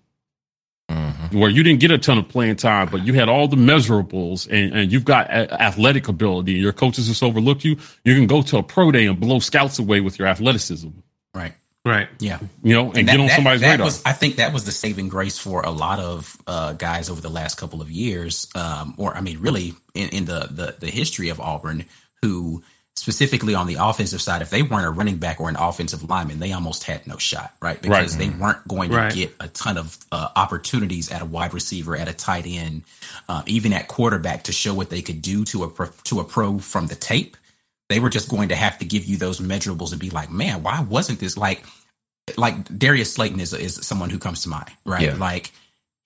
mm-hmm. 0.89 1.37
where 1.37 1.51
you 1.51 1.65
didn't 1.65 1.81
get 1.81 1.91
a 1.91 1.99
ton 1.99 2.17
of 2.19 2.29
playing 2.29 2.55
time, 2.55 2.89
but 2.89 3.05
you 3.05 3.15
had 3.15 3.29
all 3.29 3.49
the 3.49 3.57
measurables 3.57 4.47
and, 4.49 4.73
and 4.73 4.93
you've 4.93 5.05
got 5.05 5.27
a- 5.31 5.53
athletic 5.61 6.07
ability. 6.07 6.53
Your 6.53 6.73
coaches 6.73 7.09
just 7.09 7.25
overlooked 7.25 7.65
you. 7.65 7.77
You 8.05 8.15
can 8.15 8.29
go 8.29 8.41
to 8.43 8.59
a 8.59 8.63
pro 8.63 8.93
day 8.93 9.07
and 9.07 9.19
blow 9.19 9.41
scouts 9.41 9.81
away 9.81 10.01
with 10.01 10.17
your 10.17 10.29
athleticism. 10.29 10.91
Right. 11.35 11.55
Right. 11.85 12.09
Yeah. 12.19 12.39
You 12.63 12.75
know, 12.75 12.89
and, 12.89 12.99
and 12.99 13.09
that, 13.09 13.13
get 13.13 13.21
on 13.21 13.29
somebody's 13.29 13.61
that 13.61 13.73
radar. 13.73 13.85
Was, 13.85 14.03
I 14.07 14.13
think 14.13 14.37
that 14.37 14.55
was 14.55 14.65
the 14.65 14.73
saving 14.73 15.09
grace 15.09 15.39
for 15.39 15.63
a 15.63 15.71
lot 15.71 15.99
of 16.01 16.37
uh, 16.47 16.73
guys 16.73 17.11
over 17.11 17.21
the 17.21 17.29
last 17.29 17.57
couple 17.57 17.83
of 17.83 17.91
years, 17.91 18.49
um, 18.55 18.95
or 18.97 19.15
I 19.15 19.21
mean, 19.21 19.41
really 19.41 19.75
in, 19.95 20.09
in 20.09 20.25
the, 20.25 20.49
the 20.51 20.77
the 20.81 20.91
history 20.91 21.29
of 21.29 21.41
Auburn, 21.41 21.85
who 22.23 22.63
specifically 22.97 23.55
on 23.55 23.67
the 23.67 23.77
offensive 23.79 24.23
side, 24.23 24.41
if 24.41 24.51
they 24.51 24.63
weren't 24.63 24.87
a 24.87 24.91
running 24.91 25.19
back 25.19 25.41
or 25.41 25.49
an 25.49 25.57
offensive 25.57 26.09
lineman, 26.09 26.39
they 26.39 26.53
almost 26.53 26.85
had 26.85 27.07
no 27.07 27.19
shot, 27.19 27.53
right? 27.61 27.81
Because 27.83 28.17
right. 28.17 28.31
they 28.31 28.39
weren't 28.39 28.67
going 28.67 28.91
to 28.91 28.97
right. 28.97 29.13
get 29.13 29.35
a 29.41 29.49
ton 29.49 29.77
of 29.77 29.99
uh, 30.11 30.29
opportunities 30.37 31.11
at 31.11 31.21
a 31.21 31.25
wide 31.25 31.53
receiver, 31.53 31.97
at 31.97 32.09
a 32.09 32.15
tight 32.15 32.47
end, 32.47 32.85
uh, 33.29 33.43
even 33.47 33.73
at 33.73 33.89
quarterback 33.89 34.45
to 34.45 34.53
show 34.53 34.73
what 34.73 34.91
they 34.91 35.03
could 35.03 35.21
do 35.21 35.45
to 35.45 35.65
a 35.65 35.69
pro, 35.69 35.89
to 36.05 36.21
a 36.21 36.25
pro 36.25 36.59
from 36.59 36.87
the 36.87 36.95
tape. 36.95 37.37
They 37.89 38.01
were 38.01 38.11
just 38.11 38.29
going 38.29 38.49
to 38.49 38.57
have 38.57 38.79
to 38.79 38.85
give 38.85 39.05
you 39.05 39.17
those 39.17 39.41
measurables 39.41 39.93
and 39.93 40.01
be 40.01 40.11
like, 40.11 40.31
man, 40.31 40.63
why 40.63 40.81
wasn't 40.81 41.21
this 41.21 41.37
like 41.37 41.65
like 42.37 42.65
Darius 42.79 43.13
Slayton 43.13 43.41
is 43.41 43.53
is 43.53 43.75
someone 43.87 44.11
who 44.11 44.19
comes 44.19 44.43
to 44.43 44.49
mind, 44.49 44.71
right? 44.85 45.03
Yeah. 45.03 45.17
Like 45.17 45.53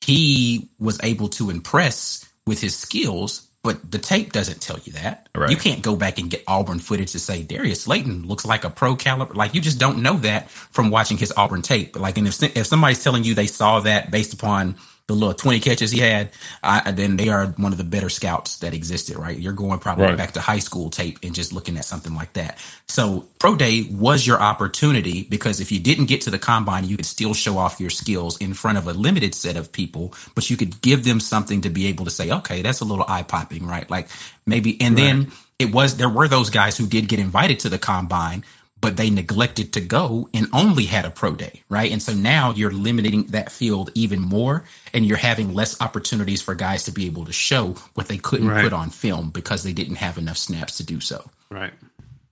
he 0.01 0.71
was 0.79 0.99
able 1.03 1.29
to 1.31 1.51
impress 1.51 2.29
with 2.47 2.61
his 2.61 2.77
skills, 2.77 3.49
but 3.63 3.91
the 3.91 3.99
tape 3.99 4.33
doesn't 4.33 4.61
tell 4.61 4.79
you 4.85 4.93
that. 4.95 5.29
Right. 5.35 5.51
You 5.51 5.57
can't 5.57 5.83
go 5.83 5.97
back 5.97 6.19
and 6.19 6.31
get 6.31 6.43
Auburn 6.47 6.79
footage 6.79 7.13
to 7.13 7.19
say 7.19 7.43
Darius 7.43 7.83
Slayton 7.83 8.27
looks 8.27 8.45
like 8.45 8.65
a 8.65 8.71
pro 8.71 8.97
caliber. 8.97 9.35
Like 9.35 9.55
you 9.55 9.61
just 9.61 9.79
don't 9.79 10.03
know 10.03 10.17
that 10.19 10.51
from 10.51 10.91
watching 10.91 11.19
his 11.19 11.33
Auburn 11.37 11.63
tape. 11.63 11.99
Like, 11.99 12.19
and 12.19 12.27
if 12.27 12.43
if 12.43 12.67
somebody's 12.67 13.03
telling 13.03 13.25
you 13.25 13.35
they 13.35 13.47
saw 13.47 13.81
that 13.81 14.11
based 14.11 14.33
upon 14.33 14.77
the 15.09 15.15
little 15.15 15.35
20 15.35 15.61
catches 15.61 15.91
he 15.91 16.01
had, 16.01 16.31
I, 16.63 16.93
then 16.93 17.17
they 17.17 17.31
are 17.31 17.47
one 17.47 17.73
of 17.73 17.79
the 17.79 17.85
better 17.85 18.11
scouts 18.11 18.59
that 18.59 18.75
existed, 18.75 19.17
right? 19.17 19.37
You're 19.37 19.55
going 19.55 19.79
probably 19.79 20.05
right. 20.05 20.17
back 20.17 20.33
to 20.33 20.41
high 20.41 20.59
school 20.59 20.91
tape 20.91 21.19
and 21.23 21.35
just 21.35 21.51
looking 21.51 21.79
at 21.79 21.87
something 21.87 22.15
like 22.15 22.35
that. 22.35 22.59
So 22.89 23.27
pro 23.39 23.57
day 23.57 23.89
was 23.91 24.27
your 24.27 24.39
opportunity 24.39 25.23
because 25.23 25.61
if 25.61 25.73
you 25.73 25.81
didn't 25.81 26.07
get 26.07 26.21
to 26.23 26.31
the 26.31 26.39
combine, 26.39 26.85
you 26.85 26.97
could 26.97 27.07
still 27.07 27.33
show 27.33 27.57
off 27.57 27.81
your 27.81 27.89
skills 27.89 28.37
in 28.37 28.53
front 28.53 28.77
of 28.77 28.87
a 28.87 28.93
limited 28.93 29.35
set 29.35 29.57
of 29.57 29.73
people, 29.73 30.13
but 30.35 30.51
you 30.51 30.59
could 30.59 30.83
give 30.83 31.05
them 31.05 31.21
something 31.21 31.63
to 31.63 31.71
be 31.71 31.87
able 31.87 32.05
to 32.05 32.11
say, 32.11 32.31
okay, 32.31 32.61
that's 32.61 32.81
a 32.81 32.85
little 32.85 33.07
eye 33.09 33.23
popping, 33.23 33.67
right? 33.67 33.89
Like 33.89 34.09
maybe, 34.45 34.79
and 34.79 34.95
right. 34.95 35.03
then 35.03 35.33
it 35.59 35.73
was, 35.73 35.97
there 35.97 36.11
were 36.11 36.29
those 36.29 36.51
guys 36.51 36.77
who 36.77 36.87
did 36.87 37.09
get 37.09 37.19
invited 37.19 37.61
to 37.61 37.71
the 37.71 37.79
combine, 37.79 38.45
but 38.81 38.97
they 38.97 39.11
neglected 39.11 39.73
to 39.73 39.81
go 39.81 40.29
and 40.33 40.47
only 40.53 40.85
had 40.85 41.05
a 41.05 41.11
pro 41.11 41.35
day, 41.35 41.63
right? 41.69 41.91
And 41.91 42.01
so 42.03 42.13
now 42.15 42.53
you're 42.53 42.71
limiting 42.71 43.25
that 43.27 43.51
field 43.51 43.91
even 43.95 44.21
more 44.21 44.65
and 44.95 45.05
you're 45.05 45.17
having 45.17 45.55
less 45.55 45.81
opportunities 45.81 46.41
for 46.43 46.55
guys 46.55 46.85
to 46.85 46.93
be 46.93 47.07
able 47.07 47.25
to 47.25 47.33
show 47.33 47.75
what 47.95 48.09
they 48.09 48.19
couldn't 48.19 48.49
right. 48.49 48.63
put 48.63 48.73
on 48.73 48.91
film 48.91 49.31
because 49.31 49.63
they 49.63 49.73
didn't 49.73 49.97
have 49.97 50.17
enough 50.17 50.37
snaps 50.37 50.77
to 50.77 50.85
do 50.85 51.01
so. 51.01 51.29
Right. 51.51 51.73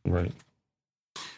Right. 0.05 0.32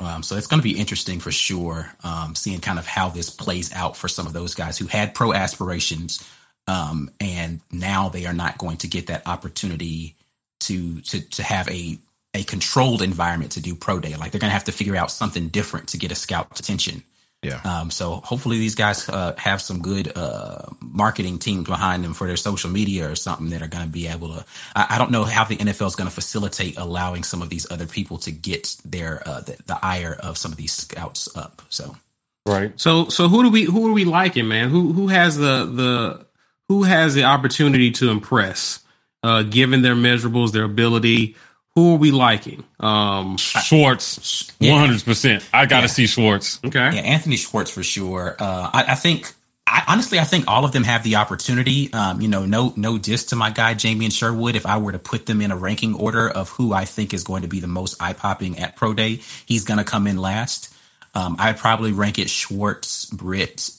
Um, 0.01 0.23
so 0.23 0.37
it's 0.37 0.47
going 0.47 0.61
to 0.61 0.69
be 0.69 0.79
interesting 0.79 1.19
for 1.19 1.33
sure, 1.33 1.91
um, 2.05 2.35
seeing 2.35 2.61
kind 2.61 2.79
of 2.79 2.87
how 2.87 3.09
this 3.09 3.31
plays 3.31 3.73
out 3.73 3.97
for 3.97 4.09
some 4.09 4.27
of 4.27 4.33
those 4.33 4.55
guys 4.55 4.79
who 4.79 4.87
had 4.87 5.15
pro 5.15 5.33
aspirations, 5.33 6.29
um, 6.67 7.11
and 7.21 7.61
now 7.73 8.09
they 8.09 8.27
are 8.27 8.33
not 8.33 8.59
going 8.59 8.77
to 8.79 8.89
get 8.89 9.09
that 9.09 9.27
opportunity 9.27 10.15
to 10.61 11.01
to 11.01 11.21
to 11.21 11.43
have 11.43 11.69
a 11.69 11.99
a 12.35 12.43
controlled 12.45 13.03
environment 13.03 13.53
to 13.53 13.61
do 13.61 13.75
pro 13.75 13.99
day. 14.01 14.15
Like 14.17 14.33
they're 14.33 14.41
going 14.41 14.51
to 14.51 14.55
have 14.55 14.65
to 14.65 14.73
figure 14.73 14.97
out 14.97 15.11
something 15.11 15.49
different 15.49 15.89
to 15.89 15.99
get 15.99 16.13
a 16.13 16.15
scout's 16.15 16.61
attention. 16.61 17.03
Yeah. 17.43 17.61
Um, 17.63 17.91
so 17.93 18.15
hopefully 18.17 18.59
these 18.59 18.75
guys 18.75 19.09
uh, 19.09 19.35
have 19.39 19.63
some 19.63 19.81
good 19.81 20.11
uh, 20.17 20.63
marketing 20.81 21.39
teams 21.39 21.69
behind 21.69 22.03
them 22.03 22.13
for 22.13 22.27
their 22.27 22.37
social 22.37 22.69
media 22.69 23.09
or 23.09 23.15
something 23.15 23.51
that 23.51 23.63
are 23.63 23.69
going 23.69 23.85
to 23.85 23.91
be 23.91 24.09
able 24.09 24.35
to. 24.35 24.45
I, 24.75 24.87
I, 24.91 24.99
don't 24.99 25.13
know 25.13 25.23
how 25.23 25.45
the 25.45 25.57
NFL 25.57 25.87
is 25.87 25.95
going 25.95 26.09
to 26.09 26.15
facilitate 26.15 26.77
allowing 26.77 27.23
some 27.23 27.41
of 27.41 27.49
these 27.49 27.71
other 27.71 27.87
people 27.87 28.19
to 28.19 28.33
get 28.33 28.77
their 28.85 29.23
uh, 29.25 29.43
the, 29.43 29.57
the 29.67 29.79
ire 29.81 30.17
of 30.19 30.37
some 30.37 30.51
of 30.51 30.59
these 30.59 30.73
scouts 30.73 31.29
up. 31.37 31.63
So. 31.69 31.97
Right. 32.45 32.73
So 32.81 33.09
so 33.09 33.29
who 33.29 33.45
do 33.45 33.51
we 33.51 33.65
who 33.65 33.89
are 33.89 33.93
we 33.93 34.05
liking, 34.05 34.49
man? 34.49 34.71
Who 34.71 34.93
who 34.93 35.09
has 35.09 35.37
the 35.37 35.67
the 35.67 36.27
who 36.69 36.83
has 36.85 37.15
the 37.15 37.25
opportunity 37.25 37.91
to 37.93 38.11
impress, 38.11 38.81
uh, 39.23 39.43
given 39.43 39.83
their 39.83 39.95
measurables, 39.95 40.53
their 40.53 40.65
ability? 40.65 41.37
Who 41.79 41.95
are 41.95 41.99
we 41.99 42.11
liking? 42.11 42.65
Um, 42.81 43.37
Schwartz, 43.37 44.51
one 44.59 44.81
hundred 44.81 45.05
percent. 45.05 45.49
I 45.55 45.65
got 45.67 45.83
to 45.83 45.83
yeah. 45.83 45.87
see 45.87 46.07
Schwartz. 46.09 46.59
Okay, 46.65 46.81
yeah, 46.81 47.03
Anthony 47.03 47.37
Schwartz 47.37 47.71
for 47.71 47.85
sure. 47.85 48.35
Uh, 48.37 48.71
I, 48.73 48.85
I, 48.89 48.95
think. 48.97 49.33
I, 49.65 49.85
honestly, 49.87 50.19
I 50.19 50.25
think 50.25 50.49
all 50.49 50.65
of 50.65 50.73
them 50.73 50.83
have 50.83 51.05
the 51.05 51.15
opportunity. 51.15 51.93
Um, 51.93 52.21
you 52.21 52.27
know, 52.27 52.47
no, 52.47 52.73
no 52.75 52.99
diss 52.99 53.27
to 53.27 53.37
my 53.37 53.51
guy 53.51 53.75
Jamien 53.75 54.13
Sherwood. 54.13 54.57
If 54.57 54.67
I 54.67 54.79
were 54.79 54.91
to 54.91 54.99
put 54.99 55.27
them 55.27 55.41
in 55.41 55.53
a 55.53 55.57
ranking 55.57 55.95
order 55.95 56.29
of 56.29 56.49
who 56.49 56.73
I 56.73 56.85
think 56.85 57.15
is 57.15 57.23
going 57.23 57.43
to 57.43 57.49
be 57.49 57.61
the 57.61 57.69
most 57.69 58.03
eye 58.03 58.13
popping 58.13 58.59
at 58.59 58.75
pro 58.75 58.93
day, 58.93 59.21
he's 59.47 59.63
going 59.63 59.79
to 59.79 59.85
come 59.85 60.09
in 60.09 60.17
last. 60.17 60.75
Um, 61.15 61.37
I'd 61.39 61.59
probably 61.59 61.93
rank 61.93 62.19
it 62.19 62.29
Schwartz, 62.29 63.07
Britt, 63.07 63.71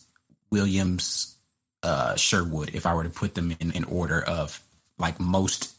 Williams, 0.51 1.35
uh, 1.83 2.15
Sherwood 2.15 2.71
if 2.73 2.85
I 2.85 2.93
were 2.93 3.03
to 3.03 3.09
put 3.09 3.35
them 3.35 3.53
in, 3.59 3.71
in 3.71 3.83
order 3.83 4.21
of 4.21 4.63
like 4.97 5.19
most 5.19 5.75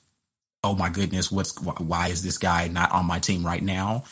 oh 0.63 0.75
my 0.75 0.89
goodness, 0.89 1.31
what's 1.31 1.59
why 1.61 2.09
is 2.09 2.23
this 2.23 2.39
guy 2.39 2.69
not 2.69 2.93
on 2.93 3.07
my 3.07 3.19
team 3.19 3.45
right 3.45 3.63
now? 3.63 4.05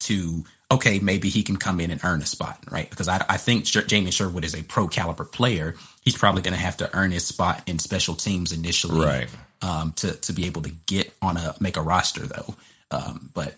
To 0.00 0.44
okay, 0.70 0.98
maybe 0.98 1.28
he 1.28 1.42
can 1.42 1.56
come 1.56 1.80
in 1.80 1.90
and 1.90 2.00
earn 2.04 2.20
a 2.20 2.26
spot, 2.26 2.58
right? 2.70 2.88
Because 2.88 3.08
I, 3.08 3.24
I 3.28 3.36
think 3.36 3.64
Jamien 3.64 4.12
Sherwood 4.12 4.44
is 4.44 4.54
a 4.54 4.62
pro 4.62 4.88
caliber 4.88 5.24
player. 5.24 5.76
He's 6.02 6.16
probably 6.16 6.42
going 6.42 6.54
to 6.54 6.60
have 6.60 6.76
to 6.78 6.94
earn 6.96 7.10
his 7.10 7.26
spot 7.26 7.62
in 7.66 7.78
special 7.78 8.14
teams 8.14 8.52
initially, 8.52 9.04
right? 9.04 9.28
Um, 9.62 9.92
to 9.96 10.12
to 10.12 10.32
be 10.32 10.46
able 10.46 10.62
to 10.62 10.70
get 10.86 11.14
on 11.22 11.36
a 11.36 11.54
make 11.60 11.76
a 11.76 11.82
roster 11.82 12.26
though. 12.26 12.54
Um, 12.90 13.30
but 13.34 13.56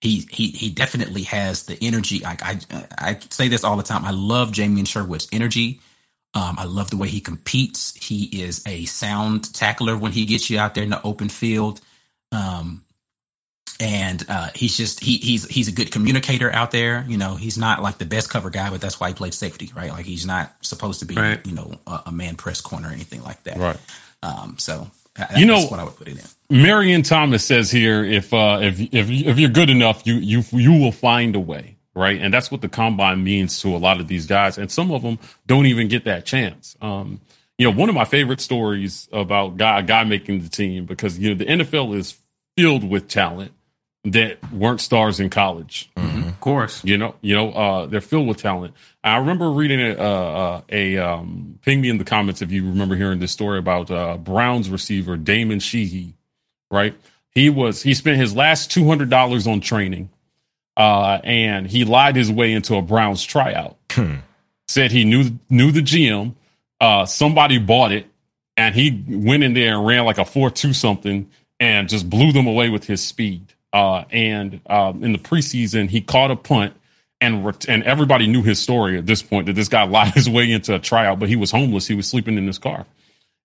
he 0.00 0.26
he 0.30 0.48
he 0.48 0.70
definitely 0.70 1.22
has 1.24 1.64
the 1.64 1.76
energy. 1.82 2.24
I, 2.24 2.36
I 2.42 2.60
I 2.98 3.18
say 3.30 3.48
this 3.48 3.64
all 3.64 3.76
the 3.76 3.82
time. 3.82 4.04
I 4.04 4.10
love 4.10 4.52
Jamien 4.52 4.86
Sherwood's 4.86 5.28
energy. 5.30 5.80
Um, 6.34 6.56
I 6.58 6.64
love 6.64 6.90
the 6.90 6.96
way 6.96 7.08
he 7.08 7.20
competes. 7.20 7.94
He 7.94 8.24
is 8.42 8.62
a 8.66 8.86
sound 8.86 9.52
tackler 9.52 9.98
when 9.98 10.12
he 10.12 10.24
gets 10.24 10.48
you 10.48 10.58
out 10.58 10.74
there 10.74 10.84
in 10.84 10.90
the 10.90 11.02
open 11.02 11.28
field. 11.28 11.80
Um, 12.30 12.82
and 13.80 14.24
uh, 14.28 14.48
he's 14.54 14.76
just 14.76 15.00
he 15.00 15.16
he's 15.18 15.46
he's 15.48 15.68
a 15.68 15.72
good 15.72 15.90
communicator 15.90 16.50
out 16.50 16.70
there. 16.70 17.04
You 17.08 17.18
know, 17.18 17.34
he's 17.34 17.58
not 17.58 17.82
like 17.82 17.98
the 17.98 18.06
best 18.06 18.30
cover 18.30 18.48
guy, 18.48 18.70
but 18.70 18.80
that's 18.80 19.00
why 19.00 19.08
he 19.08 19.14
played 19.14 19.34
safety, 19.34 19.72
right? 19.74 19.90
Like 19.90 20.06
he's 20.06 20.24
not 20.24 20.52
supposed 20.62 21.00
to 21.00 21.06
be, 21.06 21.16
right. 21.16 21.44
you 21.44 21.52
know, 21.52 21.74
a, 21.86 22.02
a, 22.06 22.12
man 22.12 22.36
press 22.36 22.60
corner 22.60 22.88
or 22.88 22.92
anything 22.92 23.22
like 23.24 23.42
that. 23.42 23.56
Right. 23.56 23.76
Um, 24.22 24.56
so 24.58 24.88
you 25.36 25.46
know 25.46 25.66
what 25.66 25.80
I 25.80 25.84
would 25.84 25.96
put 25.96 26.08
it 26.08 26.18
in. 26.18 26.62
Marion 26.62 27.02
Thomas 27.02 27.44
says 27.44 27.70
here, 27.70 28.04
if 28.04 28.32
uh, 28.32 28.60
if 28.62 28.80
if 28.80 29.10
if 29.10 29.38
you're 29.38 29.50
good 29.50 29.70
enough, 29.70 30.06
you 30.06 30.14
you 30.14 30.44
you 30.52 30.72
will 30.72 30.92
find 30.92 31.34
a 31.34 31.40
way 31.40 31.71
right? 31.94 32.20
And 32.20 32.32
that's 32.32 32.50
what 32.50 32.60
the 32.60 32.68
combine 32.68 33.22
means 33.22 33.60
to 33.62 33.74
a 33.74 33.78
lot 33.78 34.00
of 34.00 34.08
these 34.08 34.26
guys. 34.26 34.58
And 34.58 34.70
some 34.70 34.90
of 34.90 35.02
them 35.02 35.18
don't 35.46 35.66
even 35.66 35.88
get 35.88 36.04
that 36.04 36.24
chance. 36.24 36.76
Um, 36.80 37.20
you 37.58 37.70
know, 37.70 37.76
one 37.76 37.88
of 37.88 37.94
my 37.94 38.04
favorite 38.04 38.40
stories 38.40 39.08
about 39.12 39.56
guy, 39.56 39.80
a 39.80 39.82
guy 39.82 40.04
making 40.04 40.40
the 40.42 40.48
team 40.48 40.86
because 40.86 41.18
you 41.18 41.30
know 41.30 41.36
the 41.36 41.44
NFL 41.44 41.96
is 41.96 42.18
filled 42.56 42.88
with 42.88 43.08
talent 43.08 43.52
that 44.04 44.52
weren't 44.52 44.80
stars 44.80 45.20
in 45.20 45.30
college. 45.30 45.90
Mm-hmm. 45.96 46.28
Of 46.28 46.40
course, 46.40 46.82
you 46.84 46.98
know, 46.98 47.14
you 47.20 47.36
know, 47.36 47.52
uh, 47.52 47.86
they're 47.86 48.00
filled 48.00 48.26
with 48.26 48.38
talent. 48.38 48.74
I 49.04 49.18
remember 49.18 49.50
reading 49.50 49.80
a, 49.80 49.92
uh, 49.92 50.62
a 50.70 50.98
um, 50.98 51.58
ping 51.62 51.80
me 51.80 51.88
in 51.88 51.98
the 51.98 52.04
comments 52.04 52.42
if 52.42 52.50
you 52.50 52.68
remember 52.68 52.96
hearing 52.96 53.20
this 53.20 53.30
story 53.30 53.58
about 53.58 53.90
uh, 53.90 54.16
Browns 54.16 54.68
receiver 54.68 55.16
Damon 55.16 55.60
Sheehy. 55.60 56.14
Right, 56.70 56.94
he 57.30 57.50
was 57.50 57.82
he 57.82 57.92
spent 57.92 58.16
his 58.16 58.34
last 58.34 58.70
two 58.70 58.88
hundred 58.88 59.10
dollars 59.10 59.46
on 59.46 59.60
training 59.60 60.08
uh, 60.76 61.20
and 61.24 61.66
he 61.66 61.84
lied 61.84 62.16
his 62.16 62.30
way 62.30 62.52
into 62.52 62.76
a 62.76 62.82
Browns 62.82 63.22
tryout. 63.22 63.76
Hmm. 63.90 64.16
Said 64.68 64.90
he 64.90 65.04
knew 65.04 65.38
knew 65.50 65.70
the 65.70 65.80
GM. 65.80 66.34
Uh, 66.80 67.04
somebody 67.04 67.58
bought 67.58 67.92
it, 67.92 68.06
and 68.56 68.74
he 68.74 69.04
went 69.06 69.42
in 69.42 69.54
there 69.54 69.76
and 69.76 69.86
ran 69.86 70.04
like 70.04 70.18
a 70.18 70.24
four 70.24 70.50
two 70.50 70.72
something, 70.72 71.30
and 71.60 71.88
just 71.88 72.08
blew 72.08 72.32
them 72.32 72.46
away 72.46 72.70
with 72.70 72.84
his 72.84 73.02
speed. 73.02 73.52
Uh, 73.72 74.04
and 74.10 74.60
um, 74.66 75.02
in 75.02 75.12
the 75.12 75.18
preseason, 75.18 75.88
he 75.88 76.00
caught 76.00 76.30
a 76.30 76.36
punt, 76.36 76.74
and 77.20 77.44
re- 77.44 77.52
and 77.68 77.82
everybody 77.84 78.26
knew 78.26 78.42
his 78.42 78.58
story 78.58 78.96
at 78.96 79.06
this 79.06 79.22
point 79.22 79.46
that 79.46 79.54
this 79.54 79.68
guy 79.68 79.82
lied 79.88 80.14
his 80.14 80.28
way 80.28 80.50
into 80.50 80.74
a 80.74 80.78
tryout, 80.78 81.18
but 81.18 81.28
he 81.28 81.36
was 81.36 81.50
homeless. 81.50 81.86
He 81.86 81.94
was 81.94 82.08
sleeping 82.08 82.38
in 82.38 82.46
his 82.46 82.58
car, 82.58 82.86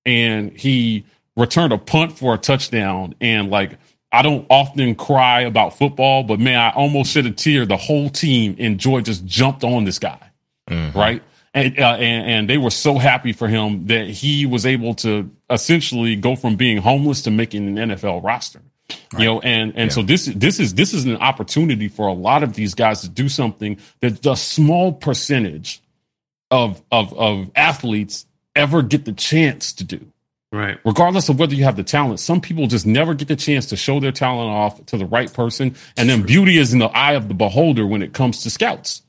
and 0.05 0.51
he 0.51 1.05
returned 1.35 1.73
a 1.73 1.77
punt 1.77 2.17
for 2.17 2.33
a 2.33 2.37
touchdown, 2.37 3.15
and 3.19 3.49
like 3.49 3.77
I 4.17 4.23
don't 4.23 4.47
often 4.49 4.95
cry 4.95 5.41
about 5.41 5.77
football, 5.77 6.23
but 6.23 6.39
man, 6.39 6.57
I 6.57 6.71
almost 6.71 7.11
shed 7.11 7.27
a 7.27 7.31
tear. 7.31 7.67
The 7.67 7.77
whole 7.77 8.09
team 8.09 8.55
in 8.57 8.71
enjoyed 8.71 9.05
just 9.05 9.23
jumped 9.25 9.63
on 9.63 9.83
this 9.83 9.99
guy, 9.99 10.31
mm-hmm. 10.67 10.97
right? 10.97 11.21
And, 11.53 11.79
uh, 11.79 11.97
and, 11.99 12.31
and 12.31 12.49
they 12.49 12.57
were 12.57 12.71
so 12.71 12.97
happy 12.97 13.31
for 13.31 13.47
him 13.47 13.85
that 13.87 14.07
he 14.07 14.47
was 14.47 14.65
able 14.65 14.95
to 14.95 15.29
essentially 15.51 16.15
go 16.15 16.35
from 16.35 16.55
being 16.55 16.77
homeless 16.77 17.21
to 17.23 17.31
making 17.31 17.77
an 17.77 17.89
NFL 17.91 18.23
roster. 18.23 18.59
Right. 19.13 19.19
You 19.19 19.25
know, 19.25 19.39
and 19.41 19.75
and 19.75 19.91
yeah. 19.91 19.95
so 19.95 20.01
this 20.01 20.25
this 20.25 20.59
is 20.59 20.73
this 20.73 20.95
is 20.95 21.05
an 21.05 21.17
opportunity 21.17 21.87
for 21.87 22.07
a 22.07 22.13
lot 22.13 22.41
of 22.41 22.53
these 22.53 22.73
guys 22.73 23.01
to 23.01 23.09
do 23.09 23.29
something 23.29 23.77
that 23.99 24.25
a 24.25 24.35
small 24.35 24.93
percentage 24.93 25.79
of 26.49 26.81
of 26.91 27.13
of 27.13 27.51
athletes 27.55 28.25
ever 28.55 28.81
get 28.81 29.05
the 29.05 29.13
chance 29.13 29.73
to 29.73 29.83
do. 29.83 30.11
Right. 30.57 30.79
Regardless 30.83 31.29
of 31.29 31.39
whether 31.39 31.53
you 31.53 31.65
have 31.65 31.75
the 31.75 31.83
talent, 31.83 32.19
some 32.19 32.41
people 32.41 32.65
just 32.65 32.87
never 32.87 33.13
get 33.13 33.27
the 33.27 33.35
chance 33.35 33.67
to 33.67 33.75
show 33.75 33.99
their 33.99 34.11
talent 34.11 34.49
off 34.49 34.83
to 34.87 34.97
the 34.97 35.05
right 35.05 35.31
person. 35.31 35.75
And 35.95 36.09
then 36.09 36.23
beauty 36.23 36.57
is 36.57 36.73
in 36.73 36.79
the 36.79 36.87
eye 36.87 37.13
of 37.13 37.27
the 37.27 37.35
beholder 37.35 37.85
when 37.85 38.01
it 38.01 38.13
comes 38.13 38.41
to 38.41 38.49
scouts. 38.49 39.03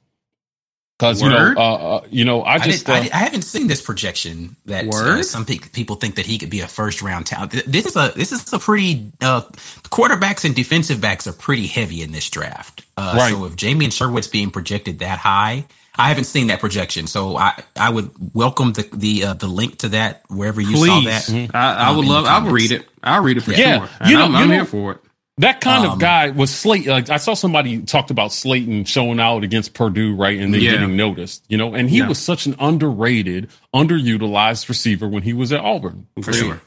Because 0.98 1.22
you 1.22 1.28
know, 1.28 1.54
uh, 1.56 1.60
uh, 1.60 2.06
you 2.10 2.24
know, 2.24 2.42
I 2.42 2.58
just 2.58 2.88
I, 2.88 3.02
did, 3.02 3.12
uh, 3.12 3.14
I, 3.14 3.18
I, 3.18 3.22
haven't 3.22 3.42
seen 3.42 3.68
this 3.68 3.80
projection 3.80 4.56
that 4.66 4.92
uh, 4.92 5.22
some 5.22 5.46
pe- 5.46 5.58
people 5.58 5.94
think 5.94 6.16
that 6.16 6.26
he 6.26 6.38
could 6.38 6.50
be 6.50 6.60
a 6.60 6.66
first 6.66 7.02
round 7.02 7.24
talent. 7.24 7.52
This 7.66 7.86
is 7.86 7.94
a 7.94 8.12
this 8.16 8.32
is 8.32 8.52
a 8.52 8.58
pretty 8.58 9.12
uh, 9.20 9.42
quarterbacks 9.84 10.44
and 10.44 10.56
defensive 10.56 11.00
backs 11.00 11.28
are 11.28 11.32
pretty 11.32 11.68
heavy 11.68 12.02
in 12.02 12.10
this 12.10 12.28
draft. 12.28 12.84
Uh, 12.96 13.14
right. 13.16 13.32
So 13.32 13.44
if 13.44 13.54
Jamien 13.54 13.92
Sherwood's 13.92 14.26
being 14.26 14.50
projected 14.50 14.98
that 14.98 15.20
high, 15.20 15.66
I 15.98 16.08
haven't 16.08 16.24
seen 16.24 16.46
that 16.46 16.60
projection, 16.60 17.08
so 17.08 17.36
I 17.36 17.60
I 17.74 17.90
would 17.90 18.10
welcome 18.32 18.72
the 18.72 18.88
the 18.92 19.24
uh, 19.24 19.34
the 19.34 19.48
link 19.48 19.78
to 19.78 19.88
that 19.90 20.22
wherever 20.28 20.60
you 20.60 20.76
Please. 20.76 20.86
saw 20.86 21.00
that. 21.00 21.22
Mm-hmm. 21.22 21.56
I, 21.56 21.74
I 21.74 21.88
um, 21.88 21.96
would 21.96 22.06
love. 22.06 22.24
I 22.24 22.38
will 22.38 22.52
read 22.52 22.70
it. 22.70 22.86
I'll 23.02 23.22
read 23.22 23.36
it 23.36 23.40
for 23.40 23.52
yeah. 23.52 23.78
sure. 23.80 23.88
And 24.00 24.10
you 24.10 24.16
know, 24.16 24.24
I'm, 24.24 24.36
I'm 24.36 24.42
you 24.42 24.48
know, 24.48 24.54
here 24.54 24.64
for 24.64 24.92
it. 24.92 25.00
That 25.38 25.60
kind 25.60 25.86
um, 25.86 25.92
of 25.92 25.98
guy 25.98 26.30
was 26.30 26.54
Slate. 26.54 26.86
Like 26.86 27.10
I 27.10 27.16
saw 27.16 27.34
somebody 27.34 27.82
talked 27.82 28.12
about 28.12 28.32
Slayton 28.32 28.84
showing 28.84 29.18
out 29.18 29.42
against 29.42 29.74
Purdue, 29.74 30.14
right, 30.14 30.38
and 30.38 30.54
then 30.54 30.60
yeah. 30.60 30.72
getting 30.72 30.96
noticed. 30.96 31.44
You 31.48 31.58
know, 31.58 31.74
and 31.74 31.90
he 31.90 31.98
yeah. 31.98 32.08
was 32.08 32.18
such 32.18 32.46
an 32.46 32.54
underrated, 32.60 33.50
underutilized 33.74 34.68
receiver 34.68 35.08
when 35.08 35.24
he 35.24 35.32
was 35.32 35.52
at 35.52 35.60
Auburn, 35.60 36.06
for 36.22 36.32
sure. 36.32 36.60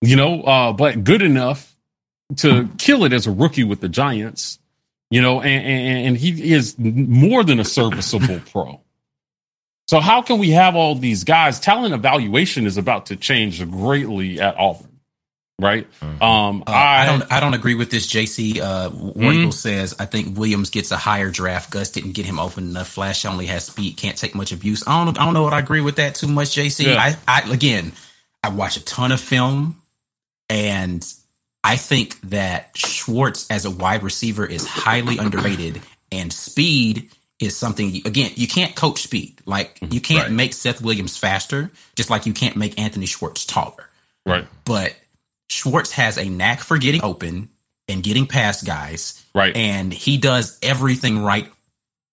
You 0.00 0.16
know, 0.16 0.42
uh, 0.42 0.72
but 0.72 1.04
good 1.04 1.22
enough 1.22 1.74
to 2.36 2.68
kill 2.78 3.04
it 3.04 3.12
as 3.12 3.26
a 3.26 3.30
rookie 3.30 3.64
with 3.64 3.80
the 3.80 3.88
Giants. 3.88 4.58
You 5.12 5.22
know, 5.22 5.42
and, 5.42 5.66
and, 5.66 6.06
and 6.06 6.16
he 6.16 6.52
is 6.52 6.76
more 6.78 7.44
than 7.44 7.60
a 7.60 7.64
serviceable 7.64 8.40
pro. 8.50 8.80
So 9.86 10.00
how 10.00 10.22
can 10.22 10.38
we 10.38 10.50
have 10.50 10.74
all 10.74 10.94
these 10.94 11.24
guys? 11.24 11.60
Talent 11.60 11.92
evaluation 11.92 12.66
is 12.66 12.78
about 12.78 13.06
to 13.06 13.16
change 13.16 13.68
greatly 13.70 14.40
at 14.40 14.56
Auburn 14.56 14.92
right? 15.62 15.88
Mm-hmm. 16.00 16.22
Um, 16.22 16.64
uh, 16.66 16.70
I, 16.70 17.02
I, 17.02 17.06
don't 17.06 17.32
I 17.32 17.40
don't 17.40 17.54
agree 17.54 17.74
with 17.74 17.90
this. 17.90 18.06
JC 18.06 18.60
uh, 18.60 18.90
mm-hmm. 18.90 19.50
says 19.50 19.94
I 19.98 20.04
think 20.04 20.36
Williams 20.36 20.70
gets 20.70 20.90
a 20.90 20.96
higher 20.96 21.30
draft. 21.30 21.70
Gus 21.70 21.90
didn't 21.90 22.12
get 22.12 22.26
him 22.26 22.38
open 22.38 22.68
enough. 22.70 22.88
Flash 22.88 23.24
only 23.24 23.46
has 23.46 23.66
speed, 23.66 23.96
can't 23.96 24.16
take 24.16 24.34
much 24.34 24.52
abuse. 24.52 24.86
I 24.86 25.04
don't 25.04 25.18
I 25.18 25.24
don't 25.24 25.34
know 25.34 25.44
what 25.44 25.54
I 25.54 25.60
agree 25.60 25.80
with 25.80 25.96
that 25.96 26.16
too 26.16 26.26
much. 26.26 26.48
JC, 26.48 26.86
yeah. 26.86 27.00
I, 27.00 27.16
I 27.26 27.52
again 27.52 27.92
I 28.42 28.50
watch 28.50 28.76
a 28.76 28.84
ton 28.84 29.12
of 29.12 29.20
film, 29.20 29.80
and 30.48 31.06
I 31.64 31.76
think 31.76 32.20
that 32.22 32.76
Schwartz 32.76 33.48
as 33.50 33.64
a 33.64 33.70
wide 33.70 34.02
receiver 34.02 34.44
is 34.44 34.66
highly 34.66 35.18
underrated, 35.18 35.80
and 36.10 36.32
speed 36.32 37.10
is 37.40 37.56
something 37.56 38.02
again 38.06 38.30
you 38.36 38.46
can't 38.46 38.76
coach 38.76 39.02
speed 39.02 39.40
like 39.46 39.76
you 39.80 39.88
mm-hmm. 39.88 39.98
can't 39.98 40.22
right. 40.24 40.32
make 40.32 40.54
Seth 40.54 40.80
Williams 40.80 41.16
faster 41.16 41.72
just 41.96 42.08
like 42.08 42.24
you 42.24 42.32
can't 42.32 42.54
make 42.54 42.78
Anthony 42.78 43.06
Schwartz 43.06 43.44
taller 43.44 43.88
right 44.24 44.46
but 44.64 44.94
Schwartz 45.52 45.92
has 45.92 46.18
a 46.18 46.28
knack 46.28 46.60
for 46.60 46.78
getting 46.78 47.02
open 47.04 47.48
and 47.88 48.02
getting 48.02 48.26
past 48.26 48.64
guys. 48.64 49.24
Right. 49.34 49.54
And 49.54 49.92
he 49.92 50.16
does 50.16 50.58
everything 50.62 51.22
right 51.22 51.48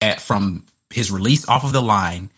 at 0.01 0.19
from 0.19 0.65
his 0.89 1.11
release 1.11 1.47
off 1.47 1.63
of 1.63 1.71
the 1.71 1.81
line 1.81 2.29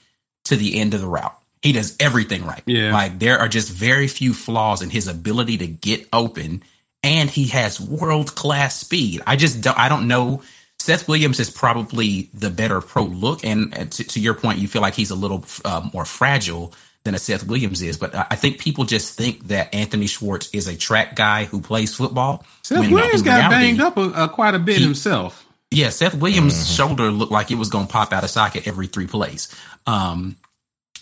to 0.46 0.56
the 0.56 0.80
end 0.80 0.94
of 0.94 1.02
the 1.02 1.08
route. 1.08 1.36
He 1.62 1.74
does 1.74 1.96
everything 2.00 2.46
right. 2.46 2.64
Yeah. 2.66 2.94
Like 2.94 3.20
there 3.20 3.40
are 3.40 3.48
just 3.48 3.72
very 3.72 4.08
few 4.08 4.34
flaws 4.34 4.82
in 4.82 4.90
his 4.90 5.08
ability 5.08 5.58
to 5.60 5.68
get 5.68 6.08
open 6.14 6.64
and 7.04 7.30
he 7.30 7.48
has 7.48 7.80
world 7.80 8.36
class 8.36 8.80
speed. 8.80 9.22
I 9.26 9.36
just 9.36 9.62
don't, 9.62 9.78
I 9.78 9.90
don't 9.90 10.08
know. 10.08 10.44
Seth 10.80 11.08
Williams 11.08 11.40
is 11.40 11.50
probably 11.50 12.30
the 12.34 12.50
better 12.50 12.82
pro 12.82 13.04
look. 13.04 13.44
And 13.46 13.92
to, 13.92 14.04
to 14.04 14.20
your 14.20 14.34
point, 14.34 14.60
you 14.60 14.68
feel 14.68 14.82
like 14.82 14.96
he's 14.96 15.12
a 15.12 15.16
little 15.16 15.46
uh, 15.64 15.88
more 15.94 16.06
fragile 16.06 16.74
than 17.04 17.16
a 17.16 17.20
Seth 17.20 17.46
Williams 17.46 17.82
is. 17.82 17.98
But 17.98 18.16
I 18.16 18.36
think 18.36 18.60
people 18.60 18.84
just 18.84 19.16
think 19.18 19.48
that 19.48 19.74
Anthony 19.74 20.08
Schwartz 20.08 20.50
is 20.54 20.68
a 20.68 20.76
track 20.76 21.16
guy 21.16 21.46
who 21.46 21.62
plays 21.62 21.96
football. 21.96 22.46
Seth 22.64 22.80
when, 22.80 22.92
Williams 22.92 23.22
got 23.22 23.38
reality, 23.38 23.56
banged 23.56 23.82
up 23.82 23.98
a, 23.98 24.24
a, 24.24 24.30
quite 24.30 24.56
a 24.56 24.60
bit 24.60 24.78
he, 24.78 24.84
himself. 24.84 25.48
Yeah, 25.70 25.90
Seth 25.90 26.16
Williams' 26.16 26.54
mm-hmm. 26.56 26.74
shoulder 26.74 27.12
looked 27.12 27.32
like 27.32 27.50
it 27.50 27.56
was 27.56 27.70
going 27.70 27.88
to 27.88 27.92
pop 27.92 28.12
out 28.12 28.24
of 28.24 28.30
socket 28.30 28.68
every 28.68 28.88
three 28.88 29.08
plays. 29.08 29.56
Um, 29.88 30.36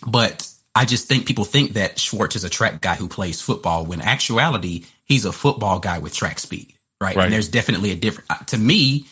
but 0.06 0.48
I 0.74 0.84
just 0.84 1.08
think 1.08 1.26
people 1.26 1.44
think 1.44 1.72
that 1.72 1.98
Schwartz 1.98 2.36
is 2.36 2.44
a 2.44 2.48
track 2.48 2.80
guy 2.80 2.94
who 2.94 3.08
plays 3.08 3.40
football 3.40 3.84
when 3.84 4.00
actuality 4.00 4.84
he's 5.10 5.24
a 5.26 5.32
football 5.32 5.80
guy 5.80 5.98
with 5.98 6.14
track 6.14 6.38
speed, 6.38 6.72
right? 7.00 7.16
right. 7.16 7.24
And 7.24 7.32
there's 7.32 7.48
definitely 7.48 7.90
a 7.90 7.96
different. 7.96 8.30
Uh, 8.30 8.36
to 8.46 8.56
me, 8.56 9.06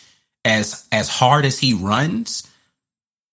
as 0.45 0.87
as 0.93 1.09
hard 1.09 1.45
as 1.45 1.59
he 1.59 1.75
runs, 1.75 2.49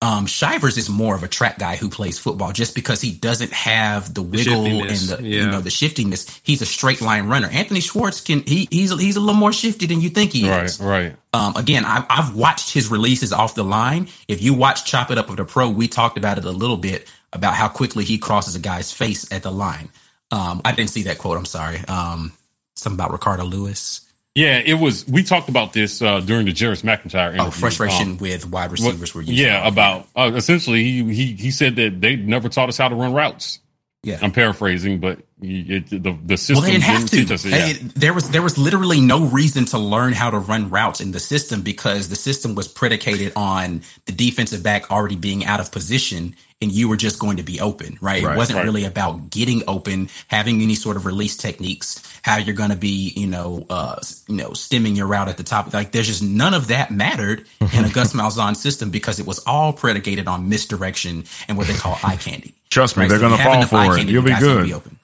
um, 0.01 0.25
Shivers 0.25 0.77
is 0.77 0.89
more 0.89 1.15
of 1.15 1.23
a 1.23 1.27
track 1.27 1.59
guy 1.59 1.77
who 1.77 1.89
plays 1.89 2.19
football 2.19 2.51
just 2.51 2.75
because 2.75 2.99
he 2.99 3.11
doesn't 3.11 3.53
have 3.53 4.13
the 4.13 4.23
wiggle 4.23 4.63
the 4.63 4.81
and 4.81 4.89
the 4.89 5.17
yeah. 5.21 5.41
you 5.41 5.47
know 5.47 5.61
the 5.61 5.69
shiftiness. 5.69 6.41
He's 6.43 6.61
a 6.61 6.65
straight 6.65 7.01
line 7.01 7.27
runner. 7.27 7.47
Anthony 7.51 7.79
Schwartz 7.79 8.19
can 8.19 8.41
he 8.41 8.67
he's 8.71 8.97
he's 8.99 9.15
a 9.15 9.19
little 9.19 9.35
more 9.35 9.53
shifty 9.53 9.85
than 9.85 10.01
you 10.01 10.09
think 10.09 10.33
he 10.33 10.49
is. 10.49 10.79
Right, 10.81 11.03
right. 11.03 11.15
Um, 11.33 11.55
again, 11.55 11.85
I've 11.85 12.05
I've 12.09 12.35
watched 12.35 12.73
his 12.73 12.89
releases 12.89 13.31
off 13.31 13.53
the 13.53 13.63
line. 13.63 14.09
If 14.27 14.41
you 14.41 14.55
watch 14.55 14.85
Chop 14.85 15.11
It 15.11 15.19
Up 15.19 15.27
with 15.27 15.37
the 15.37 15.45
Pro, 15.45 15.69
we 15.69 15.87
talked 15.87 16.17
about 16.17 16.39
it 16.39 16.45
a 16.45 16.51
little 16.51 16.77
bit 16.77 17.07
about 17.31 17.53
how 17.53 17.67
quickly 17.67 18.03
he 18.03 18.17
crosses 18.17 18.55
a 18.55 18.59
guy's 18.59 18.91
face 18.91 19.31
at 19.31 19.43
the 19.43 19.51
line. 19.51 19.89
Um, 20.31 20.61
I 20.65 20.71
didn't 20.71 20.89
see 20.89 21.03
that 21.03 21.19
quote. 21.19 21.37
I'm 21.37 21.45
sorry. 21.45 21.79
Um, 21.87 22.33
something 22.75 22.97
about 22.97 23.11
Ricardo 23.11 23.43
Louis. 23.43 24.01
Yeah, 24.35 24.61
it 24.63 24.73
was. 24.73 25.07
We 25.07 25.23
talked 25.23 25.47
about 25.47 25.71
this 25.71 26.01
uh, 26.01 26.19
during 26.19 26.45
the 26.45 26.51
Jarris 26.51 26.83
McIntyre 26.83 27.29
interview. 27.29 27.47
Oh, 27.47 27.51
frustration 27.51 28.11
um, 28.11 28.17
with 28.17 28.45
wide 28.45 28.69
receivers. 28.69 29.15
What, 29.15 29.25
were 29.25 29.31
yeah, 29.31 29.65
about 29.65 30.09
uh, 30.13 30.31
essentially 30.35 30.83
he 30.83 31.13
he 31.13 31.33
he 31.33 31.51
said 31.51 31.77
that 31.77 32.01
they 32.01 32.17
never 32.17 32.49
taught 32.49 32.67
us 32.67 32.77
how 32.77 32.89
to 32.89 32.95
run 32.95 33.13
routes. 33.13 33.59
Yeah, 34.03 34.19
I'm 34.21 34.33
paraphrasing, 34.33 34.99
but 34.99 35.19
it, 35.45 35.89
the 35.89 36.17
the 36.25 36.37
system 36.37 36.55
well, 36.55 36.63
they 36.65 36.71
didn't 36.71 36.83
have 36.83 37.09
didn't 37.09 37.27
to. 37.27 37.33
Us, 37.33 37.45
yeah. 37.45 37.73
there 37.95 38.13
was 38.13 38.29
there 38.29 38.41
was 38.41 38.57
literally 38.57 38.99
no 38.99 39.25
reason 39.25 39.65
to 39.65 39.77
learn 39.77 40.13
how 40.13 40.29
to 40.29 40.39
run 40.39 40.69
routes 40.69 41.01
in 41.01 41.11
the 41.11 41.19
system 41.19 41.61
because 41.61 42.09
the 42.09 42.15
system 42.15 42.55
was 42.55 42.67
predicated 42.67 43.33
on 43.35 43.81
the 44.05 44.11
defensive 44.11 44.63
back 44.63 44.91
already 44.91 45.15
being 45.15 45.45
out 45.45 45.59
of 45.59 45.71
position 45.71 46.35
and 46.61 46.71
you 46.71 46.87
were 46.87 46.95
just 46.95 47.19
going 47.19 47.37
to 47.37 47.43
be 47.43 47.59
open, 47.59 47.97
right? 48.01 48.23
right 48.23 48.33
it 48.33 48.37
wasn't 48.37 48.57
right. 48.57 48.65
really 48.65 48.85
about 48.85 49.29
getting 49.29 49.61
open, 49.67 50.09
having 50.27 50.61
any 50.61 50.75
sort 50.75 50.95
of 50.95 51.05
release 51.05 51.35
techniques, 51.35 52.01
how 52.21 52.37
you're 52.37 52.55
going 52.55 52.69
to 52.69 52.77
be, 52.77 53.11
you 53.15 53.27
know, 53.27 53.65
uh, 53.69 53.99
you 54.27 54.35
know, 54.35 54.53
stemming 54.53 54.95
your 54.95 55.07
route 55.07 55.27
at 55.27 55.37
the 55.37 55.43
top. 55.43 55.73
Like 55.73 55.91
there's 55.91 56.07
just 56.07 56.23
none 56.23 56.53
of 56.53 56.67
that 56.67 56.91
mattered 56.91 57.45
in 57.59 57.67
a 57.85 57.89
Gus 57.89 58.13
Malzahn 58.13 58.55
system 58.55 58.89
because 58.89 59.19
it 59.19 59.27
was 59.27 59.39
all 59.45 59.73
predicated 59.73 60.27
on 60.27 60.47
misdirection 60.47 61.25
and 61.47 61.57
what 61.57 61.67
they 61.67 61.73
call 61.75 61.99
eye 62.03 62.15
candy. 62.15 62.53
Trust 62.69 62.95
me, 62.97 63.01
right? 63.01 63.09
they're 63.09 63.19
so 63.19 63.27
going 63.27 63.37
to 63.37 63.43
fall 63.43 63.65
for 63.65 63.97
it. 63.97 64.07
You'll 64.07 64.23
be 64.23 64.35
good. 64.39 64.65
Be 64.65 64.73
open. 64.73 64.97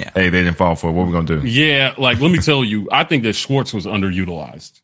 Yeah. 0.00 0.10
Hey, 0.14 0.30
they 0.30 0.42
didn't 0.42 0.56
fall 0.56 0.76
for 0.76 0.88
it. 0.88 0.92
What 0.92 1.02
are 1.02 1.06
we 1.06 1.12
going 1.12 1.26
to 1.26 1.40
do? 1.40 1.46
Yeah, 1.46 1.94
like 1.98 2.20
let 2.20 2.30
me 2.30 2.38
tell 2.38 2.64
you, 2.64 2.88
I 2.90 3.04
think 3.04 3.22
that 3.24 3.34
Schwartz 3.34 3.74
was 3.74 3.84
underutilized. 3.84 4.80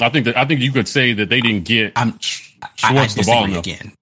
I 0.00 0.08
think 0.08 0.24
that 0.26 0.36
I 0.36 0.44
think 0.44 0.60
you 0.60 0.72
could 0.72 0.88
say 0.88 1.12
that 1.12 1.28
they 1.28 1.40
didn't 1.40 1.64
get 1.64 1.92
I'm, 1.94 2.18
Schwartz 2.18 2.82
I, 2.82 2.94
I 2.94 3.06
the 3.06 3.22
ball 3.24 3.44
enough. 3.44 3.58
again. 3.58 3.92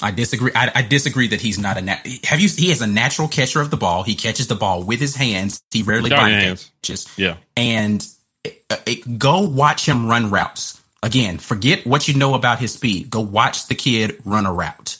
I 0.00 0.10
disagree. 0.10 0.52
I, 0.54 0.70
I, 0.74 0.82
disagree 0.82 1.28
that 1.28 1.40
he's 1.40 1.58
not 1.58 1.78
a 1.78 1.82
nat- 1.82 2.06
have 2.24 2.38
you. 2.38 2.48
He 2.48 2.70
is 2.70 2.82
a 2.82 2.86
natural 2.86 3.28
catcher 3.28 3.62
of 3.62 3.70
the 3.70 3.78
ball. 3.78 4.02
He 4.02 4.14
catches 4.14 4.46
the 4.46 4.54
ball 4.54 4.82
with 4.82 5.00
his 5.00 5.16
hands. 5.16 5.62
He 5.70 5.82
rarely 5.82 6.10
catches. 6.10 7.06
Yeah, 7.16 7.36
and 7.56 8.06
it, 8.44 8.62
uh, 8.68 8.76
it, 8.86 9.18
go 9.18 9.40
watch 9.40 9.86
him 9.86 10.06
run 10.06 10.30
routes. 10.30 10.82
Again, 11.02 11.38
forget 11.38 11.86
what 11.86 12.08
you 12.08 12.14
know 12.14 12.34
about 12.34 12.58
his 12.58 12.72
speed. 12.72 13.10
Go 13.10 13.20
watch 13.20 13.68
the 13.68 13.74
kid 13.74 14.20
run 14.24 14.44
a 14.44 14.52
route. 14.52 14.98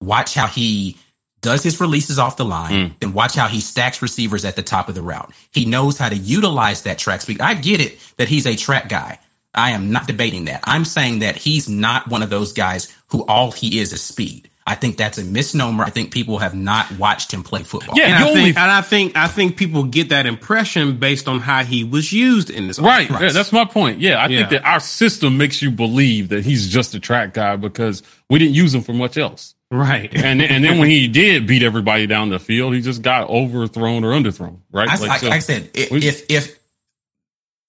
Watch 0.00 0.34
how 0.34 0.46
he 0.46 0.96
does 1.44 1.62
his 1.62 1.80
releases 1.80 2.18
off 2.18 2.38
the 2.38 2.44
line, 2.44 2.72
mm. 2.72 2.94
and 3.02 3.14
watch 3.14 3.34
how 3.34 3.46
he 3.46 3.60
stacks 3.60 4.00
receivers 4.02 4.44
at 4.44 4.56
the 4.56 4.62
top 4.62 4.88
of 4.88 4.94
the 4.94 5.02
route. 5.02 5.30
He 5.52 5.66
knows 5.66 5.98
how 5.98 6.08
to 6.08 6.16
utilize 6.16 6.82
that 6.82 6.98
track 6.98 7.20
speed. 7.20 7.40
I 7.40 7.54
get 7.54 7.80
it 7.80 7.98
that 8.16 8.28
he's 8.28 8.46
a 8.46 8.56
track 8.56 8.88
guy. 8.88 9.20
I 9.54 9.70
am 9.70 9.92
not 9.92 10.08
debating 10.08 10.46
that. 10.46 10.62
I'm 10.64 10.84
saying 10.84 11.20
that 11.20 11.36
he's 11.36 11.68
not 11.68 12.08
one 12.08 12.22
of 12.22 12.30
those 12.30 12.52
guys 12.52 12.92
who 13.08 13.24
all 13.26 13.52
he 13.52 13.78
is 13.78 13.92
is 13.92 14.02
speed. 14.02 14.48
I 14.66 14.74
think 14.74 14.96
that's 14.96 15.18
a 15.18 15.24
misnomer. 15.24 15.84
I 15.84 15.90
think 15.90 16.10
people 16.10 16.38
have 16.38 16.54
not 16.54 16.90
watched 16.98 17.32
him 17.32 17.42
play 17.42 17.62
football. 17.62 17.94
Yeah, 17.98 18.06
and 18.06 18.14
I, 18.14 18.32
think, 18.32 18.56
and 18.56 18.70
I 18.70 18.80
think 18.80 19.16
I 19.16 19.28
think 19.28 19.58
people 19.58 19.84
get 19.84 20.08
that 20.08 20.24
impression 20.24 20.96
based 20.96 21.28
on 21.28 21.40
how 21.40 21.64
he 21.64 21.84
was 21.84 22.14
used 22.14 22.48
in 22.48 22.68
this. 22.68 22.78
Right, 22.78 23.08
yeah, 23.10 23.30
that's 23.30 23.52
my 23.52 23.66
point. 23.66 24.00
Yeah, 24.00 24.14
I 24.14 24.26
yeah. 24.28 24.38
think 24.38 24.50
that 24.50 24.64
our 24.64 24.80
system 24.80 25.36
makes 25.36 25.60
you 25.60 25.70
believe 25.70 26.30
that 26.30 26.44
he's 26.46 26.66
just 26.66 26.94
a 26.94 27.00
track 27.00 27.34
guy 27.34 27.56
because 27.56 28.02
we 28.30 28.38
didn't 28.38 28.54
use 28.54 28.74
him 28.74 28.82
for 28.82 28.94
much 28.94 29.18
else. 29.18 29.54
Right, 29.74 30.14
and 30.14 30.40
and 30.40 30.64
then 30.64 30.78
when 30.78 30.88
he 30.88 31.08
did 31.08 31.46
beat 31.46 31.62
everybody 31.62 32.06
down 32.06 32.30
the 32.30 32.38
field, 32.38 32.74
he 32.74 32.80
just 32.80 33.02
got 33.02 33.28
overthrown 33.28 34.04
or 34.04 34.12
underthrown. 34.12 34.60
Right, 34.70 34.88
I, 34.88 34.96
like, 34.96 35.20
so, 35.20 35.28
I 35.30 35.38
said, 35.40 35.70
if 35.74 36.30
if 36.30 36.58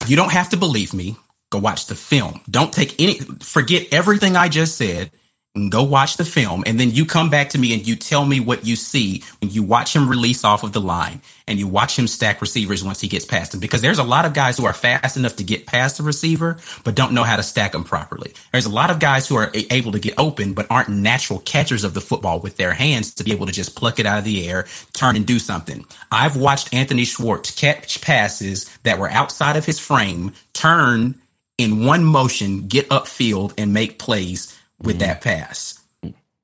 you 0.06 0.16
don't 0.16 0.32
have 0.32 0.50
to 0.50 0.56
believe 0.56 0.94
me, 0.94 1.16
Go 1.50 1.58
watch 1.58 1.86
the 1.86 1.94
film. 1.94 2.40
Don't 2.50 2.72
take 2.72 3.00
any, 3.00 3.14
forget 3.40 3.86
everything 3.92 4.36
I 4.36 4.48
just 4.48 4.76
said 4.76 5.10
go 5.56 5.82
watch 5.82 6.16
the 6.16 6.24
film. 6.24 6.62
And 6.66 6.78
then 6.78 6.90
you 6.90 7.06
come 7.06 7.30
back 7.30 7.50
to 7.50 7.58
me 7.58 7.72
and 7.72 7.86
you 7.86 7.96
tell 7.96 8.24
me 8.24 8.40
what 8.40 8.66
you 8.66 8.76
see 8.76 9.22
when 9.40 9.50
you 9.50 9.62
watch 9.62 9.94
him 9.94 10.08
release 10.08 10.44
off 10.44 10.62
of 10.62 10.72
the 10.72 10.80
line 10.80 11.20
and 11.48 11.58
you 11.58 11.66
watch 11.66 11.98
him 11.98 12.06
stack 12.06 12.40
receivers 12.40 12.84
once 12.84 13.00
he 13.00 13.08
gets 13.08 13.24
past 13.24 13.52
them. 13.52 13.60
Because 13.60 13.80
there's 13.80 13.98
a 13.98 14.04
lot 14.04 14.24
of 14.24 14.34
guys 14.34 14.56
who 14.56 14.66
are 14.66 14.72
fast 14.72 15.16
enough 15.16 15.36
to 15.36 15.44
get 15.44 15.66
past 15.66 15.96
the 15.96 16.02
receiver, 16.02 16.58
but 16.84 16.94
don't 16.94 17.12
know 17.12 17.22
how 17.22 17.36
to 17.36 17.42
stack 17.42 17.72
them 17.72 17.84
properly. 17.84 18.32
There's 18.52 18.66
a 18.66 18.70
lot 18.70 18.90
of 18.90 18.98
guys 18.98 19.28
who 19.28 19.36
are 19.36 19.50
able 19.70 19.92
to 19.92 19.98
get 19.98 20.14
open, 20.18 20.54
but 20.54 20.66
aren't 20.70 20.88
natural 20.88 21.38
catchers 21.40 21.84
of 21.84 21.94
the 21.94 22.00
football 22.00 22.40
with 22.40 22.56
their 22.56 22.72
hands 22.72 23.14
to 23.14 23.24
be 23.24 23.32
able 23.32 23.46
to 23.46 23.52
just 23.52 23.76
pluck 23.76 23.98
it 23.98 24.06
out 24.06 24.18
of 24.18 24.24
the 24.24 24.48
air, 24.48 24.66
turn 24.92 25.16
and 25.16 25.26
do 25.26 25.38
something. 25.38 25.84
I've 26.10 26.36
watched 26.36 26.74
Anthony 26.74 27.04
Schwartz 27.04 27.50
catch 27.52 28.00
passes 28.00 28.68
that 28.82 28.98
were 28.98 29.10
outside 29.10 29.56
of 29.56 29.64
his 29.64 29.78
frame, 29.78 30.32
turn, 30.52 31.14
in 31.58 31.86
one 31.86 32.04
motion 32.04 32.66
get 32.66 32.88
upfield 32.90 33.54
and 33.56 33.72
make 33.72 33.98
plays 33.98 34.55
with 34.80 34.98
mm-hmm. 34.98 35.06
that 35.06 35.20
pass. 35.20 35.80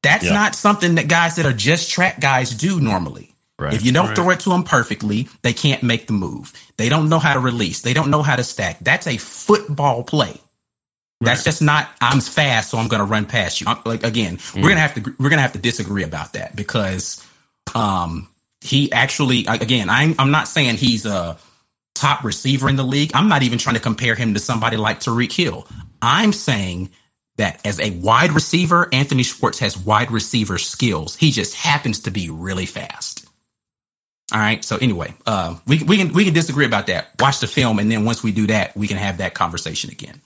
That's 0.02 0.24
yeah. 0.24 0.32
not 0.32 0.54
something 0.54 0.96
that 0.96 1.08
guys 1.08 1.36
that 1.36 1.46
are 1.46 1.52
just 1.52 1.90
track 1.90 2.20
guys 2.20 2.50
do 2.50 2.80
normally. 2.80 3.34
Right. 3.58 3.74
If 3.74 3.84
you 3.84 3.92
don't 3.92 4.08
right. 4.08 4.16
throw 4.16 4.30
it 4.30 4.40
to 4.40 4.50
them 4.50 4.64
perfectly, 4.64 5.28
they 5.42 5.52
can't 5.52 5.82
make 5.84 6.08
the 6.08 6.12
move. 6.12 6.52
They 6.76 6.88
don't 6.88 7.08
know 7.08 7.20
how 7.20 7.34
to 7.34 7.40
release. 7.40 7.82
They 7.82 7.94
don't 7.94 8.10
know 8.10 8.22
how 8.22 8.34
to 8.34 8.42
stack. 8.42 8.80
That's 8.80 9.06
a 9.06 9.16
football 9.18 10.02
play. 10.02 10.40
That's 11.20 11.40
right. 11.40 11.44
just 11.44 11.62
not. 11.62 11.88
I'm 12.00 12.20
fast, 12.20 12.70
so 12.70 12.78
I'm 12.78 12.88
going 12.88 12.98
to 12.98 13.06
run 13.06 13.26
past 13.26 13.60
you. 13.60 13.68
I'm, 13.68 13.78
like 13.84 14.02
again, 14.02 14.38
mm. 14.38 14.62
we're 14.62 14.70
gonna 14.70 14.80
have 14.80 14.94
to 14.94 15.14
we're 15.20 15.30
gonna 15.30 15.42
have 15.42 15.52
to 15.52 15.60
disagree 15.60 16.02
about 16.02 16.32
that 16.32 16.56
because 16.56 17.24
um, 17.76 18.28
he 18.60 18.90
actually 18.90 19.46
again, 19.46 19.88
I'm 19.88 20.16
I'm 20.18 20.32
not 20.32 20.48
saying 20.48 20.76
he's 20.76 21.06
a 21.06 21.36
top 21.94 22.24
receiver 22.24 22.68
in 22.68 22.74
the 22.74 22.82
league. 22.82 23.12
I'm 23.14 23.28
not 23.28 23.44
even 23.44 23.58
trying 23.58 23.76
to 23.76 23.80
compare 23.80 24.16
him 24.16 24.34
to 24.34 24.40
somebody 24.40 24.76
like 24.76 24.98
Tyreek 24.98 25.32
Hill. 25.32 25.68
I'm 26.00 26.32
saying 26.32 26.90
that 27.42 27.60
as 27.66 27.80
a 27.80 27.90
wide 27.90 28.32
receiver, 28.32 28.88
Anthony 28.92 29.24
Schwartz 29.24 29.58
has 29.58 29.76
wide 29.76 30.12
receiver 30.12 30.58
skills. 30.58 31.16
He 31.16 31.32
just 31.32 31.54
happens 31.54 32.00
to 32.00 32.10
be 32.10 32.30
really 32.30 32.66
fast. 32.66 33.26
All 34.32 34.38
right. 34.38 34.64
So 34.64 34.76
anyway, 34.76 35.12
uh, 35.26 35.56
we 35.66 35.82
we 35.82 35.96
can 35.98 36.12
we 36.12 36.24
can 36.24 36.32
disagree 36.32 36.64
about 36.64 36.86
that. 36.86 37.10
Watch 37.18 37.40
the 37.40 37.48
film, 37.48 37.78
and 37.80 37.90
then 37.90 38.04
once 38.04 38.22
we 38.22 38.30
do 38.32 38.46
that, 38.46 38.76
we 38.76 38.86
can 38.86 38.96
have 38.96 39.18
that 39.18 39.34
conversation 39.34 39.90
again. 39.90 40.20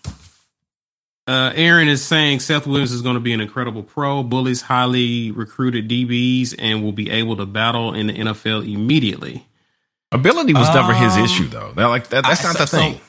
Uh, 1.26 1.52
Aaron 1.56 1.88
is 1.88 2.04
saying 2.04 2.38
Seth 2.38 2.68
Williams 2.68 2.92
is 2.92 3.02
going 3.02 3.14
to 3.14 3.20
be 3.20 3.32
an 3.32 3.40
incredible 3.40 3.82
pro, 3.82 4.22
bullies 4.22 4.62
highly 4.62 5.32
recruited 5.32 5.88
DBs, 5.88 6.54
and 6.56 6.84
will 6.84 6.92
be 6.92 7.10
able 7.10 7.36
to 7.36 7.46
battle 7.46 7.94
in 7.94 8.06
the 8.06 8.12
NFL 8.12 8.72
immediately. 8.72 9.44
Ability 10.12 10.54
was 10.54 10.72
never 10.72 10.94
his 10.94 11.14
um, 11.14 11.24
issue, 11.24 11.48
though. 11.48 11.72
That, 11.72 11.86
like 11.86 12.08
that, 12.08 12.22
that's 12.24 12.44
I, 12.44 12.48
not 12.48 12.56
so, 12.56 12.64
the 12.64 12.66
thing. 12.66 13.00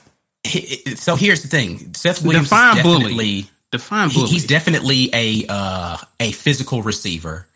So, 0.86 0.95
so, 0.95 1.16
here's 1.16 1.43
the 1.43 1.49
thing: 1.49 1.93
Seth 1.93 2.24
Williams 2.24 2.49
Define 2.49 2.78
is 2.78 2.84
definitely 2.84 3.14
bully. 3.14 3.49
Define 3.72 4.09
bully. 4.09 4.28
He, 4.28 4.34
he's 4.34 4.45
definitely 4.45 5.09
a 5.13 5.45
uh, 5.49 5.97
a 6.20 6.32
physical 6.32 6.82
receiver. 6.82 7.47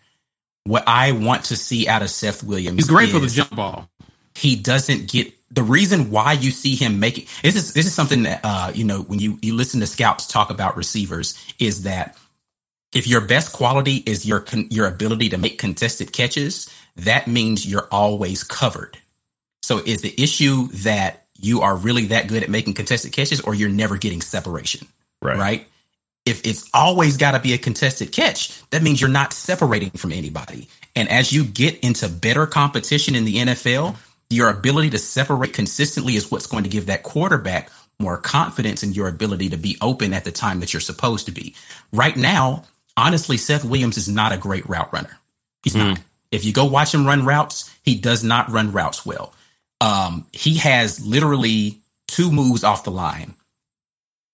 What 0.64 0.84
I 0.88 1.14
want 1.14 1.46
to 1.46 1.56
see 1.56 1.88
out 1.88 2.02
of 2.02 2.10
Seth 2.10 2.44
Williams, 2.44 2.78
he's 2.78 2.88
great 2.88 3.10
for 3.10 3.20
the 3.20 3.28
jump 3.28 3.56
ball. 3.56 3.90
He 4.36 4.56
doesn't 4.56 5.10
get 5.10 5.34
the 5.50 5.64
reason 5.64 6.12
why 6.12 6.34
you 6.34 6.52
see 6.52 6.76
him 6.76 7.00
making 7.00 7.28
this 7.44 7.56
is 7.56 7.74
this 7.74 7.86
is 7.86 7.94
something 7.94 8.24
that 8.24 8.42
uh, 8.44 8.72
you 8.74 8.84
know 8.84 9.02
when 9.02 9.20
you 9.20 9.38
you 9.42 9.56
listen 9.56 9.80
to 9.80 9.88
scouts 9.88 10.28
talk 10.28 10.50
about 10.50 10.78
receivers 10.78 11.38
is 11.60 11.84
that 11.84 12.18
if 12.94 13.08
your 13.08 13.22
best 13.22 13.54
quality 13.54 13.98
is 14.06 14.26
your 14.26 14.46
your 14.70 14.88
ability 14.88 15.30
to 15.30 15.38
make 15.38 15.58
contested 15.58 16.12
catches, 16.12 16.70
that 16.98 17.28
means 17.28 17.66
you're 17.66 17.88
always 17.92 18.44
covered. 18.44 18.98
So 19.64 19.78
is 19.78 20.02
the 20.02 20.14
issue 20.22 20.68
that 20.84 21.26
you 21.38 21.62
are 21.62 21.76
really 21.76 22.08
that 22.08 22.28
good 22.28 22.44
at 22.44 22.50
making 22.50 22.74
contested 22.74 23.14
catches 23.14 23.42
or 23.42 23.56
you're 23.56 23.70
never 23.70 23.98
getting 23.98 24.22
separation? 24.22 24.88
Right. 25.22 25.38
Right? 25.38 25.68
If 26.26 26.46
it's 26.46 26.70
always 26.74 27.18
got 27.18 27.32
to 27.32 27.40
be 27.40 27.54
a 27.54 27.58
contested 27.58 28.12
catch, 28.12 28.62
that 28.70 28.84
means 28.84 29.02
you're 29.02 29.10
not 29.10 29.34
separating 29.34 29.90
from 29.92 30.12
anybody. 30.12 30.68
And 30.96 31.10
as 31.10 31.32
you 31.32 31.44
get 31.44 31.80
into 31.80 32.08
better 32.10 32.46
competition 32.46 33.16
in 33.16 33.26
the 33.26 33.38
NFL, 33.38 33.98
your 34.30 34.50
ability 34.50 34.92
to 34.92 35.00
separate 35.00 35.54
consistently 35.54 36.16
is 36.16 36.32
what's 36.32 36.48
going 36.48 36.64
to 36.64 36.70
give 36.70 36.86
that 36.88 37.04
quarterback 37.04 37.72
more 38.00 38.18
confidence 38.18 38.84
in 38.84 38.94
your 38.94 39.08
ability 39.08 39.50
to 39.50 39.58
be 39.58 39.78
open 39.82 40.14
at 40.14 40.24
the 40.24 40.32
time 40.32 40.60
that 40.60 40.74
you're 40.74 40.80
supposed 40.80 41.26
to 41.28 41.32
be. 41.32 41.56
Right 41.92 42.16
now, 42.16 42.66
honestly, 42.98 43.38
Seth 43.38 43.64
Williams 43.64 43.98
is 43.98 44.10
not 44.10 44.32
a 44.32 44.38
great 44.38 44.68
route 44.68 44.92
runner. 44.92 45.20
He's 45.64 45.76
mm. 45.76 45.90
not. 45.90 46.00
If 46.32 46.46
you 46.46 46.54
go 46.54 46.66
watch 46.66 46.94
him 46.94 47.06
run 47.06 47.26
routes, 47.26 47.74
he 47.84 47.96
does 47.96 48.24
not 48.24 48.50
run 48.50 48.72
routes 48.72 49.06
well. 49.06 49.34
Um, 49.82 50.26
he 50.32 50.58
has 50.58 51.06
literally 51.06 51.80
two 52.08 52.32
moves 52.32 52.64
off 52.64 52.84
the 52.84 52.92
line. 52.92 53.34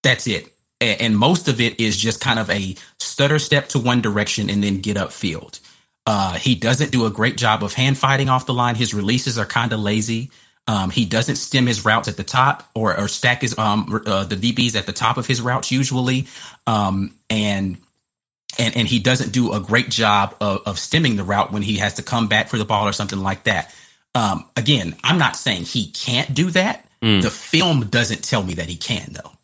That's 0.04 0.28
it. 0.28 0.54
And 0.80 1.18
most 1.18 1.48
of 1.48 1.60
it 1.60 1.80
is 1.80 1.98
just 1.98 2.22
kind 2.22 2.38
of 2.38 2.50
a 2.50 2.76
stutter 3.00 3.40
step 3.40 3.70
to 3.70 3.80
one 3.80 4.02
direction 4.02 4.50
and 4.50 4.64
then 4.64 4.80
get 4.80 4.96
upfield. 4.98 5.60
Uh, 6.06 6.36
he 6.36 6.56
doesn't 6.56 6.92
do 6.92 7.06
a 7.06 7.10
great 7.10 7.36
job 7.36 7.64
of 7.64 7.74
hand 7.74 7.98
fighting 7.98 8.30
off 8.30 8.46
the 8.46 8.54
line. 8.54 8.76
His 8.76 8.94
releases 8.94 9.38
are 9.38 9.46
kind 9.46 9.74
of 9.74 9.80
lazy. 9.80 10.32
Um, 10.68 10.90
he 10.90 11.06
doesn't 11.06 11.38
stem 11.38 11.66
his 11.66 11.86
routes 11.86 12.08
at 12.08 12.18
the 12.18 12.24
top 12.24 12.70
or, 12.76 12.98
or 12.98 13.08
stack 13.08 13.42
his 13.42 13.58
um, 13.58 14.02
uh, 14.06 14.26
the 14.26 14.36
DBs 14.36 14.76
at 14.76 14.86
the 14.86 14.94
top 14.94 15.18
of 15.18 15.26
his 15.26 15.42
routes 15.42 15.72
usually, 15.72 16.28
um, 16.66 17.14
and 17.30 17.78
and 18.60 18.76
and 18.76 18.88
he 18.88 19.00
doesn't 19.00 19.32
do 19.32 19.54
a 19.54 19.62
great 19.62 19.90
job 19.90 20.36
of, 20.42 20.62
of, 20.66 20.78
stemming 20.78 21.16
the 21.16 21.24
route 21.24 21.54
when 21.54 21.62
he 21.62 21.78
has 21.78 21.96
to 21.96 22.04
come 22.04 22.28
back 22.28 22.50
for 22.50 22.58
the 22.58 22.66
ball 22.66 22.86
or 22.86 22.92
something 22.92 23.20
like 23.20 23.44
that. 23.44 23.74
Um, 24.14 24.46
again, 24.58 24.96
I'm 25.04 25.18
not 25.18 25.38
saying 25.38 25.64
he 25.64 25.90
can't 25.92 26.34
do 26.34 26.52
that. 26.52 26.86
Mm. 27.02 27.22
The 27.22 27.32
film 27.32 27.88
doesn't 27.88 28.24
tell 28.24 28.44
me 28.44 28.56
that 28.56 28.68
he 28.68 28.76
can 28.76 29.14
though. 29.14 29.37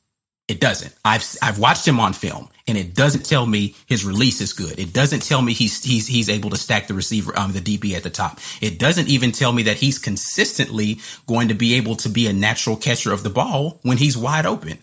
It 0.47 0.59
doesn't. 0.59 0.93
I've 1.05 1.25
I've 1.41 1.57
watched 1.57 1.87
him 1.87 1.99
on 1.99 2.11
film 2.11 2.49
and 2.67 2.77
it 2.77 2.93
doesn't 2.93 3.25
tell 3.25 3.45
me 3.45 3.75
his 3.85 4.03
release 4.03 4.41
is 4.41 4.51
good. 4.51 4.77
It 4.77 4.91
doesn't 4.93 5.21
tell 5.21 5.41
me 5.41 5.53
he's 5.53 5.81
he's 5.83 6.05
he's 6.05 6.29
able 6.29 6.49
to 6.49 6.57
stack 6.57 6.87
the 6.87 6.93
receiver 6.93 7.37
um 7.39 7.53
the 7.53 7.61
DB 7.61 7.93
at 7.93 8.03
the 8.03 8.09
top. 8.09 8.39
It 8.61 8.77
doesn't 8.77 9.07
even 9.07 9.31
tell 9.31 9.53
me 9.53 9.63
that 9.63 9.77
he's 9.77 9.97
consistently 9.99 10.99
going 11.27 11.47
to 11.47 11.53
be 11.53 11.75
able 11.75 11.95
to 11.97 12.09
be 12.09 12.27
a 12.27 12.33
natural 12.33 12.75
catcher 12.75 13.13
of 13.13 13.23
the 13.23 13.29
ball 13.29 13.79
when 13.83 13.97
he's 13.97 14.17
wide 14.17 14.45
open. 14.45 14.79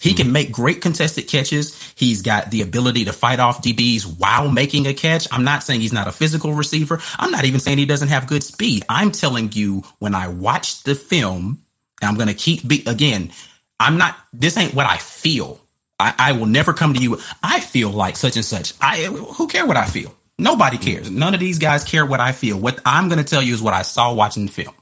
He 0.00 0.14
can 0.14 0.30
make 0.30 0.52
great 0.52 0.80
contested 0.80 1.26
catches. 1.26 1.92
He's 1.96 2.22
got 2.22 2.50
the 2.50 2.62
ability 2.62 3.06
to 3.06 3.12
fight 3.12 3.40
off 3.40 3.62
DBs 3.62 4.18
while 4.18 4.50
making 4.50 4.86
a 4.86 4.94
catch. 4.94 5.26
I'm 5.32 5.42
not 5.42 5.64
saying 5.64 5.80
he's 5.80 5.92
not 5.92 6.06
a 6.06 6.12
physical 6.12 6.52
receiver. 6.54 7.00
I'm 7.18 7.32
not 7.32 7.44
even 7.44 7.60
saying 7.60 7.78
he 7.78 7.86
doesn't 7.86 8.08
have 8.08 8.28
good 8.28 8.44
speed. 8.44 8.84
I'm 8.88 9.10
telling 9.10 9.50
you 9.52 9.82
when 9.98 10.14
I 10.14 10.28
watched 10.28 10.84
the 10.84 10.94
film, 10.94 11.62
I'm 12.00 12.14
going 12.14 12.28
to 12.28 12.34
keep 12.34 12.66
be, 12.68 12.84
again, 12.86 13.32
I'm 13.80 13.98
not 13.98 14.16
this 14.32 14.56
ain't 14.56 14.74
what 14.74 14.86
I 14.86 14.96
feel. 14.96 15.60
I, 16.00 16.14
I 16.18 16.32
will 16.32 16.46
never 16.46 16.72
come 16.72 16.94
to 16.94 17.00
you. 17.00 17.18
I 17.42 17.60
feel 17.60 17.90
like 17.90 18.16
such 18.16 18.36
and 18.36 18.44
such. 18.44 18.74
I 18.80 19.04
who 19.04 19.48
care 19.48 19.66
what 19.66 19.76
I 19.76 19.86
feel? 19.86 20.14
Nobody 20.38 20.78
cares. 20.78 21.10
None 21.10 21.34
of 21.34 21.40
these 21.40 21.58
guys 21.58 21.82
care 21.82 22.06
what 22.06 22.20
I 22.20 22.32
feel. 22.32 22.58
What 22.58 22.78
I'm 22.86 23.08
going 23.08 23.18
to 23.18 23.28
tell 23.28 23.42
you 23.42 23.54
is 23.54 23.60
what 23.60 23.74
I 23.74 23.82
saw 23.82 24.14
watching 24.14 24.46
the 24.46 24.52
film. 24.52 24.74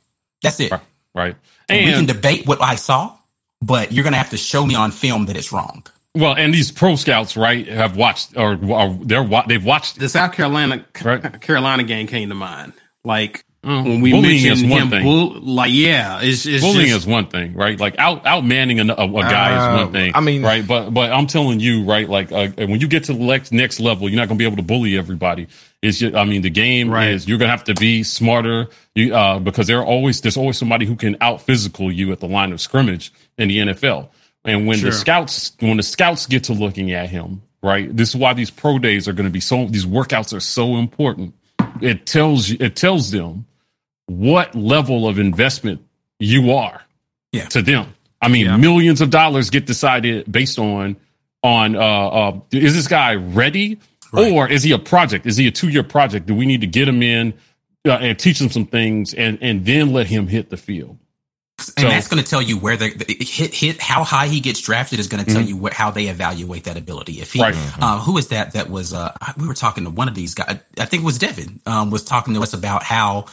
That's 0.42 0.60
it. 0.60 0.70
Right. 1.14 1.34
And, 1.68 1.78
and 1.78 1.86
we 1.86 1.92
can 1.92 2.06
debate 2.06 2.46
what 2.46 2.60
I 2.60 2.74
saw, 2.74 3.16
but 3.62 3.90
you're 3.90 4.02
going 4.02 4.12
to 4.12 4.18
have 4.18 4.30
to 4.30 4.36
show 4.36 4.66
me 4.66 4.74
on 4.74 4.90
film 4.90 5.26
that 5.26 5.36
it's 5.36 5.52
wrong. 5.52 5.82
Well, 6.14 6.34
and 6.34 6.52
these 6.52 6.70
pro 6.70 6.96
scouts, 6.96 7.36
right, 7.36 7.66
have 7.68 7.96
watched 7.96 8.36
or, 8.36 8.58
or 8.70 8.98
they're 9.02 9.26
they've 9.46 9.64
watched 9.64 9.98
the 9.98 10.08
South 10.08 10.32
Carolina 10.32 10.84
right? 11.02 11.40
Carolina 11.40 11.84
game 11.84 12.06
came 12.06 12.28
to 12.28 12.34
mind. 12.34 12.72
Like 13.04 13.44
Mm. 13.66 13.84
When 13.84 14.00
we 14.00 14.12
bullying 14.12 14.44
mentioned 14.44 14.92
him, 14.92 15.02
bull, 15.02 15.40
like 15.40 15.72
yeah, 15.72 16.20
it's, 16.22 16.46
it's 16.46 16.62
bullying 16.62 16.90
just, 16.90 16.98
is 17.00 17.06
one 17.06 17.26
thing, 17.26 17.54
right? 17.54 17.76
Like 17.80 17.98
out 17.98 18.24
outmanning 18.24 18.78
a, 18.78 18.92
a, 18.92 19.08
guy 19.08 19.56
uh, 19.56 19.74
is 19.74 19.80
one 19.82 19.92
thing. 19.92 20.12
I 20.14 20.20
mean, 20.20 20.44
right? 20.44 20.64
But 20.64 20.90
but 20.90 21.10
I'm 21.10 21.26
telling 21.26 21.58
you, 21.58 21.82
right? 21.82 22.08
Like 22.08 22.30
uh, 22.30 22.50
when 22.58 22.78
you 22.78 22.86
get 22.86 23.04
to 23.04 23.12
the 23.12 23.48
next 23.50 23.80
level, 23.80 24.08
you're 24.08 24.18
not 24.20 24.28
going 24.28 24.38
to 24.38 24.42
be 24.42 24.46
able 24.46 24.58
to 24.58 24.62
bully 24.62 24.96
everybody. 24.96 25.48
It's 25.82 25.98
just, 25.98 26.14
I 26.14 26.22
mean, 26.22 26.42
the 26.42 26.50
game 26.50 26.90
right. 26.90 27.08
is 27.08 27.26
you're 27.26 27.38
going 27.38 27.48
to 27.48 27.56
have 27.56 27.64
to 27.64 27.74
be 27.74 28.04
smarter. 28.04 28.68
You 28.94 29.12
uh, 29.16 29.40
because 29.40 29.66
there 29.66 29.80
are 29.80 29.84
always 29.84 30.20
there's 30.20 30.36
always 30.36 30.56
somebody 30.56 30.86
who 30.86 30.94
can 30.94 31.16
out 31.20 31.40
physical 31.40 31.90
you 31.90 32.12
at 32.12 32.20
the 32.20 32.28
line 32.28 32.52
of 32.52 32.60
scrimmage 32.60 33.12
in 33.36 33.48
the 33.48 33.58
NFL. 33.58 34.10
And 34.44 34.68
when 34.68 34.78
sure. 34.78 34.90
the 34.90 34.96
scouts 34.96 35.56
when 35.58 35.76
the 35.76 35.82
scouts 35.82 36.26
get 36.26 36.44
to 36.44 36.52
looking 36.52 36.92
at 36.92 37.08
him, 37.08 37.42
right? 37.64 37.94
This 37.94 38.10
is 38.10 38.16
why 38.16 38.32
these 38.32 38.52
pro 38.52 38.78
days 38.78 39.08
are 39.08 39.12
going 39.12 39.26
to 39.26 39.32
be 39.32 39.40
so. 39.40 39.66
These 39.66 39.86
workouts 39.86 40.36
are 40.36 40.40
so 40.40 40.76
important. 40.76 41.34
It 41.80 42.06
tells 42.06 42.48
you. 42.48 42.58
It 42.60 42.76
tells 42.76 43.10
them 43.10 43.44
what 44.06 44.54
level 44.54 45.08
of 45.08 45.18
investment 45.18 45.84
you 46.18 46.52
are 46.52 46.82
yeah. 47.32 47.46
to 47.46 47.62
them. 47.62 47.94
I 48.20 48.28
mean, 48.28 48.46
yeah. 48.46 48.56
millions 48.56 49.00
of 49.00 49.10
dollars 49.10 49.50
get 49.50 49.66
decided 49.66 50.30
based 50.30 50.58
on 50.58 50.96
on 51.42 51.76
uh, 51.76 51.80
uh 51.80 52.40
is 52.50 52.74
this 52.74 52.88
guy 52.88 53.14
ready 53.14 53.78
right. 54.12 54.32
or 54.32 54.48
is 54.48 54.62
he 54.62 54.72
a 54.72 54.78
project? 54.78 55.26
Is 55.26 55.36
he 55.36 55.46
a 55.46 55.50
two 55.50 55.68
year 55.68 55.82
project? 55.82 56.26
Do 56.26 56.34
we 56.34 56.46
need 56.46 56.62
to 56.62 56.66
get 56.66 56.88
him 56.88 57.02
in 57.02 57.34
uh, 57.86 57.92
and 57.92 58.18
teach 58.18 58.40
him 58.40 58.48
some 58.48 58.66
things 58.66 59.12
and 59.14 59.38
and 59.42 59.64
then 59.64 59.92
let 59.92 60.06
him 60.06 60.28
hit 60.28 60.50
the 60.50 60.56
field? 60.56 60.98
And 61.58 61.84
so, 61.84 61.88
that's 61.88 62.08
going 62.08 62.22
to 62.22 62.28
tell 62.28 62.42
you 62.42 62.58
where 62.58 62.76
the, 62.76 62.90
the, 62.90 63.16
hit 63.24 63.54
hit 63.54 63.80
how 63.80 64.04
high 64.04 64.26
he 64.26 64.40
gets 64.40 64.60
drafted 64.60 64.98
is 64.98 65.08
going 65.08 65.24
to 65.24 65.30
tell 65.30 65.40
mm-hmm. 65.40 65.48
you 65.48 65.56
what, 65.56 65.72
how 65.72 65.90
they 65.90 66.08
evaluate 66.08 66.64
that 66.64 66.76
ability. 66.76 67.14
If 67.14 67.32
he, 67.32 67.40
right. 67.40 67.56
uh, 67.80 67.98
who 67.98 68.18
is 68.18 68.28
that? 68.28 68.52
That 68.52 68.68
was 68.68 68.92
uh, 68.92 69.16
we 69.38 69.48
were 69.48 69.54
talking 69.54 69.84
to 69.84 69.90
one 69.90 70.06
of 70.06 70.14
these 70.14 70.34
guys. 70.34 70.58
I 70.78 70.84
think 70.84 71.02
it 71.02 71.06
was 71.06 71.18
Devin 71.18 71.60
um, 71.64 71.90
was 71.90 72.04
talking 72.04 72.34
to 72.34 72.42
us 72.42 72.52
about 72.52 72.82
how 72.82 73.26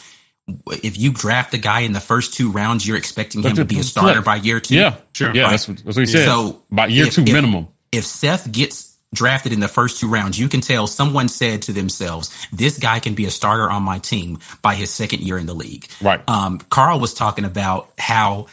if 0.48 0.98
you 0.98 1.12
draft 1.12 1.54
a 1.54 1.58
guy 1.58 1.82
in 1.82 1.94
the 1.94 2.00
first 2.00 2.34
two 2.34 2.52
rounds, 2.52 2.88
you're 2.88 2.98
expecting 2.98 3.42
him 3.44 3.56
to 3.56 3.66
be 3.66 3.80
a 3.80 3.84
starter 3.84 4.22
by 4.22 4.36
year 4.36 4.60
two. 4.60 4.76
Yeah, 4.76 4.96
sure. 5.14 5.34
Yeah, 5.34 5.44
right? 5.44 5.52
that's, 5.52 5.68
what, 5.68 5.78
that's 5.78 5.98
what 5.98 6.08
he 6.08 6.12
said. 6.12 6.26
So 6.26 6.62
by 6.70 6.88
year 6.88 7.08
if, 7.08 7.14
two 7.14 7.24
if, 7.24 7.34
minimum. 7.34 7.68
If 7.92 8.06
Seth 8.06 8.52
gets 8.52 8.98
drafted 9.14 9.54
in 9.54 9.60
the 9.60 9.68
first 9.68 10.00
two 10.00 10.10
rounds, 10.10 10.40
you 10.40 10.50
can 10.50 10.62
tell 10.62 10.88
someone 10.88 11.30
said 11.30 11.62
to 11.64 11.74
themselves, 11.74 12.48
"This 12.52 12.78
guy 12.78 13.00
can 13.00 13.16
be 13.16 13.26
a 13.26 13.32
starter 13.32 13.70
on 13.70 13.84
my 13.84 14.00
team 14.00 14.40
by 14.62 14.76
his 14.76 14.90
second 14.90 15.22
year 15.22 15.38
in 15.38 15.46
the 15.46 15.54
league." 15.54 15.88
Right. 16.02 16.22
Um, 16.28 16.60
Carl 16.70 17.00
was 17.00 17.14
talking 17.14 17.46
about 17.46 17.90
how 17.98 18.48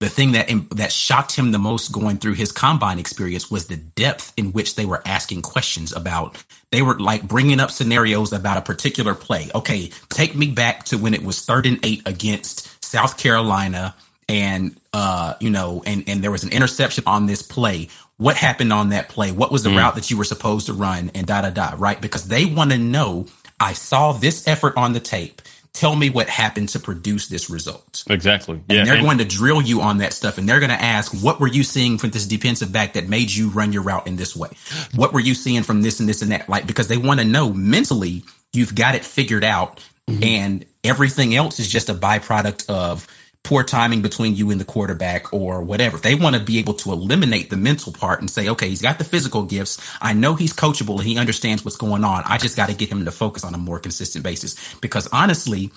the 0.00 0.08
thing 0.08 0.32
that 0.32 0.50
that 0.72 0.92
shocked 0.92 1.36
him 1.36 1.52
the 1.52 1.58
most 1.58 1.92
going 1.92 2.18
through 2.18 2.34
his 2.34 2.52
combine 2.52 2.98
experience 2.98 3.50
was 3.50 3.68
the 3.68 3.76
depth 3.76 4.32
in 4.36 4.52
which 4.52 4.74
they 4.74 4.84
were 4.84 5.00
asking 5.06 5.42
questions 5.42 5.92
about 5.94 6.42
they 6.72 6.82
were 6.82 6.98
like 6.98 7.22
bringing 7.22 7.60
up 7.60 7.70
scenarios 7.70 8.32
about 8.32 8.56
a 8.58 8.62
particular 8.62 9.14
play 9.14 9.50
okay 9.54 9.90
take 10.08 10.34
me 10.34 10.50
back 10.50 10.84
to 10.84 10.98
when 10.98 11.14
it 11.14 11.22
was 11.22 11.44
third 11.44 11.66
and 11.66 11.78
eight 11.84 12.02
against 12.06 12.84
south 12.84 13.16
carolina 13.16 13.94
and 14.28 14.76
uh 14.92 15.34
you 15.40 15.50
know 15.50 15.82
and 15.86 16.04
and 16.08 16.24
there 16.24 16.32
was 16.32 16.42
an 16.42 16.50
interception 16.50 17.04
on 17.06 17.26
this 17.26 17.42
play 17.42 17.88
what 18.22 18.36
happened 18.36 18.72
on 18.72 18.90
that 18.90 19.08
play? 19.08 19.32
What 19.32 19.50
was 19.50 19.64
the 19.64 19.70
mm. 19.70 19.78
route 19.78 19.96
that 19.96 20.08
you 20.08 20.16
were 20.16 20.22
supposed 20.22 20.66
to 20.66 20.72
run 20.72 21.10
and 21.12 21.26
da 21.26 21.42
da 21.42 21.50
da, 21.50 21.74
right? 21.76 22.00
Because 22.00 22.28
they 22.28 22.44
want 22.44 22.70
to 22.70 22.78
know 22.78 23.26
I 23.58 23.72
saw 23.72 24.12
this 24.12 24.46
effort 24.46 24.76
on 24.76 24.92
the 24.92 25.00
tape. 25.00 25.42
Tell 25.74 25.96
me 25.96 26.10
what 26.10 26.28
happened 26.28 26.68
to 26.70 26.78
produce 26.78 27.28
this 27.28 27.48
result. 27.48 28.04
Exactly. 28.10 28.56
And 28.56 28.78
yeah, 28.78 28.84
they're 28.84 28.94
and- 28.94 29.04
going 29.04 29.18
to 29.18 29.24
drill 29.24 29.62
you 29.62 29.80
on 29.80 29.98
that 29.98 30.12
stuff 30.12 30.36
and 30.36 30.48
they're 30.48 30.60
going 30.60 30.70
to 30.70 30.82
ask, 30.82 31.12
what 31.22 31.40
were 31.40 31.48
you 31.48 31.62
seeing 31.62 31.96
from 31.96 32.10
this 32.10 32.26
defensive 32.26 32.70
back 32.70 32.92
that 32.92 33.08
made 33.08 33.30
you 33.30 33.48
run 33.48 33.72
your 33.72 33.82
route 33.82 34.06
in 34.06 34.16
this 34.16 34.36
way? 34.36 34.50
What 34.94 35.12
were 35.12 35.20
you 35.20 35.34
seeing 35.34 35.62
from 35.62 35.82
this 35.82 35.98
and 35.98 36.08
this 36.08 36.20
and 36.20 36.30
that? 36.30 36.48
Like, 36.48 36.66
because 36.66 36.88
they 36.88 36.98
want 36.98 37.20
to 37.20 37.26
know 37.26 37.52
mentally, 37.52 38.22
you've 38.52 38.74
got 38.74 38.94
it 38.94 39.04
figured 39.04 39.44
out 39.44 39.80
mm-hmm. 40.08 40.22
and 40.22 40.66
everything 40.84 41.34
else 41.34 41.58
is 41.58 41.68
just 41.68 41.88
a 41.88 41.94
byproduct 41.94 42.68
of 42.68 43.06
poor 43.44 43.64
timing 43.64 44.02
between 44.02 44.36
you 44.36 44.50
and 44.50 44.60
the 44.60 44.64
quarterback 44.64 45.32
or 45.32 45.62
whatever. 45.62 45.96
They 45.96 46.14
want 46.14 46.36
to 46.36 46.42
be 46.42 46.58
able 46.58 46.74
to 46.74 46.92
eliminate 46.92 47.50
the 47.50 47.56
mental 47.56 47.92
part 47.92 48.20
and 48.20 48.30
say, 48.30 48.48
okay, 48.48 48.68
he's 48.68 48.82
got 48.82 48.98
the 48.98 49.04
physical 49.04 49.42
gifts. 49.42 49.80
I 50.00 50.12
know 50.12 50.34
he's 50.34 50.52
coachable 50.52 50.98
and 50.98 51.06
he 51.06 51.18
understands 51.18 51.64
what's 51.64 51.76
going 51.76 52.04
on. 52.04 52.22
I 52.26 52.38
just 52.38 52.56
got 52.56 52.68
to 52.68 52.74
get 52.74 52.88
him 52.88 53.04
to 53.04 53.10
focus 53.10 53.44
on 53.44 53.54
a 53.54 53.58
more 53.58 53.80
consistent 53.80 54.24
basis 54.24 54.74
because 54.76 55.08
honestly, 55.08 55.72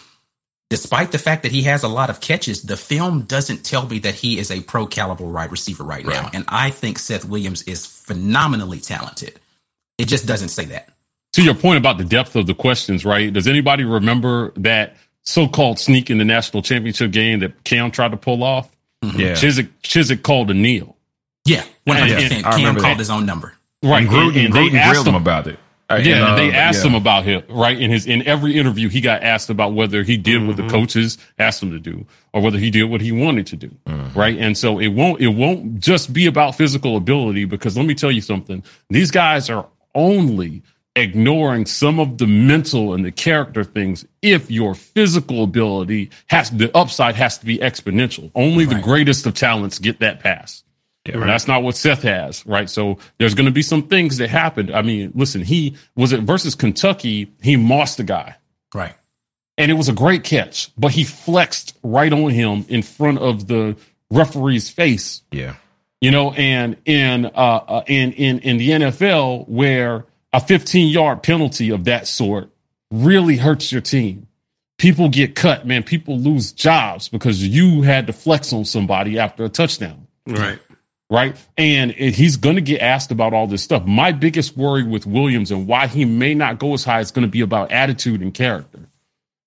despite 0.70 1.12
the 1.12 1.18
fact 1.18 1.44
that 1.44 1.52
he 1.52 1.64
has 1.64 1.84
a 1.84 1.88
lot 1.88 2.10
of 2.10 2.22
catches, 2.22 2.62
the 2.62 2.78
film 2.78 3.22
doesn't 3.24 3.66
tell 3.66 3.88
me 3.88 4.00
that 4.00 4.14
he 4.14 4.38
is 4.38 4.52
a 4.52 4.62
pro 4.62 4.86
caliber 4.86 5.26
wide 5.26 5.52
receiver 5.52 5.84
right, 5.84 6.06
right 6.06 6.22
now. 6.22 6.30
And 6.34 6.46
I 6.48 6.70
think 6.70 7.00
Seth 7.00 7.26
Williams 7.26 7.64
is 7.64 7.86
phenomenally 7.86 8.80
talented. 8.80 9.40
It 9.98 10.08
just 10.08 10.28
doesn't 10.28 10.50
say 10.50 10.66
that. 10.66 10.90
To 11.34 11.44
your 11.44 11.56
point 11.56 11.78
about 11.78 11.98
the 11.98 12.06
depth 12.06 12.36
of 12.36 12.48
the 12.48 12.54
questions, 12.54 13.04
right? 13.04 13.34
Does 13.34 13.48
anybody 13.48 13.84
remember 13.84 14.52
that 14.58 14.96
so-called 15.26 15.80
sneak 15.80 16.10
in 16.10 16.18
the 16.18 16.26
national 16.26 16.64
championship 16.64 17.12
game 17.12 17.40
that 17.40 17.64
Cam 17.64 17.92
tried 17.92 18.12
to 18.12 18.18
pull 18.18 18.44
off. 18.44 18.70
Mm-hmm. 19.04 19.20
Yeah, 19.20 19.32
Chizik 19.34 19.70
Chizik 19.84 20.24
called 20.24 20.50
a 20.52 20.54
kneel. 20.54 20.96
Yeah, 21.46 21.64
one 21.84 21.98
hundred 21.98 22.16
percent. 22.16 22.44
Cam 22.44 22.76
called 22.76 22.84
that. 22.84 22.98
his 22.98 23.10
own 23.10 23.26
number. 23.26 23.54
Right, 23.84 24.04
and, 24.04 24.10
Gruden, 24.10 24.28
and, 24.30 24.38
and 24.38 24.54
Gruden 24.54 24.72
they 24.72 24.78
asked 24.80 25.06
him 25.06 25.16
about 25.16 25.48
it. 25.48 25.60
Yeah, 25.88 26.26
uh, 26.26 26.36
they 26.36 26.52
asked 26.52 26.84
yeah. 26.84 26.90
him 26.90 26.96
about 26.96 27.26
him. 27.26 27.44
Right 27.48 27.80
in 27.80 27.92
his 27.92 28.08
in 28.08 28.26
every 28.26 28.58
interview, 28.58 28.90
he 28.90 29.02
got 29.02 29.22
asked 29.22 29.52
about 29.52 29.74
whether 29.74 30.02
he 30.02 30.18
did 30.18 30.38
mm-hmm. 30.38 30.48
what 30.48 30.56
the 30.58 30.64
mm-hmm. 30.64 30.72
coaches 30.72 31.20
asked 31.38 31.62
him 31.62 31.70
to 31.72 31.80
do, 31.80 32.08
or 32.34 32.42
whether 32.42 32.58
he 32.58 32.72
did 32.72 32.86
what 32.86 33.02
he 33.02 33.12
wanted 33.12 33.46
to 33.48 33.56
do. 33.56 33.70
Mm-hmm. 33.86 34.18
Right, 34.18 34.38
and 34.38 34.58
so 34.58 34.80
it 34.80 34.88
won't 34.88 35.22
it 35.22 35.28
won't 35.28 35.80
just 35.80 36.12
be 36.12 36.26
about 36.26 36.56
physical 36.56 36.98
ability 36.98 37.46
because 37.46 37.78
let 37.78 37.86
me 37.86 37.94
tell 37.94 38.12
you 38.12 38.22
something: 38.22 38.64
these 38.90 39.12
guys 39.12 39.48
are 39.52 39.68
only 39.94 40.64
ignoring 40.96 41.66
some 41.66 42.00
of 42.00 42.18
the 42.18 42.28
mental 42.28 42.94
and 42.94 43.04
the 43.04 43.12
character 43.12 43.64
things 43.64 44.06
if 44.22 44.50
your 44.50 44.74
physical 44.74 45.44
ability 45.44 46.10
has 46.28 46.50
the 46.52 46.76
upside 46.76 47.16
has 47.16 47.38
to 47.40 47.46
be 47.46 47.58
exponential. 47.58 48.32
Only 48.34 48.66
right. 48.66 48.78
the 48.78 48.82
greatest 48.82 49.26
of 49.26 49.34
talents 49.34 49.80
get 49.80 50.00
that 50.00 50.22
pass. 50.22 50.64
Yeah, 51.06 51.18
right. 51.18 51.28
That's 51.28 51.48
not 51.48 51.62
what 51.62 51.76
Seth 51.76 52.02
has, 52.04 52.46
right? 52.46 52.70
So 52.70 52.98
there's 53.20 53.36
going 53.36 53.46
to 53.46 53.52
be 53.52 53.62
some 53.62 53.84
things 53.84 54.18
that 54.18 54.30
happened. 54.30 54.74
I 54.74 54.82
mean, 54.82 55.12
listen, 55.14 55.44
he 55.44 55.76
was 55.96 56.14
it 56.14 56.22
versus 56.22 56.56
Kentucky, 56.56 57.32
he 57.42 57.58
mossed 57.58 57.98
the 57.98 58.04
guy. 58.04 58.38
Right. 58.74 58.96
And 59.58 59.70
it 59.70 59.76
was 59.76 59.88
a 59.88 59.94
great 59.94 60.24
catch, 60.24 60.72
but 60.78 60.92
he 60.92 61.04
flexed 61.04 61.78
right 61.84 62.12
on 62.12 62.32
him 62.32 62.66
in 62.68 62.82
front 62.82 63.20
of 63.20 63.48
the 63.48 63.78
referee's 64.10 64.70
face. 64.70 65.22
Yeah. 65.32 65.56
You 66.02 66.12
know, 66.12 66.32
and 66.32 66.78
in 66.86 67.26
uh, 67.26 67.30
uh 67.36 67.84
in 67.88 68.12
in 68.14 68.40
in 68.40 68.58
the 68.58 68.70
NFL 68.70 69.48
where 69.48 70.06
a 70.36 70.40
15 70.42 70.90
yard 70.90 71.24
penalty 71.24 71.70
of 71.70 71.86
that 71.86 72.08
sort 72.08 72.50
really 72.92 73.38
hurts 73.38 73.72
your 73.72 73.82
team. 73.82 74.28
People 74.78 75.08
get 75.08 75.34
cut, 75.34 75.66
man. 75.66 75.84
People 75.84 76.20
lose 76.20 76.52
jobs 76.52 77.08
because 77.08 77.42
you 77.42 77.84
had 77.84 78.08
to 78.08 78.14
flex 78.14 78.52
on 78.52 78.66
somebody 78.66 79.18
after 79.18 79.46
a 79.46 79.50
touchdown. 79.50 80.08
Right. 80.28 80.60
Right. 81.10 81.38
And 81.58 81.92
he's 81.92 82.36
going 82.36 82.56
to 82.58 82.62
get 82.62 82.82
asked 82.82 83.12
about 83.12 83.34
all 83.34 83.48
this 83.48 83.64
stuff. 83.64 83.86
My 83.86 84.12
biggest 84.12 84.58
worry 84.58 84.84
with 84.84 85.06
Williams 85.06 85.52
and 85.52 85.68
why 85.68 85.88
he 85.88 86.04
may 86.04 86.34
not 86.34 86.60
go 86.60 86.74
as 86.74 86.84
high 86.84 87.00
is 87.00 87.12
going 87.12 87.26
to 87.26 87.32
be 87.32 87.42
about 87.42 87.72
attitude 87.72 88.22
and 88.22 88.34
character. 88.34 88.90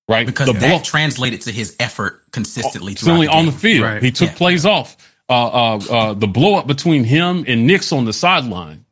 Right. 0.08 0.24
Because 0.24 0.46
the 0.46 0.54
that 0.54 0.84
translated 0.84 1.42
to 1.42 1.52
his 1.52 1.76
effort 1.78 2.22
consistently. 2.30 2.94
Consistently 2.94 3.26
the 3.26 3.32
on 3.32 3.44
the 3.44 3.52
field. 3.52 3.84
Right. 3.84 4.02
He 4.02 4.10
took 4.10 4.30
yeah. 4.30 4.36
plays 4.36 4.64
off. 4.64 4.96
Uh, 5.28 5.32
uh, 5.32 5.76
uh, 5.90 6.14
the 6.14 6.26
blow 6.26 6.54
up 6.54 6.66
between 6.66 7.04
him 7.04 7.44
and 7.46 7.66
Nix 7.66 7.92
on 7.92 8.06
the 8.06 8.14
sideline 8.14 8.86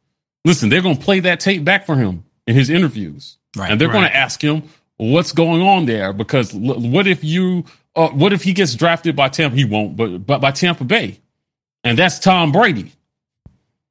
listen, 0.47 0.69
they're 0.69 0.81
going 0.81 0.97
to 0.97 1.03
play 1.03 1.21
that 1.21 1.41
tape 1.41 1.65
back 1.65 1.85
for 1.85 1.97
him 1.97 2.25
in 2.47 2.55
his 2.55 2.71
interviews. 2.71 3.37
Right. 3.57 3.71
And 3.71 3.81
they're 3.81 3.89
right. 3.89 3.95
going 3.95 4.07
to 4.07 4.17
ask 4.17 4.43
him 4.43 4.63
what's 4.97 5.33
going 5.33 5.61
on 5.61 5.87
there 5.87 6.13
because 6.13 6.55
what 6.55 7.07
if 7.07 7.25
you, 7.25 7.65
uh, 7.97 8.09
what 8.09 8.33
if 8.33 8.43
he 8.43 8.53
gets 8.53 8.75
drafted 8.75 9.17
by 9.17 9.29
Tampa? 9.29 9.57
He 9.57 9.65
won't, 9.65 9.97
but, 9.97 10.25
but 10.25 10.41
by 10.41 10.53
Tampa 10.53 10.85
Bay. 10.85 11.21
And 11.83 11.99
that's 11.99 12.19
Tom 12.21 12.53
Brady. 12.53 12.93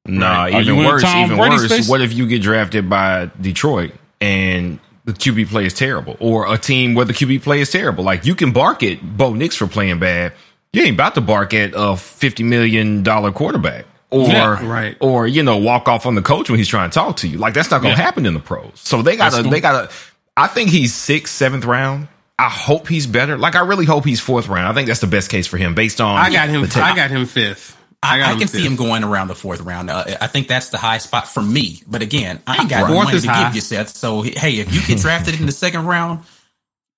Nah, 0.07 0.43
right. 0.43 0.53
even 0.61 0.77
worse, 0.77 1.03
even 1.03 1.37
Brady's 1.37 1.61
worse. 1.61 1.71
Face? 1.71 1.89
What 1.89 2.01
if 2.01 2.13
you 2.13 2.27
get 2.27 2.41
drafted 2.41 2.89
by 2.89 3.31
Detroit 3.41 3.93
and 4.21 4.79
the 5.03 5.13
QB 5.13 5.47
play 5.47 5.65
is 5.65 5.73
terrible, 5.73 6.15
or 6.19 6.51
a 6.51 6.57
team 6.57 6.93
where 6.93 7.05
the 7.05 7.13
QB 7.13 7.41
play 7.41 7.59
is 7.59 7.71
terrible? 7.71 8.03
Like 8.03 8.23
you 8.23 8.35
can 8.35 8.51
bark 8.51 8.83
at 8.83 9.01
Bo 9.17 9.33
Nix 9.33 9.55
for 9.55 9.65
playing 9.65 9.97
bad. 9.99 10.33
You 10.73 10.83
ain't 10.83 10.95
about 10.95 11.15
to 11.15 11.21
bark 11.21 11.55
at 11.55 11.71
a 11.75 11.97
fifty 11.97 12.43
million 12.43 13.01
dollar 13.01 13.31
quarterback 13.31 13.85
or 14.15 14.27
yeah, 14.27 14.67
right. 14.67 14.97
or 14.99 15.27
you 15.27 15.43
know 15.43 15.57
walk 15.57 15.87
off 15.87 16.05
on 16.05 16.15
the 16.15 16.21
coach 16.21 16.49
when 16.49 16.57
he's 16.57 16.67
trying 16.67 16.89
to 16.89 16.93
talk 16.93 17.17
to 17.17 17.27
you. 17.27 17.37
Like 17.37 17.53
that's 17.53 17.69
not 17.69 17.81
going 17.81 17.93
to 17.93 17.99
yeah. 17.99 18.05
happen 18.05 18.25
in 18.25 18.33
the 18.33 18.39
pros. 18.39 18.71
So 18.75 19.01
they 19.01 19.17
got 19.17 19.33
to 19.33 19.43
they 19.43 19.59
got 19.59 19.89
to. 19.89 19.95
I 20.37 20.47
think 20.47 20.69
he's 20.69 20.93
sixth, 20.93 21.33
seventh 21.33 21.65
round. 21.65 22.07
I 22.37 22.49
hope 22.49 22.87
he's 22.87 23.07
better. 23.07 23.37
Like 23.37 23.55
I 23.55 23.61
really 23.61 23.85
hope 23.85 24.05
he's 24.05 24.19
fourth 24.19 24.47
round. 24.47 24.67
I 24.67 24.73
think 24.73 24.87
that's 24.87 24.99
the 24.99 25.07
best 25.07 25.29
case 25.29 25.47
for 25.47 25.57
him 25.57 25.75
based 25.75 26.01
on. 26.01 26.17
I 26.17 26.31
got 26.31 26.49
him. 26.49 26.63
I 26.75 26.95
got 26.95 27.09
him 27.09 27.25
fifth. 27.25 27.77
I, 28.03 28.21
I, 28.21 28.33
I 28.33 28.35
can 28.35 28.47
see 28.47 28.63
him 28.63 28.75
going 28.75 29.03
around 29.03 29.29
the 29.29 29.35
fourth 29.35 29.61
round. 29.61 29.89
Uh, 29.89 30.03
I 30.21 30.27
think 30.27 30.47
that's 30.47 30.69
the 30.69 30.77
high 30.77 30.99
spot 30.99 31.27
for 31.27 31.41
me. 31.41 31.81
But 31.87 32.01
again, 32.01 32.41
I 32.45 32.61
ain't 32.61 32.69
got 32.69 32.83
right. 32.83 32.93
money 32.93 33.19
to 33.19 33.27
high. 33.27 33.45
give 33.45 33.55
you, 33.55 33.61
Seth. 33.61 33.89
So 33.89 34.21
hey, 34.21 34.59
if 34.59 34.73
you 34.73 34.85
get 34.85 34.99
drafted 34.99 35.39
in 35.39 35.45
the 35.45 35.51
second 35.51 35.85
round, 35.85 36.23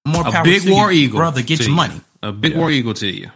more 0.05 0.27
a 0.27 0.31
power 0.31 0.43
big 0.43 0.63
to 0.63 0.71
war 0.71 0.91
you, 0.91 1.05
eagle, 1.05 1.19
brother. 1.19 1.41
Get 1.41 1.59
your 1.59 1.69
you. 1.69 1.75
money. 1.75 2.01
A 2.21 2.31
big 2.31 2.53
yeah. 2.53 2.57
war 2.57 2.71
eagle 2.71 2.93
to 2.95 3.07
you. 3.07 3.31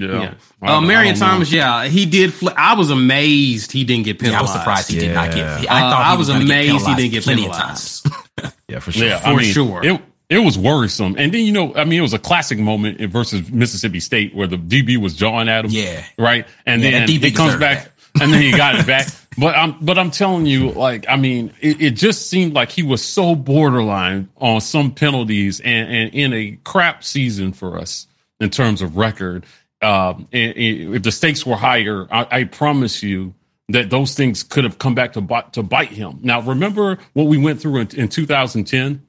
Yeah. 0.00 0.34
yeah. 0.62 0.76
Uh, 0.76 0.80
Marion 0.80 1.14
Thomas, 1.14 1.50
know. 1.50 1.58
yeah, 1.58 1.84
he 1.84 2.06
did. 2.06 2.32
Fl- 2.32 2.50
I 2.56 2.74
was 2.74 2.90
amazed 2.90 3.72
he 3.72 3.84
didn't 3.84 4.04
get 4.04 4.18
penalized. 4.18 4.34
Yeah, 4.34 4.38
I 4.38 4.42
was 4.42 4.52
surprised 4.52 4.90
he 4.90 4.96
yeah. 4.96 5.00
did 5.00 5.14
not 5.14 5.34
get. 5.34 5.70
I, 5.70 5.86
uh, 5.86 5.90
thought 5.90 6.06
I 6.06 6.16
was 6.16 6.28
amazed 6.28 6.86
he 6.86 6.94
didn't 6.94 7.12
get 7.12 7.24
plenty 7.24 7.42
penalized. 7.42 8.06
of 8.06 8.12
times. 8.12 8.54
yeah, 8.68 8.78
for 8.78 8.92
sure. 8.92 9.06
Yeah, 9.06 9.18
for 9.18 9.28
I 9.28 9.36
mean, 9.36 9.52
sure. 9.52 9.84
It, 9.84 10.00
it 10.30 10.38
was 10.38 10.56
worrisome. 10.56 11.16
And 11.18 11.34
then, 11.34 11.44
you 11.44 11.52
know, 11.52 11.74
I 11.74 11.84
mean, 11.84 11.98
it 11.98 12.02
was 12.02 12.14
a 12.14 12.18
classic 12.18 12.58
moment 12.58 13.00
versus 13.10 13.50
Mississippi 13.50 13.98
State 13.98 14.32
where 14.32 14.46
the 14.46 14.56
DB 14.56 14.96
was 14.96 15.14
jawing 15.14 15.48
at 15.48 15.64
him. 15.64 15.72
Yeah. 15.72 16.04
Right. 16.16 16.46
And 16.64 16.80
yeah, 16.80 16.90
then 16.90 17.08
he 17.08 17.32
comes 17.32 17.56
back 17.56 17.90
that. 18.14 18.22
and 18.22 18.32
then 18.32 18.40
he 18.40 18.52
got 18.52 18.76
it 18.76 18.86
back. 18.86 19.08
But 19.36 19.56
I'm, 19.56 19.76
but 19.80 19.98
I'm 19.98 20.12
telling 20.12 20.46
you, 20.46 20.70
like, 20.70 21.06
I 21.08 21.16
mean, 21.16 21.52
it, 21.60 21.82
it, 21.82 21.90
just 21.92 22.30
seemed 22.30 22.54
like 22.54 22.70
he 22.70 22.82
was 22.84 23.02
so 23.02 23.34
borderline 23.34 24.28
on 24.36 24.60
some 24.60 24.92
penalties 24.92 25.60
and, 25.60 25.88
and 25.92 26.14
in 26.14 26.32
a 26.32 26.58
crap 26.62 27.02
season 27.02 27.52
for 27.52 27.78
us 27.78 28.06
in 28.38 28.50
terms 28.50 28.82
of 28.82 28.96
record 28.96 29.44
um, 29.82 30.28
if 30.32 31.02
the 31.02 31.12
stakes 31.12 31.46
were 31.46 31.56
higher, 31.56 32.06
I, 32.10 32.26
I, 32.30 32.44
promise 32.44 33.02
you 33.02 33.34
that 33.68 33.88
those 33.88 34.14
things 34.14 34.42
could 34.42 34.64
have 34.64 34.78
come 34.78 34.94
back 34.94 35.14
to 35.14 35.20
bite, 35.20 35.54
to 35.54 35.62
bite 35.62 35.88
him. 35.88 36.18
Now, 36.22 36.42
remember 36.42 36.98
what 37.14 37.24
we 37.24 37.38
went 37.38 37.60
through 37.60 37.80
in, 37.80 37.88
in 37.96 38.08
2010? 38.08 39.06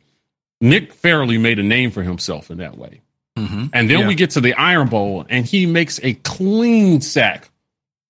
Nick 0.62 0.94
Fairley 0.94 1.38
made 1.38 1.60
a 1.60 1.64
name 1.64 1.92
for 1.92 2.04
himself 2.04 2.52
in 2.52 2.60
that 2.60 2.78
way. 2.78 3.02
Mm-hmm. 3.38 3.66
And 3.74 3.90
then 3.90 4.02
yeah. 4.02 4.08
we 4.08 4.16
get 4.16 4.32
to 4.32 4.42
the 4.42 4.54
Iron 4.54 4.88
Bowl, 4.88 5.26
and 5.30 5.46
he 5.46 5.66
makes 5.66 6.00
a 6.04 6.14
clean 6.14 7.02
sack 7.02 7.50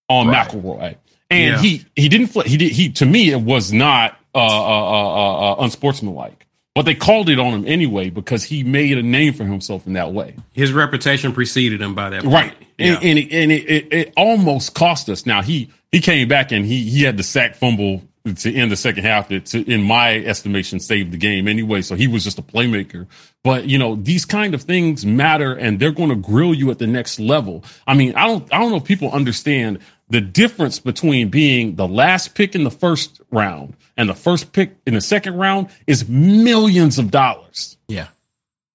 on 0.10 0.28
right. 0.28 0.48
McElroy. 0.48 0.96
And 1.30 1.56
yeah. 1.56 1.62
he 1.62 1.86
he 1.96 2.10
didn't 2.10 2.34
he 2.46 2.58
did 2.58 2.72
he 2.74 2.92
to 2.94 3.06
me 3.06 3.32
it 3.32 3.40
was 3.40 3.72
not 3.72 4.18
uh, 4.36 4.40
uh, 4.40 4.42
uh, 4.42 5.54
uh 5.54 5.64
unsportsmanlike. 5.64 6.46
But 6.74 6.84
they 6.84 6.96
called 6.96 7.28
it 7.28 7.38
on 7.38 7.54
him 7.54 7.68
anyway 7.68 8.10
because 8.10 8.46
he 8.46 8.64
made 8.64 8.98
a 8.98 9.04
name 9.04 9.34
for 9.34 9.44
himself 9.44 9.86
in 9.86 9.94
that 9.94 10.14
way. 10.14 10.36
His 10.54 10.72
reputation 10.72 11.34
preceded 11.34 11.82
him 11.82 11.96
by 11.96 12.12
that 12.12 12.24
point. 12.24 12.34
Right. 12.34 12.54
Yeah. 12.78 12.94
And, 12.94 13.04
and, 13.04 13.20
it, 13.20 13.32
and 13.34 13.52
it, 13.52 13.70
it, 13.70 13.94
it, 13.94 14.14
almost 14.16 14.74
cost 14.74 15.10
us. 15.10 15.26
Now, 15.26 15.42
he, 15.42 15.70
he 15.92 16.00
came 16.00 16.30
back 16.30 16.54
and 16.54 16.66
he, 16.66 16.90
he 16.90 17.04
had 17.04 17.18
the 17.18 17.24
sack 17.24 17.56
fumble 17.56 18.04
to 18.38 18.54
end 18.54 18.72
the 18.72 18.78
second 18.78 19.04
half 19.04 19.28
that, 19.30 19.48
to, 19.48 19.70
in 19.70 19.84
my 19.84 20.16
estimation, 20.16 20.80
saved 20.80 21.12
the 21.12 21.18
game 21.18 21.50
anyway. 21.50 21.82
So 21.82 21.96
he 21.96 22.08
was 22.08 22.24
just 22.24 22.40
a 22.40 22.44
playmaker. 22.44 23.08
But, 23.44 23.66
you 23.66 23.78
know, 23.78 23.96
these 23.96 24.24
kind 24.24 24.54
of 24.54 24.62
things 24.62 25.06
matter 25.06 25.54
and 25.54 25.78
they're 25.78 25.92
going 25.92 26.10
to 26.10 26.16
grill 26.16 26.54
you 26.54 26.72
at 26.72 26.80
the 26.80 26.88
next 26.88 27.20
level. 27.20 27.66
I 27.86 27.96
mean, 27.96 28.16
I 28.16 28.28
don't, 28.28 28.54
I 28.54 28.60
don't 28.60 28.70
know 28.70 28.78
if 28.78 28.86
people 28.86 29.12
understand 29.12 29.80
the 30.12 30.22
difference 30.22 30.78
between 30.78 31.30
being 31.30 31.76
the 31.78 31.88
last 31.88 32.36
pick 32.36 32.54
in 32.54 32.66
the 32.66 32.72
first 32.72 33.22
round 33.32 33.76
and 33.96 34.10
the 34.10 34.14
first 34.14 34.52
pick 34.52 34.76
in 34.86 34.94
the 34.94 35.02
second 35.02 35.38
round 35.38 35.70
is 35.88 36.08
millions 36.10 37.00
of 37.00 37.12
dollars. 37.12 37.78
Yeah. 37.88 38.08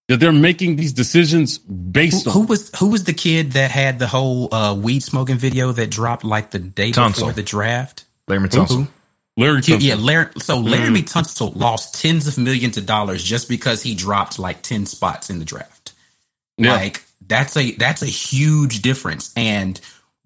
That 0.08 0.18
they're 0.18 0.32
making 0.32 0.76
these 0.76 0.94
decisions 0.94 1.58
based 1.58 2.24
who, 2.24 2.30
on. 2.30 2.36
Who 2.36 2.46
was 2.46 2.70
who 2.78 2.88
was 2.88 3.04
the 3.04 3.12
kid 3.12 3.52
that 3.52 3.70
had 3.70 3.98
the 3.98 4.06
whole 4.06 4.52
uh, 4.54 4.74
weed 4.74 5.02
smoking 5.02 5.36
video 5.36 5.72
that 5.72 5.90
dropped 5.90 6.24
like 6.24 6.52
the 6.52 6.58
day 6.58 6.90
Tunsil. 6.90 7.14
before 7.14 7.32
the 7.32 7.42
draft? 7.42 8.06
Larry 8.28 8.48
Tunsil. 8.48 8.88
Larry 9.36 9.60
Tunsil. 9.60 9.82
Yeah, 9.82 9.96
Larry, 9.96 10.30
so 10.38 10.58
Larry 10.58 11.02
mm. 11.02 11.12
Tunsil 11.12 11.54
lost 11.54 12.00
tens 12.00 12.26
of 12.26 12.38
millions 12.38 12.78
of 12.78 12.86
dollars 12.86 13.22
just 13.22 13.48
because 13.48 13.82
he 13.82 13.94
dropped 13.94 14.38
like 14.38 14.62
10 14.62 14.86
spots 14.86 15.28
in 15.28 15.38
the 15.38 15.44
draft. 15.44 15.92
Yeah. 16.56 16.76
Like 16.76 17.04
that's 17.26 17.56
a 17.56 17.72
that's 17.72 18.00
a 18.00 18.06
huge 18.06 18.80
difference. 18.80 19.32
And 19.36 19.78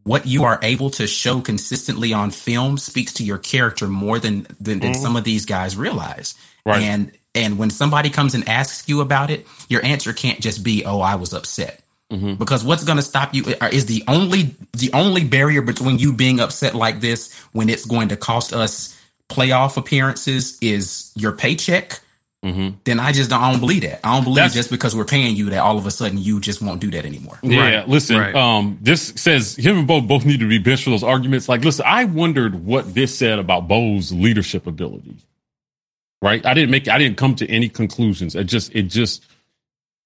what 0.04 0.26
you 0.26 0.44
are 0.44 0.58
able 0.62 0.90
to 0.90 1.06
show 1.06 1.40
consistently 1.40 2.12
on 2.12 2.30
film 2.30 2.78
speaks 2.78 3.14
to 3.14 3.24
your 3.24 3.38
character 3.38 3.86
more 3.86 4.18
than 4.18 4.42
than, 4.60 4.80
than 4.80 4.92
mm-hmm. 4.92 5.02
some 5.02 5.16
of 5.16 5.24
these 5.24 5.46
guys 5.46 5.76
realize. 5.76 6.34
Right. 6.64 6.82
And 6.82 7.12
and 7.34 7.58
when 7.58 7.70
somebody 7.70 8.10
comes 8.10 8.34
and 8.34 8.48
asks 8.48 8.88
you 8.88 9.00
about 9.00 9.30
it, 9.30 9.46
your 9.68 9.84
answer 9.84 10.12
can't 10.12 10.40
just 10.40 10.64
be, 10.64 10.84
"Oh, 10.84 11.00
I 11.00 11.14
was 11.16 11.32
upset." 11.32 11.80
Mm-hmm. 12.10 12.34
Because 12.34 12.64
what's 12.64 12.82
going 12.82 12.96
to 12.96 13.02
stop 13.02 13.34
you 13.34 13.44
uh, 13.60 13.68
is 13.70 13.86
the 13.86 14.02
only 14.08 14.56
the 14.72 14.90
only 14.92 15.24
barrier 15.24 15.62
between 15.62 15.98
you 15.98 16.12
being 16.12 16.40
upset 16.40 16.74
like 16.74 17.00
this 17.00 17.32
when 17.52 17.68
it's 17.68 17.84
going 17.84 18.08
to 18.08 18.16
cost 18.16 18.52
us 18.52 19.00
playoff 19.28 19.76
appearances 19.76 20.58
is 20.60 21.12
your 21.14 21.30
paycheck 21.30 22.00
Mm-hmm. 22.42 22.76
then 22.84 22.98
I 22.98 23.12
just 23.12 23.28
don't, 23.28 23.42
I 23.42 23.50
don't 23.50 23.60
believe 23.60 23.82
that. 23.82 24.00
I 24.02 24.14
don't 24.14 24.24
believe 24.24 24.36
That's, 24.36 24.54
just 24.54 24.70
because 24.70 24.96
we're 24.96 25.04
paying 25.04 25.36
you 25.36 25.50
that 25.50 25.58
all 25.58 25.76
of 25.76 25.84
a 25.84 25.90
sudden 25.90 26.16
you 26.16 26.40
just 26.40 26.62
won't 26.62 26.80
do 26.80 26.90
that 26.92 27.04
anymore. 27.04 27.38
Yeah, 27.42 27.60
right. 27.60 27.88
listen, 27.88 28.16
right. 28.16 28.34
um, 28.34 28.78
this 28.80 29.12
says 29.16 29.56
him 29.56 29.76
and 29.76 29.86
Bo 29.86 30.00
both 30.00 30.24
need 30.24 30.40
to 30.40 30.48
be 30.48 30.56
benched 30.56 30.84
for 30.84 30.90
those 30.90 31.04
arguments. 31.04 31.50
Like, 31.50 31.62
listen, 31.62 31.84
I 31.86 32.06
wondered 32.06 32.64
what 32.64 32.94
this 32.94 33.14
said 33.14 33.38
about 33.38 33.68
Bo's 33.68 34.10
leadership 34.10 34.66
ability. 34.66 35.16
Right? 36.22 36.44
I 36.46 36.54
didn't 36.54 36.70
make 36.70 36.88
I 36.88 36.96
didn't 36.96 37.18
come 37.18 37.34
to 37.36 37.46
any 37.46 37.68
conclusions. 37.68 38.34
It 38.34 38.44
just 38.44 38.74
it 38.74 38.84
just 38.84 39.26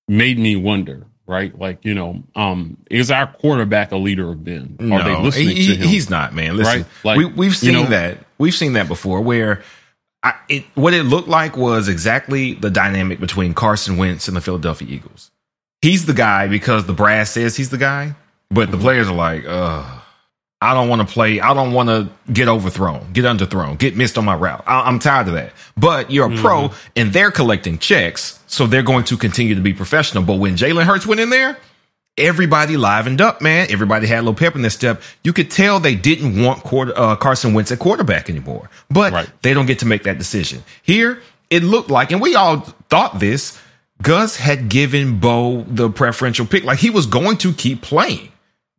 made 0.08 0.38
me 0.38 0.56
wonder. 0.56 1.06
Right, 1.26 1.58
like 1.58 1.86
you 1.86 1.94
know, 1.94 2.22
um, 2.36 2.76
is 2.90 3.10
our 3.10 3.26
quarterback 3.26 3.92
a 3.92 3.96
leader 3.96 4.28
of 4.30 4.44
men? 4.44 4.76
Are 4.78 4.84
no, 4.84 5.02
they 5.04 5.22
listening 5.22 5.56
he, 5.56 5.66
to 5.68 5.74
him? 5.76 5.88
He's 5.88 6.10
not, 6.10 6.34
man. 6.34 6.54
Listen, 6.54 6.80
right? 6.80 6.86
like, 7.02 7.16
we, 7.16 7.24
we've 7.24 7.56
seen 7.56 7.72
you 7.72 7.82
know, 7.84 7.88
that. 7.88 8.18
We've 8.36 8.52
seen 8.52 8.74
that 8.74 8.88
before, 8.88 9.22
where 9.22 9.62
I, 10.24 10.34
it, 10.48 10.64
what 10.74 10.94
it 10.94 11.04
looked 11.04 11.28
like 11.28 11.56
was 11.56 11.86
exactly 11.86 12.54
the 12.54 12.70
dynamic 12.70 13.20
between 13.20 13.52
Carson 13.52 13.98
Wentz 13.98 14.26
and 14.26 14.36
the 14.36 14.40
Philadelphia 14.40 14.88
Eagles. 14.88 15.30
He's 15.82 16.06
the 16.06 16.14
guy 16.14 16.48
because 16.48 16.86
the 16.86 16.94
brass 16.94 17.30
says 17.30 17.56
he's 17.56 17.68
the 17.68 17.78
guy, 17.78 18.14
but 18.50 18.70
the 18.70 18.78
mm-hmm. 18.78 18.84
players 18.84 19.08
are 19.08 19.14
like, 19.14 19.44
Ugh, 19.46 20.00
I 20.62 20.72
don't 20.72 20.88
want 20.88 21.06
to 21.06 21.12
play. 21.12 21.40
I 21.40 21.52
don't 21.52 21.74
want 21.74 21.90
to 21.90 22.08
get 22.32 22.48
overthrown, 22.48 23.12
get 23.12 23.26
underthrown, 23.26 23.76
get 23.76 23.96
missed 23.96 24.16
on 24.16 24.24
my 24.24 24.34
route. 24.34 24.64
I, 24.66 24.88
am 24.88 24.98
tired 24.98 25.28
of 25.28 25.34
that. 25.34 25.52
But 25.76 26.10
you're 26.10 26.26
a 26.26 26.30
mm-hmm. 26.30 26.40
pro 26.40 26.70
and 26.96 27.12
they're 27.12 27.30
collecting 27.30 27.76
checks, 27.76 28.40
so 28.46 28.66
they're 28.66 28.82
going 28.82 29.04
to 29.04 29.18
continue 29.18 29.54
to 29.54 29.60
be 29.60 29.74
professional. 29.74 30.24
But 30.24 30.36
when 30.36 30.56
Jalen 30.56 30.84
Hurts 30.84 31.06
went 31.06 31.20
in 31.20 31.28
there, 31.28 31.58
everybody 32.16 32.76
livened 32.76 33.20
up, 33.20 33.40
man. 33.40 33.66
Everybody 33.70 34.06
had 34.06 34.18
a 34.18 34.22
little 34.22 34.34
pep 34.34 34.54
in 34.54 34.62
their 34.62 34.70
step. 34.70 35.02
You 35.22 35.32
could 35.32 35.50
tell 35.50 35.80
they 35.80 35.94
didn't 35.94 36.42
want 36.42 36.62
quarter, 36.62 36.92
uh, 36.96 37.16
Carson 37.16 37.54
Wentz 37.54 37.72
at 37.72 37.78
quarterback 37.78 38.30
anymore, 38.30 38.70
but 38.90 39.12
right. 39.12 39.28
they 39.42 39.54
don't 39.54 39.66
get 39.66 39.80
to 39.80 39.86
make 39.86 40.04
that 40.04 40.18
decision. 40.18 40.64
Here, 40.82 41.20
it 41.50 41.62
looked 41.62 41.90
like, 41.90 42.12
and 42.12 42.20
we 42.20 42.34
all 42.34 42.60
thought 42.88 43.18
this, 43.18 43.58
Gus 44.02 44.36
had 44.36 44.68
given 44.68 45.18
Bo 45.18 45.62
the 45.62 45.90
preferential 45.90 46.46
pick. 46.46 46.64
Like 46.64 46.78
he 46.78 46.90
was 46.90 47.06
going 47.06 47.38
to 47.38 47.52
keep 47.52 47.82
playing 47.82 48.30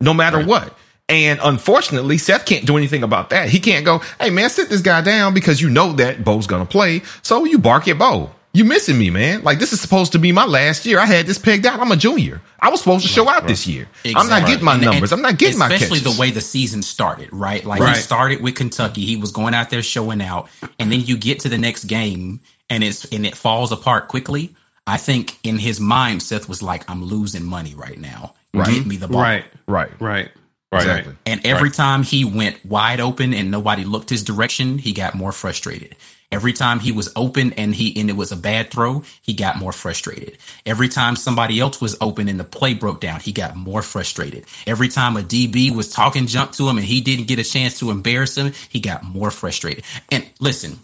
no 0.01 0.13
matter 0.13 0.37
right. 0.37 0.47
what. 0.47 0.77
And 1.07 1.39
unfortunately, 1.43 2.17
Seth 2.17 2.45
can't 2.45 2.65
do 2.65 2.77
anything 2.77 3.03
about 3.03 3.29
that. 3.29 3.49
He 3.49 3.59
can't 3.59 3.85
go, 3.85 4.01
hey 4.19 4.31
man, 4.31 4.49
sit 4.49 4.69
this 4.69 4.81
guy 4.81 5.01
down 5.01 5.33
because 5.35 5.61
you 5.61 5.69
know 5.69 5.93
that 5.93 6.23
Bo's 6.23 6.47
gonna 6.47 6.65
play. 6.65 7.03
So 7.21 7.45
you 7.45 7.59
bark 7.59 7.87
at 7.87 7.99
Bo 7.99 8.31
you 8.55 8.63
missing 8.63 8.97
me, 8.97 9.09
man. 9.09 9.43
Like 9.43 9.59
this 9.59 9.73
is 9.73 9.81
supposed 9.81 10.13
to 10.13 10.19
be 10.19 10.31
my 10.31 10.45
last 10.45 10.85
year. 10.85 10.97
I 10.97 11.05
had 11.05 11.25
this 11.25 11.37
pegged 11.37 11.65
out. 11.65 11.81
I'm 11.81 11.91
a 11.91 11.97
junior. 11.97 12.41
I 12.59 12.69
was 12.69 12.79
supposed 12.79 13.05
to 13.05 13.11
show 13.11 13.27
out 13.27 13.41
right. 13.41 13.47
this 13.49 13.67
year. 13.67 13.87
Exactly. 14.05 14.13
I'm 14.15 14.29
not 14.29 14.47
getting 14.47 14.63
my 14.63 14.77
numbers. 14.77 15.11
And, 15.11 15.19
I'm 15.19 15.29
not 15.29 15.37
getting 15.37 15.59
my 15.59 15.67
catches. 15.67 15.83
especially 15.83 16.11
the 16.11 16.17
way 16.19 16.31
the 16.31 16.39
season 16.39 16.81
started, 16.81 17.27
right? 17.33 17.65
Like 17.65 17.81
right. 17.81 17.97
he 17.97 18.01
started 18.01 18.41
with 18.41 18.55
Kentucky. 18.55 19.05
He 19.05 19.17
was 19.17 19.33
going 19.33 19.53
out 19.53 19.69
there 19.71 19.83
showing 19.83 20.21
out, 20.21 20.49
and 20.79 20.89
then 20.89 21.01
you 21.01 21.17
get 21.17 21.41
to 21.41 21.49
the 21.49 21.57
next 21.57 21.83
game, 21.83 22.39
and 22.69 22.81
it's 22.81 23.03
and 23.11 23.25
it 23.25 23.35
falls 23.35 23.73
apart 23.73 24.07
quickly. 24.07 24.55
I 24.87 24.97
think 24.97 25.37
in 25.43 25.57
his 25.57 25.81
mind, 25.81 26.23
Seth 26.23 26.47
was 26.47 26.63
like, 26.63 26.89
"I'm 26.89 27.03
losing 27.03 27.43
money 27.43 27.75
right 27.75 27.99
now. 27.99 28.35
Right. 28.53 28.67
Get 28.67 28.85
me 28.85 28.95
the 28.95 29.09
ball." 29.09 29.21
Right. 29.21 29.45
Right. 29.67 29.91
Right. 29.99 30.31
Right. 30.71 30.81
Exactly. 30.81 31.15
And 31.25 31.45
every 31.45 31.69
right. 31.69 31.73
time 31.73 32.03
he 32.03 32.23
went 32.25 32.65
wide 32.65 32.99
open 33.01 33.33
and 33.33 33.51
nobody 33.51 33.83
looked 33.83 34.09
his 34.09 34.23
direction, 34.23 34.77
he 34.77 34.93
got 34.93 35.13
more 35.13 35.31
frustrated. 35.31 35.95
Every 36.31 36.53
time 36.53 36.79
he 36.79 36.91
was 36.91 37.11
open 37.15 37.53
and 37.53 37.73
he 37.73 37.99
and 37.99 38.09
it 38.09 38.15
was 38.15 38.31
a 38.31 38.35
bad 38.35 38.71
throw, 38.71 39.03
he 39.21 39.33
got 39.33 39.57
more 39.57 39.71
frustrated. 39.71 40.37
Every 40.65 40.89
time 40.89 41.15
somebody 41.15 41.59
else 41.59 41.79
was 41.79 41.95
open 42.01 42.27
and 42.27 42.39
the 42.39 42.43
play 42.43 42.73
broke 42.73 42.99
down, 42.99 43.19
he 43.19 43.31
got 43.31 43.55
more 43.55 43.81
frustrated. 43.81 44.45
Every 44.65 44.89
time 44.89 45.17
a 45.17 45.21
DB 45.21 45.73
was 45.73 45.91
talking 45.91 46.27
jump 46.27 46.51
to 46.53 46.67
him 46.67 46.77
and 46.77 46.85
he 46.85 47.01
didn't 47.01 47.27
get 47.27 47.39
a 47.39 47.43
chance 47.43 47.79
to 47.79 47.91
embarrass 47.91 48.37
him, 48.37 48.53
he 48.69 48.79
got 48.79 49.03
more 49.03 49.31
frustrated. 49.31 49.83
And 50.11 50.25
listen, 50.39 50.79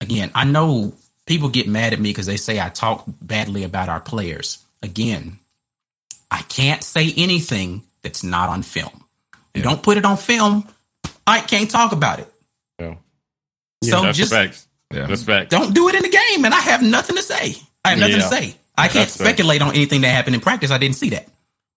again, 0.00 0.30
I 0.34 0.44
know 0.44 0.94
people 1.26 1.48
get 1.48 1.66
mad 1.66 1.92
at 1.92 2.00
me 2.00 2.10
because 2.10 2.26
they 2.26 2.36
say 2.36 2.60
I 2.60 2.68
talk 2.68 3.04
badly 3.06 3.64
about 3.64 3.88
our 3.88 4.00
players. 4.00 4.62
Again, 4.82 5.38
I 6.30 6.42
can't 6.42 6.82
say 6.82 7.12
anything 7.16 7.82
that's 8.02 8.22
not 8.22 8.48
on 8.50 8.62
film. 8.62 9.04
You 9.54 9.62
don't 9.62 9.82
put 9.82 9.96
it 9.96 10.04
on 10.04 10.18
film, 10.18 10.68
I 11.26 11.40
can't 11.40 11.70
talk 11.70 11.92
about 11.92 12.20
it. 12.20 12.32
Yeah. 12.78 12.96
So 13.82 14.02
yeah, 14.02 14.12
just 14.12 14.65
yeah. 14.92 15.06
That's 15.06 15.22
fact. 15.22 15.50
Don't 15.50 15.74
do 15.74 15.88
it 15.88 15.94
in 15.94 16.02
the 16.02 16.08
game, 16.08 16.44
and 16.44 16.54
I 16.54 16.60
have 16.60 16.82
nothing 16.82 17.16
to 17.16 17.22
say. 17.22 17.56
I 17.84 17.90
have 17.90 17.98
nothing 17.98 18.16
yeah. 18.16 18.22
to 18.22 18.28
say. 18.28 18.56
I 18.78 18.88
can't 18.88 18.94
That's 19.06 19.12
speculate 19.12 19.60
fact. 19.60 19.70
on 19.70 19.76
anything 19.76 20.02
that 20.02 20.08
happened 20.08 20.34
in 20.34 20.40
practice. 20.40 20.70
I 20.70 20.78
didn't 20.78 20.96
see 20.96 21.10
that. 21.10 21.26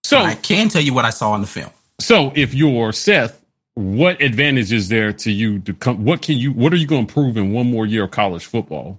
So 0.04 0.18
but 0.18 0.26
I 0.26 0.34
can 0.34 0.68
tell 0.68 0.82
you 0.82 0.94
what 0.94 1.04
I 1.04 1.10
saw 1.10 1.34
in 1.34 1.40
the 1.40 1.46
film. 1.46 1.70
So 1.98 2.32
if 2.34 2.54
you're 2.54 2.92
Seth, 2.92 3.42
what 3.74 4.20
advantage 4.20 4.72
is 4.72 4.88
there 4.88 5.12
to 5.12 5.30
you 5.30 5.60
to 5.60 5.72
come? 5.72 6.04
What 6.04 6.22
can 6.22 6.36
you? 6.36 6.52
What 6.52 6.72
are 6.72 6.76
you 6.76 6.86
going 6.86 7.06
to 7.06 7.12
prove 7.12 7.36
in 7.36 7.52
one 7.52 7.70
more 7.70 7.86
year 7.86 8.04
of 8.04 8.10
college 8.10 8.44
football? 8.44 8.98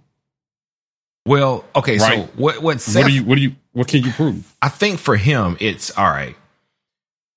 Well, 1.26 1.66
okay. 1.76 1.98
Right? 1.98 2.26
So 2.26 2.30
what? 2.36 2.62
What? 2.62 2.82
Seth, 2.82 3.04
what 3.04 3.10
do 3.10 3.14
you? 3.14 3.24
What 3.24 3.36
do 3.36 3.42
you? 3.42 3.56
What 3.74 3.88
can 3.88 4.04
you 4.04 4.12
prove? 4.12 4.56
I 4.62 4.70
think 4.70 5.00
for 5.00 5.16
him, 5.16 5.58
it's 5.60 5.96
all 5.98 6.10
right. 6.10 6.36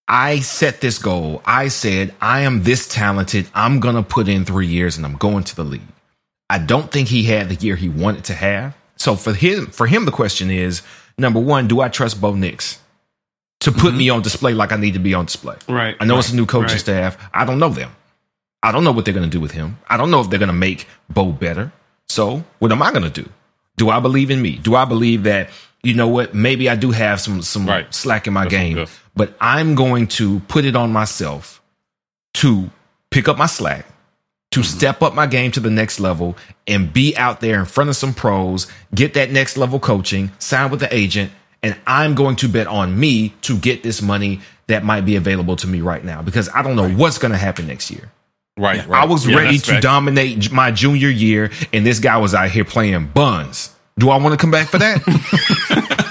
I 0.06 0.40
set 0.40 0.80
this 0.80 0.98
goal. 0.98 1.42
I 1.46 1.68
said, 1.68 2.14
I 2.20 2.40
am 2.40 2.62
this 2.62 2.86
talented. 2.86 3.48
I'm 3.54 3.80
going 3.80 3.94
to 3.94 4.02
put 4.02 4.28
in 4.28 4.44
three 4.44 4.66
years 4.66 4.98
and 4.98 5.06
I'm 5.06 5.16
going 5.16 5.44
to 5.44 5.56
the 5.56 5.64
league. 5.64 5.80
I 6.54 6.58
don't 6.58 6.88
think 6.88 7.08
he 7.08 7.24
had 7.24 7.48
the 7.48 7.56
year 7.56 7.74
he 7.74 7.88
wanted 7.88 8.22
to 8.26 8.34
have. 8.34 8.76
So 8.94 9.16
for 9.16 9.32
him, 9.32 9.66
for 9.66 9.88
him, 9.88 10.04
the 10.04 10.12
question 10.12 10.52
is 10.52 10.82
number 11.18 11.40
one, 11.40 11.66
do 11.66 11.80
I 11.80 11.88
trust 11.88 12.20
Bo 12.20 12.32
Nix 12.32 12.78
to 13.58 13.72
put 13.72 13.88
mm-hmm. 13.88 13.96
me 13.96 14.10
on 14.10 14.22
display 14.22 14.54
like 14.54 14.70
I 14.70 14.76
need 14.76 14.94
to 14.94 15.00
be 15.00 15.14
on 15.14 15.24
display? 15.24 15.56
Right. 15.68 15.96
I 15.98 16.04
know 16.04 16.14
right, 16.14 16.20
it's 16.20 16.32
a 16.32 16.36
new 16.36 16.46
coaching 16.46 16.74
right. 16.74 16.80
staff. 16.80 17.18
I 17.34 17.44
don't 17.44 17.58
know 17.58 17.70
them. 17.70 17.90
I 18.62 18.70
don't 18.70 18.84
know 18.84 18.92
what 18.92 19.04
they're 19.04 19.12
going 19.12 19.28
to 19.28 19.36
do 19.36 19.40
with 19.40 19.50
him. 19.50 19.78
I 19.88 19.96
don't 19.96 20.12
know 20.12 20.20
if 20.20 20.30
they're 20.30 20.38
going 20.38 20.46
to 20.46 20.52
make 20.52 20.86
Bo 21.10 21.32
better. 21.32 21.72
So 22.08 22.44
what 22.60 22.70
am 22.70 22.82
I 22.82 22.92
going 22.92 23.02
to 23.02 23.10
do? 23.10 23.28
Do 23.76 23.90
I 23.90 23.98
believe 23.98 24.30
in 24.30 24.40
me? 24.40 24.52
Do 24.52 24.76
I 24.76 24.84
believe 24.84 25.24
that 25.24 25.50
you 25.82 25.94
know 25.94 26.06
what? 26.06 26.34
Maybe 26.34 26.68
I 26.68 26.76
do 26.76 26.92
have 26.92 27.20
some 27.20 27.42
some 27.42 27.66
right. 27.66 27.92
slack 27.92 28.28
in 28.28 28.32
my 28.32 28.44
That's 28.44 28.54
game, 28.54 28.86
but 29.16 29.34
I'm 29.40 29.74
going 29.74 30.06
to 30.18 30.38
put 30.46 30.64
it 30.64 30.76
on 30.76 30.92
myself 30.92 31.60
to 32.34 32.70
pick 33.10 33.26
up 33.26 33.38
my 33.38 33.46
slack 33.46 33.86
to 34.54 34.62
step 34.62 35.02
up 35.02 35.14
my 35.14 35.26
game 35.26 35.50
to 35.50 35.58
the 35.58 35.68
next 35.68 35.98
level 35.98 36.36
and 36.68 36.92
be 36.92 37.16
out 37.16 37.40
there 37.40 37.58
in 37.58 37.64
front 37.64 37.90
of 37.90 37.96
some 37.96 38.14
pros, 38.14 38.68
get 38.94 39.14
that 39.14 39.32
next 39.32 39.56
level 39.56 39.80
coaching, 39.80 40.30
sign 40.38 40.70
with 40.70 40.78
the 40.78 40.94
agent, 40.94 41.32
and 41.60 41.76
I'm 41.88 42.14
going 42.14 42.36
to 42.36 42.48
bet 42.48 42.68
on 42.68 42.96
me 42.96 43.30
to 43.42 43.58
get 43.58 43.82
this 43.82 44.00
money 44.00 44.42
that 44.68 44.84
might 44.84 45.00
be 45.00 45.16
available 45.16 45.56
to 45.56 45.66
me 45.66 45.80
right 45.80 46.04
now 46.04 46.22
because 46.22 46.48
I 46.54 46.62
don't 46.62 46.76
know 46.76 46.86
right. 46.86 46.96
what's 46.96 47.18
going 47.18 47.32
to 47.32 47.36
happen 47.36 47.66
next 47.66 47.90
year. 47.90 48.12
Right, 48.56 48.76
yeah. 48.76 48.86
right. 48.86 49.02
I 49.02 49.06
was 49.06 49.26
yeah, 49.26 49.38
ready 49.38 49.58
to 49.58 49.72
fact. 49.72 49.82
dominate 49.82 50.52
my 50.52 50.70
junior 50.70 51.08
year, 51.08 51.50
and 51.72 51.84
this 51.84 51.98
guy 51.98 52.18
was 52.18 52.32
out 52.32 52.50
here 52.50 52.64
playing 52.64 53.08
buns. 53.08 53.74
Do 53.98 54.10
I 54.10 54.18
want 54.18 54.34
to 54.34 54.36
come 54.38 54.52
back 54.52 54.68
for 54.68 54.78
that? 54.78 56.10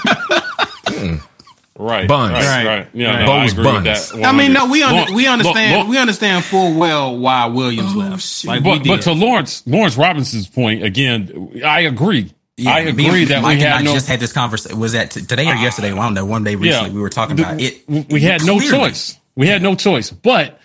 Right, 1.76 2.06
buns, 2.06 2.34
right, 2.34 2.64
right. 2.64 2.88
Yeah, 2.92 3.26
right. 3.26 3.56
No, 3.56 3.64
buns. 3.64 4.12
I, 4.12 4.22
I 4.22 4.32
mean, 4.32 4.52
no, 4.52 4.66
we 4.66 4.84
under, 4.84 5.12
we 5.12 5.26
understand 5.26 5.88
we 5.88 5.98
understand 5.98 6.44
full 6.44 6.78
well 6.78 7.18
why 7.18 7.46
Williams 7.46 7.92
oh, 7.96 7.98
left. 7.98 8.44
Like, 8.44 8.62
but, 8.62 8.84
but 8.84 9.02
to 9.02 9.12
Lawrence 9.12 9.66
Lawrence 9.66 9.96
Robinson's 9.96 10.46
point 10.46 10.84
again, 10.84 11.52
I 11.64 11.80
agree. 11.80 12.32
Yeah, 12.56 12.74
I 12.74 12.80
agree 12.80 13.24
that 13.24 13.42
Mike 13.42 13.56
we 13.56 13.62
had 13.62 13.72
and 13.72 13.80
I 13.80 13.82
no, 13.82 13.92
just 13.92 14.06
had 14.06 14.20
this 14.20 14.32
conversation. 14.32 14.78
Was 14.78 14.92
that 14.92 15.10
today 15.10 15.48
or 15.48 15.54
uh, 15.54 15.60
yesterday? 15.60 15.92
Well, 15.92 16.02
I 16.02 16.04
don't 16.04 16.14
know. 16.14 16.26
One 16.26 16.44
day 16.44 16.54
recently, 16.54 16.90
yeah, 16.90 16.94
we 16.94 17.00
were 17.00 17.10
talking 17.10 17.40
about 17.40 17.60
it. 17.60 17.82
We 17.88 18.20
had 18.20 18.44
no 18.44 18.60
choice. 18.60 19.18
We 19.34 19.48
had 19.48 19.60
no 19.60 19.74
choice. 19.74 20.10
But 20.10 20.60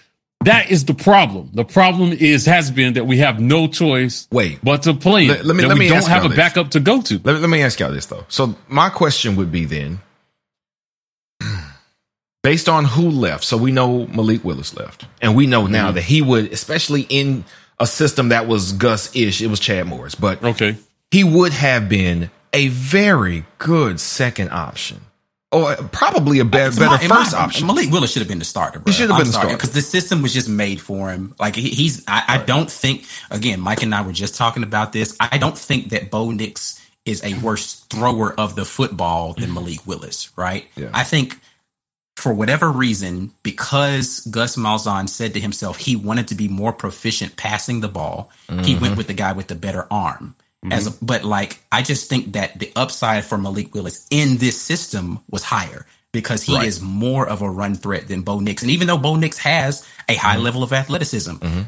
that 0.45 0.69
is 0.69 0.85
the 0.85 0.93
problem. 0.93 1.49
The 1.53 1.65
problem 1.65 2.11
is 2.11 2.45
has 2.45 2.69
been 2.69 2.93
that 2.93 3.07
we 3.07 3.17
have 3.17 3.39
no 3.39 3.67
choice. 3.67 4.27
Wait, 4.31 4.59
but 4.63 4.83
to 4.83 4.93
play. 4.93 5.27
Let, 5.27 5.43
let 5.43 5.55
me. 5.55 5.65
Let 5.65 5.73
we 5.73 5.79
me 5.79 5.89
don't 5.89 6.05
have 6.05 6.25
a 6.25 6.27
this. 6.27 6.37
backup 6.37 6.69
to 6.71 6.79
go 6.79 7.01
to. 7.01 7.19
Let 7.23 7.33
me, 7.33 7.39
let 7.39 7.49
me 7.49 7.63
ask 7.63 7.79
y'all 7.79 7.91
this 7.91 8.05
though. 8.05 8.25
So 8.27 8.55
my 8.67 8.89
question 8.89 9.35
would 9.37 9.51
be 9.51 9.65
then 9.65 9.99
based 12.43 12.69
on 12.69 12.85
who 12.85 13.09
left. 13.09 13.43
So 13.43 13.57
we 13.57 13.71
know 13.71 14.07
Malik 14.07 14.43
Willis 14.43 14.75
left, 14.75 15.05
and 15.21 15.35
we 15.35 15.47
know 15.47 15.67
now 15.67 15.87
mm-hmm. 15.87 15.95
that 15.95 16.03
he 16.03 16.21
would, 16.21 16.51
especially 16.51 17.01
in 17.01 17.43
a 17.79 17.87
system 17.87 18.29
that 18.29 18.47
was 18.47 18.73
Gus 18.73 19.15
ish, 19.15 19.41
it 19.41 19.47
was 19.47 19.59
Chad 19.59 19.87
Morris, 19.87 20.15
but 20.15 20.43
okay, 20.43 20.77
he 21.11 21.23
would 21.23 21.53
have 21.53 21.89
been 21.89 22.29
a 22.53 22.67
very 22.69 23.45
good 23.57 23.99
second 23.99 24.49
option. 24.51 25.01
Or 25.51 25.75
probably 25.75 26.37
a 26.37 26.45
better, 26.45 26.79
better 26.79 27.07
first 27.07 27.33
my, 27.33 27.39
option. 27.39 27.65
Malik 27.65 27.89
Willis 27.89 28.11
should 28.11 28.19
have 28.19 28.27
been 28.27 28.37
the 28.37 28.45
starter. 28.45 28.79
Bro. 28.79 28.91
He 28.91 28.95
should 28.95 29.09
have 29.09 29.17
been 29.17 29.27
the 29.27 29.33
starter 29.33 29.55
because 29.55 29.71
the 29.71 29.81
system 29.81 30.21
was 30.21 30.31
just 30.31 30.47
made 30.47 30.79
for 30.79 31.09
him. 31.09 31.33
Like 31.39 31.55
he's, 31.55 32.03
I, 32.07 32.23
I, 32.27 32.37
don't 32.37 32.69
think. 32.69 33.05
Again, 33.31 33.59
Mike 33.59 33.81
and 33.81 33.95
I 33.95 34.03
were 34.03 34.11
just 34.11 34.35
talking 34.35 34.61
about 34.61 34.93
this. 34.93 35.17
I 35.19 35.39
don't 35.39 35.57
think 35.57 35.89
that 35.89 36.11
Bo 36.11 36.29
Nix 36.29 36.79
is 37.03 37.23
a 37.23 37.33
worse 37.39 37.79
thrower 37.89 38.31
of 38.39 38.53
the 38.53 38.63
football 38.63 39.33
than 39.33 39.51
Malik 39.51 39.87
Willis. 39.87 40.29
Right? 40.37 40.67
Yeah. 40.75 40.91
I 40.93 41.03
think 41.03 41.39
for 42.19 42.33
whatever 42.33 42.71
reason, 42.71 43.31
because 43.43 44.19
Gus 44.21 44.55
Malzahn 44.55 45.09
said 45.09 45.33
to 45.33 45.39
himself 45.39 45.77
he 45.77 45.95
wanted 45.95 46.27
to 46.27 46.35
be 46.35 46.47
more 46.47 46.73
proficient 46.73 47.37
passing 47.37 47.79
the 47.79 47.87
ball, 47.87 48.31
mm-hmm. 48.47 48.63
he 48.63 48.73
went 48.73 48.85
mm-hmm. 48.85 48.97
with 48.97 49.07
the 49.07 49.13
guy 49.13 49.31
with 49.33 49.47
the 49.47 49.55
better 49.55 49.87
arm. 49.89 50.35
Mm-hmm. 50.63 50.73
As 50.73 50.87
a, 50.87 50.91
but 51.03 51.23
like 51.23 51.61
I 51.71 51.81
just 51.81 52.09
think 52.09 52.33
that 52.33 52.59
the 52.59 52.71
upside 52.75 53.25
for 53.25 53.37
Malik 53.37 53.73
Willis 53.73 54.05
in 54.11 54.37
this 54.37 54.61
system 54.61 55.19
was 55.29 55.43
higher 55.43 55.85
because 56.11 56.43
he 56.43 56.55
right. 56.55 56.67
is 56.67 56.81
more 56.81 57.27
of 57.27 57.41
a 57.41 57.49
run 57.49 57.75
threat 57.75 58.07
than 58.07 58.23
Bo 58.23 58.39
Nix. 58.39 58.61
And 58.61 58.71
even 58.71 58.87
though 58.87 58.97
Bo 58.97 59.15
Nix 59.15 59.37
has 59.39 59.87
a 60.07 60.15
high 60.15 60.35
mm-hmm. 60.35 60.43
level 60.43 60.63
of 60.63 60.73
athleticism, 60.73 61.31
mm-hmm. 61.31 61.61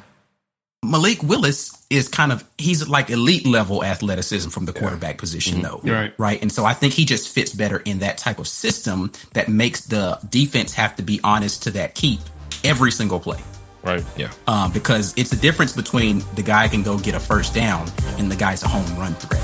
Malik 0.84 1.22
Willis 1.22 1.86
is 1.92 2.10
kind 2.10 2.32
of 2.32 2.44
he's 2.58 2.88
like 2.88 3.12
elite 3.12 3.46
level 3.46 3.84
athleticism 3.84 4.50
from 4.50 4.66
the 4.66 4.74
quarterback 4.74 5.20
position 5.20 5.62
mm-hmm. 5.62 5.88
though. 5.88 5.94
Right. 5.94 6.14
Right. 6.18 6.42
And 6.42 6.52
so 6.52 6.66
I 6.66 6.74
think 6.74 6.94
he 6.94 7.06
just 7.06 7.30
fits 7.30 7.54
better 7.54 7.78
in 7.86 8.00
that 8.00 8.18
type 8.18 8.40
of 8.40 8.48
system 8.48 9.12
that 9.34 9.48
makes 9.48 9.82
the 9.82 10.18
defense 10.28 10.74
have 10.74 10.96
to 10.96 11.04
be 11.04 11.20
honest 11.24 11.64
to 11.64 11.72
that 11.72 11.94
keep 11.94 12.20
every 12.64 12.92
single 12.92 13.20
play. 13.20 13.40
Right. 13.84 14.04
Yeah. 14.18 14.32
Um, 14.48 14.72
because 14.72 15.14
it's 15.18 15.30
the 15.30 15.36
difference 15.36 15.72
between 15.72 16.24
the 16.34 16.42
guy 16.42 16.68
can 16.68 16.82
go 16.82 16.98
get 16.98 17.14
a 17.14 17.20
first 17.20 17.54
down 17.54 17.88
and 18.18 18.32
the 18.32 18.36
guy's 18.36 18.64
a 18.64 18.68
home 18.68 18.98
run 18.98 19.14
threat. 19.14 19.42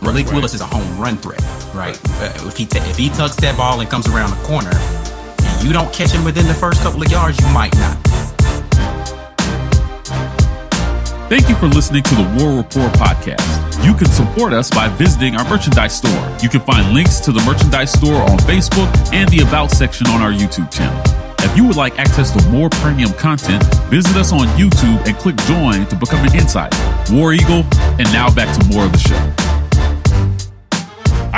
Malik 0.00 0.26
right. 0.26 0.36
Willis 0.36 0.54
is 0.54 0.62
a 0.62 0.66
home 0.66 0.98
run 0.98 1.18
threat, 1.18 1.42
right? 1.74 2.00
right. 2.02 2.42
Uh, 2.42 2.48
if 2.48 2.56
he 2.56 2.64
t- 2.64 2.78
if 2.78 2.96
he 2.96 3.10
tucks 3.10 3.36
that 3.36 3.58
ball 3.58 3.80
and 3.80 3.90
comes 3.90 4.08
around 4.08 4.30
the 4.30 4.42
corner, 4.44 4.70
and 4.72 5.66
you 5.66 5.72
don't 5.72 5.92
catch 5.92 6.12
him 6.12 6.24
within 6.24 6.46
the 6.46 6.54
first 6.54 6.80
couple 6.82 7.02
of 7.02 7.10
yards, 7.10 7.38
you 7.40 7.52
might 7.52 7.74
not. 7.76 8.17
Thank 11.28 11.50
you 11.50 11.54
for 11.56 11.66
listening 11.66 12.02
to 12.04 12.14
the 12.14 12.22
War 12.38 12.56
Report 12.56 12.90
podcast. 12.94 13.84
You 13.84 13.92
can 13.92 14.06
support 14.06 14.54
us 14.54 14.70
by 14.70 14.88
visiting 14.88 15.36
our 15.36 15.46
merchandise 15.46 15.98
store. 15.98 16.38
You 16.42 16.48
can 16.48 16.60
find 16.60 16.94
links 16.94 17.20
to 17.20 17.32
the 17.32 17.42
merchandise 17.42 17.92
store 17.92 18.22
on 18.22 18.38
Facebook 18.38 18.88
and 19.12 19.28
the 19.28 19.40
About 19.40 19.70
section 19.70 20.06
on 20.06 20.22
our 20.22 20.32
YouTube 20.32 20.72
channel. 20.72 20.98
If 21.40 21.54
you 21.54 21.66
would 21.66 21.76
like 21.76 21.98
access 21.98 22.30
to 22.30 22.48
more 22.48 22.70
premium 22.70 23.12
content, 23.12 23.62
visit 23.90 24.16
us 24.16 24.32
on 24.32 24.46
YouTube 24.56 25.06
and 25.06 25.14
click 25.18 25.36
join 25.44 25.86
to 25.88 25.96
become 25.96 26.26
an 26.26 26.34
insider. 26.34 26.78
War 27.12 27.34
Eagle, 27.34 27.62
and 28.00 28.10
now 28.10 28.34
back 28.34 28.48
to 28.58 28.66
more 28.68 28.86
of 28.86 28.92
the 28.92 28.98
show. 28.98 29.47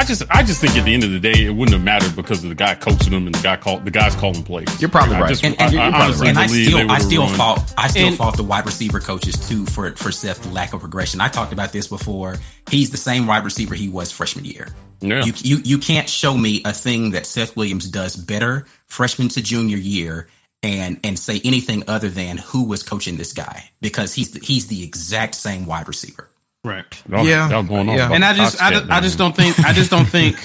I 0.00 0.04
just 0.04 0.22
I 0.30 0.42
just 0.42 0.62
think 0.62 0.78
at 0.78 0.86
the 0.86 0.94
end 0.94 1.04
of 1.04 1.10
the 1.10 1.20
day 1.20 1.44
it 1.44 1.50
wouldn't 1.50 1.74
have 1.74 1.84
mattered 1.84 2.16
because 2.16 2.42
of 2.42 2.48
the 2.48 2.54
guy 2.54 2.74
coaching 2.74 3.10
them 3.10 3.26
and 3.26 3.34
the 3.34 3.42
guy 3.42 3.58
called 3.58 3.84
the 3.84 3.90
guys 3.90 4.14
calling 4.14 4.42
plays. 4.42 4.80
You're 4.80 4.88
probably 4.88 5.16
right. 5.16 5.28
Just, 5.28 5.44
and, 5.44 5.54
and, 5.60 5.78
I, 5.78 5.88
I, 5.88 6.10
right. 6.12 6.28
and 6.30 6.38
I 6.38 6.46
still 6.46 6.90
I 6.90 6.98
still 7.00 7.26
fault 7.26 7.74
I 7.76 7.88
still 7.88 8.08
and, 8.08 8.16
fault 8.16 8.38
the 8.38 8.42
wide 8.42 8.64
receiver 8.64 8.98
coaches 8.98 9.34
too 9.46 9.66
for 9.66 9.94
for 9.96 10.10
Seth's 10.10 10.50
lack 10.52 10.72
of 10.72 10.80
progression. 10.80 11.20
I 11.20 11.28
talked 11.28 11.52
about 11.52 11.72
this 11.72 11.86
before. 11.86 12.36
He's 12.70 12.88
the 12.88 12.96
same 12.96 13.26
wide 13.26 13.44
receiver 13.44 13.74
he 13.74 13.90
was 13.90 14.10
freshman 14.10 14.46
year. 14.46 14.68
Yeah. 15.02 15.22
You, 15.22 15.34
you 15.36 15.56
you 15.64 15.78
can't 15.78 16.08
show 16.08 16.34
me 16.34 16.62
a 16.64 16.72
thing 16.72 17.10
that 17.10 17.26
Seth 17.26 17.54
Williams 17.54 17.86
does 17.86 18.16
better 18.16 18.64
freshman 18.86 19.28
to 19.28 19.42
junior 19.42 19.76
year 19.76 20.28
and 20.62 20.98
and 21.04 21.18
say 21.18 21.42
anything 21.44 21.84
other 21.88 22.08
than 22.08 22.38
who 22.38 22.64
was 22.64 22.82
coaching 22.82 23.18
this 23.18 23.34
guy 23.34 23.68
because 23.82 24.14
he's 24.14 24.30
the, 24.30 24.40
he's 24.40 24.68
the 24.68 24.82
exact 24.82 25.34
same 25.34 25.66
wide 25.66 25.88
receiver. 25.88 26.30
Right. 26.62 27.02
Oh, 27.10 27.24
yeah. 27.24 27.48
yeah. 27.48 28.12
And 28.12 28.22
I 28.22 28.34
just, 28.34 28.62
I, 28.62 28.84
I 28.90 29.00
just 29.00 29.16
don't 29.16 29.34
think, 29.34 29.58
I 29.60 29.72
just 29.72 29.90
don't 29.90 30.04
think, 30.06 30.36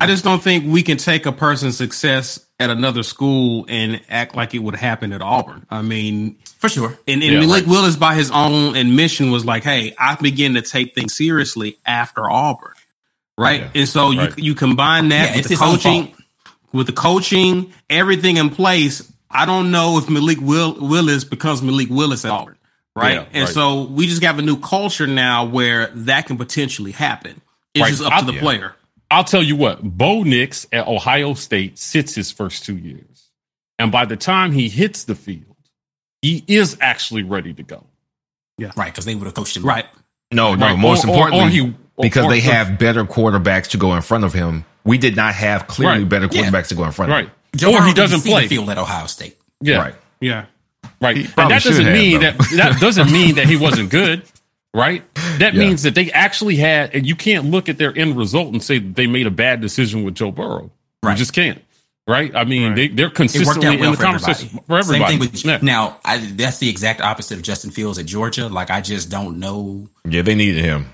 I 0.00 0.06
just 0.06 0.22
don't 0.22 0.40
think 0.40 0.64
we 0.66 0.84
can 0.84 0.96
take 0.96 1.26
a 1.26 1.32
person's 1.32 1.76
success 1.76 2.46
at 2.60 2.70
another 2.70 3.02
school 3.02 3.66
and 3.68 4.00
act 4.08 4.36
like 4.36 4.54
it 4.54 4.60
would 4.60 4.76
happen 4.76 5.12
at 5.12 5.20
Auburn. 5.20 5.66
I 5.70 5.82
mean, 5.82 6.36
for 6.58 6.68
sure. 6.68 6.96
And, 7.08 7.20
and 7.20 7.32
yeah, 7.32 7.40
Malik 7.40 7.64
right. 7.64 7.72
Willis, 7.72 7.96
by 7.96 8.14
his 8.14 8.30
own 8.30 8.76
admission, 8.76 9.32
was 9.32 9.44
like, 9.44 9.64
"Hey, 9.64 9.92
I 9.98 10.14
begin 10.14 10.54
to 10.54 10.62
take 10.62 10.94
things 10.94 11.16
seriously 11.16 11.78
after 11.84 12.30
Auburn." 12.30 12.74
Right. 13.36 13.62
Yeah. 13.62 13.70
And 13.74 13.88
so 13.88 14.14
right. 14.14 14.38
you 14.38 14.44
you 14.44 14.54
combine 14.54 15.08
that 15.08 15.30
yeah, 15.30 15.36
with 15.36 15.48
the 15.48 15.56
coaching, 15.56 16.14
with 16.72 16.86
the 16.86 16.92
coaching, 16.92 17.72
everything 17.90 18.36
in 18.36 18.50
place. 18.50 19.12
I 19.28 19.46
don't 19.46 19.72
know 19.72 19.98
if 19.98 20.08
Malik 20.08 20.40
Will, 20.40 20.76
Willis 20.78 21.24
becomes 21.24 21.62
Malik 21.62 21.88
Willis 21.90 22.24
at 22.24 22.30
Auburn 22.30 22.58
right? 22.96 23.14
Yeah, 23.14 23.26
and 23.32 23.44
right. 23.44 23.54
so 23.54 23.84
we 23.84 24.06
just 24.06 24.22
have 24.22 24.38
a 24.38 24.42
new 24.42 24.58
culture 24.58 25.06
now 25.06 25.44
where 25.44 25.88
that 25.88 26.26
can 26.26 26.36
potentially 26.36 26.92
happen. 26.92 27.40
It's 27.74 27.82
right. 27.82 27.90
just 27.90 28.02
up 28.02 28.12
I'll, 28.12 28.26
to 28.26 28.32
the 28.32 28.38
player. 28.38 28.74
I'll 29.10 29.24
tell 29.24 29.42
you 29.42 29.56
what, 29.56 29.82
Bo 29.82 30.22
Nix 30.22 30.66
at 30.72 30.86
Ohio 30.86 31.34
State 31.34 31.78
sits 31.78 32.14
his 32.14 32.30
first 32.30 32.64
two 32.64 32.76
years. 32.76 33.30
And 33.78 33.90
by 33.90 34.04
the 34.04 34.16
time 34.16 34.52
he 34.52 34.68
hits 34.68 35.04
the 35.04 35.14
field, 35.14 35.56
he 36.20 36.44
is 36.46 36.76
actually 36.80 37.24
ready 37.24 37.52
to 37.52 37.62
go. 37.62 37.84
Yeah. 38.56 38.70
Right. 38.76 38.92
Because 38.92 39.04
they 39.04 39.14
would 39.14 39.24
have 39.24 39.34
coached 39.34 39.56
him. 39.56 39.64
Right. 39.64 39.86
No, 40.32 40.54
no. 40.54 40.66
Right. 40.66 40.78
Most 40.78 41.04
or, 41.04 41.08
importantly, 41.08 41.40
or, 41.40 41.46
or 41.46 41.50
he, 41.50 41.74
because 42.00 42.28
they 42.28 42.40
have 42.40 42.78
better 42.78 43.04
quarterbacks 43.04 43.68
to 43.70 43.78
go 43.78 43.94
in 43.94 44.02
front 44.02 44.24
of 44.24 44.32
him. 44.32 44.64
We 44.84 44.98
did 44.98 45.16
not 45.16 45.34
have 45.34 45.66
clearly 45.66 46.00
right. 46.00 46.08
better 46.08 46.28
quarterbacks 46.28 46.52
yeah. 46.52 46.62
to 46.62 46.74
go 46.76 46.84
in 46.84 46.92
front 46.92 47.10
right. 47.10 47.24
of 47.24 47.30
him. 47.30 47.36
Joe 47.56 47.74
or 47.74 47.82
he 47.84 47.92
doesn't 47.92 48.22
play. 48.22 48.46
field 48.46 48.70
at 48.70 48.78
Ohio 48.78 49.06
State. 49.06 49.36
Yeah. 49.60 49.78
Right. 49.78 49.94
Yeah. 50.20 50.46
Right. 51.02 51.16
And 51.16 51.50
that 51.50 51.62
doesn't 51.62 51.84
have, 51.84 51.92
mean 51.92 52.20
though. 52.20 52.30
that 52.30 52.38
that 52.56 52.80
doesn't 52.80 53.10
mean 53.10 53.34
that 53.34 53.46
he 53.46 53.56
wasn't 53.56 53.90
good. 53.90 54.22
Right. 54.72 55.02
That 55.38 55.52
yeah. 55.52 55.60
means 55.60 55.82
that 55.82 55.94
they 55.94 56.10
actually 56.12 56.56
had, 56.56 56.94
and 56.94 57.06
you 57.06 57.14
can't 57.14 57.46
look 57.46 57.68
at 57.68 57.76
their 57.76 57.96
end 57.96 58.16
result 58.16 58.52
and 58.52 58.62
say 58.62 58.78
they 58.78 59.06
made 59.06 59.26
a 59.26 59.30
bad 59.30 59.60
decision 59.60 60.04
with 60.04 60.14
Joe 60.14 60.30
Burrow. 60.30 60.70
Right. 61.02 61.12
You 61.12 61.18
just 61.18 61.34
can't. 61.34 61.62
Right. 62.06 62.34
I 62.34 62.44
mean, 62.44 62.72
right. 62.72 62.96
they, 62.96 63.02
are 63.02 63.10
consistently 63.10 63.76
well 63.76 63.84
in 63.84 63.90
the 63.90 63.96
for 63.96 64.02
conversation 64.02 64.46
everybody. 64.48 64.66
for 64.66 64.78
everybody. 64.78 65.12
Same 65.12 65.20
thing 65.20 65.32
with, 65.32 65.44
yeah. 65.44 65.58
Now, 65.60 65.98
I, 66.04 66.18
that's 66.18 66.58
the 66.58 66.68
exact 66.68 67.00
opposite 67.00 67.36
of 67.36 67.42
Justin 67.42 67.70
Fields 67.70 67.98
at 67.98 68.06
Georgia. 68.06 68.48
Like, 68.48 68.70
I 68.70 68.80
just 68.80 69.10
don't 69.10 69.38
know. 69.38 69.88
Yeah, 70.04 70.22
they 70.22 70.34
needed 70.34 70.64
him. 70.64 70.86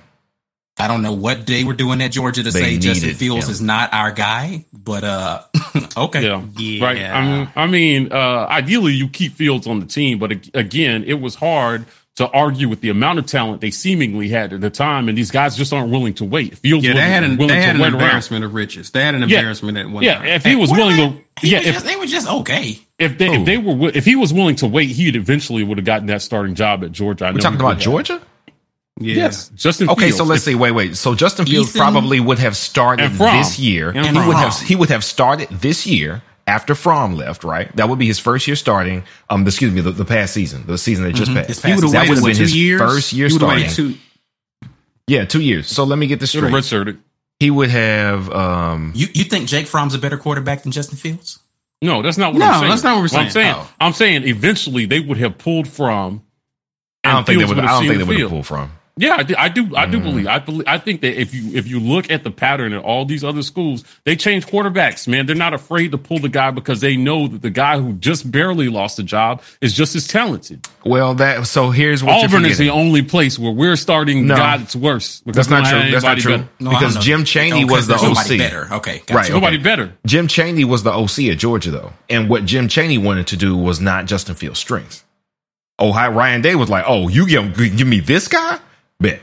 I 0.79 0.87
don't 0.87 1.03
know 1.03 1.13
what 1.13 1.47
they 1.47 1.65
were 1.65 1.75
doing 1.75 2.01
at 2.03 2.13
Georgia 2.13 2.43
to 2.43 2.51
they 2.51 2.61
say 2.61 2.79
Justin 2.79 3.15
Fields 3.15 3.47
him. 3.47 3.51
is 3.51 3.61
not 3.61 3.93
our 3.93 4.13
guy, 4.13 4.65
but 4.73 5.05
uh, 5.05 5.43
okay, 5.97 6.25
yeah, 6.25 6.43
yeah. 6.57 6.85
right. 6.85 7.03
I 7.03 7.25
mean, 7.25 7.53
I 7.57 7.67
mean 7.67 8.13
uh, 8.13 8.47
ideally 8.49 8.93
you 8.93 9.09
keep 9.09 9.33
Fields 9.33 9.67
on 9.67 9.81
the 9.81 9.87
team, 9.87 10.19
but 10.19 10.33
again, 10.55 11.05
it 11.05 11.21
was 11.21 11.35
hard 11.35 11.87
to 12.19 12.29
argue 12.31 12.69
with 12.69 12.81
the 12.81 12.91
amount 12.91 13.21
of 13.21 13.27
talent 13.27 13.61
they 13.61 13.71
seemingly 13.71 14.29
had 14.29 14.53
at 14.53 14.61
the 14.61 14.71
time, 14.71 15.09
and 15.09 15.17
these 15.17 15.31
guys 15.31 15.57
just 15.57 15.73
aren't 15.73 15.93
willing 15.93 16.15
to 16.15 16.25
wait. 16.25 16.59
Fields, 16.59 16.85
yeah, 16.85 16.95
they 16.95 17.01
had 17.01 17.23
an, 17.23 17.37
they 17.37 17.61
had 17.61 17.77
an 17.77 17.83
embarrassment 17.83 18.43
around. 18.43 18.51
of 18.51 18.55
riches. 18.55 18.91
They 18.91 19.03
had 19.03 19.15
an 19.15 19.23
embarrassment 19.23 19.77
yeah. 19.77 19.83
at 19.85 19.91
one. 19.91 20.03
Yeah, 20.03 20.15
time. 20.19 20.27
if 20.27 20.45
he 20.45 20.57
was 20.57 20.71
willing 20.73 20.97
to, 20.97 21.47
yeah, 21.47 21.59
if 21.59 21.75
just, 21.75 21.87
they 21.87 21.95
were 21.95 22.07
just 22.07 22.29
okay. 22.29 22.79
If 22.99 23.19
they, 23.19 23.33
if 23.33 23.47
they 23.47 23.57
were, 23.57 23.91
if 23.91 24.05
he 24.05 24.17
was 24.17 24.33
willing 24.33 24.57
to 24.57 24.67
wait, 24.67 24.91
he 24.91 25.07
would 25.07 25.15
eventually 25.15 25.63
would 25.63 25.79
have 25.79 25.85
gotten 25.85 26.07
that 26.09 26.21
starting 26.21 26.57
job 26.57 26.83
at 26.83 26.91
Georgia. 26.91 27.27
I 27.27 27.31
we're 27.31 27.39
talking 27.39 27.61
about 27.61 27.79
Georgia. 27.79 28.21
Yeah. 29.01 29.15
Yes, 29.15 29.49
Justin. 29.51 29.87
Fields. 29.87 29.99
Okay, 29.99 30.07
Fields. 30.09 30.17
so 30.19 30.25
let's 30.25 30.45
see. 30.45 30.55
Wait, 30.55 30.73
wait. 30.73 30.97
So 30.97 31.15
Justin 31.15 31.47
Fields 31.47 31.71
Ethan, 31.71 31.81
probably 31.81 32.21
would 32.21 32.39
have 32.39 32.57
started 32.57 33.13
this 33.13 33.59
year. 33.59 33.91
And, 33.91 34.17
he 34.17 34.27
would 34.27 34.37
have 34.37 34.59
he 34.61 34.77
would 34.77 34.91
have 34.91 35.05
started 35.05 35.49
this 35.51 35.87
year 35.87 36.23
after 36.47 36.75
Fromm 36.75 37.15
left, 37.15 37.45
right? 37.45 37.75
That 37.77 37.89
would 37.89 37.99
be 37.99 38.07
his 38.07 38.19
first 38.19 38.47
year 38.47 38.57
starting. 38.57 39.05
Um, 39.31 39.47
excuse 39.47 39.73
me, 39.73 39.83
the, 39.83 39.93
the 39.93 40.05
past 40.05 40.33
season, 40.35 40.67
the 40.67 40.79
season 40.79 41.05
that 41.05 41.13
just 41.13 41.31
mm-hmm. 41.31 41.47
passed. 41.47 41.65
He 41.65 41.75
would 41.75 41.83
that 41.93 42.09
would 42.09 42.17
have 42.17 42.25
been 42.25 42.37
his 42.37 42.57
years? 42.57 42.81
first 42.81 43.13
year 43.13 43.31
starting. 43.31 43.71
Two. 43.71 43.95
Yeah, 45.07 45.25
two 45.25 45.41
years. 45.41 45.69
So 45.69 45.85
let 45.85 45.99
me 45.99 46.07
get 46.07 46.21
this 46.21 46.31
straight. 46.31 46.53
Redshirted. 46.53 46.99
He 47.39 47.51
would 47.51 47.71
have. 47.71 48.31
Um, 48.31 48.93
you 48.95 49.07
you 49.15 49.25
think 49.25 49.49
Jake 49.49 49.67
Fromm's 49.67 49.95
a 49.95 49.99
better 49.99 50.19
quarterback 50.19 50.63
than 50.63 50.73
Justin 50.73 50.99
Fields? 50.99 51.39
No, 51.81 52.03
that's 52.03 52.19
not 52.19 52.33
what 52.33 52.41
no, 52.41 52.47
I'm 52.47 52.59
saying. 52.59 52.71
that's 52.71 52.83
not 52.83 52.95
what 52.97 53.03
we're 53.03 53.09
saying. 53.09 53.25
I'm 53.27 53.31
saying, 53.31 53.55
oh. 53.57 53.73
I'm 53.79 53.93
saying 53.93 54.25
eventually 54.25 54.87
they 54.87 54.99
would 54.99 55.19
have 55.19 55.39
pulled 55.39 55.69
Fromm. 55.69 56.25
I 57.05 57.13
don't 57.13 57.25
think 57.25 57.39
they 57.39 57.45
would. 57.45 57.59
I 57.59 57.67
don't 57.67 57.87
think 57.87 57.99
they 57.99 58.05
would 58.05 58.19
have 58.19 58.31
pulled 58.31 58.47
Fromm. 58.47 58.73
Yeah, 58.99 59.17
I 59.17 59.23
do. 59.23 59.35
I 59.39 59.49
do, 59.49 59.77
I 59.77 59.87
do 59.87 60.01
mm. 60.01 60.03
believe. 60.03 60.27
I 60.27 60.39
believe. 60.41 60.65
I 60.67 60.79
think 60.79 61.03
that 61.03 61.21
if 61.21 61.33
you 61.33 61.55
if 61.55 61.69
you 61.69 61.79
look 61.79 62.11
at 62.11 62.25
the 62.25 62.31
pattern 62.31 62.73
in 62.73 62.81
all 62.81 63.05
these 63.05 63.23
other 63.23 63.43
schools, 63.43 63.85
they 64.05 64.17
change 64.17 64.47
quarterbacks. 64.47 65.07
Man, 65.07 65.27
they're 65.27 65.37
not 65.37 65.55
afraid 65.55 65.93
to 65.93 65.99
pull 65.99 66.19
the 66.19 66.29
guy 66.29 66.51
because 66.51 66.81
they 66.81 66.97
know 66.97 67.29
that 67.29 67.41
the 67.41 67.51
guy 67.51 67.79
who 67.79 67.93
just 67.95 68.31
barely 68.31 68.69
lost 68.69 68.97
the 68.97 69.05
job 69.05 69.41
is 69.61 69.73
just 69.73 69.95
as 69.95 70.09
talented. 70.09 70.67
Well, 70.85 71.15
that 71.15 71.47
so 71.47 71.71
here's 71.71 72.03
what 72.03 72.25
Auburn 72.25 72.45
is 72.45 72.59
the 72.59 72.71
only 72.71 73.03
place 73.03 73.39
where 73.39 73.53
we're 73.53 73.77
starting 73.77 74.27
no, 74.27 74.37
guy 74.37 74.57
that's 74.57 74.75
worse. 74.75 75.23
That's 75.27 75.49
not 75.49 75.71
true. 75.71 75.91
That's 75.93 76.05
not 76.05 76.19
true. 76.19 76.45
No, 76.59 76.71
because 76.71 76.97
Jim 76.99 77.25
Chaney 77.25 77.65
was 77.65 77.87
the 77.87 77.95
OC. 77.95 78.39
Better. 78.39 78.69
Okay, 78.75 78.99
gotcha. 79.07 79.15
right. 79.15 79.31
Nobody 79.31 79.59
better. 79.59 79.93
Jim 80.07 80.27
Chaney 80.27 80.65
was 80.65 80.83
the 80.83 80.93
OC 80.93 81.31
at 81.31 81.39
Georgia 81.39 81.71
though, 81.71 81.93
and 82.11 82.29
what 82.29 82.45
Jim 82.45 82.67
Chaney 82.67 82.99
wanted 82.99 83.29
to 83.29 83.37
do 83.37 83.57
was 83.57 83.81
not 83.81 84.07
Justin 84.07 84.35
Fields' 84.35 84.59
strengths. 84.59 85.05
Oh, 85.79 85.93
hi, 85.93 86.09
Ryan 86.09 86.41
Day 86.41 86.57
was 86.57 86.69
like, 86.69 86.85
"Oh, 86.89 87.09
you 87.09 87.27
give 87.29 87.57
give 87.57 87.87
me 87.87 88.01
this 88.01 88.27
guy." 88.27 88.59
Bet 89.01 89.21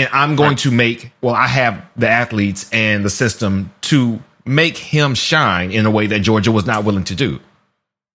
and 0.00 0.08
I'm 0.12 0.36
going 0.36 0.50
right. 0.50 0.58
to 0.58 0.70
make 0.70 1.12
well, 1.20 1.34
I 1.34 1.46
have 1.46 1.84
the 1.96 2.08
athletes 2.08 2.68
and 2.72 3.04
the 3.04 3.10
system 3.10 3.72
to 3.82 4.20
make 4.46 4.76
him 4.76 5.14
shine 5.14 5.70
in 5.70 5.86
a 5.86 5.90
way 5.90 6.06
that 6.08 6.20
Georgia 6.20 6.52
was 6.52 6.66
not 6.66 6.84
willing 6.84 7.04
to 7.04 7.14
do. 7.14 7.40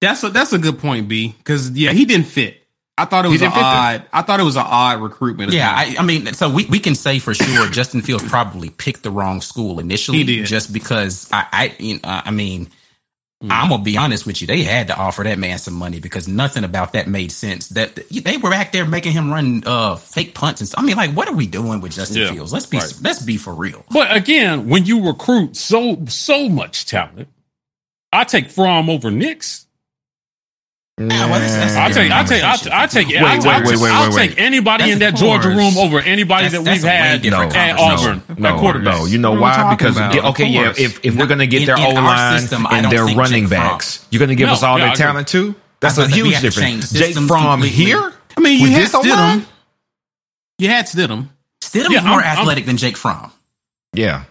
That's 0.01 0.23
a 0.23 0.29
that's 0.29 0.53
a 0.53 0.57
good 0.57 0.79
point, 0.79 1.07
B. 1.07 1.35
Because 1.37 1.71
yeah, 1.71 1.91
he 1.91 2.05
didn't 2.05 2.25
fit. 2.25 2.61
I 2.97 3.05
thought 3.05 3.25
it 3.25 3.29
was 3.29 3.41
an 3.41 3.51
odd. 3.53 4.05
I 4.13 4.21
thought 4.21 4.39
it 4.39 4.43
was 4.43 4.55
an 4.55 4.65
odd 4.65 5.01
recruitment. 5.01 5.51
Yeah, 5.51 5.69
I, 5.69 5.97
I, 5.99 6.03
mean, 6.03 6.33
so 6.33 6.49
we, 6.49 6.65
we 6.67 6.79
can 6.79 6.95
say 6.95 7.19
for 7.19 7.33
sure 7.33 7.69
Justin 7.69 8.01
Fields 8.01 8.23
probably 8.23 8.69
picked 8.69 9.03
the 9.03 9.11
wrong 9.11 9.41
school 9.41 9.79
initially, 9.79 10.23
just 10.43 10.71
because 10.71 11.29
I 11.31 11.45
I 11.51 11.75
you 11.77 11.95
know, 11.95 12.01
I 12.03 12.31
mean 12.31 12.69
Mm. 13.43 13.51
I'm 13.51 13.69
gonna 13.69 13.83
be 13.83 13.97
honest 13.97 14.25
with 14.25 14.39
you. 14.39 14.47
They 14.47 14.63
had 14.63 14.87
to 14.87 14.97
offer 14.97 15.23
that 15.23 15.37
man 15.37 15.57
some 15.57 15.73
money 15.73 15.99
because 15.99 16.27
nothing 16.27 16.63
about 16.63 16.93
that 16.93 17.07
made 17.07 17.33
sense. 17.33 17.67
That 17.69 17.95
they 18.09 18.37
were 18.37 18.49
back 18.49 18.71
there 18.71 18.85
making 18.85 19.11
him 19.11 19.29
run 19.29 19.63
uh, 19.65 19.97
fake 19.97 20.33
punts 20.33 20.61
and 20.61 20.67
stuff. 20.69 20.81
I 20.81 20.85
mean, 20.85 20.95
like, 20.95 21.11
what 21.11 21.27
are 21.27 21.35
we 21.35 21.45
doing 21.45 21.81
with 21.81 21.91
Justin 21.91 22.21
yeah, 22.21 22.31
Fields? 22.31 22.53
Let's 22.53 22.65
be 22.65 22.77
right. 22.77 22.93
let's 23.01 23.21
be 23.21 23.35
for 23.35 23.53
real. 23.53 23.83
But 23.91 24.15
again, 24.15 24.69
when 24.69 24.85
you 24.85 25.05
recruit 25.05 25.57
so 25.57 26.05
so 26.07 26.47
much 26.47 26.85
talent, 26.85 27.27
I 28.13 28.23
take 28.23 28.49
Fromm 28.49 28.89
over 28.89 29.11
Nix. 29.11 29.64
Nah, 30.97 31.29
well, 31.29 31.41
that's, 31.41 31.53
that's 31.53 31.75
I'll 31.75 31.91
take, 31.91 32.09
I'll 32.09 32.25
take, 32.25 32.41
I'll, 32.41 32.81
I'll 32.81 32.87
take, 32.87 33.07
wait, 33.09 33.17
I'll, 33.17 33.41
wait, 33.41 33.67
wait, 33.67 33.79
wait, 33.81 33.91
I'll 33.91 34.15
wait, 34.15 34.29
take 34.29 34.39
anybody 34.39 34.91
in 34.91 34.99
that 34.99 35.15
Georgia 35.15 35.49
room 35.49 35.77
over 35.77 35.99
anybody 35.99 36.47
that 36.47 36.61
we've 36.61 36.81
had 36.81 37.21
no, 37.25 37.41
at 37.41 37.77
Auburn 37.77 38.23
no, 38.37 38.49
at 38.49 38.59
quarterback. 38.61 38.99
No, 38.99 39.05
you 39.05 39.17
know 39.17 39.33
why? 39.33 39.75
Because 39.75 39.99
okay, 39.99 40.47
yeah, 40.47 40.73
if 40.77 41.03
if 41.03 41.17
we're 41.17 41.27
gonna 41.27 41.47
get 41.47 41.65
their 41.65 41.77
O 41.77 41.89
line 41.89 42.41
and 42.71 42.89
their 42.89 43.03
running 43.07 43.49
backs, 43.49 44.07
you're 44.09 44.21
gonna 44.21 44.35
give 44.35 44.47
us 44.47 44.63
all 44.63 44.77
their 44.77 44.95
talent 44.95 45.27
too. 45.27 45.55
That's 45.81 45.97
a 45.97 46.07
huge 46.07 46.39
difference. 46.39 46.91
Jake 46.91 47.15
Fromm 47.15 47.61
here. 47.61 48.13
I 48.37 48.41
mean, 48.41 48.61
you 48.61 48.71
had 48.71 48.87
Stidham. 48.87 49.45
You 50.57 50.69
had 50.69 50.85
Stidham. 50.85 51.27
Stidham's 51.61 51.91
yeah, 51.91 52.09
more 52.09 52.23
athletic 52.23 52.65
than 52.65 52.77
Jake 52.77 52.95
Fromm. 52.95 53.33
Yeah, 53.93 54.23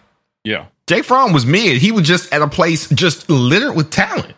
yeah. 0.43 0.65
Jake 0.87 1.05
Fromm 1.05 1.31
was 1.31 1.45
mid. 1.45 1.77
He 1.77 1.91
was 1.91 2.07
just 2.07 2.33
at 2.33 2.41
a 2.41 2.47
place 2.47 2.89
just 2.89 3.29
littered 3.29 3.75
with 3.75 3.91
talent. 3.91 4.34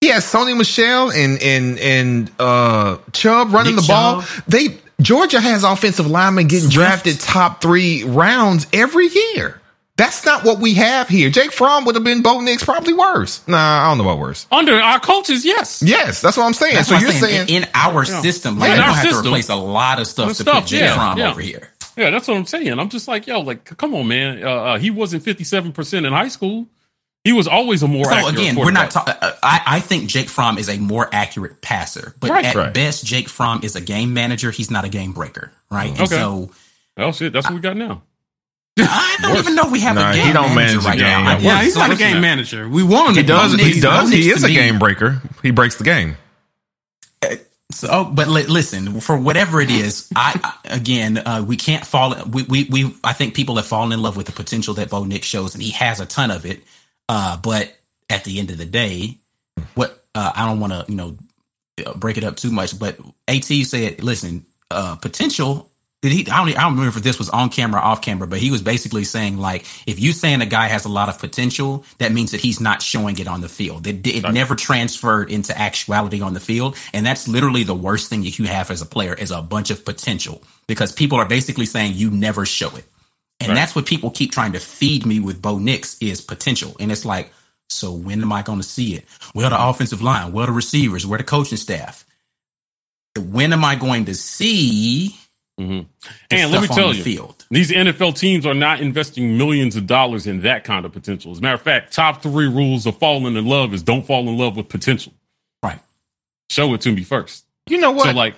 He 0.00 0.08
has 0.08 0.24
Sony 0.24 0.56
Michel 0.56 1.10
and 1.10 1.42
and 1.42 1.78
and 1.78 2.30
uh, 2.38 2.98
Chubb 3.12 3.52
running 3.52 3.74
Nick 3.74 3.84
the 3.84 3.88
ball. 3.88 4.22
Chubb. 4.22 4.44
They 4.46 4.78
Georgia 5.00 5.40
has 5.40 5.64
offensive 5.64 6.06
linemen 6.06 6.46
getting 6.46 6.70
Swift. 6.70 6.74
drafted 6.74 7.20
top 7.20 7.60
three 7.60 8.04
rounds 8.04 8.66
every 8.72 9.08
year. 9.08 9.60
That's 9.96 10.24
not 10.24 10.44
what 10.44 10.60
we 10.60 10.74
have 10.74 11.08
here. 11.08 11.28
Jake 11.28 11.50
Fromm 11.50 11.84
would 11.84 11.96
have 11.96 12.04
been 12.04 12.22
Bo 12.22 12.40
Nix 12.40 12.64
probably 12.64 12.94
worse. 12.94 13.46
Nah, 13.48 13.58
I 13.58 13.88
don't 13.88 13.98
know 13.98 14.04
about 14.04 14.20
worse. 14.20 14.46
Under 14.52 14.74
our 14.74 15.00
coaches, 15.00 15.44
yes. 15.44 15.82
Yes, 15.82 16.20
that's 16.20 16.36
what 16.36 16.44
I'm 16.44 16.52
saying. 16.52 16.76
That's 16.76 16.88
so 16.88 16.96
you're 16.98 17.10
saying, 17.10 17.48
saying, 17.48 17.64
in 17.64 17.68
our 17.74 18.04
yeah. 18.04 18.20
system, 18.20 18.60
like 18.60 18.68
yeah, 18.68 18.74
we 18.74 18.80
don't 18.80 18.94
have 18.94 19.02
system. 19.02 19.22
to 19.24 19.28
replace 19.28 19.48
a 19.48 19.56
lot 19.56 20.00
of 20.00 20.06
stuff 20.06 20.28
to 20.28 20.34
stuff, 20.36 20.62
put 20.62 20.66
Jake 20.66 20.82
yeah, 20.82 20.94
Fromm 20.94 21.18
yeah. 21.18 21.30
over 21.30 21.40
here. 21.40 21.70
Yeah, 21.96 22.10
that's 22.10 22.28
what 22.28 22.36
I'm 22.36 22.46
saying. 22.46 22.78
I'm 22.78 22.88
just 22.88 23.08
like, 23.08 23.26
yo, 23.26 23.40
like, 23.40 23.64
come 23.76 23.92
on, 23.96 24.06
man. 24.06 24.44
Uh, 24.44 24.48
uh, 24.48 24.78
he 24.78 24.92
wasn't 24.92 25.24
57% 25.24 26.06
in 26.06 26.12
high 26.12 26.28
school. 26.28 26.68
He 27.24 27.32
was 27.32 27.48
always 27.48 27.82
a 27.82 27.88
more. 27.88 28.06
So 28.06 28.28
again, 28.28 28.56
we're 28.56 28.70
not. 28.70 28.90
talking. 28.90 29.14
Uh, 29.20 29.32
I, 29.42 29.62
I 29.66 29.80
think 29.80 30.08
Jake 30.08 30.28
Fromm 30.28 30.56
is 30.56 30.68
a 30.68 30.78
more 30.78 31.08
accurate 31.12 31.60
passer, 31.60 32.14
but 32.20 32.30
right, 32.30 32.44
at 32.44 32.54
right. 32.54 32.72
best, 32.72 33.04
Jake 33.04 33.28
Fromm 33.28 33.60
is 33.62 33.76
a 33.76 33.80
game 33.80 34.14
manager. 34.14 34.50
He's 34.50 34.70
not 34.70 34.84
a 34.84 34.88
game 34.88 35.12
breaker, 35.12 35.52
right? 35.70 35.90
Okay. 35.90 36.00
And 36.00 36.08
so, 36.08 36.50
oh 36.96 37.12
shit, 37.12 37.32
that's 37.32 37.46
what 37.46 37.54
we 37.54 37.60
got 37.60 37.76
now. 37.76 38.02
I 38.78 39.16
don't 39.20 39.36
even 39.36 39.54
know 39.54 39.68
we 39.70 39.80
have 39.80 39.96
nah, 39.96 40.10
a 40.10 40.14
game 40.14 40.26
he 40.26 40.32
don't 40.32 40.54
manager 40.54 40.80
manage 40.80 40.84
right 40.84 40.98
game. 40.98 41.24
now. 41.24 41.38
Yeah, 41.38 41.62
he's 41.62 41.76
not 41.76 41.90
a 41.90 41.96
game 41.96 42.20
manager. 42.20 42.68
We 42.68 42.82
want 42.82 43.10
him. 43.10 43.16
He 43.16 43.22
does. 43.24 43.54
He 43.54 43.80
does. 43.80 44.10
He 44.10 44.30
is 44.30 44.44
a 44.44 44.48
game 44.48 44.78
breaker. 44.78 45.20
He 45.42 45.50
breaks 45.50 45.76
the 45.76 45.84
game. 45.84 46.16
Uh, 47.22 47.36
so, 47.72 48.04
but 48.04 48.28
li- 48.28 48.46
listen, 48.46 49.00
for 49.00 49.18
whatever 49.18 49.60
it 49.60 49.70
is, 49.70 50.10
I 50.14 50.54
again, 50.64 51.18
uh, 51.18 51.44
we 51.46 51.56
can't 51.56 51.84
fall. 51.84 52.14
We, 52.24 52.44
we, 52.44 52.64
we, 52.64 52.96
I 53.04 53.12
think 53.12 53.34
people 53.34 53.56
have 53.56 53.66
fallen 53.66 53.92
in 53.92 54.00
love 54.00 54.16
with 54.16 54.26
the 54.26 54.32
potential 54.32 54.74
that 54.74 54.90
Bo 54.90 55.04
Nix 55.04 55.26
shows, 55.26 55.54
and 55.54 55.62
he 55.62 55.70
has 55.72 56.00
a 56.00 56.06
ton 56.06 56.30
of 56.30 56.46
it. 56.46 56.62
Uh, 57.08 57.36
but 57.36 57.74
at 58.10 58.24
the 58.24 58.38
end 58.38 58.50
of 58.50 58.58
the 58.58 58.64
day, 58.64 59.18
what 59.74 60.04
uh, 60.14 60.32
I 60.34 60.46
don't 60.46 60.60
want 60.60 60.72
to, 60.72 60.84
you 60.88 60.96
know, 60.96 61.16
break 61.96 62.16
it 62.16 62.24
up 62.24 62.36
too 62.36 62.50
much, 62.50 62.78
but 62.78 62.98
At 63.26 63.44
said, 63.44 64.02
listen, 64.02 64.46
uh, 64.70 64.96
potential. 64.96 65.70
He, 66.00 66.28
I 66.30 66.44
don't, 66.44 66.56
I 66.56 66.62
don't 66.62 66.76
remember 66.76 66.96
if 66.96 67.02
this 67.02 67.18
was 67.18 67.28
on 67.28 67.48
camera 67.48 67.80
or 67.80 67.84
off 67.84 68.02
camera, 68.02 68.28
but 68.28 68.38
he 68.38 68.52
was 68.52 68.62
basically 68.62 69.02
saying 69.02 69.36
like, 69.36 69.62
if 69.84 69.98
you 69.98 70.12
saying 70.12 70.40
a 70.42 70.46
guy 70.46 70.68
has 70.68 70.84
a 70.84 70.88
lot 70.88 71.08
of 71.08 71.18
potential, 71.18 71.84
that 71.98 72.12
means 72.12 72.30
that 72.30 72.40
he's 72.40 72.60
not 72.60 72.82
showing 72.82 73.18
it 73.18 73.26
on 73.26 73.40
the 73.40 73.48
field. 73.48 73.84
It, 73.86 74.06
it 74.06 74.32
never 74.32 74.54
transferred 74.54 75.28
into 75.28 75.58
actuality 75.58 76.20
on 76.20 76.34
the 76.34 76.40
field, 76.40 76.76
and 76.92 77.04
that's 77.04 77.26
literally 77.26 77.64
the 77.64 77.74
worst 77.74 78.10
thing 78.10 78.22
that 78.22 78.38
you 78.38 78.46
have 78.46 78.70
as 78.70 78.80
a 78.80 78.86
player 78.86 79.12
is 79.12 79.32
a 79.32 79.42
bunch 79.42 79.70
of 79.70 79.84
potential 79.84 80.40
because 80.68 80.92
people 80.92 81.18
are 81.18 81.26
basically 81.26 81.66
saying 81.66 81.94
you 81.94 82.12
never 82.12 82.46
show 82.46 82.76
it. 82.76 82.84
And 83.40 83.50
right. 83.50 83.54
that's 83.54 83.74
what 83.74 83.86
people 83.86 84.10
keep 84.10 84.32
trying 84.32 84.52
to 84.52 84.60
feed 84.60 85.06
me 85.06 85.20
with 85.20 85.40
Bo 85.40 85.58
Nix 85.58 85.96
is 86.00 86.20
potential. 86.20 86.76
And 86.80 86.90
it's 86.90 87.04
like, 87.04 87.32
so 87.70 87.92
when 87.92 88.22
am 88.22 88.32
I 88.32 88.42
going 88.42 88.58
to 88.58 88.66
see 88.66 88.94
it? 88.94 89.04
Well, 89.34 89.50
the 89.50 89.62
offensive 89.62 90.02
line, 90.02 90.32
well, 90.32 90.46
the 90.46 90.52
receivers, 90.52 91.06
where 91.06 91.18
the 91.18 91.24
coaching 91.24 91.58
staff. 91.58 92.04
When 93.16 93.52
am 93.52 93.64
I 93.64 93.74
going 93.74 94.06
to 94.06 94.14
see? 94.14 95.16
Mm-hmm. 95.60 95.88
And 96.30 96.52
let 96.52 96.62
me 96.62 96.68
tell 96.68 96.94
you, 96.94 97.02
field? 97.02 97.44
these 97.50 97.70
NFL 97.70 98.16
teams 98.16 98.46
are 98.46 98.54
not 98.54 98.80
investing 98.80 99.36
millions 99.36 99.74
of 99.74 99.86
dollars 99.86 100.26
in 100.26 100.42
that 100.42 100.62
kind 100.62 100.86
of 100.86 100.92
potential. 100.92 101.32
As 101.32 101.38
a 101.38 101.40
matter 101.40 101.54
of 101.54 101.62
fact, 101.62 101.92
top 101.92 102.22
three 102.22 102.46
rules 102.46 102.86
of 102.86 102.96
falling 102.98 103.36
in 103.36 103.44
love 103.44 103.74
is 103.74 103.82
don't 103.82 104.06
fall 104.06 104.28
in 104.28 104.38
love 104.38 104.56
with 104.56 104.68
potential. 104.68 105.12
Right. 105.62 105.80
Show 106.48 106.72
it 106.74 106.80
to 106.82 106.92
me 106.92 107.02
first. 107.02 107.44
You 107.68 107.78
know 107.78 107.90
what? 107.90 108.06
So 108.06 108.12
like 108.12 108.36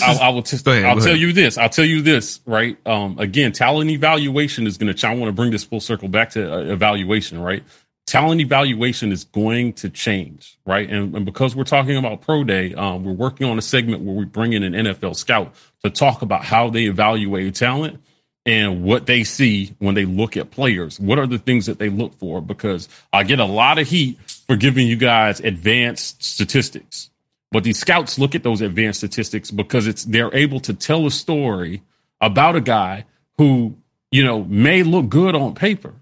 I, 0.00 0.14
I 0.14 0.28
will. 0.30 0.40
Ahead, 0.40 0.84
I'll 0.84 1.00
tell 1.00 1.16
you 1.16 1.32
this. 1.32 1.58
I'll 1.58 1.68
tell 1.68 1.84
you 1.84 2.02
this. 2.02 2.40
Right. 2.46 2.76
Um. 2.86 3.18
Again, 3.18 3.52
talent 3.52 3.90
evaluation 3.90 4.66
is 4.66 4.78
going 4.78 4.94
to. 4.94 5.06
I 5.06 5.14
want 5.14 5.28
to 5.28 5.32
bring 5.32 5.50
this 5.50 5.64
full 5.64 5.80
circle 5.80 6.08
back 6.08 6.30
to 6.30 6.52
uh, 6.52 6.72
evaluation. 6.72 7.40
Right. 7.40 7.62
Talent 8.06 8.40
evaluation 8.40 9.12
is 9.12 9.24
going 9.24 9.74
to 9.74 9.88
change. 9.88 10.58
Right. 10.66 10.88
And, 10.88 11.14
and 11.14 11.24
because 11.24 11.54
we're 11.54 11.64
talking 11.64 11.96
about 11.96 12.20
pro 12.20 12.44
day, 12.44 12.74
um, 12.74 13.04
we're 13.04 13.12
working 13.12 13.46
on 13.46 13.58
a 13.58 13.62
segment 13.62 14.02
where 14.02 14.14
we 14.14 14.24
bring 14.24 14.52
in 14.52 14.62
an 14.62 14.72
NFL 14.72 15.16
scout 15.16 15.54
to 15.84 15.90
talk 15.90 16.22
about 16.22 16.44
how 16.44 16.70
they 16.70 16.84
evaluate 16.84 17.54
talent 17.54 18.00
and 18.44 18.82
what 18.82 19.06
they 19.06 19.24
see 19.24 19.74
when 19.78 19.94
they 19.94 20.04
look 20.04 20.36
at 20.36 20.50
players. 20.50 20.98
What 20.98 21.18
are 21.18 21.26
the 21.26 21.38
things 21.38 21.66
that 21.66 21.78
they 21.78 21.88
look 21.88 22.14
for? 22.14 22.40
Because 22.40 22.88
I 23.12 23.22
get 23.22 23.38
a 23.38 23.44
lot 23.44 23.78
of 23.78 23.88
heat 23.88 24.18
for 24.46 24.56
giving 24.56 24.86
you 24.86 24.96
guys 24.96 25.40
advanced 25.40 26.22
statistics 26.22 27.10
but 27.52 27.64
these 27.64 27.78
scouts 27.78 28.18
look 28.18 28.34
at 28.34 28.42
those 28.42 28.62
advanced 28.62 29.00
statistics 29.00 29.50
because 29.50 29.86
it's 29.86 30.04
they're 30.04 30.34
able 30.34 30.58
to 30.60 30.72
tell 30.72 31.06
a 31.06 31.10
story 31.10 31.82
about 32.20 32.56
a 32.56 32.60
guy 32.60 33.04
who, 33.36 33.76
you 34.10 34.24
know, 34.24 34.42
may 34.44 34.82
look 34.82 35.08
good 35.08 35.34
on 35.34 35.54
paper. 35.54 35.94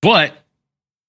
But, 0.00 0.36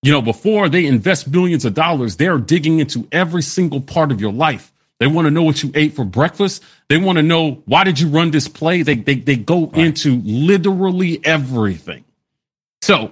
you 0.02 0.12
know, 0.12 0.22
before 0.22 0.68
they 0.68 0.86
invest 0.86 1.32
billions 1.32 1.64
of 1.64 1.74
dollars, 1.74 2.18
they're 2.18 2.38
digging 2.38 2.80
into 2.80 3.08
every 3.12 3.42
single 3.42 3.82
part 3.82 4.12
of 4.12 4.20
your 4.20 4.34
life. 4.34 4.74
They 5.00 5.08
want 5.08 5.26
to 5.26 5.32
know 5.32 5.44
what 5.44 5.64
you 5.64 5.72
ate 5.74 5.94
for 5.94 6.06
breakfast. 6.06 6.64
They 6.90 6.98
want 6.98 7.18
to 7.18 7.24
know 7.24 7.64
why 7.66 7.84
did 7.84 8.00
you 8.00 8.10
run 8.10 8.32
this 8.32 8.48
play? 8.48 8.82
They 8.82 8.96
they 8.96 9.16
they 9.16 9.36
go 9.36 9.68
right. 9.68 9.86
into 9.86 10.22
literally 10.24 11.24
everything. 11.26 12.06
So 12.82 13.12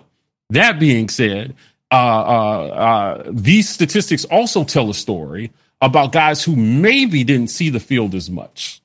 that 0.49 0.79
being 0.79 1.09
said, 1.09 1.55
uh, 1.91 1.95
uh, 1.95 2.67
uh, 2.67 3.23
these 3.31 3.69
statistics 3.69 4.23
also 4.25 4.63
tell 4.63 4.89
a 4.89 4.93
story 4.93 5.51
about 5.83 6.13
guys 6.13 6.43
who 6.43 6.55
maybe 6.55 7.23
didn't 7.23 7.49
see 7.49 7.69
the 7.69 7.79
field 7.79 8.15
as 8.15 8.29
much. 8.29 8.81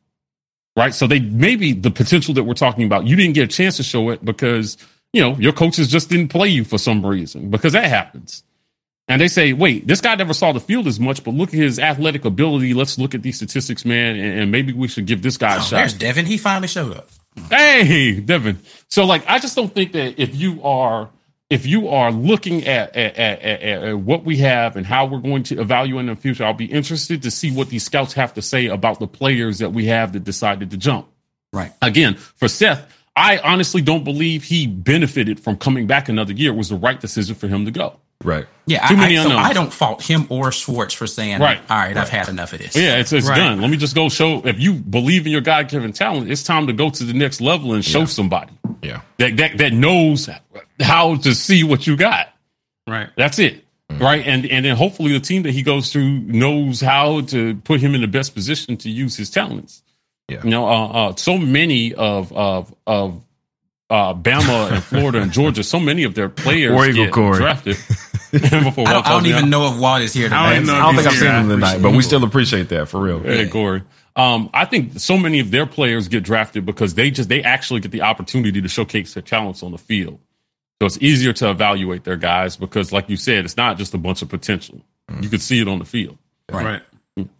Right. 0.76 0.92
So 0.92 1.06
they 1.06 1.20
maybe 1.20 1.72
the 1.72 1.90
potential 1.90 2.34
that 2.34 2.44
we're 2.44 2.54
talking 2.54 2.84
about, 2.84 3.06
you 3.06 3.16
didn't 3.16 3.34
get 3.34 3.44
a 3.44 3.54
chance 3.54 3.76
to 3.78 3.82
show 3.82 4.10
it 4.10 4.24
because, 4.24 4.76
you 5.12 5.20
know, 5.20 5.36
your 5.36 5.52
coaches 5.52 5.88
just 5.88 6.10
didn't 6.10 6.28
play 6.28 6.48
you 6.48 6.64
for 6.64 6.78
some 6.78 7.04
reason 7.04 7.50
because 7.50 7.72
that 7.72 7.86
happens. 7.86 8.42
And 9.06 9.20
they 9.20 9.28
say, 9.28 9.54
wait, 9.54 9.86
this 9.86 10.00
guy 10.00 10.14
never 10.16 10.34
saw 10.34 10.52
the 10.52 10.60
field 10.60 10.86
as 10.86 11.00
much, 11.00 11.24
but 11.24 11.32
look 11.32 11.48
at 11.48 11.54
his 11.54 11.78
athletic 11.78 12.24
ability. 12.26 12.74
Let's 12.74 12.98
look 12.98 13.14
at 13.14 13.22
these 13.22 13.36
statistics, 13.36 13.84
man, 13.84 14.16
and, 14.16 14.40
and 14.40 14.52
maybe 14.52 14.72
we 14.72 14.86
should 14.86 15.06
give 15.06 15.22
this 15.22 15.38
guy 15.38 15.56
oh, 15.56 15.60
a 15.60 15.62
shot. 15.62 15.76
There's 15.78 15.94
Devin. 15.94 16.26
He 16.26 16.36
finally 16.36 16.68
showed 16.68 16.94
up. 16.94 17.08
Hey, 17.48 18.20
Devin. 18.20 18.58
So, 18.90 19.06
like, 19.06 19.24
I 19.26 19.38
just 19.38 19.56
don't 19.56 19.72
think 19.72 19.92
that 19.92 20.20
if 20.20 20.36
you 20.36 20.62
are 20.62 21.08
if 21.50 21.64
you 21.64 21.88
are 21.88 22.12
looking 22.12 22.66
at, 22.66 22.94
at, 22.94 23.16
at, 23.16 23.62
at, 23.62 23.98
what 23.98 24.24
we 24.24 24.36
have 24.38 24.76
and 24.76 24.84
how 24.84 25.06
we're 25.06 25.20
going 25.20 25.42
to 25.44 25.60
evaluate 25.60 26.00
in 26.00 26.06
the 26.06 26.16
future, 26.16 26.44
I'll 26.44 26.52
be 26.52 26.66
interested 26.66 27.22
to 27.22 27.30
see 27.30 27.50
what 27.50 27.70
these 27.70 27.84
scouts 27.84 28.12
have 28.14 28.34
to 28.34 28.42
say 28.42 28.66
about 28.66 28.98
the 28.98 29.06
players 29.06 29.58
that 29.58 29.72
we 29.72 29.86
have 29.86 30.12
that 30.12 30.24
decided 30.24 30.70
to 30.72 30.76
jump. 30.76 31.08
Right. 31.52 31.72
Again, 31.80 32.16
for 32.16 32.48
Seth, 32.48 32.94
I 33.16 33.38
honestly 33.38 33.80
don't 33.80 34.04
believe 34.04 34.44
he 34.44 34.66
benefited 34.66 35.40
from 35.40 35.56
coming 35.56 35.86
back 35.86 36.08
another 36.08 36.32
year. 36.32 36.52
It 36.52 36.56
was 36.56 36.68
the 36.68 36.76
right 36.76 37.00
decision 37.00 37.34
for 37.34 37.48
him 37.48 37.64
to 37.64 37.70
go. 37.70 37.98
Right. 38.24 38.46
Yeah. 38.66 38.86
Too 38.86 38.96
I, 38.96 38.98
many 38.98 39.18
I, 39.18 39.22
so 39.22 39.30
I 39.30 39.52
don't 39.52 39.72
fault 39.72 40.02
him 40.02 40.26
or 40.28 40.50
Schwartz 40.50 40.92
for 40.92 41.06
saying, 41.06 41.40
right. 41.40 41.58
all 41.70 41.76
right, 41.76 41.88
right. 41.88 41.96
I've 41.96 42.08
had 42.08 42.28
enough 42.28 42.52
of 42.52 42.58
this. 42.58 42.74
Yeah, 42.74 42.98
it's, 42.98 43.12
it's 43.12 43.28
right. 43.28 43.36
done. 43.36 43.60
Let 43.60 43.70
me 43.70 43.76
just 43.76 43.94
go 43.94 44.08
show. 44.08 44.42
If 44.44 44.58
you 44.58 44.74
believe 44.74 45.24
in 45.26 45.32
your 45.32 45.40
God 45.40 45.68
given 45.68 45.92
talent, 45.92 46.30
it's 46.30 46.42
time 46.42 46.66
to 46.66 46.72
go 46.72 46.90
to 46.90 47.04
the 47.04 47.12
next 47.12 47.40
level 47.40 47.74
and 47.74 47.84
show 47.84 48.00
yeah. 48.00 48.04
somebody. 48.06 48.52
Yeah. 48.82 49.02
That, 49.18 49.36
that, 49.36 49.58
that 49.58 49.72
knows 49.72 50.28
how 50.80 51.16
to 51.16 51.34
see 51.34 51.62
what 51.62 51.86
you 51.86 51.96
got. 51.96 52.28
Right. 52.88 53.08
That's 53.16 53.38
it. 53.38 53.64
Mm-hmm. 53.88 54.02
Right. 54.02 54.26
And, 54.26 54.46
and 54.46 54.64
then 54.64 54.76
hopefully 54.76 55.12
the 55.12 55.20
team 55.20 55.44
that 55.44 55.52
he 55.52 55.62
goes 55.62 55.92
through 55.92 56.18
knows 56.18 56.80
how 56.80 57.20
to 57.22 57.54
put 57.56 57.80
him 57.80 57.94
in 57.94 58.00
the 58.00 58.08
best 58.08 58.34
position 58.34 58.76
to 58.78 58.90
use 58.90 59.16
his 59.16 59.30
talents. 59.30 59.82
Yeah. 60.28 60.42
You 60.42 60.50
know, 60.50 60.68
uh, 60.68 60.86
uh, 60.88 61.16
so 61.16 61.38
many 61.38 61.94
of, 61.94 62.32
of, 62.32 62.74
of, 62.86 63.24
uh, 63.90 64.12
Bama 64.12 64.70
and 64.70 64.84
Florida 64.84 65.22
and 65.22 65.32
Georgia, 65.32 65.64
so 65.64 65.80
many 65.80 66.04
of 66.04 66.14
their 66.14 66.28
players 66.28 66.94
get 66.94 67.10
Corey. 67.10 67.38
drafted. 67.38 67.78
before 68.32 68.88
I 68.88 68.92
don't, 68.92 69.06
I 69.06 69.10
don't 69.10 69.26
even 69.26 69.50
know 69.50 69.72
if 69.72 69.78
Walt 69.78 70.02
is 70.02 70.12
here 70.12 70.28
tonight. 70.28 70.56
I 70.56 70.58
don't, 70.58 70.70
I 70.70 70.78
don't 70.80 70.94
think 70.96 71.06
I've 71.08 71.14
seen 71.14 71.30
him 71.30 71.48
tonight, 71.48 71.80
but 71.80 71.92
we 71.92 72.02
still 72.02 72.24
appreciate 72.24 72.68
that 72.70 72.88
for 72.88 73.00
real. 73.00 73.20
Hey, 73.20 73.48
Corey. 73.48 73.82
Um, 74.16 74.50
I 74.52 74.64
think 74.64 74.98
so 74.98 75.16
many 75.16 75.38
of 75.38 75.50
their 75.52 75.64
players 75.64 76.08
get 76.08 76.24
drafted 76.24 76.66
because 76.66 76.94
they 76.94 77.10
just 77.10 77.28
they 77.28 77.42
actually 77.42 77.80
get 77.80 77.92
the 77.92 78.02
opportunity 78.02 78.60
to 78.60 78.68
showcase 78.68 79.14
their 79.14 79.22
talents 79.22 79.62
on 79.62 79.70
the 79.70 79.78
field. 79.78 80.18
So 80.80 80.86
it's 80.86 80.98
easier 81.00 81.32
to 81.34 81.50
evaluate 81.50 82.04
their 82.04 82.16
guys 82.16 82.56
because, 82.56 82.92
like 82.92 83.08
you 83.08 83.16
said, 83.16 83.44
it's 83.44 83.56
not 83.56 83.78
just 83.78 83.94
a 83.94 83.98
bunch 83.98 84.22
of 84.22 84.28
potential. 84.28 84.80
Mm. 85.08 85.22
You 85.22 85.28
could 85.28 85.40
see 85.40 85.60
it 85.60 85.68
on 85.68 85.78
the 85.78 85.84
field. 85.84 86.18
Right. 86.50 86.64
right. 86.64 86.82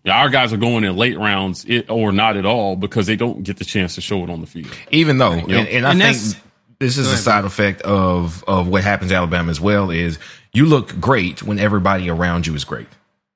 Yeah, 0.05 0.19
our 0.19 0.29
guys 0.29 0.53
are 0.53 0.57
going 0.57 0.85
in 0.85 0.97
late 0.97 1.17
rounds 1.17 1.65
it, 1.65 1.89
or 1.89 2.11
not 2.11 2.37
at 2.37 2.45
all 2.45 2.75
because 2.75 3.07
they 3.07 3.15
don't 3.15 3.45
get 3.45 3.59
the 3.59 3.65
chance 3.65 3.95
to 3.95 4.01
show 4.01 4.25
it 4.25 4.31
on 4.31 4.41
the 4.41 4.47
field. 4.47 4.77
Even 4.91 5.19
though, 5.19 5.35
you 5.35 5.47
know? 5.47 5.59
and, 5.59 5.69
and, 5.69 5.87
I 5.87 5.91
and 5.93 6.03
think 6.17 6.43
this 6.81 6.97
is 6.97 7.11
a 7.11 7.17
side 7.17 7.45
effect 7.45 7.83
of 7.83 8.45
of 8.45 8.69
what 8.69 8.85
happens 8.85 9.11
in 9.11 9.17
Alabama 9.17 9.51
as 9.51 9.61
well. 9.61 9.91
Is 9.91 10.19
you 10.53 10.67
look 10.67 10.99
great 11.01 11.43
when 11.43 11.59
everybody 11.59 12.09
around 12.09 12.47
you 12.47 12.55
is 12.55 12.65
great. 12.65 12.89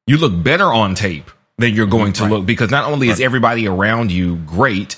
You 0.06 0.16
look 0.16 0.42
better 0.42 0.66
on 0.66 0.94
tape 0.94 1.30
than 1.58 1.74
you're 1.74 1.86
going 1.86 2.12
to 2.14 2.22
right. 2.22 2.32
look 2.32 2.46
because 2.46 2.70
not 2.70 2.90
only 2.90 3.08
is 3.08 3.20
everybody 3.20 3.68
around 3.68 4.10
you 4.10 4.36
great, 4.36 4.96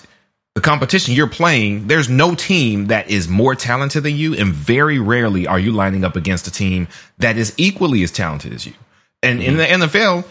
the 0.54 0.60
competition 0.60 1.14
you're 1.14 1.26
playing, 1.26 1.88
there's 1.88 2.08
no 2.08 2.34
team 2.34 2.86
that 2.86 3.10
is 3.10 3.28
more 3.28 3.54
talented 3.54 4.02
than 4.02 4.16
you, 4.16 4.34
and 4.34 4.52
very 4.52 4.98
rarely 4.98 5.46
are 5.46 5.58
you 5.58 5.72
lining 5.72 6.04
up 6.04 6.16
against 6.16 6.46
a 6.46 6.50
team 6.50 6.88
that 7.18 7.36
is 7.36 7.54
equally 7.56 8.02
as 8.02 8.10
talented 8.10 8.52
as 8.52 8.66
you. 8.66 8.74
And 9.22 9.40
mm-hmm. 9.40 9.60
in 9.60 9.80
the 9.80 9.86
NFL, 9.86 10.24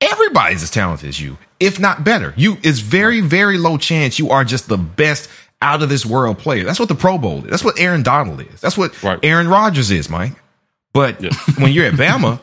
everybody's 0.00 0.62
as 0.62 0.70
talented 0.70 1.08
as 1.08 1.20
you, 1.20 1.38
if 1.58 1.80
not 1.80 2.04
better. 2.04 2.34
You 2.36 2.58
it's 2.62 2.80
very, 2.80 3.20
very 3.20 3.58
low 3.58 3.76
chance 3.76 4.18
you 4.18 4.30
are 4.30 4.44
just 4.44 4.68
the 4.68 4.78
best 4.78 5.28
out 5.64 5.82
of 5.82 5.88
this 5.88 6.04
world 6.04 6.38
player. 6.38 6.62
That's 6.62 6.78
what 6.78 6.88
the 6.88 6.94
Pro 6.94 7.16
Bowl 7.16 7.42
is. 7.44 7.50
That's 7.50 7.64
what 7.64 7.80
Aaron 7.80 8.02
Donald 8.02 8.40
is. 8.40 8.60
That's 8.60 8.76
what 8.76 9.02
right. 9.02 9.18
Aaron 9.22 9.48
Rodgers 9.48 9.90
is, 9.90 10.10
Mike. 10.10 10.34
But 10.92 11.20
yeah. 11.20 11.30
when 11.58 11.72
you're 11.72 11.86
at 11.86 11.94
Bama, 11.94 12.38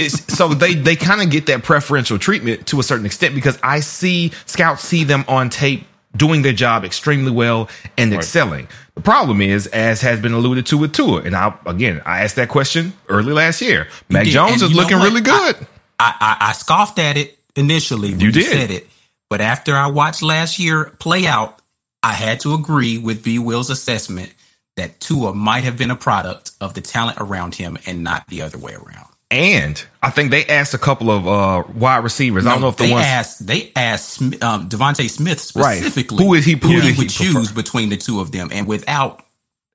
it's 0.00 0.34
so 0.34 0.48
they 0.48 0.74
they 0.74 0.96
kind 0.96 1.22
of 1.22 1.30
get 1.30 1.46
that 1.46 1.62
preferential 1.62 2.18
treatment 2.18 2.66
to 2.68 2.80
a 2.80 2.82
certain 2.82 3.06
extent 3.06 3.34
because 3.34 3.58
I 3.62 3.80
see 3.80 4.32
scouts 4.46 4.82
see 4.82 5.04
them 5.04 5.24
on 5.28 5.50
tape 5.50 5.86
doing 6.16 6.42
their 6.42 6.52
job 6.52 6.84
extremely 6.84 7.30
well 7.30 7.68
and 7.98 8.10
right. 8.10 8.18
excelling. 8.18 8.66
The 8.94 9.02
problem 9.02 9.40
is, 9.40 9.66
as 9.68 10.00
has 10.00 10.20
been 10.20 10.32
alluded 10.32 10.66
to 10.66 10.78
with 10.78 10.92
Tua, 10.92 11.22
and 11.22 11.36
I 11.36 11.56
again 11.66 12.00
I 12.06 12.24
asked 12.24 12.36
that 12.36 12.48
question 12.48 12.94
early 13.08 13.32
last 13.34 13.60
year. 13.60 13.88
Mac 14.08 14.26
Jones 14.26 14.62
is 14.62 14.74
looking 14.74 14.98
really 14.98 15.20
good. 15.20 15.56
I, 16.00 16.16
I, 16.20 16.48
I, 16.48 16.52
scoffed 16.52 16.98
at 16.98 17.16
it 17.16 17.38
initially 17.54 18.10
when 18.10 18.20
you, 18.20 18.30
you 18.30 18.42
said 18.42 18.72
it, 18.72 18.88
but 19.30 19.40
after 19.40 19.76
I 19.76 19.86
watched 19.86 20.22
last 20.22 20.58
year 20.58 20.86
play 20.98 21.24
out, 21.24 21.60
I 22.04 22.12
had 22.12 22.40
to 22.40 22.52
agree 22.52 22.98
with 22.98 23.24
B. 23.24 23.38
Will's 23.38 23.70
assessment 23.70 24.34
that 24.76 25.00
Tua 25.00 25.32
might 25.32 25.64
have 25.64 25.78
been 25.78 25.90
a 25.90 25.96
product 25.96 26.50
of 26.60 26.74
the 26.74 26.82
talent 26.82 27.16
around 27.18 27.54
him 27.54 27.78
and 27.86 28.04
not 28.04 28.26
the 28.28 28.42
other 28.42 28.58
way 28.58 28.74
around. 28.74 29.06
And 29.30 29.82
I 30.02 30.10
think 30.10 30.30
they 30.30 30.44
asked 30.44 30.74
a 30.74 30.78
couple 30.78 31.10
of 31.10 31.26
uh, 31.26 31.64
wide 31.74 32.04
receivers. 32.04 32.44
No, 32.44 32.50
I 32.50 32.52
don't 32.52 32.60
know 32.60 32.68
if 32.68 32.76
the 32.76 32.84
they 32.84 32.92
ones 32.92 33.06
asked 33.06 33.46
they 33.46 33.72
asked 33.74 34.20
um, 34.20 34.68
DeVonta 34.68 35.08
Smith 35.08 35.40
specifically 35.40 36.18
right. 36.18 36.26
who 36.26 36.34
is 36.34 36.44
he 36.44 36.52
who, 36.52 36.68
who 36.68 36.80
he 36.80 36.92
would 36.98 37.08
choose 37.08 37.50
between 37.50 37.88
the 37.88 37.96
two 37.96 38.20
of 38.20 38.32
them, 38.32 38.50
and 38.52 38.66
without 38.66 39.24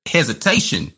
hesitation, 0.05 0.93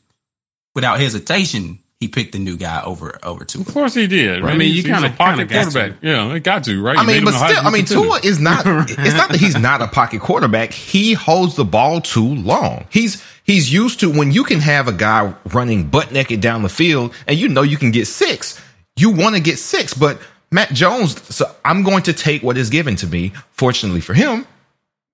without 0.76 1.00
hesitation, 1.00 1.80
he 2.02 2.08
picked 2.08 2.32
the 2.32 2.40
new 2.40 2.58
guy 2.58 2.82
over 2.84 3.20
over 3.22 3.46
Tua. 3.46 3.62
Of 3.62 3.68
course 3.68 3.94
he 3.94 4.08
did. 4.08 4.44
Right? 4.44 4.56
I 4.56 4.58
mean, 4.58 4.74
you 4.74 4.84
kind 4.84 5.06
of 5.06 5.16
pocket 5.16 5.52
quarterback. 5.52 5.94
Yeah, 6.02 6.34
it 6.34 6.40
got 6.40 6.64
to 6.64 6.82
right. 6.84 6.98
I 6.98 7.06
mean, 7.06 7.24
but 7.24 7.34
still, 7.34 7.66
I 7.66 7.70
mean, 7.70 7.86
Tua 7.86 8.20
is 8.24 8.40
not. 8.40 8.64
it's 8.66 9.14
not 9.14 9.30
that 9.30 9.40
he's 9.40 9.56
not 9.56 9.84
a 9.84 9.88
pocket 9.88 10.20
quarterback. 10.20 10.74
He 10.74 11.14
holds 11.14 11.56
the 11.56 11.64
ball 11.64 12.02
too 12.02 12.34
long. 12.36 12.86
He's 12.90 13.24
he's 13.44 13.72
used 13.72 14.00
to 14.00 14.12
when 14.12 14.32
you 14.32 14.44
can 14.44 14.62
have 14.62 14.88
a 14.88 14.92
guy 14.92 15.32
running 15.54 15.90
butt 15.90 16.12
naked 16.12 16.42
down 16.42 16.64
the 16.64 16.70
field 16.70 17.14
and 17.28 17.38
you 17.38 17.48
know 17.48 17.62
you 17.62 17.78
can 17.78 17.92
get 17.92 18.08
six. 18.08 18.60
You 18.96 19.12
want 19.12 19.36
to 19.36 19.42
get 19.42 19.60
six, 19.60 19.94
but 19.94 20.20
Mac 20.52 20.72
Jones. 20.72 21.24
So 21.34 21.54
I'm 21.64 21.84
going 21.84 22.02
to 22.04 22.14
take 22.14 22.42
what 22.42 22.58
is 22.58 22.72
given 22.72 22.96
to 22.98 23.08
me. 23.08 23.32
Fortunately 23.52 24.02
for 24.02 24.16
him, 24.16 24.48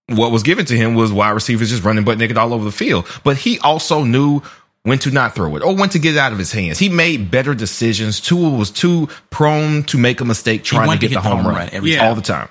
what 0.08 0.32
was 0.32 0.42
given 0.42 0.66
to 0.68 0.78
him 0.78 0.96
was 0.96 1.12
wide 1.12 1.32
receivers 1.32 1.70
just 1.70 1.84
running 1.84 2.06
butt 2.06 2.18
naked 2.18 2.38
all 2.38 2.54
over 2.54 2.64
the 2.64 2.72
field. 2.72 3.06
But 3.26 3.36
he 3.36 3.60
also 3.60 4.06
knew 4.06 4.42
when 4.88 4.98
to 5.00 5.12
not 5.12 5.36
throw 5.36 5.54
it 5.58 5.64
or 5.64 5.76
when 5.76 5.90
to 5.90 6.00
get 6.00 6.16
it 6.16 6.18
out 6.18 6.32
of 6.32 6.40
his 6.40 6.54
hands. 6.54 6.80
He 6.80 6.88
made 6.88 7.30
better 7.30 7.54
decisions. 7.54 8.22
Tua 8.22 8.50
was 8.50 8.72
too 8.72 9.10
prone 9.30 9.84
to 9.84 9.98
make 9.98 10.22
a 10.22 10.26
mistake 10.26 10.64
trying 10.64 10.90
to 10.90 10.98
get 10.98 11.14
the 11.14 11.20
home, 11.20 11.40
home 11.40 11.54
run, 11.54 11.70
run 11.74 11.86
yeah. 11.86 12.08
all 12.08 12.16
the 12.16 12.22
time. 12.22 12.48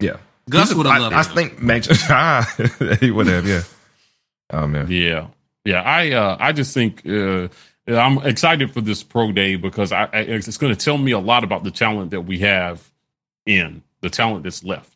Yeah. 0.00 0.16
Gus 0.50 0.74
would 0.74 0.86
have 0.86 1.00
loved 1.00 1.14
I, 1.14 1.20
I 1.20 1.22
think 1.22 1.62
Mac 1.62 1.84
he 3.00 3.12
would 3.12 3.28
have, 3.28 3.46
yeah. 3.46 3.62
Oh 4.50 4.66
man. 4.66 4.88
Yeah. 4.90 5.28
Yeah. 5.64 5.80
I 5.82 6.10
uh 6.10 6.36
I 6.40 6.50
just 6.50 6.74
think 6.74 7.06
uh 7.06 7.46
I'm 7.86 8.18
excited 8.18 8.72
for 8.72 8.80
this 8.80 9.04
pro 9.04 9.30
day 9.30 9.54
because 9.54 9.92
I, 9.92 10.08
I 10.12 10.18
it's 10.22 10.56
going 10.56 10.74
to 10.74 10.84
tell 10.84 10.98
me 10.98 11.12
a 11.12 11.20
lot 11.20 11.44
about 11.44 11.62
the 11.62 11.70
talent 11.70 12.10
that 12.10 12.22
we 12.22 12.40
have 12.40 12.90
in 13.46 13.84
the 14.00 14.10
talent 14.10 14.42
that's 14.42 14.64
left. 14.64 14.92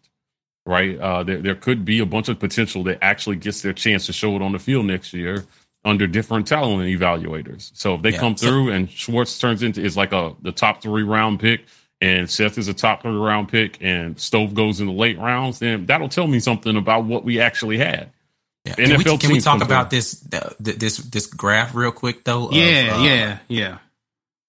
Right. 0.66 0.98
Uh 0.98 1.22
there 1.22 1.38
there 1.38 1.54
could 1.54 1.84
be 1.84 2.00
a 2.00 2.06
bunch 2.06 2.28
of 2.28 2.40
potential 2.40 2.82
that 2.84 2.98
actually 3.00 3.36
gets 3.36 3.62
their 3.62 3.72
chance 3.72 4.06
to 4.06 4.12
show 4.12 4.34
it 4.34 4.42
on 4.42 4.50
the 4.50 4.58
field 4.58 4.86
next 4.86 5.12
year 5.12 5.46
under 5.84 6.06
different 6.06 6.46
talent 6.46 6.82
evaluators. 6.82 7.70
So 7.74 7.94
if 7.94 8.02
they 8.02 8.10
yeah. 8.10 8.18
come 8.18 8.34
through 8.34 8.70
and 8.70 8.90
Schwartz 8.90 9.38
turns 9.38 9.62
into 9.62 9.82
is 9.82 9.96
like 9.96 10.12
a 10.12 10.34
the 10.42 10.52
top 10.52 10.82
three 10.82 11.02
round 11.02 11.40
pick 11.40 11.62
and 12.00 12.30
Seth 12.30 12.58
is 12.58 12.68
a 12.68 12.74
top 12.74 13.02
three 13.02 13.12
round 13.12 13.48
pick 13.48 13.78
and 13.80 14.18
Stove 14.18 14.54
goes 14.54 14.80
in 14.80 14.86
the 14.86 14.92
late 14.92 15.18
rounds, 15.18 15.58
then 15.58 15.86
that'll 15.86 16.08
tell 16.08 16.26
me 16.26 16.40
something 16.40 16.76
about 16.76 17.04
what 17.04 17.24
we 17.24 17.40
actually 17.40 17.78
had. 17.78 18.10
Yeah. 18.64 18.74
Can, 18.74 18.98
we, 18.98 19.04
can 19.04 19.32
we, 19.32 19.40
talk 19.40 19.62
about 19.62 19.88
this 19.88 20.20
this 20.58 20.98
this 20.98 21.26
graph 21.26 21.74
real 21.74 21.92
quick 21.92 22.24
though? 22.24 22.50
Yeah, 22.50 22.94
of, 22.94 23.00
uh, 23.00 23.04
yeah, 23.04 23.38
yeah. 23.48 23.78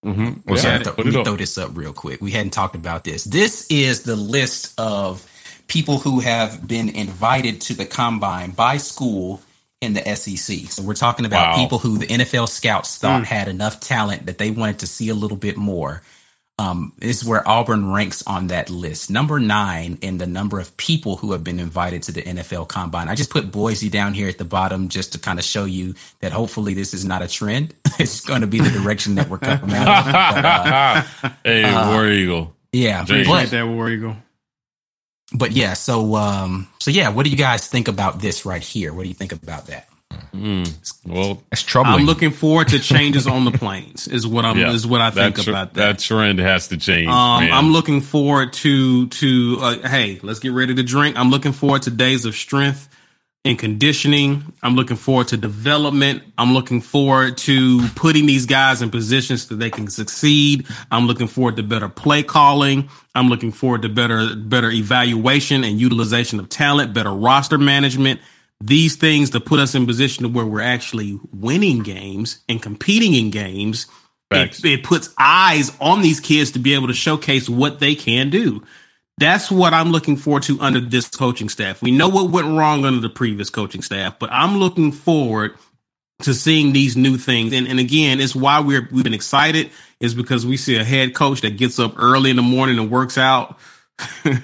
Mm-hmm. 0.06 0.49
Yeah, 0.53 0.80
th- 0.80 0.98
let 0.98 1.06
me 1.06 1.24
throw 1.24 1.36
this 1.36 1.58
up 1.58 1.72
real 1.76 1.94
quick. 1.94 2.22
We 2.22 2.32
hadn't 2.32 2.52
talked 2.52 2.76
about 2.76 3.03
this. 3.03 3.24
This 3.24 3.68
is 3.70 4.03
the 4.03 4.16
list 4.16 4.74
of 4.80 5.26
people 5.68 5.99
who 5.99 6.20
have 6.20 6.68
been 6.68 6.90
invited 6.90 7.62
to 7.62 7.74
the 7.74 7.86
combine 7.86 8.52
by 8.52 8.78
school 8.78 9.41
in 9.82 9.94
the 9.94 10.16
SEC. 10.16 10.72
So 10.72 10.84
we're 10.84 10.94
talking 10.94 11.26
about 11.26 11.52
wow. 11.52 11.58
people 11.58 11.80
who 11.80 11.98
the 11.98 12.06
NFL 12.06 12.48
scouts 12.48 12.98
thought 12.98 13.24
mm. 13.24 13.26
had 13.26 13.48
enough 13.48 13.80
talent 13.80 14.28
that 14.28 14.38
they 14.38 14.52
wanted 14.52 14.80
to 14.80 14.88
see 14.88 15.10
a 15.10 15.16
little 15.16 15.38
bit 15.38 15.58
more. 15.58 16.03
Um, 16.60 16.94
this 16.99 17.20
is 17.20 17.28
where 17.28 17.48
Auburn 17.48 17.91
ranks 17.91 18.22
on 18.28 18.48
that 18.48 18.70
list. 18.70 19.10
Number 19.10 19.40
nine 19.40 19.98
in 20.02 20.20
the 20.20 20.28
number 20.28 20.60
of 20.60 20.78
people 20.78 21.16
who 21.16 21.32
have 21.32 21.44
been 21.44 21.60
invited 21.60 22.03
to 22.03 22.12
the 22.12 22.22
NFL 22.22 22.68
Combine. 22.68 23.08
I 23.08 23.16
just 23.16 23.32
put 23.32 23.52
Boise 23.52 23.90
down 23.90 24.14
here 24.14 24.30
at 24.30 24.38
the 24.38 24.45
bottom 24.45 24.88
just 24.88 25.14
to 25.14 25.20
kind 25.20 25.40
of 25.40 25.45
show 25.45 25.66
you 25.66 25.95
that 26.20 26.32
hopefully 26.32 26.76
this 26.76 26.94
is 26.94 27.03
not 27.03 27.24
a 27.24 27.28
trend. 27.28 27.74
it's 27.99 28.22
going 28.22 28.41
to 28.41 28.48
be 28.48 28.60
the 28.60 28.70
direction 28.70 29.16
that 29.16 29.28
we're 29.28 29.40
coming 29.40 29.76
out. 29.76 30.06
But, 30.06 30.45
uh, 30.45 31.30
hey, 31.44 31.64
uh, 31.64 31.90
War 31.90 32.08
Eagle. 32.08 32.56
Yeah, 32.72 33.06
but, 33.08 33.49
that 33.49 33.68
War 33.68 33.90
Eagle. 33.90 34.16
But 35.34 35.52
yeah, 35.52 35.74
so 35.74 36.16
um, 36.16 36.68
so 36.80 36.91
yeah, 36.91 37.10
what 37.10 37.24
do 37.24 37.30
you 37.32 37.38
guys 37.38 37.68
think 37.68 37.88
about 37.88 38.20
this 38.20 38.45
right 38.45 38.62
here? 38.62 38.94
What 38.94 39.03
do 39.03 39.10
you 39.10 39.16
think 39.16 39.32
about 39.32 39.68
that? 39.68 39.88
Mm, 40.36 41.02
well, 41.06 41.41
it's 41.52 41.62
troubling. 41.62 42.02
I'm 42.02 42.06
looking 42.06 42.32
forward 42.32 42.70
to 42.70 42.80
changes 42.80 43.28
on 43.28 43.45
the 43.45 43.52
plains. 43.52 44.08
Is 44.08 44.28
what 44.28 44.45
I'm 44.45 44.58
yeah, 44.58 44.72
is 44.72 44.86
what 44.86 45.02
I 45.02 45.12
think 45.12 45.36
that 45.38 45.44
tr- 45.44 45.49
about 45.49 45.74
that. 45.76 45.98
That 45.98 45.99
trend 45.99 46.40
has 46.40 46.68
to 46.70 46.78
change. 46.78 47.08
Um, 47.08 47.44
I'm 47.52 47.72
looking 47.72 48.02
forward 48.02 48.53
to 48.53 49.08
to 49.08 49.58
uh, 49.60 49.88
hey, 49.88 50.20
let's 50.22 50.40
get 50.40 50.52
ready 50.52 50.76
to 50.76 50.84
drink. 50.84 51.18
I'm 51.18 51.30
looking 51.30 51.53
forward 51.53 51.84
to 51.84 51.91
days 51.91 52.26
of 52.26 52.36
strength 52.36 52.90
and 53.43 53.57
conditioning. 53.57 54.53
I'm 54.61 54.76
looking 54.76 54.97
forward 54.97 55.30
to 55.30 55.38
development. 55.38 56.23
I'm 56.38 56.53
looking 56.53 56.80
forward 56.80 57.38
to 57.39 57.88
putting 57.95 58.27
these 58.27 58.45
guys 58.45 58.81
in 58.81 58.91
positions 58.91 59.47
so 59.47 59.55
they 59.55 59.72
can 59.72 59.88
succeed. 59.88 60.68
I'm 60.91 61.07
looking 61.07 61.27
forward 61.27 61.55
to 61.57 61.63
better 61.63 61.89
play 61.89 62.22
calling. 62.22 62.89
I'm 63.15 63.30
looking 63.30 63.51
forward 63.51 63.81
to 63.81 63.89
better 63.89 64.35
better 64.35 64.69
evaluation 64.69 65.63
and 65.63 65.80
utilization 65.80 66.39
of 66.39 66.49
talent, 66.49 66.93
better 66.93 67.11
roster 67.11 67.57
management. 67.57 68.19
These 68.63 68.95
things 68.97 69.31
to 69.31 69.39
put 69.39 69.59
us 69.59 69.73
in 69.73 69.88
position 69.88 70.23
to 70.23 70.30
where 70.30 70.45
we're 70.45 70.61
actually 70.61 71.19
winning 71.34 71.81
games 71.81 72.43
and 72.47 72.61
competing 72.61 73.15
in 73.15 73.31
games. 73.31 73.88
It, 74.63 74.63
it 74.63 74.84
puts 74.84 75.09
eyes 75.18 75.76
on 75.81 76.01
these 76.01 76.19
kids 76.19 76.51
to 76.51 76.59
be 76.59 76.73
able 76.73 76.88
to 76.88 76.93
showcase 76.93 77.49
what 77.49 77.80
they 77.80 77.95
can 77.95 78.30
do. 78.30 78.63
That's 79.22 79.52
what 79.52 79.72
I'm 79.72 79.91
looking 79.91 80.18
forward 80.18 80.41
to 80.43 80.60
under 80.60 80.80
this 80.80 81.07
coaching 81.07 81.48
staff. 81.48 81.80
We 81.84 81.91
know 81.91 82.10
what 82.10 82.31
went 82.31 82.48
wrong 82.48 82.85
under 82.85 82.99
the 82.99 83.10
previous 83.10 83.52
coaching 83.52 83.84
staff, 83.84 84.18
but 84.18 84.31
I'm 84.31 84.57
looking 84.57 84.91
forward 84.91 85.56
to 86.23 86.34
seeing 86.34 86.73
these 86.73 86.98
new 86.98 87.18
things. 87.18 87.53
And, 87.53 87.68
and 87.68 87.80
again, 87.80 88.19
it's 88.19 88.35
why 88.35 88.61
we're 88.61 88.89
we've 88.91 89.03
been 89.03 89.14
excited 89.14 89.69
is 89.99 90.15
because 90.15 90.43
we 90.43 90.57
see 90.57 90.76
a 90.77 90.84
head 90.84 91.14
coach 91.14 91.41
that 91.41 91.56
gets 91.56 91.77
up 91.77 91.93
early 91.99 92.31
in 92.31 92.35
the 92.35 92.41
morning 92.41 92.80
and 92.80 92.89
works 92.89 93.15
out. 93.19 93.60
right. 94.26 94.41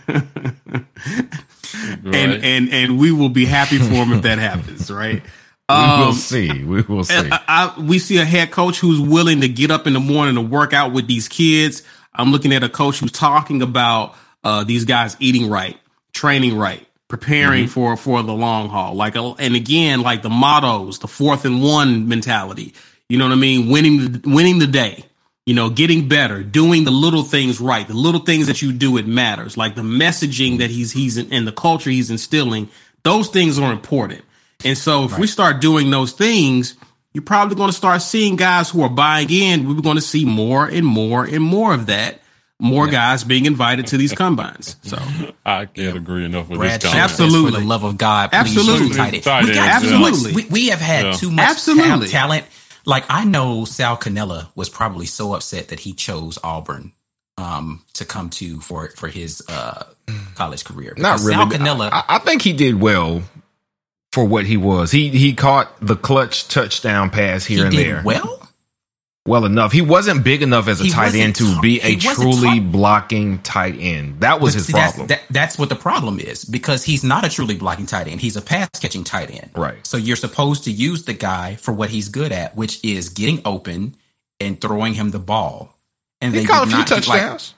And 2.05 2.43
and 2.43 2.69
and 2.71 2.99
we 2.99 3.11
will 3.11 3.29
be 3.29 3.45
happy 3.45 3.79
for 3.79 3.95
him 3.95 4.13
if 4.13 4.21
that 4.21 4.37
happens, 4.37 4.91
right? 4.91 5.23
Um, 5.69 5.81
we 5.81 5.97
will 5.97 6.09
um, 6.09 6.13
see. 6.13 6.63
We 6.63 6.81
will 6.83 7.03
see. 7.03 7.29
I, 7.31 7.43
I, 7.47 7.81
we 7.81 7.97
see 7.97 8.19
a 8.19 8.25
head 8.25 8.51
coach 8.51 8.79
who's 8.79 9.01
willing 9.01 9.41
to 9.41 9.49
get 9.49 9.71
up 9.71 9.87
in 9.87 9.93
the 9.93 9.99
morning 9.99 10.37
and 10.37 10.51
work 10.51 10.71
out 10.73 10.93
with 10.93 11.07
these 11.07 11.27
kids. 11.27 11.81
I'm 12.13 12.31
looking 12.31 12.53
at 12.53 12.63
a 12.63 12.69
coach 12.69 12.99
who's 12.99 13.11
talking 13.11 13.63
about 13.63 14.15
uh, 14.47 14.63
these 14.63 14.85
guys 14.85 15.17
eating 15.19 15.49
right, 15.49 15.77
training 16.13 16.57
right, 16.57 16.87
preparing 17.09 17.65
mm-hmm. 17.65 17.73
for 17.73 17.97
for 17.97 18.23
the 18.23 18.31
long 18.31 18.69
haul. 18.69 18.93
Like, 18.95 19.17
and 19.17 19.55
again, 19.57 20.01
like 20.01 20.21
the 20.21 20.29
mottos, 20.29 20.99
the 20.99 21.07
fourth 21.09 21.43
and 21.43 21.61
one 21.61 22.07
mentality. 22.07 22.73
You 23.09 23.17
know 23.17 23.25
what 23.25 23.33
I 23.33 23.35
mean? 23.35 23.69
Winning 23.69 23.97
the 24.13 24.29
winning 24.29 24.59
the 24.59 24.67
day. 24.67 25.03
You 25.45 25.53
know, 25.53 25.69
getting 25.69 26.09
better, 26.09 26.43
doing 26.43 26.83
the 26.83 26.91
little 26.91 27.23
things 27.23 27.61
right, 27.61 27.87
the 27.87 27.93
little 27.93 28.19
things 28.19 28.47
that 28.47 28.61
you 28.61 28.73
do, 28.73 28.97
it 28.97 29.07
matters. 29.07 29.55
Like 29.55 29.75
the 29.75 29.81
messaging 29.81 30.59
that 30.59 30.69
he's 30.69 30.93
he's 30.93 31.17
in, 31.17 31.31
and 31.31 31.45
the 31.45 31.53
culture 31.53 31.89
he's 31.89 32.09
instilling, 32.09 32.69
those 33.03 33.27
things 33.27 33.59
are 33.59 33.71
important. 33.71 34.23
And 34.63 34.77
so, 34.77 35.05
if 35.05 35.11
right. 35.11 35.21
we 35.21 35.27
start 35.27 35.59
doing 35.59 35.89
those 35.89 36.13
things, 36.13 36.75
you're 37.13 37.21
probably 37.21 37.55
going 37.55 37.69
to 37.69 37.77
start 37.77 38.01
seeing 38.01 38.37
guys 38.37 38.69
who 38.69 38.81
are 38.81 38.89
buying 38.89 39.29
in. 39.29 39.67
We're 39.67 39.81
going 39.81 39.95
to 39.95 40.01
see 40.01 40.23
more 40.25 40.65
and 40.67 40.85
more 40.85 41.25
and 41.25 41.43
more 41.43 41.73
of 41.73 41.87
that 41.87 42.21
more 42.59 42.85
yeah. 42.85 42.91
guys 42.91 43.23
being 43.23 43.45
invited 43.45 43.87
to 43.87 43.97
these 43.97 44.13
combines. 44.15 44.75
So 44.83 44.97
I 45.45 45.65
can't 45.65 45.77
yeah. 45.77 45.95
agree 45.95 46.25
enough 46.25 46.49
with 46.49 46.59
Brad 46.59 46.81
this. 46.81 46.93
Absolutely, 46.93 47.51
for 47.51 47.59
the 47.59 47.65
love 47.65 47.83
of 47.83 47.97
God, 47.97 48.31
absolutely, 48.33 48.95
tight 48.95 49.13
end. 49.15 49.23
Tight 49.23 49.45
we 49.45 49.53
got 49.53 49.69
absolutely. 49.69 50.33
We, 50.33 50.49
we, 50.49 50.67
have 50.67 50.81
had 50.81 51.15
too 51.15 51.31
much 51.31 51.45
absolutely. 51.45 52.07
talent. 52.07 52.45
Like 52.85 53.05
I 53.09 53.25
know 53.25 53.65
Sal 53.65 53.97
Cannella 53.97 54.47
was 54.55 54.69
probably 54.69 55.05
so 55.05 55.33
upset 55.33 55.69
that 55.69 55.79
he 55.79 55.93
chose 55.93 56.39
Auburn 56.43 56.93
um, 57.37 57.83
to 57.93 58.05
come 58.05 58.29
to 58.31 58.59
for 58.61 58.89
for 58.89 59.07
his 59.07 59.43
uh, 59.47 59.83
college 60.35 60.63
career. 60.63 60.93
Not 60.97 61.19
really. 61.19 61.33
Sal 61.33 61.47
Cannella, 61.47 61.89
I, 61.91 62.03
I 62.07 62.19
think 62.19 62.41
he 62.41 62.53
did 62.53 62.79
well 62.79 63.21
for 64.11 64.25
what 64.25 64.45
he 64.45 64.57
was. 64.57 64.89
He 64.91 65.09
he 65.09 65.33
caught 65.33 65.71
the 65.79 65.95
clutch 65.95 66.47
touchdown 66.47 67.09
pass 67.09 67.45
here 67.45 67.65
and 67.65 67.75
there. 67.75 68.01
Well, 68.03 68.36
well 69.27 69.45
enough. 69.45 69.71
He 69.71 69.81
wasn't 69.81 70.23
big 70.23 70.41
enough 70.41 70.67
as 70.67 70.81
a 70.81 70.85
he 70.85 70.89
tight 70.89 71.13
end 71.13 71.35
to 71.35 71.59
be 71.61 71.79
a 71.81 71.95
truly 71.97 72.59
blocking 72.59 73.39
tight 73.39 73.75
end. 73.77 74.21
That 74.21 74.39
was 74.39 74.53
but 74.53 74.57
his 74.57 74.65
see, 74.67 74.73
problem. 74.73 75.07
That's, 75.07 75.21
that, 75.21 75.33
that's 75.33 75.59
what 75.59 75.69
the 75.69 75.75
problem 75.75 76.19
is 76.19 76.45
because 76.45 76.83
he's 76.83 77.03
not 77.03 77.25
a 77.25 77.29
truly 77.29 77.55
blocking 77.55 77.85
tight 77.85 78.07
end. 78.07 78.21
He's 78.21 78.37
a 78.37 78.41
pass 78.41 78.69
catching 78.79 79.03
tight 79.03 79.29
end. 79.29 79.51
Right. 79.55 79.85
So 79.85 79.97
you're 79.97 80.15
supposed 80.15 80.63
to 80.63 80.71
use 80.71 81.03
the 81.03 81.13
guy 81.13 81.55
for 81.55 81.73
what 81.73 81.89
he's 81.89 82.09
good 82.09 82.31
at, 82.31 82.55
which 82.55 82.83
is 82.83 83.09
getting 83.09 83.41
open 83.45 83.95
and 84.39 84.59
throwing 84.59 84.93
him 84.93 85.11
the 85.11 85.19
ball. 85.19 85.75
And 86.21 86.33
he 86.33 86.41
they 86.41 86.45
caught 86.45 86.67
a 86.67 86.71
few 86.71 86.83
touchdowns. 86.83 87.53
Like, 87.53 87.56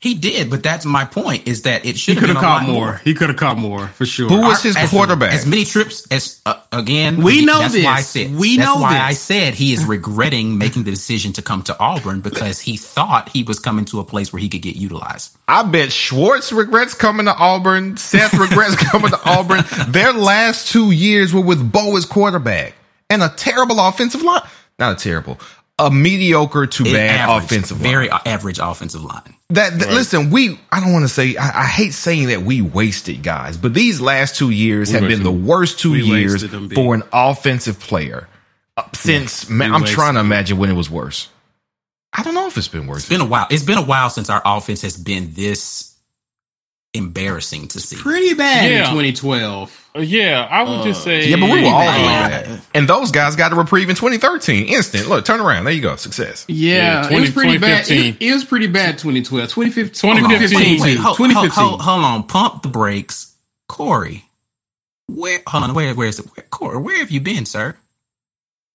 he 0.00 0.14
did, 0.14 0.48
but 0.48 0.62
that's 0.62 0.86
my 0.86 1.04
point. 1.04 1.46
Is 1.46 1.62
that 1.62 1.84
it 1.84 1.98
should 1.98 2.16
have 2.16 2.36
caught 2.36 2.62
more. 2.62 2.86
more. 2.86 3.00
He 3.04 3.12
could 3.12 3.28
have 3.28 3.36
caught 3.36 3.58
more 3.58 3.86
for 3.88 4.06
sure. 4.06 4.30
Who 4.30 4.40
was 4.40 4.62
his 4.62 4.74
as, 4.74 4.88
quarterback? 4.88 5.34
As 5.34 5.44
many 5.44 5.66
trips 5.66 6.10
as 6.10 6.40
uh, 6.46 6.58
again. 6.72 7.22
We 7.22 7.44
know 7.44 7.58
that's 7.58 7.74
this. 7.74 7.84
Why 7.84 7.92
I 7.92 8.00
said, 8.00 8.34
we 8.34 8.56
that's 8.56 8.66
know 8.66 8.80
why 8.80 8.94
this. 8.94 9.02
I 9.02 9.12
said 9.12 9.54
he 9.54 9.74
is 9.74 9.84
regretting 9.84 10.56
making 10.56 10.84
the 10.84 10.90
decision 10.90 11.34
to 11.34 11.42
come 11.42 11.62
to 11.64 11.78
Auburn 11.78 12.22
because 12.22 12.60
he 12.60 12.78
thought 12.78 13.28
he 13.28 13.42
was 13.42 13.58
coming 13.58 13.84
to 13.86 14.00
a 14.00 14.04
place 14.04 14.32
where 14.32 14.40
he 14.40 14.48
could 14.48 14.62
get 14.62 14.74
utilized. 14.74 15.36
I 15.46 15.64
bet 15.64 15.92
Schwartz 15.92 16.50
regrets 16.50 16.94
coming 16.94 17.26
to 17.26 17.34
Auburn. 17.34 17.98
Seth 17.98 18.32
regrets 18.32 18.76
coming 18.90 19.10
to 19.10 19.20
Auburn. 19.28 19.64
Their 19.88 20.14
last 20.14 20.72
two 20.72 20.92
years 20.92 21.34
were 21.34 21.42
with 21.42 21.70
Bo 21.70 21.94
as 21.98 22.06
quarterback 22.06 22.72
and 23.10 23.22
a 23.22 23.28
terrible 23.28 23.78
offensive 23.78 24.22
line. 24.22 24.48
Not 24.78 24.98
a 24.98 25.04
terrible, 25.04 25.38
a 25.78 25.90
mediocre 25.90 26.66
to 26.66 26.86
it 26.86 26.92
bad 26.94 27.28
average, 27.28 27.44
offensive 27.44 27.76
very 27.76 28.08
line. 28.08 28.20
average 28.24 28.58
offensive 28.58 29.04
line. 29.04 29.34
That, 29.50 29.78
that 29.78 29.86
right. 29.86 29.94
listen, 29.94 30.30
we 30.30 30.58
I 30.70 30.80
don't 30.80 30.92
want 30.92 31.04
to 31.04 31.08
say 31.08 31.36
I, 31.36 31.62
I, 31.62 31.66
hate 31.66 31.92
saying 31.92 32.28
that 32.28 32.42
we 32.42 32.62
wasted 32.62 33.22
guys, 33.22 33.56
but 33.56 33.74
these 33.74 34.00
last 34.00 34.36
two 34.36 34.50
years 34.50 34.92
we 34.92 34.98
have 34.98 35.08
been 35.08 35.24
the 35.24 35.32
worst 35.32 35.80
two 35.80 35.96
years 35.96 36.44
for 36.72 36.94
an 36.94 37.02
offensive 37.12 37.80
player 37.80 38.28
uh, 38.76 38.84
since 38.92 39.48
yeah, 39.48 39.56
man, 39.56 39.74
I'm 39.74 39.84
trying 39.84 40.14
to 40.14 40.20
imagine 40.20 40.56
when 40.56 40.70
it 40.70 40.74
was 40.74 40.88
worse. 40.88 41.28
I 42.12 42.22
don't 42.22 42.34
know 42.34 42.46
if 42.46 42.56
it's 42.56 42.68
been 42.68 42.86
worse. 42.86 43.00
It's 43.00 43.08
been 43.08 43.20
a 43.20 43.26
while. 43.26 43.48
It's 43.50 43.64
been 43.64 43.78
a 43.78 43.84
while 43.84 44.10
since 44.10 44.30
our 44.30 44.42
offense 44.44 44.82
has 44.82 44.96
been 44.96 45.32
this 45.32 45.89
embarrassing 46.94 47.68
to 47.68 47.80
see. 47.80 47.96
Pretty 47.96 48.34
bad 48.34 48.70
yeah. 48.70 48.78
in 48.78 48.84
2012. 48.90 49.90
Uh, 49.94 50.00
yeah, 50.00 50.46
I 50.50 50.62
would 50.62 50.80
uh, 50.80 50.84
just 50.84 51.02
say. 51.02 51.28
Yeah, 51.28 51.36
but 51.36 51.50
we 51.50 51.62
were 51.62 51.68
all 51.68 51.80
bad. 51.80 52.60
And 52.74 52.88
those 52.88 53.10
guys 53.10 53.36
got 53.36 53.52
a 53.52 53.54
reprieve 53.54 53.88
in 53.88 53.96
2013. 53.96 54.66
Instant. 54.68 55.08
Look, 55.08 55.24
turn 55.24 55.40
around. 55.40 55.64
There 55.64 55.72
you 55.72 55.82
go. 55.82 55.96
Success. 55.96 56.44
Yeah, 56.48 57.02
yeah 57.02 57.08
20, 57.08 57.16
it 57.16 57.20
was 57.20 57.30
pretty 57.30 57.58
bad. 57.58 57.90
It, 57.90 58.16
it, 58.20 58.32
was 58.32 58.44
pretty 58.44 58.66
bad 58.66 58.98
2012. 58.98 59.48
2015. 59.48 60.10
2015. 60.10 60.80
Wait, 60.80 60.96
hold, 60.96 61.16
2015. 61.16 61.50
Hold, 61.50 61.80
hold, 61.80 61.82
hold, 61.82 62.04
on. 62.04 62.22
Pump 62.24 62.62
the 62.62 62.68
brakes. 62.68 63.34
Corey. 63.68 64.24
Where, 65.08 65.40
hold 65.46 65.64
on. 65.64 65.74
Where, 65.74 65.94
where 65.94 66.08
is 66.08 66.18
it? 66.18 66.26
Where, 66.26 66.46
Corey, 66.50 66.78
where 66.78 66.98
have 66.98 67.10
you 67.10 67.20
been, 67.20 67.46
sir? 67.46 67.76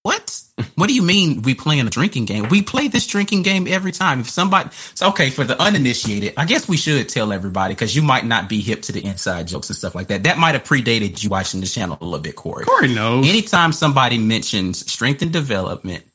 What? 0.06 0.40
what 0.76 0.88
do 0.88 0.94
you 0.94 1.02
mean 1.02 1.42
we 1.42 1.56
playing 1.56 1.88
a 1.88 1.90
drinking 1.90 2.26
game? 2.26 2.48
We 2.50 2.62
play 2.62 2.90
this 2.90 3.08
drinking 3.08 3.42
game 3.42 3.68
every 3.68 3.92
time. 3.92 4.20
If 4.20 4.30
somebody, 4.30 4.70
so 4.94 5.10
okay, 5.10 5.32
for 5.32 5.44
the 5.44 5.60
uninitiated, 5.60 6.36
I 6.38 6.46
guess 6.46 6.68
we 6.68 6.78
should 6.78 7.10
tell 7.10 7.34
everybody 7.34 7.74
because 7.74 7.96
you 7.96 8.04
might 8.04 8.24
not 8.24 8.48
be 8.48 8.62
hip 8.62 8.84
to 8.84 8.92
the 8.92 9.04
inside 9.04 9.48
jokes 9.48 9.68
and 9.70 9.76
stuff 9.76 9.96
like 9.96 10.10
that. 10.10 10.26
That 10.26 10.38
might 10.38 10.54
have 10.54 10.64
predated 10.64 11.24
you 11.24 11.32
watching 11.32 11.60
the 11.60 11.66
channel 11.66 11.98
a 12.00 12.04
little 12.04 12.20
bit, 12.20 12.36
Corey. 12.36 12.66
Corey 12.66 12.94
knows. 12.94 13.28
Anytime 13.28 13.72
somebody 13.74 14.20
mentions 14.20 14.92
strength 14.92 15.24
and 15.24 15.34
development, 15.34 16.06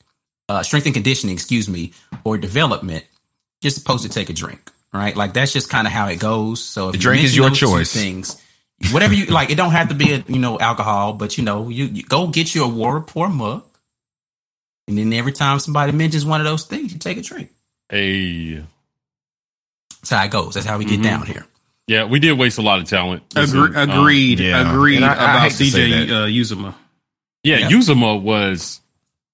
uh, 0.48 0.62
strength 0.62 0.86
and 0.86 0.94
conditioning, 0.94 1.34
excuse 1.34 1.68
me, 1.68 1.92
or 2.22 2.38
development, 2.38 3.04
you're 3.60 3.72
supposed 3.72 4.04
to 4.04 4.08
take 4.08 4.30
a 4.30 4.34
drink, 4.34 4.70
right? 4.92 5.16
Like 5.16 5.32
that's 5.32 5.52
just 5.52 5.68
kind 5.68 5.88
of 5.88 5.92
how 5.92 6.06
it 6.06 6.20
goes. 6.20 6.62
So 6.62 6.90
if 6.90 6.92
the 6.92 6.98
drink 6.98 7.24
is 7.24 7.36
your 7.36 7.50
choice. 7.50 7.92
Things, 7.92 8.40
whatever 8.92 9.14
you 9.14 9.26
like, 9.26 9.50
it 9.50 9.56
don't 9.56 9.72
have 9.72 9.88
to 9.88 9.96
be 9.96 10.12
a, 10.12 10.24
you 10.28 10.38
know 10.38 10.60
alcohol, 10.60 11.12
but 11.12 11.36
you 11.36 11.42
know 11.42 11.68
you, 11.68 11.86
you 11.86 12.04
go 12.04 12.28
get 12.28 12.54
you 12.54 12.62
a 12.62 12.68
War 12.68 12.94
Report 12.94 13.32
mug 13.32 13.64
and 14.90 14.98
then 14.98 15.12
every 15.12 15.32
time 15.32 15.58
somebody 15.58 15.92
mentions 15.92 16.26
one 16.26 16.40
of 16.40 16.46
those 16.46 16.64
things, 16.64 16.92
you 16.92 16.98
take 16.98 17.16
a 17.16 17.22
drink. 17.22 17.50
Hey. 17.88 18.62
That's 20.00 20.10
how 20.10 20.24
it 20.24 20.30
goes. 20.30 20.54
That's 20.54 20.66
how 20.66 20.78
we 20.78 20.84
get 20.84 20.94
mm-hmm. 20.94 21.02
down 21.02 21.26
here. 21.26 21.46
Yeah, 21.86 22.04
we 22.04 22.20
did 22.20 22.38
waste 22.38 22.58
a 22.58 22.62
lot 22.62 22.78
of 22.78 22.88
talent. 22.88 23.22
Listen, 23.34 23.76
um, 23.76 23.90
agreed. 23.90 24.40
Um, 24.40 24.46
yeah. 24.46 24.70
Agreed 24.70 25.02
I, 25.02 25.12
about 25.12 25.40
I 25.42 25.48
CJ 25.48 26.10
uh, 26.10 26.26
Uzomah. 26.26 26.74
Yeah, 27.42 27.58
yep. 27.58 27.70
Uzomah 27.70 28.22
was 28.22 28.80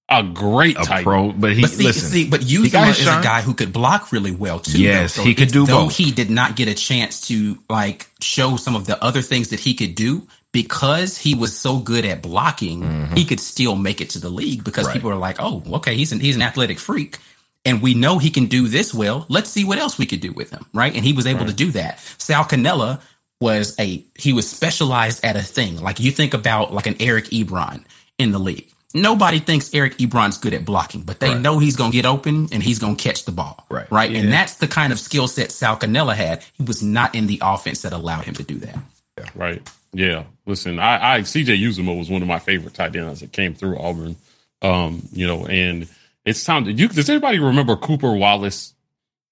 a 0.09 0.23
great 0.23 0.77
a 0.79 0.83
tight 0.83 1.03
pro, 1.03 1.31
but 1.33 1.53
he 1.53 1.61
but 1.61 1.69
see, 1.69 1.83
listen, 1.83 2.09
see, 2.09 2.29
but 2.29 2.41
Uzomah 2.41 2.89
is 2.89 3.01
a 3.01 3.21
guy 3.21 3.41
who 3.41 3.53
could 3.53 3.73
block 3.73 4.11
really 4.11 4.31
well 4.31 4.59
too. 4.59 4.81
Yes, 4.81 5.15
though. 5.15 5.21
So 5.21 5.27
he 5.27 5.35
could 5.35 5.49
do 5.49 5.65
though 5.65 5.85
both. 5.85 5.97
He 5.97 6.11
did 6.11 6.29
not 6.29 6.55
get 6.55 6.67
a 6.67 6.73
chance 6.73 7.27
to 7.27 7.59
like 7.69 8.09
show 8.21 8.55
some 8.55 8.75
of 8.75 8.87
the 8.87 9.01
other 9.03 9.21
things 9.21 9.49
that 9.49 9.59
he 9.59 9.73
could 9.73 9.95
do 9.95 10.27
because 10.51 11.17
he 11.17 11.35
was 11.35 11.57
so 11.57 11.79
good 11.79 12.05
at 12.05 12.21
blocking, 12.21 12.81
mm-hmm. 12.81 13.15
he 13.15 13.25
could 13.25 13.39
still 13.39 13.75
make 13.75 14.01
it 14.01 14.11
to 14.11 14.19
the 14.19 14.29
league 14.29 14.63
because 14.63 14.87
right. 14.87 14.93
people 14.93 15.11
are 15.11 15.15
like, 15.15 15.37
"Oh, 15.39 15.63
okay, 15.73 15.95
he's 15.95 16.11
an 16.11 16.19
he's 16.19 16.35
an 16.35 16.41
athletic 16.41 16.79
freak." 16.79 17.17
And 17.65 17.81
we 17.81 17.93
know 17.93 18.17
he 18.17 18.29
can 18.29 18.45
do 18.45 18.67
this 18.67 18.93
well. 18.93 19.25
Let's 19.27 19.49
see 19.49 19.65
what 19.65 19.77
else 19.77 19.97
we 19.97 20.05
could 20.05 20.21
do 20.21 20.31
with 20.31 20.51
him, 20.51 20.65
right? 20.73 20.95
And 20.95 21.03
he 21.03 21.11
was 21.11 21.27
able 21.27 21.41
right. 21.41 21.49
to 21.49 21.53
do 21.53 21.71
that. 21.71 21.99
Sal 22.17 22.45
Cannella 22.45 23.01
was 23.41 23.75
a 23.79 24.03
he 24.17 24.33
was 24.33 24.49
specialized 24.49 25.23
at 25.23 25.35
a 25.35 25.41
thing. 25.41 25.81
Like 25.81 25.99
you 25.99 26.11
think 26.11 26.33
about 26.33 26.73
like 26.73 26.87
an 26.87 26.95
Eric 26.99 27.25
Ebron 27.25 27.83
in 28.17 28.31
the 28.31 28.39
league. 28.39 28.71
Nobody 28.93 29.39
thinks 29.39 29.73
Eric 29.73 29.97
Ebron's 29.97 30.37
good 30.37 30.53
at 30.53 30.65
blocking, 30.65 31.01
but 31.01 31.19
they 31.19 31.29
right. 31.29 31.41
know 31.41 31.59
he's 31.59 31.75
going 31.75 31.91
to 31.91 31.95
get 31.95 32.05
open 32.05 32.47
and 32.51 32.63
he's 32.63 32.79
going 32.79 32.95
to 32.95 33.03
catch 33.03 33.25
the 33.25 33.31
ball. 33.31 33.65
Right. 33.69 33.91
Right. 33.91 34.09
Yeah. 34.09 34.21
And 34.21 34.33
that's 34.33 34.55
the 34.55 34.67
kind 34.67 34.93
of 34.93 34.99
skill 34.99 35.27
set 35.27 35.51
Sal 35.51 35.77
Cannella 35.77 36.15
had. 36.15 36.43
He 36.53 36.63
was 36.63 36.81
not 36.81 37.13
in 37.13 37.27
the 37.27 37.39
offense 37.43 37.81
that 37.81 37.93
allowed 37.93 38.23
him 38.23 38.33
to 38.35 38.43
do 38.43 38.55
that. 38.55 38.79
Yeah. 39.19 39.29
Right. 39.35 39.69
Yeah, 39.93 40.23
listen, 40.47 40.79
I, 40.79 41.15
I 41.15 41.19
CJ 41.19 41.59
Uzomah 41.59 41.97
was 41.97 42.09
one 42.09 42.23
of 42.23 42.27
my 42.27 42.39
favorite 42.39 42.73
tight 42.73 42.95
ends 42.95 43.19
that 43.19 43.31
came 43.31 43.53
through 43.53 43.77
Auburn. 43.77 44.15
Um, 44.61 45.07
you 45.11 45.27
know, 45.27 45.45
and 45.45 45.87
it's 46.25 46.43
time 46.43 46.65
to 46.65 46.71
you. 46.71 46.87
Does 46.87 47.09
anybody 47.09 47.37
remember 47.37 47.75
Cooper 47.75 48.13
Wallace? 48.13 48.73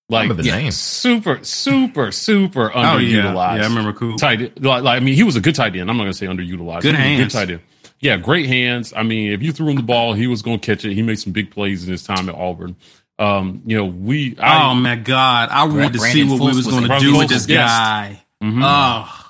Like 0.07 0.35
the 0.35 0.43
yeah, 0.43 0.57
name, 0.57 0.71
super, 0.71 1.43
super, 1.43 2.11
super 2.11 2.69
underutilized. 2.69 2.93
Oh, 2.93 2.97
yeah. 2.99 3.33
yeah, 3.33 3.63
I 3.63 3.67
remember 3.67 3.91
Cooper. 3.91 4.19
Tight, 4.19 4.61
like, 4.61 4.83
like, 4.83 5.01
I 5.01 5.03
mean, 5.03 5.15
he 5.15 5.23
was 5.23 5.35
a 5.35 5.41
good 5.41 5.55
tight 5.55 5.75
end. 5.75 5.89
I'm 5.89 5.97
not 5.97 6.03
gonna 6.03 6.13
say 6.13 6.27
underutilized. 6.27 6.83
Good 6.83 6.93
hands. 6.93 7.33
Good 7.33 7.39
tight 7.39 7.49
end. 7.49 7.61
Yeah, 7.99 8.17
great 8.17 8.45
hands. 8.45 8.93
I 8.95 9.01
mean, 9.01 9.31
if 9.31 9.41
you 9.41 9.51
threw 9.51 9.69
him 9.69 9.77
the 9.77 9.81
ball, 9.81 10.13
he 10.13 10.27
was 10.27 10.43
going 10.43 10.59
to 10.59 10.65
catch 10.65 10.85
it. 10.85 10.93
He 10.93 11.01
made 11.01 11.17
some 11.17 11.33
big 11.33 11.49
plays 11.49 11.85
in 11.85 11.91
his 11.91 12.03
time 12.03 12.29
at 12.29 12.35
Auburn. 12.35 12.75
Um, 13.17 13.63
you 13.65 13.77
know, 13.77 13.85
we. 13.85 14.37
I, 14.37 14.69
oh 14.69 14.75
my 14.75 14.95
God, 14.95 15.49
I 15.49 15.63
wanted 15.63 15.93
to 15.93 15.99
see 15.99 16.23
what 16.23 16.39
we 16.39 16.47
was 16.55 16.67
going 16.67 16.87
to 16.87 16.99
do 16.99 17.17
with 17.17 17.29
this 17.29 17.47
guy. 17.47 18.21
Mm-hmm. 18.43 18.61
Oh 18.63 19.24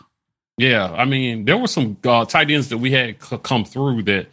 yeah, 0.57 0.91
I 0.91 1.05
mean, 1.05 1.45
there 1.45 1.57
were 1.57 1.67
some 1.67 1.97
uh, 2.03 2.25
tight 2.25 2.49
ends 2.49 2.69
that 2.69 2.77
we 2.77 2.91
had 2.91 3.21
c- 3.21 3.37
come 3.43 3.65
through 3.65 4.03
that 4.03 4.27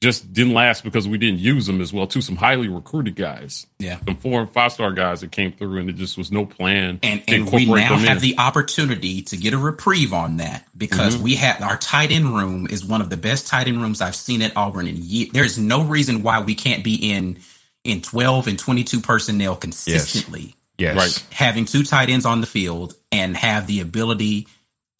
just 0.00 0.32
didn't 0.32 0.54
last 0.54 0.84
because 0.84 1.08
we 1.08 1.18
didn't 1.18 1.40
use 1.40 1.66
them 1.66 1.80
as 1.80 1.92
well. 1.92 2.06
Too 2.06 2.20
some 2.20 2.36
highly 2.36 2.68
recruited 2.68 3.16
guys, 3.16 3.66
yeah, 3.78 3.98
some 4.04 4.16
four 4.16 4.40
and 4.40 4.50
five 4.50 4.72
star 4.72 4.92
guys 4.92 5.20
that 5.20 5.32
came 5.32 5.52
through, 5.52 5.78
and 5.78 5.88
it 5.88 5.94
just 5.94 6.16
was 6.16 6.30
no 6.30 6.46
plan. 6.46 6.98
And 7.02 7.22
and 7.28 7.50
we 7.50 7.66
now 7.66 7.96
have 7.96 8.20
the 8.20 8.38
opportunity 8.38 9.22
to 9.22 9.36
get 9.36 9.54
a 9.54 9.58
reprieve 9.58 10.12
on 10.12 10.36
that 10.38 10.66
because 10.76 11.14
mm-hmm. 11.14 11.24
we 11.24 11.34
have 11.36 11.62
our 11.62 11.76
tight 11.76 12.10
end 12.10 12.26
room 12.26 12.66
is 12.68 12.84
one 12.84 13.00
of 13.00 13.10
the 13.10 13.16
best 13.16 13.46
tight 13.46 13.68
end 13.68 13.80
rooms 13.80 14.00
I've 14.00 14.16
seen 14.16 14.42
at 14.42 14.56
Auburn 14.56 14.86
in 14.86 14.96
years. 14.98 15.30
There's 15.32 15.58
no 15.58 15.84
reason 15.84 16.22
why 16.22 16.40
we 16.40 16.54
can't 16.54 16.84
be 16.84 17.12
in 17.12 17.38
in 17.84 18.02
12 18.02 18.48
and 18.48 18.58
22 18.58 19.00
personnel 19.00 19.56
consistently. 19.56 20.54
Yes, 20.76 20.94
yes. 20.94 20.96
right. 20.96 21.34
Having 21.34 21.64
two 21.66 21.82
tight 21.82 22.08
ends 22.08 22.26
on 22.26 22.40
the 22.40 22.46
field 22.46 22.94
and 23.10 23.36
have 23.36 23.66
the 23.66 23.80
ability 23.80 24.46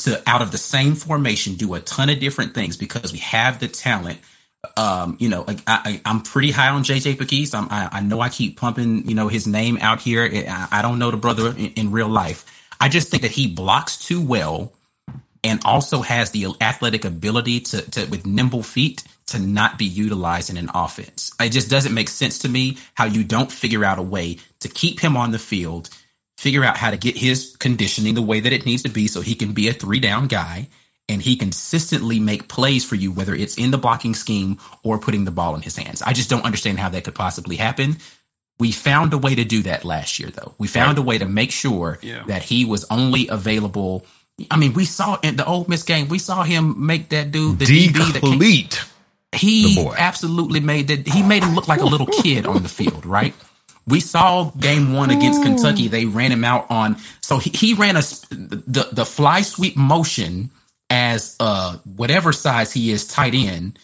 to 0.00 0.22
out 0.26 0.42
of 0.42 0.52
the 0.52 0.58
same 0.58 0.94
formation 0.94 1.54
do 1.54 1.74
a 1.74 1.80
ton 1.80 2.10
of 2.10 2.20
different 2.20 2.54
things 2.54 2.76
because 2.76 3.12
we 3.12 3.18
have 3.18 3.58
the 3.58 3.68
talent. 3.68 4.18
Um, 4.76 5.16
you 5.20 5.28
know, 5.28 5.46
I, 5.66 6.00
am 6.04 6.22
pretty 6.22 6.50
high 6.50 6.68
on 6.68 6.82
JJ 6.82 7.16
Pegues. 7.16 7.54
I, 7.54 7.88
I 7.90 8.00
know 8.00 8.20
I 8.20 8.28
keep 8.28 8.58
pumping, 8.58 9.08
you 9.08 9.14
know, 9.14 9.28
his 9.28 9.46
name 9.46 9.78
out 9.80 10.00
here. 10.00 10.28
I, 10.48 10.68
I 10.70 10.82
don't 10.82 10.98
know 10.98 11.10
the 11.10 11.16
brother 11.16 11.48
in, 11.48 11.72
in 11.74 11.90
real 11.92 12.08
life. 12.08 12.44
I 12.80 12.88
just 12.88 13.08
think 13.08 13.22
that 13.22 13.32
he 13.32 13.48
blocks 13.48 13.96
too 13.96 14.24
well 14.24 14.72
and 15.44 15.60
also 15.64 16.02
has 16.02 16.30
the 16.30 16.46
athletic 16.60 17.04
ability 17.04 17.60
to, 17.60 17.82
to 17.90 18.06
with 18.06 18.26
nimble 18.26 18.62
feet 18.62 19.04
to 19.26 19.38
not 19.38 19.78
be 19.78 19.84
utilized 19.84 20.50
in 20.50 20.56
an 20.56 20.70
offense. 20.74 21.32
It 21.40 21.50
just 21.50 21.70
doesn't 21.70 21.94
make 21.94 22.08
sense 22.08 22.38
to 22.40 22.48
me 22.48 22.78
how 22.94 23.04
you 23.04 23.24
don't 23.24 23.52
figure 23.52 23.84
out 23.84 23.98
a 23.98 24.02
way 24.02 24.38
to 24.60 24.68
keep 24.68 25.00
him 25.00 25.16
on 25.16 25.30
the 25.30 25.38
field 25.38 25.90
figure 26.38 26.62
out 26.62 26.76
how 26.76 26.88
to 26.88 26.96
get 26.96 27.16
his 27.16 27.56
conditioning 27.58 28.14
the 28.14 28.22
way 28.22 28.38
that 28.38 28.52
it 28.52 28.64
needs 28.64 28.84
to 28.84 28.88
be 28.88 29.08
so 29.08 29.20
he 29.20 29.34
can 29.34 29.52
be 29.52 29.66
a 29.66 29.72
three 29.72 29.98
down 29.98 30.28
guy 30.28 30.68
and 31.08 31.20
he 31.20 31.34
consistently 31.34 32.20
make 32.20 32.46
plays 32.46 32.84
for 32.84 32.94
you, 32.94 33.10
whether 33.10 33.34
it's 33.34 33.58
in 33.58 33.72
the 33.72 33.76
blocking 33.78 34.14
scheme 34.14 34.56
or 34.84 35.00
putting 35.00 35.24
the 35.24 35.32
ball 35.32 35.56
in 35.56 35.62
his 35.62 35.76
hands. 35.76 36.00
I 36.00 36.12
just 36.12 36.30
don't 36.30 36.44
understand 36.44 36.78
how 36.78 36.90
that 36.90 37.02
could 37.02 37.16
possibly 37.16 37.56
happen. 37.56 37.96
We 38.60 38.70
found 38.70 39.12
a 39.14 39.18
way 39.18 39.34
to 39.34 39.44
do 39.44 39.62
that 39.62 39.84
last 39.84 40.20
year, 40.20 40.30
though. 40.30 40.54
We 40.58 40.68
found 40.68 40.98
right. 40.98 41.04
a 41.04 41.08
way 41.08 41.18
to 41.18 41.26
make 41.26 41.50
sure 41.50 41.98
yeah. 42.02 42.22
that 42.28 42.44
he 42.44 42.64
was 42.64 42.86
only 42.88 43.26
available. 43.26 44.06
I 44.48 44.58
mean, 44.58 44.74
we 44.74 44.84
saw 44.84 45.18
in 45.24 45.34
the 45.34 45.44
Ole 45.44 45.66
Miss 45.66 45.82
game, 45.82 46.06
we 46.06 46.20
saw 46.20 46.44
him 46.44 46.86
make 46.86 47.08
that 47.08 47.32
dude 47.32 47.58
the 47.58 47.64
DB 47.64 48.12
that 48.12 48.22
he 49.32 49.88
absolutely 49.96 50.60
made 50.60 50.86
that. 50.88 51.08
He 51.08 51.24
made 51.24 51.42
him 51.42 51.56
look 51.56 51.66
like 51.66 51.80
a 51.80 51.86
little 51.86 52.06
kid 52.06 52.46
on 52.46 52.62
the 52.62 52.68
field, 52.68 53.04
right? 53.04 53.34
We 53.88 54.00
saw 54.00 54.50
game 54.50 54.92
one 54.92 55.10
against 55.10 55.42
Kentucky. 55.42 55.88
They 55.88 56.04
ran 56.04 56.30
him 56.30 56.44
out 56.44 56.70
on, 56.70 56.96
so 57.20 57.38
he, 57.38 57.50
he 57.50 57.74
ran 57.74 57.96
a 57.96 58.00
the 58.00 58.88
the 58.92 59.04
fly 59.04 59.42
sweep 59.42 59.76
motion 59.76 60.50
as 60.90 61.36
uh 61.40 61.76
whatever 61.96 62.32
size 62.32 62.72
he 62.72 62.90
is 62.90 63.06
tight 63.06 63.34
end 63.34 63.78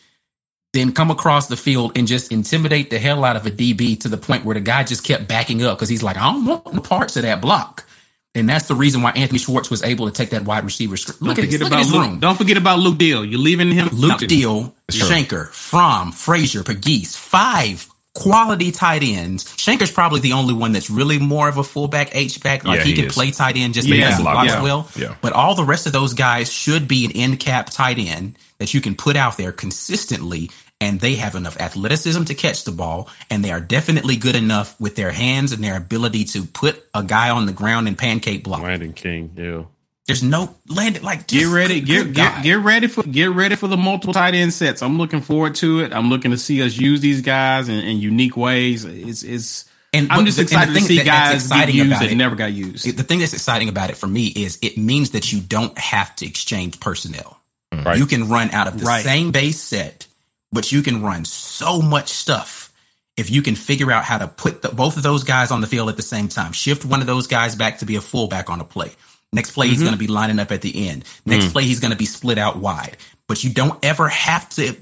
then 0.74 0.92
come 0.92 1.10
across 1.10 1.46
the 1.46 1.56
field 1.56 1.96
and 1.96 2.06
just 2.06 2.30
intimidate 2.32 2.90
the 2.90 2.98
hell 2.98 3.24
out 3.24 3.36
of 3.36 3.46
a 3.46 3.50
DB 3.50 3.98
to 4.00 4.08
the 4.08 4.18
point 4.18 4.44
where 4.44 4.54
the 4.54 4.60
guy 4.60 4.82
just 4.82 5.04
kept 5.04 5.26
backing 5.28 5.62
up 5.62 5.78
because 5.78 5.88
he's 5.88 6.02
like, 6.02 6.16
I 6.16 6.32
don't 6.32 6.44
want 6.44 6.74
no 6.74 6.80
parts 6.80 7.16
of 7.16 7.22
that 7.22 7.40
block. 7.40 7.86
And 8.34 8.48
that's 8.48 8.66
the 8.66 8.74
reason 8.74 9.00
why 9.00 9.12
Anthony 9.12 9.38
Schwartz 9.38 9.70
was 9.70 9.84
able 9.84 10.06
to 10.06 10.12
take 10.12 10.30
that 10.30 10.44
wide 10.44 10.64
receiver. 10.64 10.96
Look, 10.96 11.20
don't 11.20 11.38
at, 11.38 11.44
his, 11.44 11.60
look 11.60 11.68
about 11.68 11.86
Luke, 11.86 12.20
Don't 12.20 12.36
forget 12.36 12.56
about 12.56 12.80
Luke 12.80 12.98
Deal. 12.98 13.24
You're 13.24 13.38
leaving 13.38 13.70
him. 13.70 13.88
Luke 13.92 14.18
Deal, 14.18 14.74
Shenker, 14.90 15.48
Fromm, 15.50 16.10
Frazier, 16.10 16.64
Pegues, 16.64 17.16
five 17.16 17.88
quality 18.14 18.70
tight 18.70 19.02
ends. 19.02 19.44
Shenker's 19.44 19.90
probably 19.90 20.20
the 20.20 20.32
only 20.32 20.54
one 20.54 20.72
that's 20.72 20.88
really 20.88 21.18
more 21.18 21.48
of 21.48 21.58
a 21.58 21.64
fullback 21.64 22.14
H 22.14 22.42
back. 22.42 22.64
Like 22.64 22.78
yeah, 22.78 22.84
he, 22.84 22.90
he, 22.90 22.96
can 22.96 23.04
is. 23.06 23.14
play 23.14 23.30
tight 23.30 23.56
end 23.56 23.74
just 23.74 23.88
yeah, 23.88 23.96
because 23.96 24.16
he 24.18 24.22
blocks 24.22 24.52
yeah. 24.52 24.62
well. 24.62 24.88
Yeah. 24.96 25.16
But 25.20 25.32
all 25.32 25.54
the 25.54 25.64
rest 25.64 25.86
of 25.86 25.92
those 25.92 26.14
guys 26.14 26.52
should 26.52 26.88
be 26.88 27.04
an 27.04 27.12
end 27.12 27.40
cap 27.40 27.70
tight 27.70 27.98
end 27.98 28.38
that 28.58 28.72
you 28.72 28.80
can 28.80 28.94
put 28.94 29.16
out 29.16 29.36
there 29.36 29.52
consistently 29.52 30.50
and 30.80 31.00
they 31.00 31.14
have 31.14 31.34
enough 31.34 31.58
athleticism 31.60 32.24
to 32.24 32.34
catch 32.34 32.64
the 32.64 32.72
ball, 32.72 33.08
and 33.30 33.44
they 33.44 33.50
are 33.50 33.60
definitely 33.60 34.16
good 34.16 34.36
enough 34.36 34.78
with 34.80 34.96
their 34.96 35.12
hands 35.12 35.52
and 35.52 35.62
their 35.62 35.76
ability 35.76 36.24
to 36.24 36.44
put 36.44 36.84
a 36.92 37.02
guy 37.02 37.30
on 37.30 37.46
the 37.46 37.52
ground 37.52 37.88
and 37.88 37.96
pancake 37.96 38.44
block. 38.44 38.60
Landen 38.60 38.92
King, 38.92 39.32
yeah. 39.36 39.62
There's 40.06 40.22
no 40.22 40.54
landed 40.68 41.02
like 41.02 41.26
get 41.26 41.46
ready, 41.46 41.80
get 41.80 42.12
get, 42.12 42.42
get 42.42 42.58
ready 42.58 42.88
for 42.88 43.02
get 43.02 43.30
ready 43.30 43.56
for 43.56 43.68
the 43.68 43.76
multiple 43.76 44.12
tight 44.12 44.34
end 44.34 44.52
sets. 44.52 44.82
I'm 44.82 44.98
looking 44.98 45.22
forward 45.22 45.54
to 45.56 45.80
it. 45.80 45.94
I'm 45.94 46.10
looking 46.10 46.30
to 46.32 46.36
see 46.36 46.62
us 46.62 46.76
use 46.76 47.00
these 47.00 47.22
guys 47.22 47.68
in, 47.68 47.76
in 47.76 47.98
unique 47.98 48.36
ways. 48.36 48.84
It's 48.84 49.22
it's 49.22 49.64
and 49.94 50.10
I'm 50.10 50.26
just 50.26 50.38
excited 50.38 50.74
to 50.74 50.80
see 50.80 50.98
that, 50.98 51.06
guys 51.06 51.48
get 51.48 51.72
used 51.72 51.92
that 51.92 52.10
it, 52.10 52.16
never 52.16 52.36
got 52.36 52.52
used. 52.52 52.84
The 52.84 53.02
thing 53.02 53.20
that's 53.20 53.32
exciting 53.32 53.68
about 53.68 53.90
it 53.90 53.96
for 53.96 54.06
me 54.06 54.26
is 54.26 54.58
it 54.60 54.76
means 54.76 55.10
that 55.10 55.32
you 55.32 55.40
don't 55.40 55.76
have 55.78 56.14
to 56.16 56.26
exchange 56.26 56.80
personnel. 56.80 57.40
Mm. 57.72 57.84
Right. 57.84 57.98
You 57.98 58.04
can 58.04 58.28
run 58.28 58.50
out 58.50 58.66
of 58.66 58.78
the 58.78 58.84
right. 58.84 59.02
same 59.02 59.30
base 59.30 59.60
set 59.60 60.06
but 60.54 60.70
you 60.72 60.82
can 60.82 61.02
run 61.02 61.24
so 61.24 61.82
much 61.82 62.08
stuff 62.08 62.72
if 63.16 63.30
you 63.30 63.42
can 63.42 63.56
figure 63.56 63.90
out 63.90 64.04
how 64.04 64.18
to 64.18 64.28
put 64.28 64.62
the, 64.62 64.68
both 64.68 64.96
of 64.96 65.02
those 65.02 65.24
guys 65.24 65.50
on 65.50 65.60
the 65.60 65.66
field 65.66 65.88
at 65.88 65.96
the 65.96 66.02
same 66.02 66.28
time. 66.28 66.52
Shift 66.52 66.84
one 66.84 67.00
of 67.00 67.06
those 67.06 67.26
guys 67.26 67.56
back 67.56 67.78
to 67.78 67.84
be 67.84 67.96
a 67.96 68.00
fullback 68.00 68.48
on 68.48 68.60
a 68.60 68.64
play. 68.64 68.92
Next 69.34 69.50
play, 69.50 69.66
mm-hmm. 69.66 69.72
he's 69.72 69.82
going 69.82 69.92
to 69.92 69.98
be 69.98 70.06
lining 70.06 70.38
up 70.38 70.52
at 70.52 70.62
the 70.62 70.88
end. 70.88 71.04
Next 71.26 71.46
mm. 71.46 71.52
play, 71.52 71.64
he's 71.64 71.80
going 71.80 71.90
to 71.90 71.96
be 71.96 72.06
split 72.06 72.38
out 72.38 72.56
wide. 72.56 72.96
But 73.26 73.44
you 73.44 73.50
don't 73.50 73.84
ever 73.84 74.08
have 74.08 74.48
to 74.50 74.76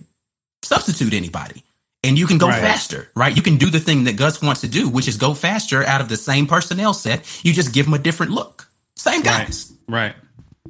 substitute 0.63 1.15
anybody. 1.15 1.65
And 2.05 2.19
you 2.19 2.27
can 2.27 2.39
go 2.39 2.49
right. 2.49 2.61
faster, 2.61 3.09
right? 3.15 3.35
You 3.35 3.43
can 3.43 3.59
do 3.59 3.71
the 3.71 3.79
thing 3.79 4.05
that 4.05 4.17
Gus 4.17 4.43
wants 4.43 4.63
to 4.63 4.69
do, 4.69 4.89
which 4.89 5.07
is 5.07 5.17
go 5.17 5.35
faster 5.35 5.85
out 5.85 6.01
of 6.01 6.09
the 6.09 6.17
same 6.17 6.47
personnel 6.49 6.95
set. 6.95 7.45
You 7.45 7.53
just 7.53 7.73
give 7.73 7.87
them 7.87 7.95
a 7.95 7.99
different 7.99 8.33
look. 8.33 8.69
Same 8.97 9.23
guys. 9.23 9.73
Right. 9.89 10.15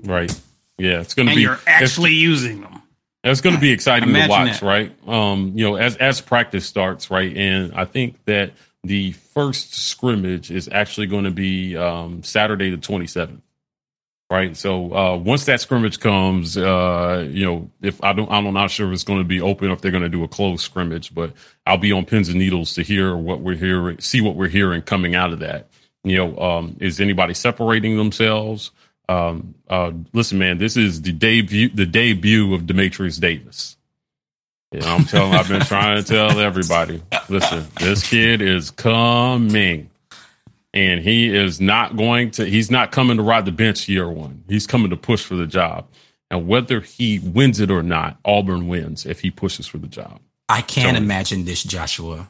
Right. 0.03 0.31
right. 0.31 0.41
Yeah, 0.79 1.01
it's 1.01 1.15
going 1.15 1.29
to 1.29 1.35
be. 1.35 1.43
you're 1.43 1.61
actually 1.67 2.13
using 2.13 2.61
them. 2.61 2.83
It's 3.25 3.41
going 3.41 3.55
to 3.55 3.61
be 3.61 3.71
exciting 3.71 4.09
Imagine 4.09 4.29
to 4.29 4.31
watch, 4.31 4.61
that. 4.61 4.67
right? 4.67 5.09
Um, 5.09 5.53
you 5.55 5.65
know, 5.65 5.77
as 5.77 5.97
as 5.97 6.21
practice 6.21 6.67
starts, 6.67 7.11
right, 7.11 7.37
and 7.37 7.73
I 7.73 7.85
think 7.85 8.17
that 8.25 8.53
the 8.83 9.13
first 9.13 9.75
scrimmage 9.75 10.51
is 10.51 10.69
actually 10.73 11.07
going 11.07 11.25
to 11.25 11.31
be 11.31 11.77
um, 11.77 12.25
Saturday 12.25 12.71
the 12.71 12.79
twenty 12.79 13.07
seventh, 13.07 13.43
right? 14.33 14.57
So 14.57 14.95
uh, 14.95 15.17
once 15.19 15.45
that 15.45 15.61
scrimmage 15.61 16.01
comes, 16.01 16.57
uh, 16.57 17.29
you 17.31 17.45
know, 17.45 17.71
if 17.83 18.03
I 18.03 18.15
don't, 18.15 18.31
I'm 18.33 18.53
not 18.55 18.71
sure 18.71 18.89
if 18.89 18.95
it's 18.95 19.05
going 19.05 19.19
to 19.19 19.27
be 19.27 19.43
open 19.43 19.69
or 19.69 19.75
if 19.75 19.83
they're 19.83 19.91
going 19.91 20.03
to 20.03 20.09
do 20.09 20.25
a 20.25 20.29
closed 20.29 20.63
scrimmage, 20.63 21.15
but 21.15 21.35
I'll 21.67 21.77
be 21.77 21.93
on 21.93 22.07
pins 22.07 22.31
and 22.31 22.39
needles 22.39 22.73
to 22.75 22.83
hear 22.83 23.15
what 23.15 23.41
we're 23.41 23.57
hearing, 23.57 24.01
see 24.01 24.23
what 24.23 24.35
we're 24.35 24.49
hearing 24.49 24.81
coming 24.81 25.15
out 25.15 25.35
of 25.35 25.41
that. 25.41 25.69
You 26.03 26.17
know, 26.17 26.39
um, 26.39 26.77
is 26.81 26.99
anybody 26.99 27.35
separating 27.35 27.99
themselves? 27.99 28.71
Um, 29.07 29.55
uh, 29.69 29.93
listen, 30.15 30.39
man, 30.39 30.57
this 30.57 30.79
is 30.79 31.03
the 31.03 31.13
debut, 31.13 31.69
the 31.69 31.87
debut 31.87 32.55
of 32.55 32.63
Dematrius 32.63 33.21
Davis. 33.21 33.77
Know, 34.73 34.81
I'm 34.87 35.05
telling, 35.05 35.35
I've 35.35 35.49
been 35.49 35.61
trying 35.61 36.03
to 36.03 36.09
tell 36.09 36.41
everybody, 36.41 37.03
listen, 37.29 37.67
this 37.79 38.09
kid 38.09 38.41
is 38.41 38.71
coming 38.71 39.91
and 40.75 41.01
he 41.01 41.35
is 41.35 41.61
not 41.61 41.97
going 41.97 42.31
to, 42.33 42.45
he's 42.45 42.71
not 42.71 42.93
coming 42.93 43.17
to 43.17 43.23
ride 43.23 43.45
the 43.45 43.53
bench 43.53 43.89
year 43.89 44.09
one. 44.09 44.45
He's 44.49 44.67
coming 44.67 44.91
to 44.91 44.97
push 44.97 45.25
for 45.25 45.35
the 45.35 45.47
job. 45.47 45.87
And 46.31 46.49
whether 46.49 46.81
he 46.81 47.19
wins 47.19 47.61
it 47.61 47.71
or 47.71 47.83
not, 47.83 48.17
Auburn 48.25 48.67
wins 48.69 49.05
if 49.05 49.21
he 49.21 49.31
pushes 49.31 49.67
for 49.67 49.79
the 49.79 49.87
job. 49.87 50.21
I 50.49 50.63
can't 50.63 50.97
so, 50.97 51.03
imagine 51.03 51.45
this, 51.45 51.63
Joshua, 51.63 52.29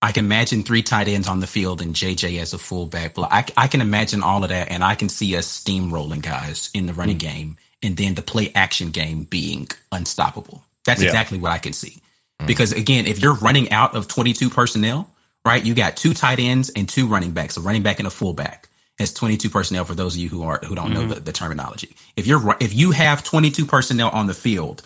I 0.00 0.12
can 0.12 0.26
imagine 0.26 0.62
three 0.62 0.82
tight 0.82 1.08
ends 1.08 1.26
on 1.26 1.40
the 1.40 1.46
field 1.46 1.82
and 1.82 1.94
JJ 1.94 2.40
as 2.40 2.52
a 2.52 2.58
fullback. 2.58 3.18
I, 3.18 3.44
I 3.56 3.66
can 3.66 3.80
imagine 3.80 4.22
all 4.22 4.42
of 4.44 4.50
that, 4.50 4.70
and 4.70 4.84
I 4.84 4.94
can 4.94 5.08
see 5.08 5.34
us 5.36 5.46
steamrolling 5.46 6.22
guys 6.22 6.70
in 6.72 6.86
the 6.86 6.92
running 6.92 7.16
mm. 7.16 7.20
game, 7.20 7.56
and 7.82 7.96
then 7.96 8.14
the 8.14 8.22
play 8.22 8.52
action 8.54 8.90
game 8.90 9.24
being 9.24 9.68
unstoppable. 9.90 10.62
That's 10.84 11.00
yeah. 11.00 11.08
exactly 11.08 11.38
what 11.38 11.50
I 11.50 11.58
can 11.58 11.72
see. 11.72 12.00
Mm. 12.40 12.46
Because 12.46 12.72
again, 12.72 13.06
if 13.06 13.20
you're 13.20 13.34
running 13.34 13.72
out 13.72 13.96
of 13.96 14.06
22 14.06 14.50
personnel, 14.50 15.10
right, 15.48 15.64
you 15.64 15.74
got 15.74 15.96
two 15.96 16.14
tight 16.14 16.38
ends 16.38 16.70
and 16.70 16.88
two 16.88 17.06
running 17.06 17.32
backs, 17.32 17.56
a 17.56 17.60
running 17.60 17.82
back 17.82 17.98
and 17.98 18.06
a 18.06 18.10
fullback. 18.10 18.68
It's 18.98 19.12
22 19.12 19.50
personnel 19.50 19.84
for 19.84 19.94
those 19.94 20.14
of 20.14 20.20
you 20.20 20.28
who 20.28 20.42
are 20.42 20.60
who 20.64 20.74
don't 20.74 20.90
mm. 20.90 20.94
know 20.94 21.00
mm-hmm. 21.00 21.10
the, 21.10 21.20
the 21.20 21.32
terminology. 21.32 21.94
If 22.16 22.26
you're 22.26 22.56
if 22.60 22.74
you 22.74 22.90
have 22.92 23.22
22 23.22 23.66
personnel 23.66 24.10
on 24.10 24.26
the 24.26 24.34
field 24.34 24.82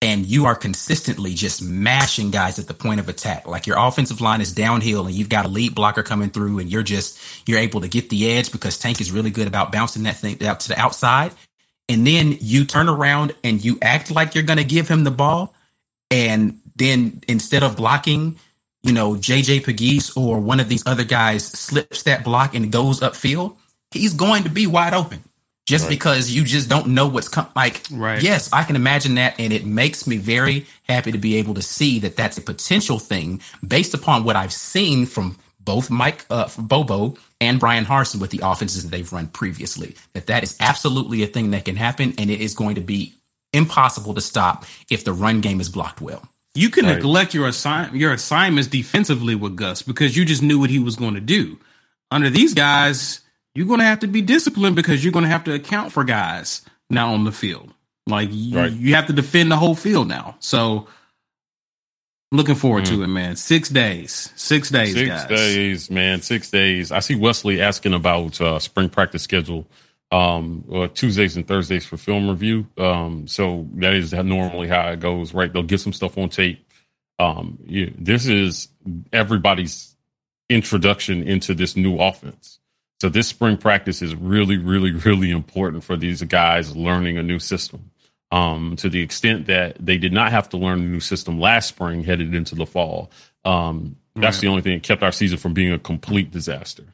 and 0.00 0.26
you 0.26 0.46
are 0.46 0.54
consistently 0.54 1.34
just 1.34 1.60
mashing 1.62 2.30
guys 2.30 2.58
at 2.58 2.68
the 2.68 2.74
point 2.74 3.00
of 3.00 3.08
attack. 3.08 3.48
Like 3.48 3.66
your 3.66 3.78
offensive 3.78 4.20
line 4.20 4.40
is 4.40 4.52
downhill 4.52 5.06
and 5.06 5.14
you've 5.14 5.28
got 5.28 5.44
a 5.44 5.48
lead 5.48 5.74
blocker 5.74 6.04
coming 6.04 6.30
through 6.30 6.60
and 6.60 6.70
you're 6.70 6.84
just, 6.84 7.18
you're 7.48 7.58
able 7.58 7.80
to 7.80 7.88
get 7.88 8.08
the 8.08 8.30
edge 8.30 8.52
because 8.52 8.78
Tank 8.78 9.00
is 9.00 9.10
really 9.10 9.30
good 9.30 9.48
about 9.48 9.72
bouncing 9.72 10.04
that 10.04 10.16
thing 10.16 10.40
out 10.46 10.60
to 10.60 10.68
the 10.68 10.78
outside. 10.78 11.32
And 11.88 12.06
then 12.06 12.36
you 12.40 12.64
turn 12.64 12.88
around 12.88 13.34
and 13.42 13.64
you 13.64 13.78
act 13.82 14.10
like 14.10 14.34
you're 14.34 14.44
going 14.44 14.58
to 14.58 14.64
give 14.64 14.88
him 14.88 15.02
the 15.02 15.10
ball. 15.10 15.54
And 16.10 16.60
then 16.76 17.20
instead 17.26 17.64
of 17.64 17.76
blocking, 17.76 18.38
you 18.82 18.92
know, 18.92 19.14
JJ 19.14 19.64
Pegues 19.64 20.16
or 20.16 20.40
one 20.40 20.60
of 20.60 20.68
these 20.68 20.86
other 20.86 21.04
guys 21.04 21.46
slips 21.46 22.02
that 22.04 22.24
block 22.24 22.54
and 22.54 22.70
goes 22.70 23.00
upfield, 23.00 23.56
he's 23.90 24.14
going 24.14 24.44
to 24.44 24.50
be 24.50 24.66
wide 24.66 24.94
open 24.94 25.22
just 25.66 25.84
right. 25.84 25.90
because 25.90 26.30
you 26.30 26.44
just 26.44 26.68
don't 26.68 26.88
know 26.88 27.06
what's 27.08 27.28
coming. 27.28 27.50
Like, 27.54 27.82
right. 27.90 28.22
yes, 28.22 28.50
I 28.52 28.62
can 28.62 28.74
imagine 28.74 29.16
that. 29.16 29.38
And 29.38 29.52
it 29.52 29.66
makes 29.66 30.06
me 30.06 30.16
very 30.16 30.66
happy 30.84 31.12
to 31.12 31.18
be 31.18 31.36
able 31.36 31.54
to 31.54 31.62
see 31.62 31.98
that 32.00 32.16
that's 32.16 32.38
a 32.38 32.40
potential 32.40 32.98
thing 32.98 33.42
based 33.66 33.92
upon 33.92 34.24
what 34.24 34.34
I've 34.34 34.52
seen 34.52 35.04
from 35.04 35.36
both 35.60 35.90
Mike 35.90 36.24
uh, 36.30 36.48
Bobo 36.56 37.18
and 37.42 37.60
Bryan 37.60 37.84
Harsin 37.84 38.18
with 38.18 38.30
the 38.30 38.40
offenses 38.42 38.84
that 38.84 38.90
they've 38.90 39.12
run 39.12 39.26
previously. 39.26 39.94
That 40.14 40.28
that 40.28 40.42
is 40.42 40.56
absolutely 40.58 41.22
a 41.22 41.26
thing 41.26 41.50
that 41.50 41.66
can 41.66 41.76
happen, 41.76 42.14
and 42.16 42.30
it 42.30 42.40
is 42.40 42.54
going 42.54 42.76
to 42.76 42.80
be 42.80 43.14
impossible 43.52 44.14
to 44.14 44.22
stop 44.22 44.64
if 44.90 45.04
the 45.04 45.12
run 45.12 45.42
game 45.42 45.60
is 45.60 45.68
blocked 45.68 46.00
well. 46.00 46.26
You 46.54 46.70
can 46.70 46.86
right. 46.86 46.94
neglect 46.96 47.34
your 47.34 47.46
assign 47.46 47.94
your 47.94 48.12
assignments 48.12 48.68
defensively 48.68 49.34
with 49.34 49.56
Gus 49.56 49.82
because 49.82 50.16
you 50.16 50.24
just 50.24 50.42
knew 50.42 50.58
what 50.58 50.70
he 50.70 50.78
was 50.78 50.96
going 50.96 51.14
to 51.14 51.20
do. 51.20 51.58
Under 52.10 52.30
these 52.30 52.54
guys, 52.54 53.20
you're 53.54 53.66
going 53.66 53.80
to 53.80 53.84
have 53.84 54.00
to 54.00 54.06
be 54.06 54.22
disciplined 54.22 54.76
because 54.76 55.04
you're 55.04 55.12
going 55.12 55.24
to 55.24 55.30
have 55.30 55.44
to 55.44 55.54
account 55.54 55.92
for 55.92 56.04
guys 56.04 56.62
now 56.90 57.12
on 57.12 57.24
the 57.24 57.32
field. 57.32 57.72
Like 58.06 58.30
you, 58.32 58.56
right. 58.56 58.72
you 58.72 58.94
have 58.94 59.06
to 59.08 59.12
defend 59.12 59.52
the 59.52 59.56
whole 59.56 59.74
field 59.74 60.08
now. 60.08 60.36
So 60.40 60.88
looking 62.32 62.54
forward 62.54 62.84
mm. 62.84 62.88
to 62.88 63.02
it, 63.02 63.08
man. 63.08 63.36
Six 63.36 63.68
days, 63.68 64.32
six 64.36 64.70
days, 64.70 64.94
six 64.94 65.08
guys. 65.08 65.28
days, 65.28 65.90
man. 65.90 66.22
Six 66.22 66.50
days. 66.50 66.90
I 66.90 67.00
see 67.00 67.14
Wesley 67.14 67.60
asking 67.60 67.94
about 67.94 68.40
uh, 68.40 68.58
spring 68.58 68.88
practice 68.88 69.22
schedule. 69.22 69.66
Um, 70.10 70.64
uh, 70.72 70.88
Tuesdays 70.88 71.36
and 71.36 71.46
Thursdays 71.46 71.84
for 71.84 71.98
film 71.98 72.30
review. 72.30 72.66
Um, 72.78 73.26
so 73.26 73.68
that 73.74 73.92
is 73.92 74.12
normally 74.12 74.68
how 74.68 74.88
it 74.88 75.00
goes, 75.00 75.34
right? 75.34 75.52
They'll 75.52 75.62
get 75.62 75.80
some 75.80 75.92
stuff 75.92 76.16
on 76.16 76.30
tape. 76.30 76.64
Um, 77.18 77.58
you, 77.66 77.92
this 77.98 78.26
is 78.26 78.68
everybody's 79.12 79.96
introduction 80.48 81.22
into 81.22 81.54
this 81.54 81.76
new 81.76 81.98
offense. 81.98 82.58
So 83.00 83.08
this 83.08 83.28
spring 83.28 83.56
practice 83.56 84.02
is 84.02 84.14
really, 84.14 84.56
really, 84.56 84.92
really 84.92 85.30
important 85.30 85.84
for 85.84 85.96
these 85.96 86.22
guys 86.22 86.74
learning 86.74 87.16
a 87.18 87.22
new 87.22 87.38
system. 87.38 87.90
Um, 88.30 88.76
to 88.76 88.90
the 88.90 89.00
extent 89.00 89.46
that 89.46 89.76
they 89.80 89.96
did 89.96 90.12
not 90.12 90.32
have 90.32 90.50
to 90.50 90.58
learn 90.58 90.80
a 90.80 90.84
new 90.84 91.00
system 91.00 91.40
last 91.40 91.68
spring, 91.68 92.04
headed 92.04 92.34
into 92.34 92.54
the 92.54 92.66
fall. 92.66 93.10
Um, 93.44 93.96
that's 94.14 94.36
right. 94.36 94.40
the 94.42 94.48
only 94.48 94.62
thing 94.62 94.74
that 94.74 94.82
kept 94.82 95.02
our 95.02 95.12
season 95.12 95.38
from 95.38 95.54
being 95.54 95.72
a 95.72 95.78
complete 95.78 96.30
disaster, 96.30 96.84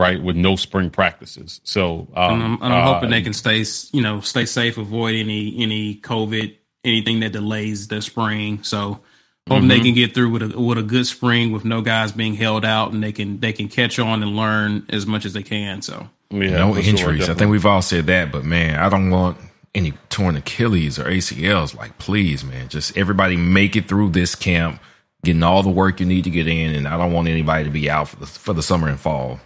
right? 0.00 0.20
With 0.20 0.36
no 0.36 0.56
spring 0.56 0.90
practices. 0.90 1.60
So, 1.62 2.08
um, 2.14 2.34
and 2.34 2.42
I'm, 2.42 2.54
and 2.54 2.72
I'm 2.72 2.88
uh, 2.88 2.94
hoping 2.94 3.10
they 3.10 3.22
can 3.22 3.34
stay, 3.34 3.64
you 3.92 4.02
know, 4.02 4.20
stay 4.20 4.46
safe, 4.46 4.78
avoid 4.78 5.14
any 5.14 5.62
any 5.62 5.96
COVID, 5.96 6.56
anything 6.84 7.20
that 7.20 7.32
delays 7.32 7.88
the 7.88 8.02
spring. 8.02 8.62
So, 8.62 9.00
Hope 9.48 9.58
mm-hmm. 9.58 9.68
they 9.68 9.80
can 9.80 9.94
get 9.94 10.14
through 10.14 10.30
with 10.30 10.42
a 10.42 10.60
with 10.60 10.78
a 10.78 10.82
good 10.82 11.06
spring 11.06 11.50
with 11.50 11.64
no 11.64 11.80
guys 11.80 12.12
being 12.12 12.34
held 12.34 12.64
out, 12.64 12.92
and 12.92 13.02
they 13.02 13.10
can 13.10 13.40
they 13.40 13.52
can 13.52 13.68
catch 13.68 13.98
on 13.98 14.22
and 14.22 14.36
learn 14.36 14.86
as 14.90 15.06
much 15.06 15.24
as 15.24 15.32
they 15.32 15.42
can. 15.42 15.82
So 15.82 16.08
yeah, 16.30 16.50
no 16.50 16.76
injuries. 16.76 17.24
Sure, 17.24 17.34
I 17.34 17.36
think 17.36 17.50
we've 17.50 17.66
all 17.66 17.82
said 17.82 18.06
that, 18.06 18.30
but 18.30 18.44
man, 18.44 18.78
I 18.78 18.88
don't 18.88 19.10
want 19.10 19.38
any 19.74 19.94
torn 20.08 20.36
Achilles 20.36 21.00
or 21.00 21.04
ACLs. 21.04 21.74
Like, 21.74 21.98
please, 21.98 22.44
man, 22.44 22.68
just 22.68 22.96
everybody 22.96 23.36
make 23.36 23.74
it 23.74 23.88
through 23.88 24.10
this 24.10 24.36
camp, 24.36 24.80
getting 25.24 25.42
all 25.42 25.64
the 25.64 25.70
work 25.70 25.98
you 25.98 26.06
need 26.06 26.24
to 26.24 26.30
get 26.30 26.46
in, 26.46 26.76
and 26.76 26.86
I 26.86 26.96
don't 26.96 27.12
want 27.12 27.26
anybody 27.26 27.64
to 27.64 27.70
be 27.70 27.90
out 27.90 28.08
for 28.08 28.16
the 28.16 28.26
for 28.26 28.52
the 28.52 28.62
summer 28.62 28.88
and 28.88 29.00
fall. 29.00 29.40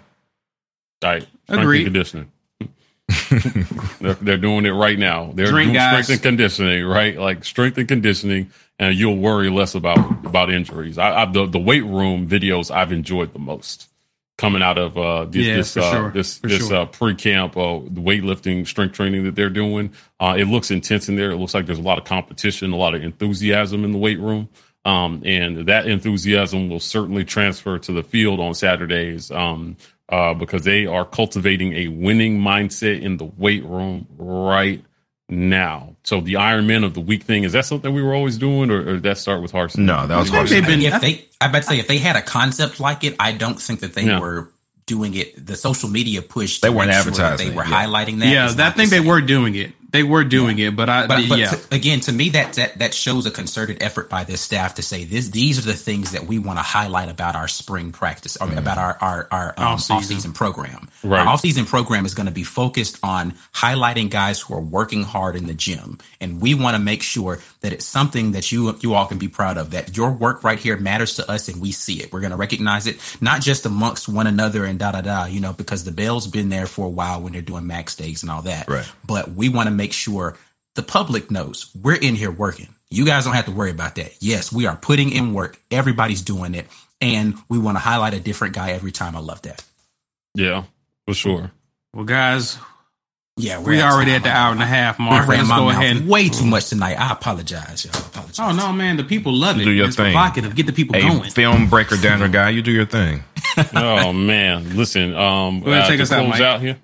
Right, 1.04 1.26
agree. 1.48 1.84
Conditioning. 1.84 2.30
they're, 4.00 4.14
they're, 4.14 4.38
doing 4.38 4.64
it 4.64 4.70
right 4.70 4.98
now. 4.98 5.30
They're 5.34 5.48
Drink 5.48 5.66
doing 5.68 5.74
guys. 5.74 6.04
strength 6.04 6.10
and 6.10 6.22
conditioning, 6.22 6.84
right? 6.86 7.18
Like 7.18 7.44
strength 7.44 7.76
and 7.76 7.86
conditioning, 7.86 8.50
and 8.78 8.94
you'll 8.96 9.18
worry 9.18 9.50
less 9.50 9.74
about 9.74 9.98
about 10.24 10.50
injuries. 10.50 10.96
I, 10.96 11.22
I 11.22 11.24
the 11.26 11.46
the 11.46 11.58
weight 11.58 11.84
room 11.84 12.28
videos 12.28 12.70
I've 12.70 12.92
enjoyed 12.92 13.32
the 13.34 13.38
most 13.38 13.88
coming 14.36 14.62
out 14.62 14.78
of 14.78 14.98
uh, 14.98 15.24
this 15.26 15.46
yeah, 15.46 15.56
this, 15.56 15.76
uh, 15.76 15.90
sure. 15.92 16.10
this, 16.10 16.38
this 16.38 16.68
sure. 16.68 16.76
uh, 16.76 16.86
pre 16.86 17.14
camp 17.14 17.56
uh, 17.56 17.78
weightlifting 17.80 18.66
strength 18.66 18.94
training 18.94 19.24
that 19.24 19.34
they're 19.34 19.50
doing. 19.50 19.92
Uh, 20.18 20.34
it 20.38 20.46
looks 20.46 20.70
intense 20.70 21.08
in 21.08 21.16
there. 21.16 21.30
It 21.30 21.36
looks 21.36 21.54
like 21.54 21.66
there's 21.66 21.78
a 21.78 21.82
lot 21.82 21.98
of 21.98 22.04
competition, 22.04 22.72
a 22.72 22.76
lot 22.76 22.94
of 22.94 23.02
enthusiasm 23.02 23.84
in 23.84 23.92
the 23.92 23.98
weight 23.98 24.18
room. 24.18 24.48
Um, 24.86 25.22
and 25.24 25.66
that 25.68 25.86
enthusiasm 25.86 26.68
will 26.68 26.80
certainly 26.80 27.24
transfer 27.24 27.78
to 27.78 27.92
the 27.92 28.02
field 28.02 28.38
on 28.38 28.52
Saturdays 28.52 29.30
um, 29.30 29.78
uh, 30.08 30.34
because 30.34 30.64
they 30.64 30.86
are 30.86 31.04
cultivating 31.04 31.72
a 31.74 31.88
winning 31.88 32.38
mindset 32.38 33.00
in 33.00 33.16
the 33.16 33.24
weight 33.24 33.64
room 33.64 34.06
right 34.16 34.84
now. 35.28 35.96
So 36.04 36.20
the 36.20 36.36
Iron 36.36 36.66
Man 36.66 36.84
of 36.84 36.94
the 36.94 37.00
Week 37.00 37.22
thing 37.22 37.44
is 37.44 37.52
that 37.52 37.64
something 37.64 37.92
we 37.92 38.02
were 38.02 38.14
always 38.14 38.36
doing, 38.36 38.70
or, 38.70 38.80
or 38.80 38.92
did 38.94 39.02
that 39.04 39.18
start 39.18 39.42
with 39.42 39.52
Harsin? 39.52 39.78
No, 39.78 40.06
that 40.06 40.18
was 40.18 40.30
Harsin. 40.30 40.50
They've 40.50 40.66
been. 40.66 40.82
If 40.82 41.00
they, 41.00 41.26
I 41.40 41.48
bet 41.48 41.64
say 41.64 41.78
if 41.78 41.88
they 41.88 41.98
had 41.98 42.16
a 42.16 42.22
concept 42.22 42.80
like 42.80 43.04
it, 43.04 43.16
I 43.18 43.32
don't 43.32 43.60
think 43.60 43.80
that 43.80 43.94
they 43.94 44.04
yeah. 44.04 44.20
were 44.20 44.50
doing 44.86 45.14
it. 45.14 45.46
The 45.46 45.56
social 45.56 45.88
media 45.88 46.20
push. 46.22 46.60
They 46.60 46.70
weren't 46.70 46.90
advertising. 46.90 47.46
Sure 47.46 47.50
they 47.52 47.56
were 47.56 47.64
yeah. 47.66 47.86
highlighting 47.86 48.20
that. 48.20 48.28
Yeah, 48.28 48.48
that 48.52 48.76
thing 48.76 48.90
the 48.90 49.00
they 49.00 49.06
were 49.06 49.20
doing 49.20 49.54
it. 49.54 49.72
They 49.94 50.02
were 50.02 50.24
doing 50.24 50.58
yeah. 50.58 50.68
it, 50.68 50.76
but 50.76 50.88
I, 50.88 51.06
but, 51.06 51.28
but 51.28 51.38
yeah. 51.38 51.50
To, 51.50 51.72
again, 51.72 52.00
to 52.00 52.12
me, 52.12 52.30
that, 52.30 52.54
that 52.54 52.78
that 52.80 52.94
shows 52.94 53.26
a 53.26 53.30
concerted 53.30 53.80
effort 53.80 54.10
by 54.10 54.24
this 54.24 54.40
staff 54.40 54.74
to 54.74 54.82
say 54.82 55.04
this. 55.04 55.28
These 55.28 55.60
are 55.60 55.62
the 55.62 55.72
things 55.72 56.10
that 56.10 56.26
we 56.26 56.40
want 56.40 56.58
to 56.58 56.64
highlight 56.64 57.08
about 57.08 57.36
our 57.36 57.46
spring 57.46 57.92
practice, 57.92 58.36
or 58.36 58.48
mm. 58.48 58.58
about 58.58 58.76
our 58.76 58.98
our, 59.00 59.28
our 59.30 59.54
um, 59.56 59.78
off 59.90 60.04
season 60.04 60.32
program. 60.32 60.88
Right. 61.04 61.20
Our 61.20 61.28
off 61.28 61.42
season 61.42 61.64
program 61.64 62.06
is 62.06 62.14
going 62.14 62.26
to 62.26 62.32
be 62.32 62.42
focused 62.42 62.98
on 63.04 63.34
highlighting 63.54 64.10
guys 64.10 64.40
who 64.40 64.54
are 64.54 64.60
working 64.60 65.04
hard 65.04 65.36
in 65.36 65.46
the 65.46 65.54
gym, 65.54 65.98
and 66.20 66.40
we 66.40 66.54
want 66.54 66.74
to 66.74 66.82
make 66.82 67.04
sure 67.04 67.38
that 67.60 67.72
it's 67.72 67.86
something 67.86 68.32
that 68.32 68.50
you 68.50 68.76
you 68.80 68.94
all 68.94 69.06
can 69.06 69.18
be 69.18 69.28
proud 69.28 69.58
of. 69.58 69.70
That 69.70 69.96
your 69.96 70.10
work 70.10 70.42
right 70.42 70.58
here 70.58 70.76
matters 70.76 71.14
to 71.16 71.30
us, 71.30 71.46
and 71.46 71.60
we 71.60 71.70
see 71.70 72.02
it. 72.02 72.12
We're 72.12 72.18
going 72.18 72.32
to 72.32 72.36
recognize 72.36 72.88
it 72.88 72.98
not 73.20 73.42
just 73.42 73.64
amongst 73.64 74.08
one 74.08 74.26
another 74.26 74.64
and 74.64 74.76
da 74.76 74.90
da 74.90 75.02
da. 75.02 75.26
You 75.26 75.38
know, 75.38 75.52
because 75.52 75.84
the 75.84 75.92
bell's 75.92 76.26
been 76.26 76.48
there 76.48 76.66
for 76.66 76.84
a 76.84 76.90
while 76.90 77.20
when 77.22 77.32
they're 77.32 77.42
doing 77.42 77.68
max 77.68 77.94
days 77.94 78.24
and 78.24 78.32
all 78.32 78.42
that. 78.42 78.66
Right. 78.66 78.90
But 79.06 79.30
we 79.30 79.48
want 79.48 79.68
to 79.68 79.70
make 79.70 79.83
make 79.84 79.92
sure 79.92 80.34
the 80.76 80.82
public 80.82 81.30
knows 81.30 81.70
we're 81.82 81.94
in 81.94 82.14
here 82.14 82.30
working. 82.30 82.74
You 82.88 83.04
guys 83.04 83.24
don't 83.24 83.34
have 83.34 83.44
to 83.44 83.50
worry 83.50 83.70
about 83.70 83.96
that. 83.96 84.12
Yes, 84.20 84.50
we 84.50 84.66
are 84.66 84.76
putting 84.76 85.12
in 85.12 85.34
work. 85.34 85.60
Everybody's 85.70 86.22
doing 86.22 86.54
it. 86.54 86.66
And 87.02 87.34
we 87.50 87.58
want 87.58 87.76
to 87.76 87.80
highlight 87.80 88.14
a 88.14 88.20
different 88.20 88.54
guy 88.54 88.70
every 88.70 88.92
time. 88.92 89.14
I 89.14 89.18
love 89.18 89.42
that. 89.42 89.62
Yeah, 90.34 90.64
for 91.06 91.12
sure. 91.12 91.50
Well, 91.92 92.06
guys, 92.06 92.56
yeah, 93.36 93.58
we're, 93.58 93.72
we 93.72 93.82
already 93.82 94.12
at 94.12 94.22
the 94.22 94.30
hour 94.30 94.52
and 94.52 94.62
a 94.62 94.66
half 94.66 94.98
mark. 94.98 95.28
Let's 95.28 95.48
go 95.48 95.68
ahead. 95.68 96.08
Way 96.08 96.30
too 96.30 96.46
much 96.46 96.70
tonight. 96.70 96.94
I 96.94 97.12
apologize, 97.12 97.84
y'all. 97.84 97.94
I 97.94 98.06
apologize. 98.06 98.40
Oh 98.40 98.52
no, 98.52 98.72
man, 98.72 98.96
the 98.96 99.04
people 99.04 99.32
love 99.32 99.60
it. 99.60 99.64
Do 99.64 99.70
your 99.70 99.88
it's 99.88 99.96
thing. 99.96 100.12
Provocative. 100.12 100.54
Get 100.54 100.66
the 100.66 100.72
people 100.72 100.94
hey, 100.94 101.06
going. 101.06 101.30
Film 101.30 101.68
breaker 101.68 101.96
downer 101.96 102.28
guy, 102.28 102.50
you 102.50 102.62
do 102.62 102.72
your 102.72 102.86
thing. 102.86 103.22
oh 103.74 104.12
man, 104.12 104.76
listen. 104.76 105.14
Um, 105.14 105.60
go 105.60 105.72
ahead, 105.72 105.84
uh, 105.84 105.88
take 105.88 106.00
us 106.00 106.10
out, 106.10 106.26
Mike. 106.26 106.40
out 106.40 106.60
here. 106.60 106.78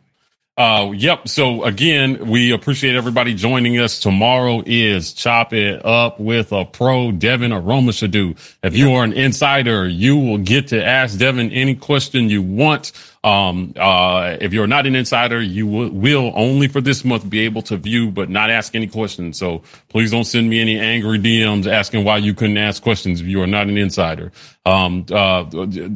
Uh, 0.61 0.91
yep. 0.91 1.27
So 1.27 1.65
again, 1.65 2.29
we 2.29 2.53
appreciate 2.53 2.95
everybody 2.95 3.33
joining 3.33 3.79
us. 3.79 3.99
Tomorrow 3.99 4.63
is 4.67 5.15
Chop 5.15 5.55
It 5.55 5.83
Up 5.87 6.21
with 6.21 6.53
a 6.53 6.67
pro, 6.67 7.13
Devin 7.13 7.51
Aromashodu. 7.51 8.37
If 8.63 8.77
you 8.77 8.93
are 8.93 9.03
an 9.03 9.15
insider, 9.15 9.89
you 9.89 10.19
will 10.19 10.37
get 10.37 10.69
to 10.69 10.85
ask 10.85 11.19
Devin 11.19 11.51
any 11.53 11.77
question 11.77 12.29
you 12.29 12.43
want. 12.43 12.93
Um, 13.25 13.73
uh, 13.75 14.37
if 14.39 14.53
you're 14.53 14.67
not 14.67 14.87
an 14.87 14.95
insider, 14.97 15.41
you 15.41 15.67
will 15.67 16.31
only 16.35 16.69
for 16.69 16.83
this 16.83 17.07
month 17.07 17.31
be 17.31 17.41
able 17.41 17.63
to 17.63 17.79
view, 17.79 18.11
but 18.11 18.29
not 18.29 18.51
ask 18.51 18.75
any 18.75 18.87
questions. 18.87 19.39
So 19.39 19.63
please 19.89 20.11
don't 20.11 20.25
send 20.25 20.51
me 20.51 20.61
any 20.61 20.79
angry 20.79 21.19
DMs 21.19 21.67
asking 21.67 22.05
why 22.05 22.19
you 22.19 22.35
couldn't 22.35 22.59
ask 22.59 22.83
questions 22.83 23.23
if 23.23 23.27
you 23.27 23.41
are 23.41 23.47
not 23.47 23.69
an 23.69 23.79
insider. 23.79 24.31
Um, 24.67 25.07
uh, 25.11 25.45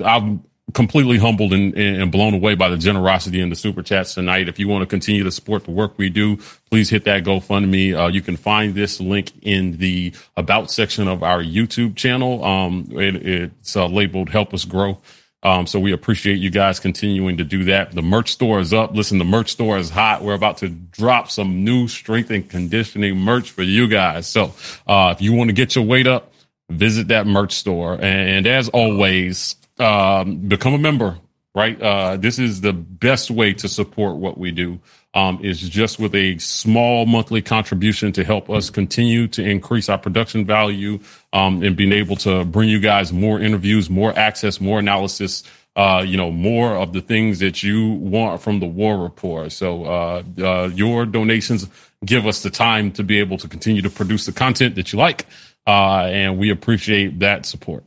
I'm, 0.06 0.42
completely 0.72 1.18
humbled 1.18 1.52
and, 1.52 1.74
and 1.76 2.10
blown 2.10 2.32
away 2.34 2.54
by 2.54 2.68
the 2.68 2.76
generosity 2.76 3.40
in 3.40 3.50
the 3.50 3.56
super 3.56 3.82
chats 3.82 4.14
tonight. 4.14 4.48
If 4.48 4.58
you 4.58 4.66
want 4.66 4.82
to 4.82 4.86
continue 4.86 5.22
to 5.24 5.30
support 5.30 5.64
the 5.64 5.70
work 5.70 5.98
we 5.98 6.08
do, 6.08 6.38
please 6.70 6.88
hit 6.88 7.04
that 7.04 7.24
GoFundMe. 7.24 7.94
Uh, 7.94 8.08
you 8.08 8.22
can 8.22 8.36
find 8.36 8.74
this 8.74 9.00
link 9.00 9.32
in 9.42 9.76
the 9.76 10.14
about 10.36 10.70
section 10.70 11.06
of 11.06 11.22
our 11.22 11.42
YouTube 11.42 11.96
channel. 11.96 12.42
Um, 12.44 12.88
it, 12.92 13.16
it's 13.16 13.76
uh, 13.76 13.86
labeled 13.86 14.30
"Help 14.30 14.54
Us 14.54 14.64
Grow." 14.64 15.00
Um, 15.42 15.66
so 15.66 15.78
we 15.78 15.92
appreciate 15.92 16.36
you 16.36 16.48
guys 16.48 16.80
continuing 16.80 17.36
to 17.36 17.44
do 17.44 17.64
that. 17.64 17.92
The 17.92 18.00
merch 18.00 18.32
store 18.32 18.60
is 18.60 18.72
up. 18.72 18.94
Listen, 18.94 19.18
the 19.18 19.26
merch 19.26 19.52
store 19.52 19.76
is 19.76 19.90
hot. 19.90 20.22
We're 20.22 20.32
about 20.32 20.56
to 20.58 20.70
drop 20.70 21.30
some 21.30 21.64
new 21.64 21.86
strength 21.86 22.30
and 22.30 22.48
conditioning 22.48 23.18
merch 23.18 23.50
for 23.50 23.62
you 23.62 23.86
guys. 23.86 24.26
So, 24.26 24.54
uh, 24.86 25.12
if 25.14 25.20
you 25.20 25.34
want 25.34 25.50
to 25.50 25.52
get 25.54 25.74
your 25.74 25.84
weight 25.84 26.06
up, 26.06 26.32
visit 26.70 27.08
that 27.08 27.26
merch 27.26 27.52
store. 27.52 27.98
And 28.00 28.46
as 28.46 28.70
always, 28.70 29.56
um, 29.78 30.36
become 30.48 30.74
a 30.74 30.78
member, 30.78 31.18
right? 31.54 31.80
Uh, 31.80 32.16
this 32.16 32.38
is 32.38 32.60
the 32.60 32.72
best 32.72 33.30
way 33.30 33.52
to 33.54 33.68
support 33.68 34.16
what 34.16 34.38
we 34.38 34.50
do. 34.50 34.80
Um, 35.14 35.38
is 35.44 35.60
just 35.60 36.00
with 36.00 36.12
a 36.16 36.38
small 36.38 37.06
monthly 37.06 37.40
contribution 37.40 38.10
to 38.14 38.24
help 38.24 38.50
us 38.50 38.68
continue 38.68 39.28
to 39.28 39.44
increase 39.44 39.88
our 39.88 39.96
production 39.96 40.44
value, 40.44 40.98
um, 41.32 41.62
and 41.62 41.76
being 41.76 41.92
able 41.92 42.16
to 42.16 42.44
bring 42.44 42.68
you 42.68 42.80
guys 42.80 43.12
more 43.12 43.38
interviews, 43.38 43.88
more 43.88 44.12
access, 44.18 44.60
more 44.60 44.80
analysis, 44.80 45.44
uh, 45.76 46.04
you 46.04 46.16
know, 46.16 46.32
more 46.32 46.74
of 46.74 46.92
the 46.92 47.00
things 47.00 47.38
that 47.38 47.62
you 47.62 47.90
want 47.90 48.40
from 48.40 48.58
the 48.58 48.66
war 48.66 48.98
report. 48.98 49.52
So, 49.52 49.84
uh, 49.84 50.22
uh, 50.38 50.70
your 50.74 51.06
donations 51.06 51.68
give 52.04 52.26
us 52.26 52.42
the 52.42 52.50
time 52.50 52.90
to 52.92 53.02
be 53.02 53.20
able 53.20 53.38
to 53.38 53.48
continue 53.48 53.82
to 53.82 53.90
produce 53.90 54.26
the 54.26 54.32
content 54.32 54.74
that 54.74 54.92
you 54.92 54.98
like. 54.98 55.26
Uh, 55.66 56.08
and 56.10 56.38
we 56.38 56.50
appreciate 56.50 57.20
that 57.20 57.46
support. 57.46 57.84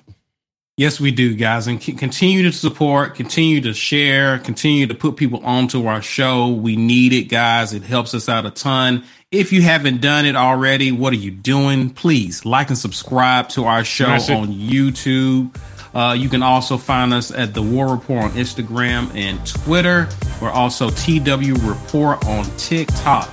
Yes, 0.80 1.00
we 1.00 1.10
do, 1.10 1.34
guys, 1.34 1.66
and 1.66 1.82
continue 1.82 2.44
to 2.44 2.52
support, 2.52 3.16
continue 3.16 3.62
to 3.62 3.74
share, 3.74 4.38
continue 4.38 4.86
to 4.86 4.94
put 4.94 5.16
people 5.16 5.44
onto 5.44 5.88
our 5.88 6.04
show. 6.04 6.50
We 6.50 6.76
need 6.76 7.14
it, 7.14 7.24
guys. 7.24 7.74
It 7.74 7.82
helps 7.82 8.14
us 8.14 8.30
out 8.30 8.46
a 8.46 8.52
ton. 8.52 9.04
If 9.32 9.52
you 9.52 9.64
haven't 9.64 10.02
done 10.02 10.28
it 10.28 10.36
already, 10.36 10.92
what 10.92 11.14
are 11.14 11.18
you 11.18 11.32
doing? 11.32 11.90
Please 11.90 12.46
like 12.46 12.68
and 12.68 12.78
subscribe 12.78 13.50
to 13.50 13.66
our 13.66 13.84
show 13.84 14.12
on 14.12 14.50
YouTube. 14.50 15.58
Uh, 15.96 16.14
you 16.14 16.30
can 16.30 16.44
also 16.44 16.78
find 16.78 17.12
us 17.12 17.32
at 17.32 17.56
the 17.56 17.62
War 17.64 17.88
Report 17.88 18.26
on 18.26 18.32
Instagram 18.34 19.10
and 19.16 19.44
Twitter. 19.48 20.08
We're 20.40 20.52
also 20.52 20.92
TW 20.92 21.56
Report 21.68 22.24
on 22.28 22.46
TikTok. 22.58 23.30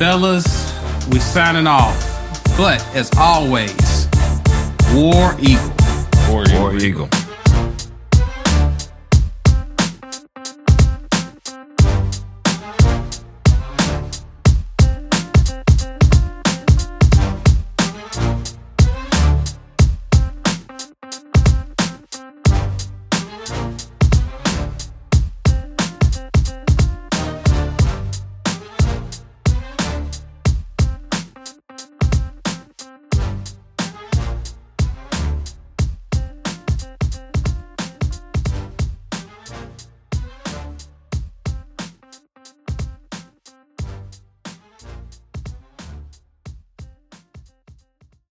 Fellas, 0.00 0.74
we're 1.12 1.20
signing 1.20 1.68
off. 1.68 1.96
But 2.56 2.84
as 2.96 3.08
always, 3.16 4.08
War 4.94 5.36
Eagle. 5.38 5.83
War 6.30 6.74
Eagle. 6.74 7.08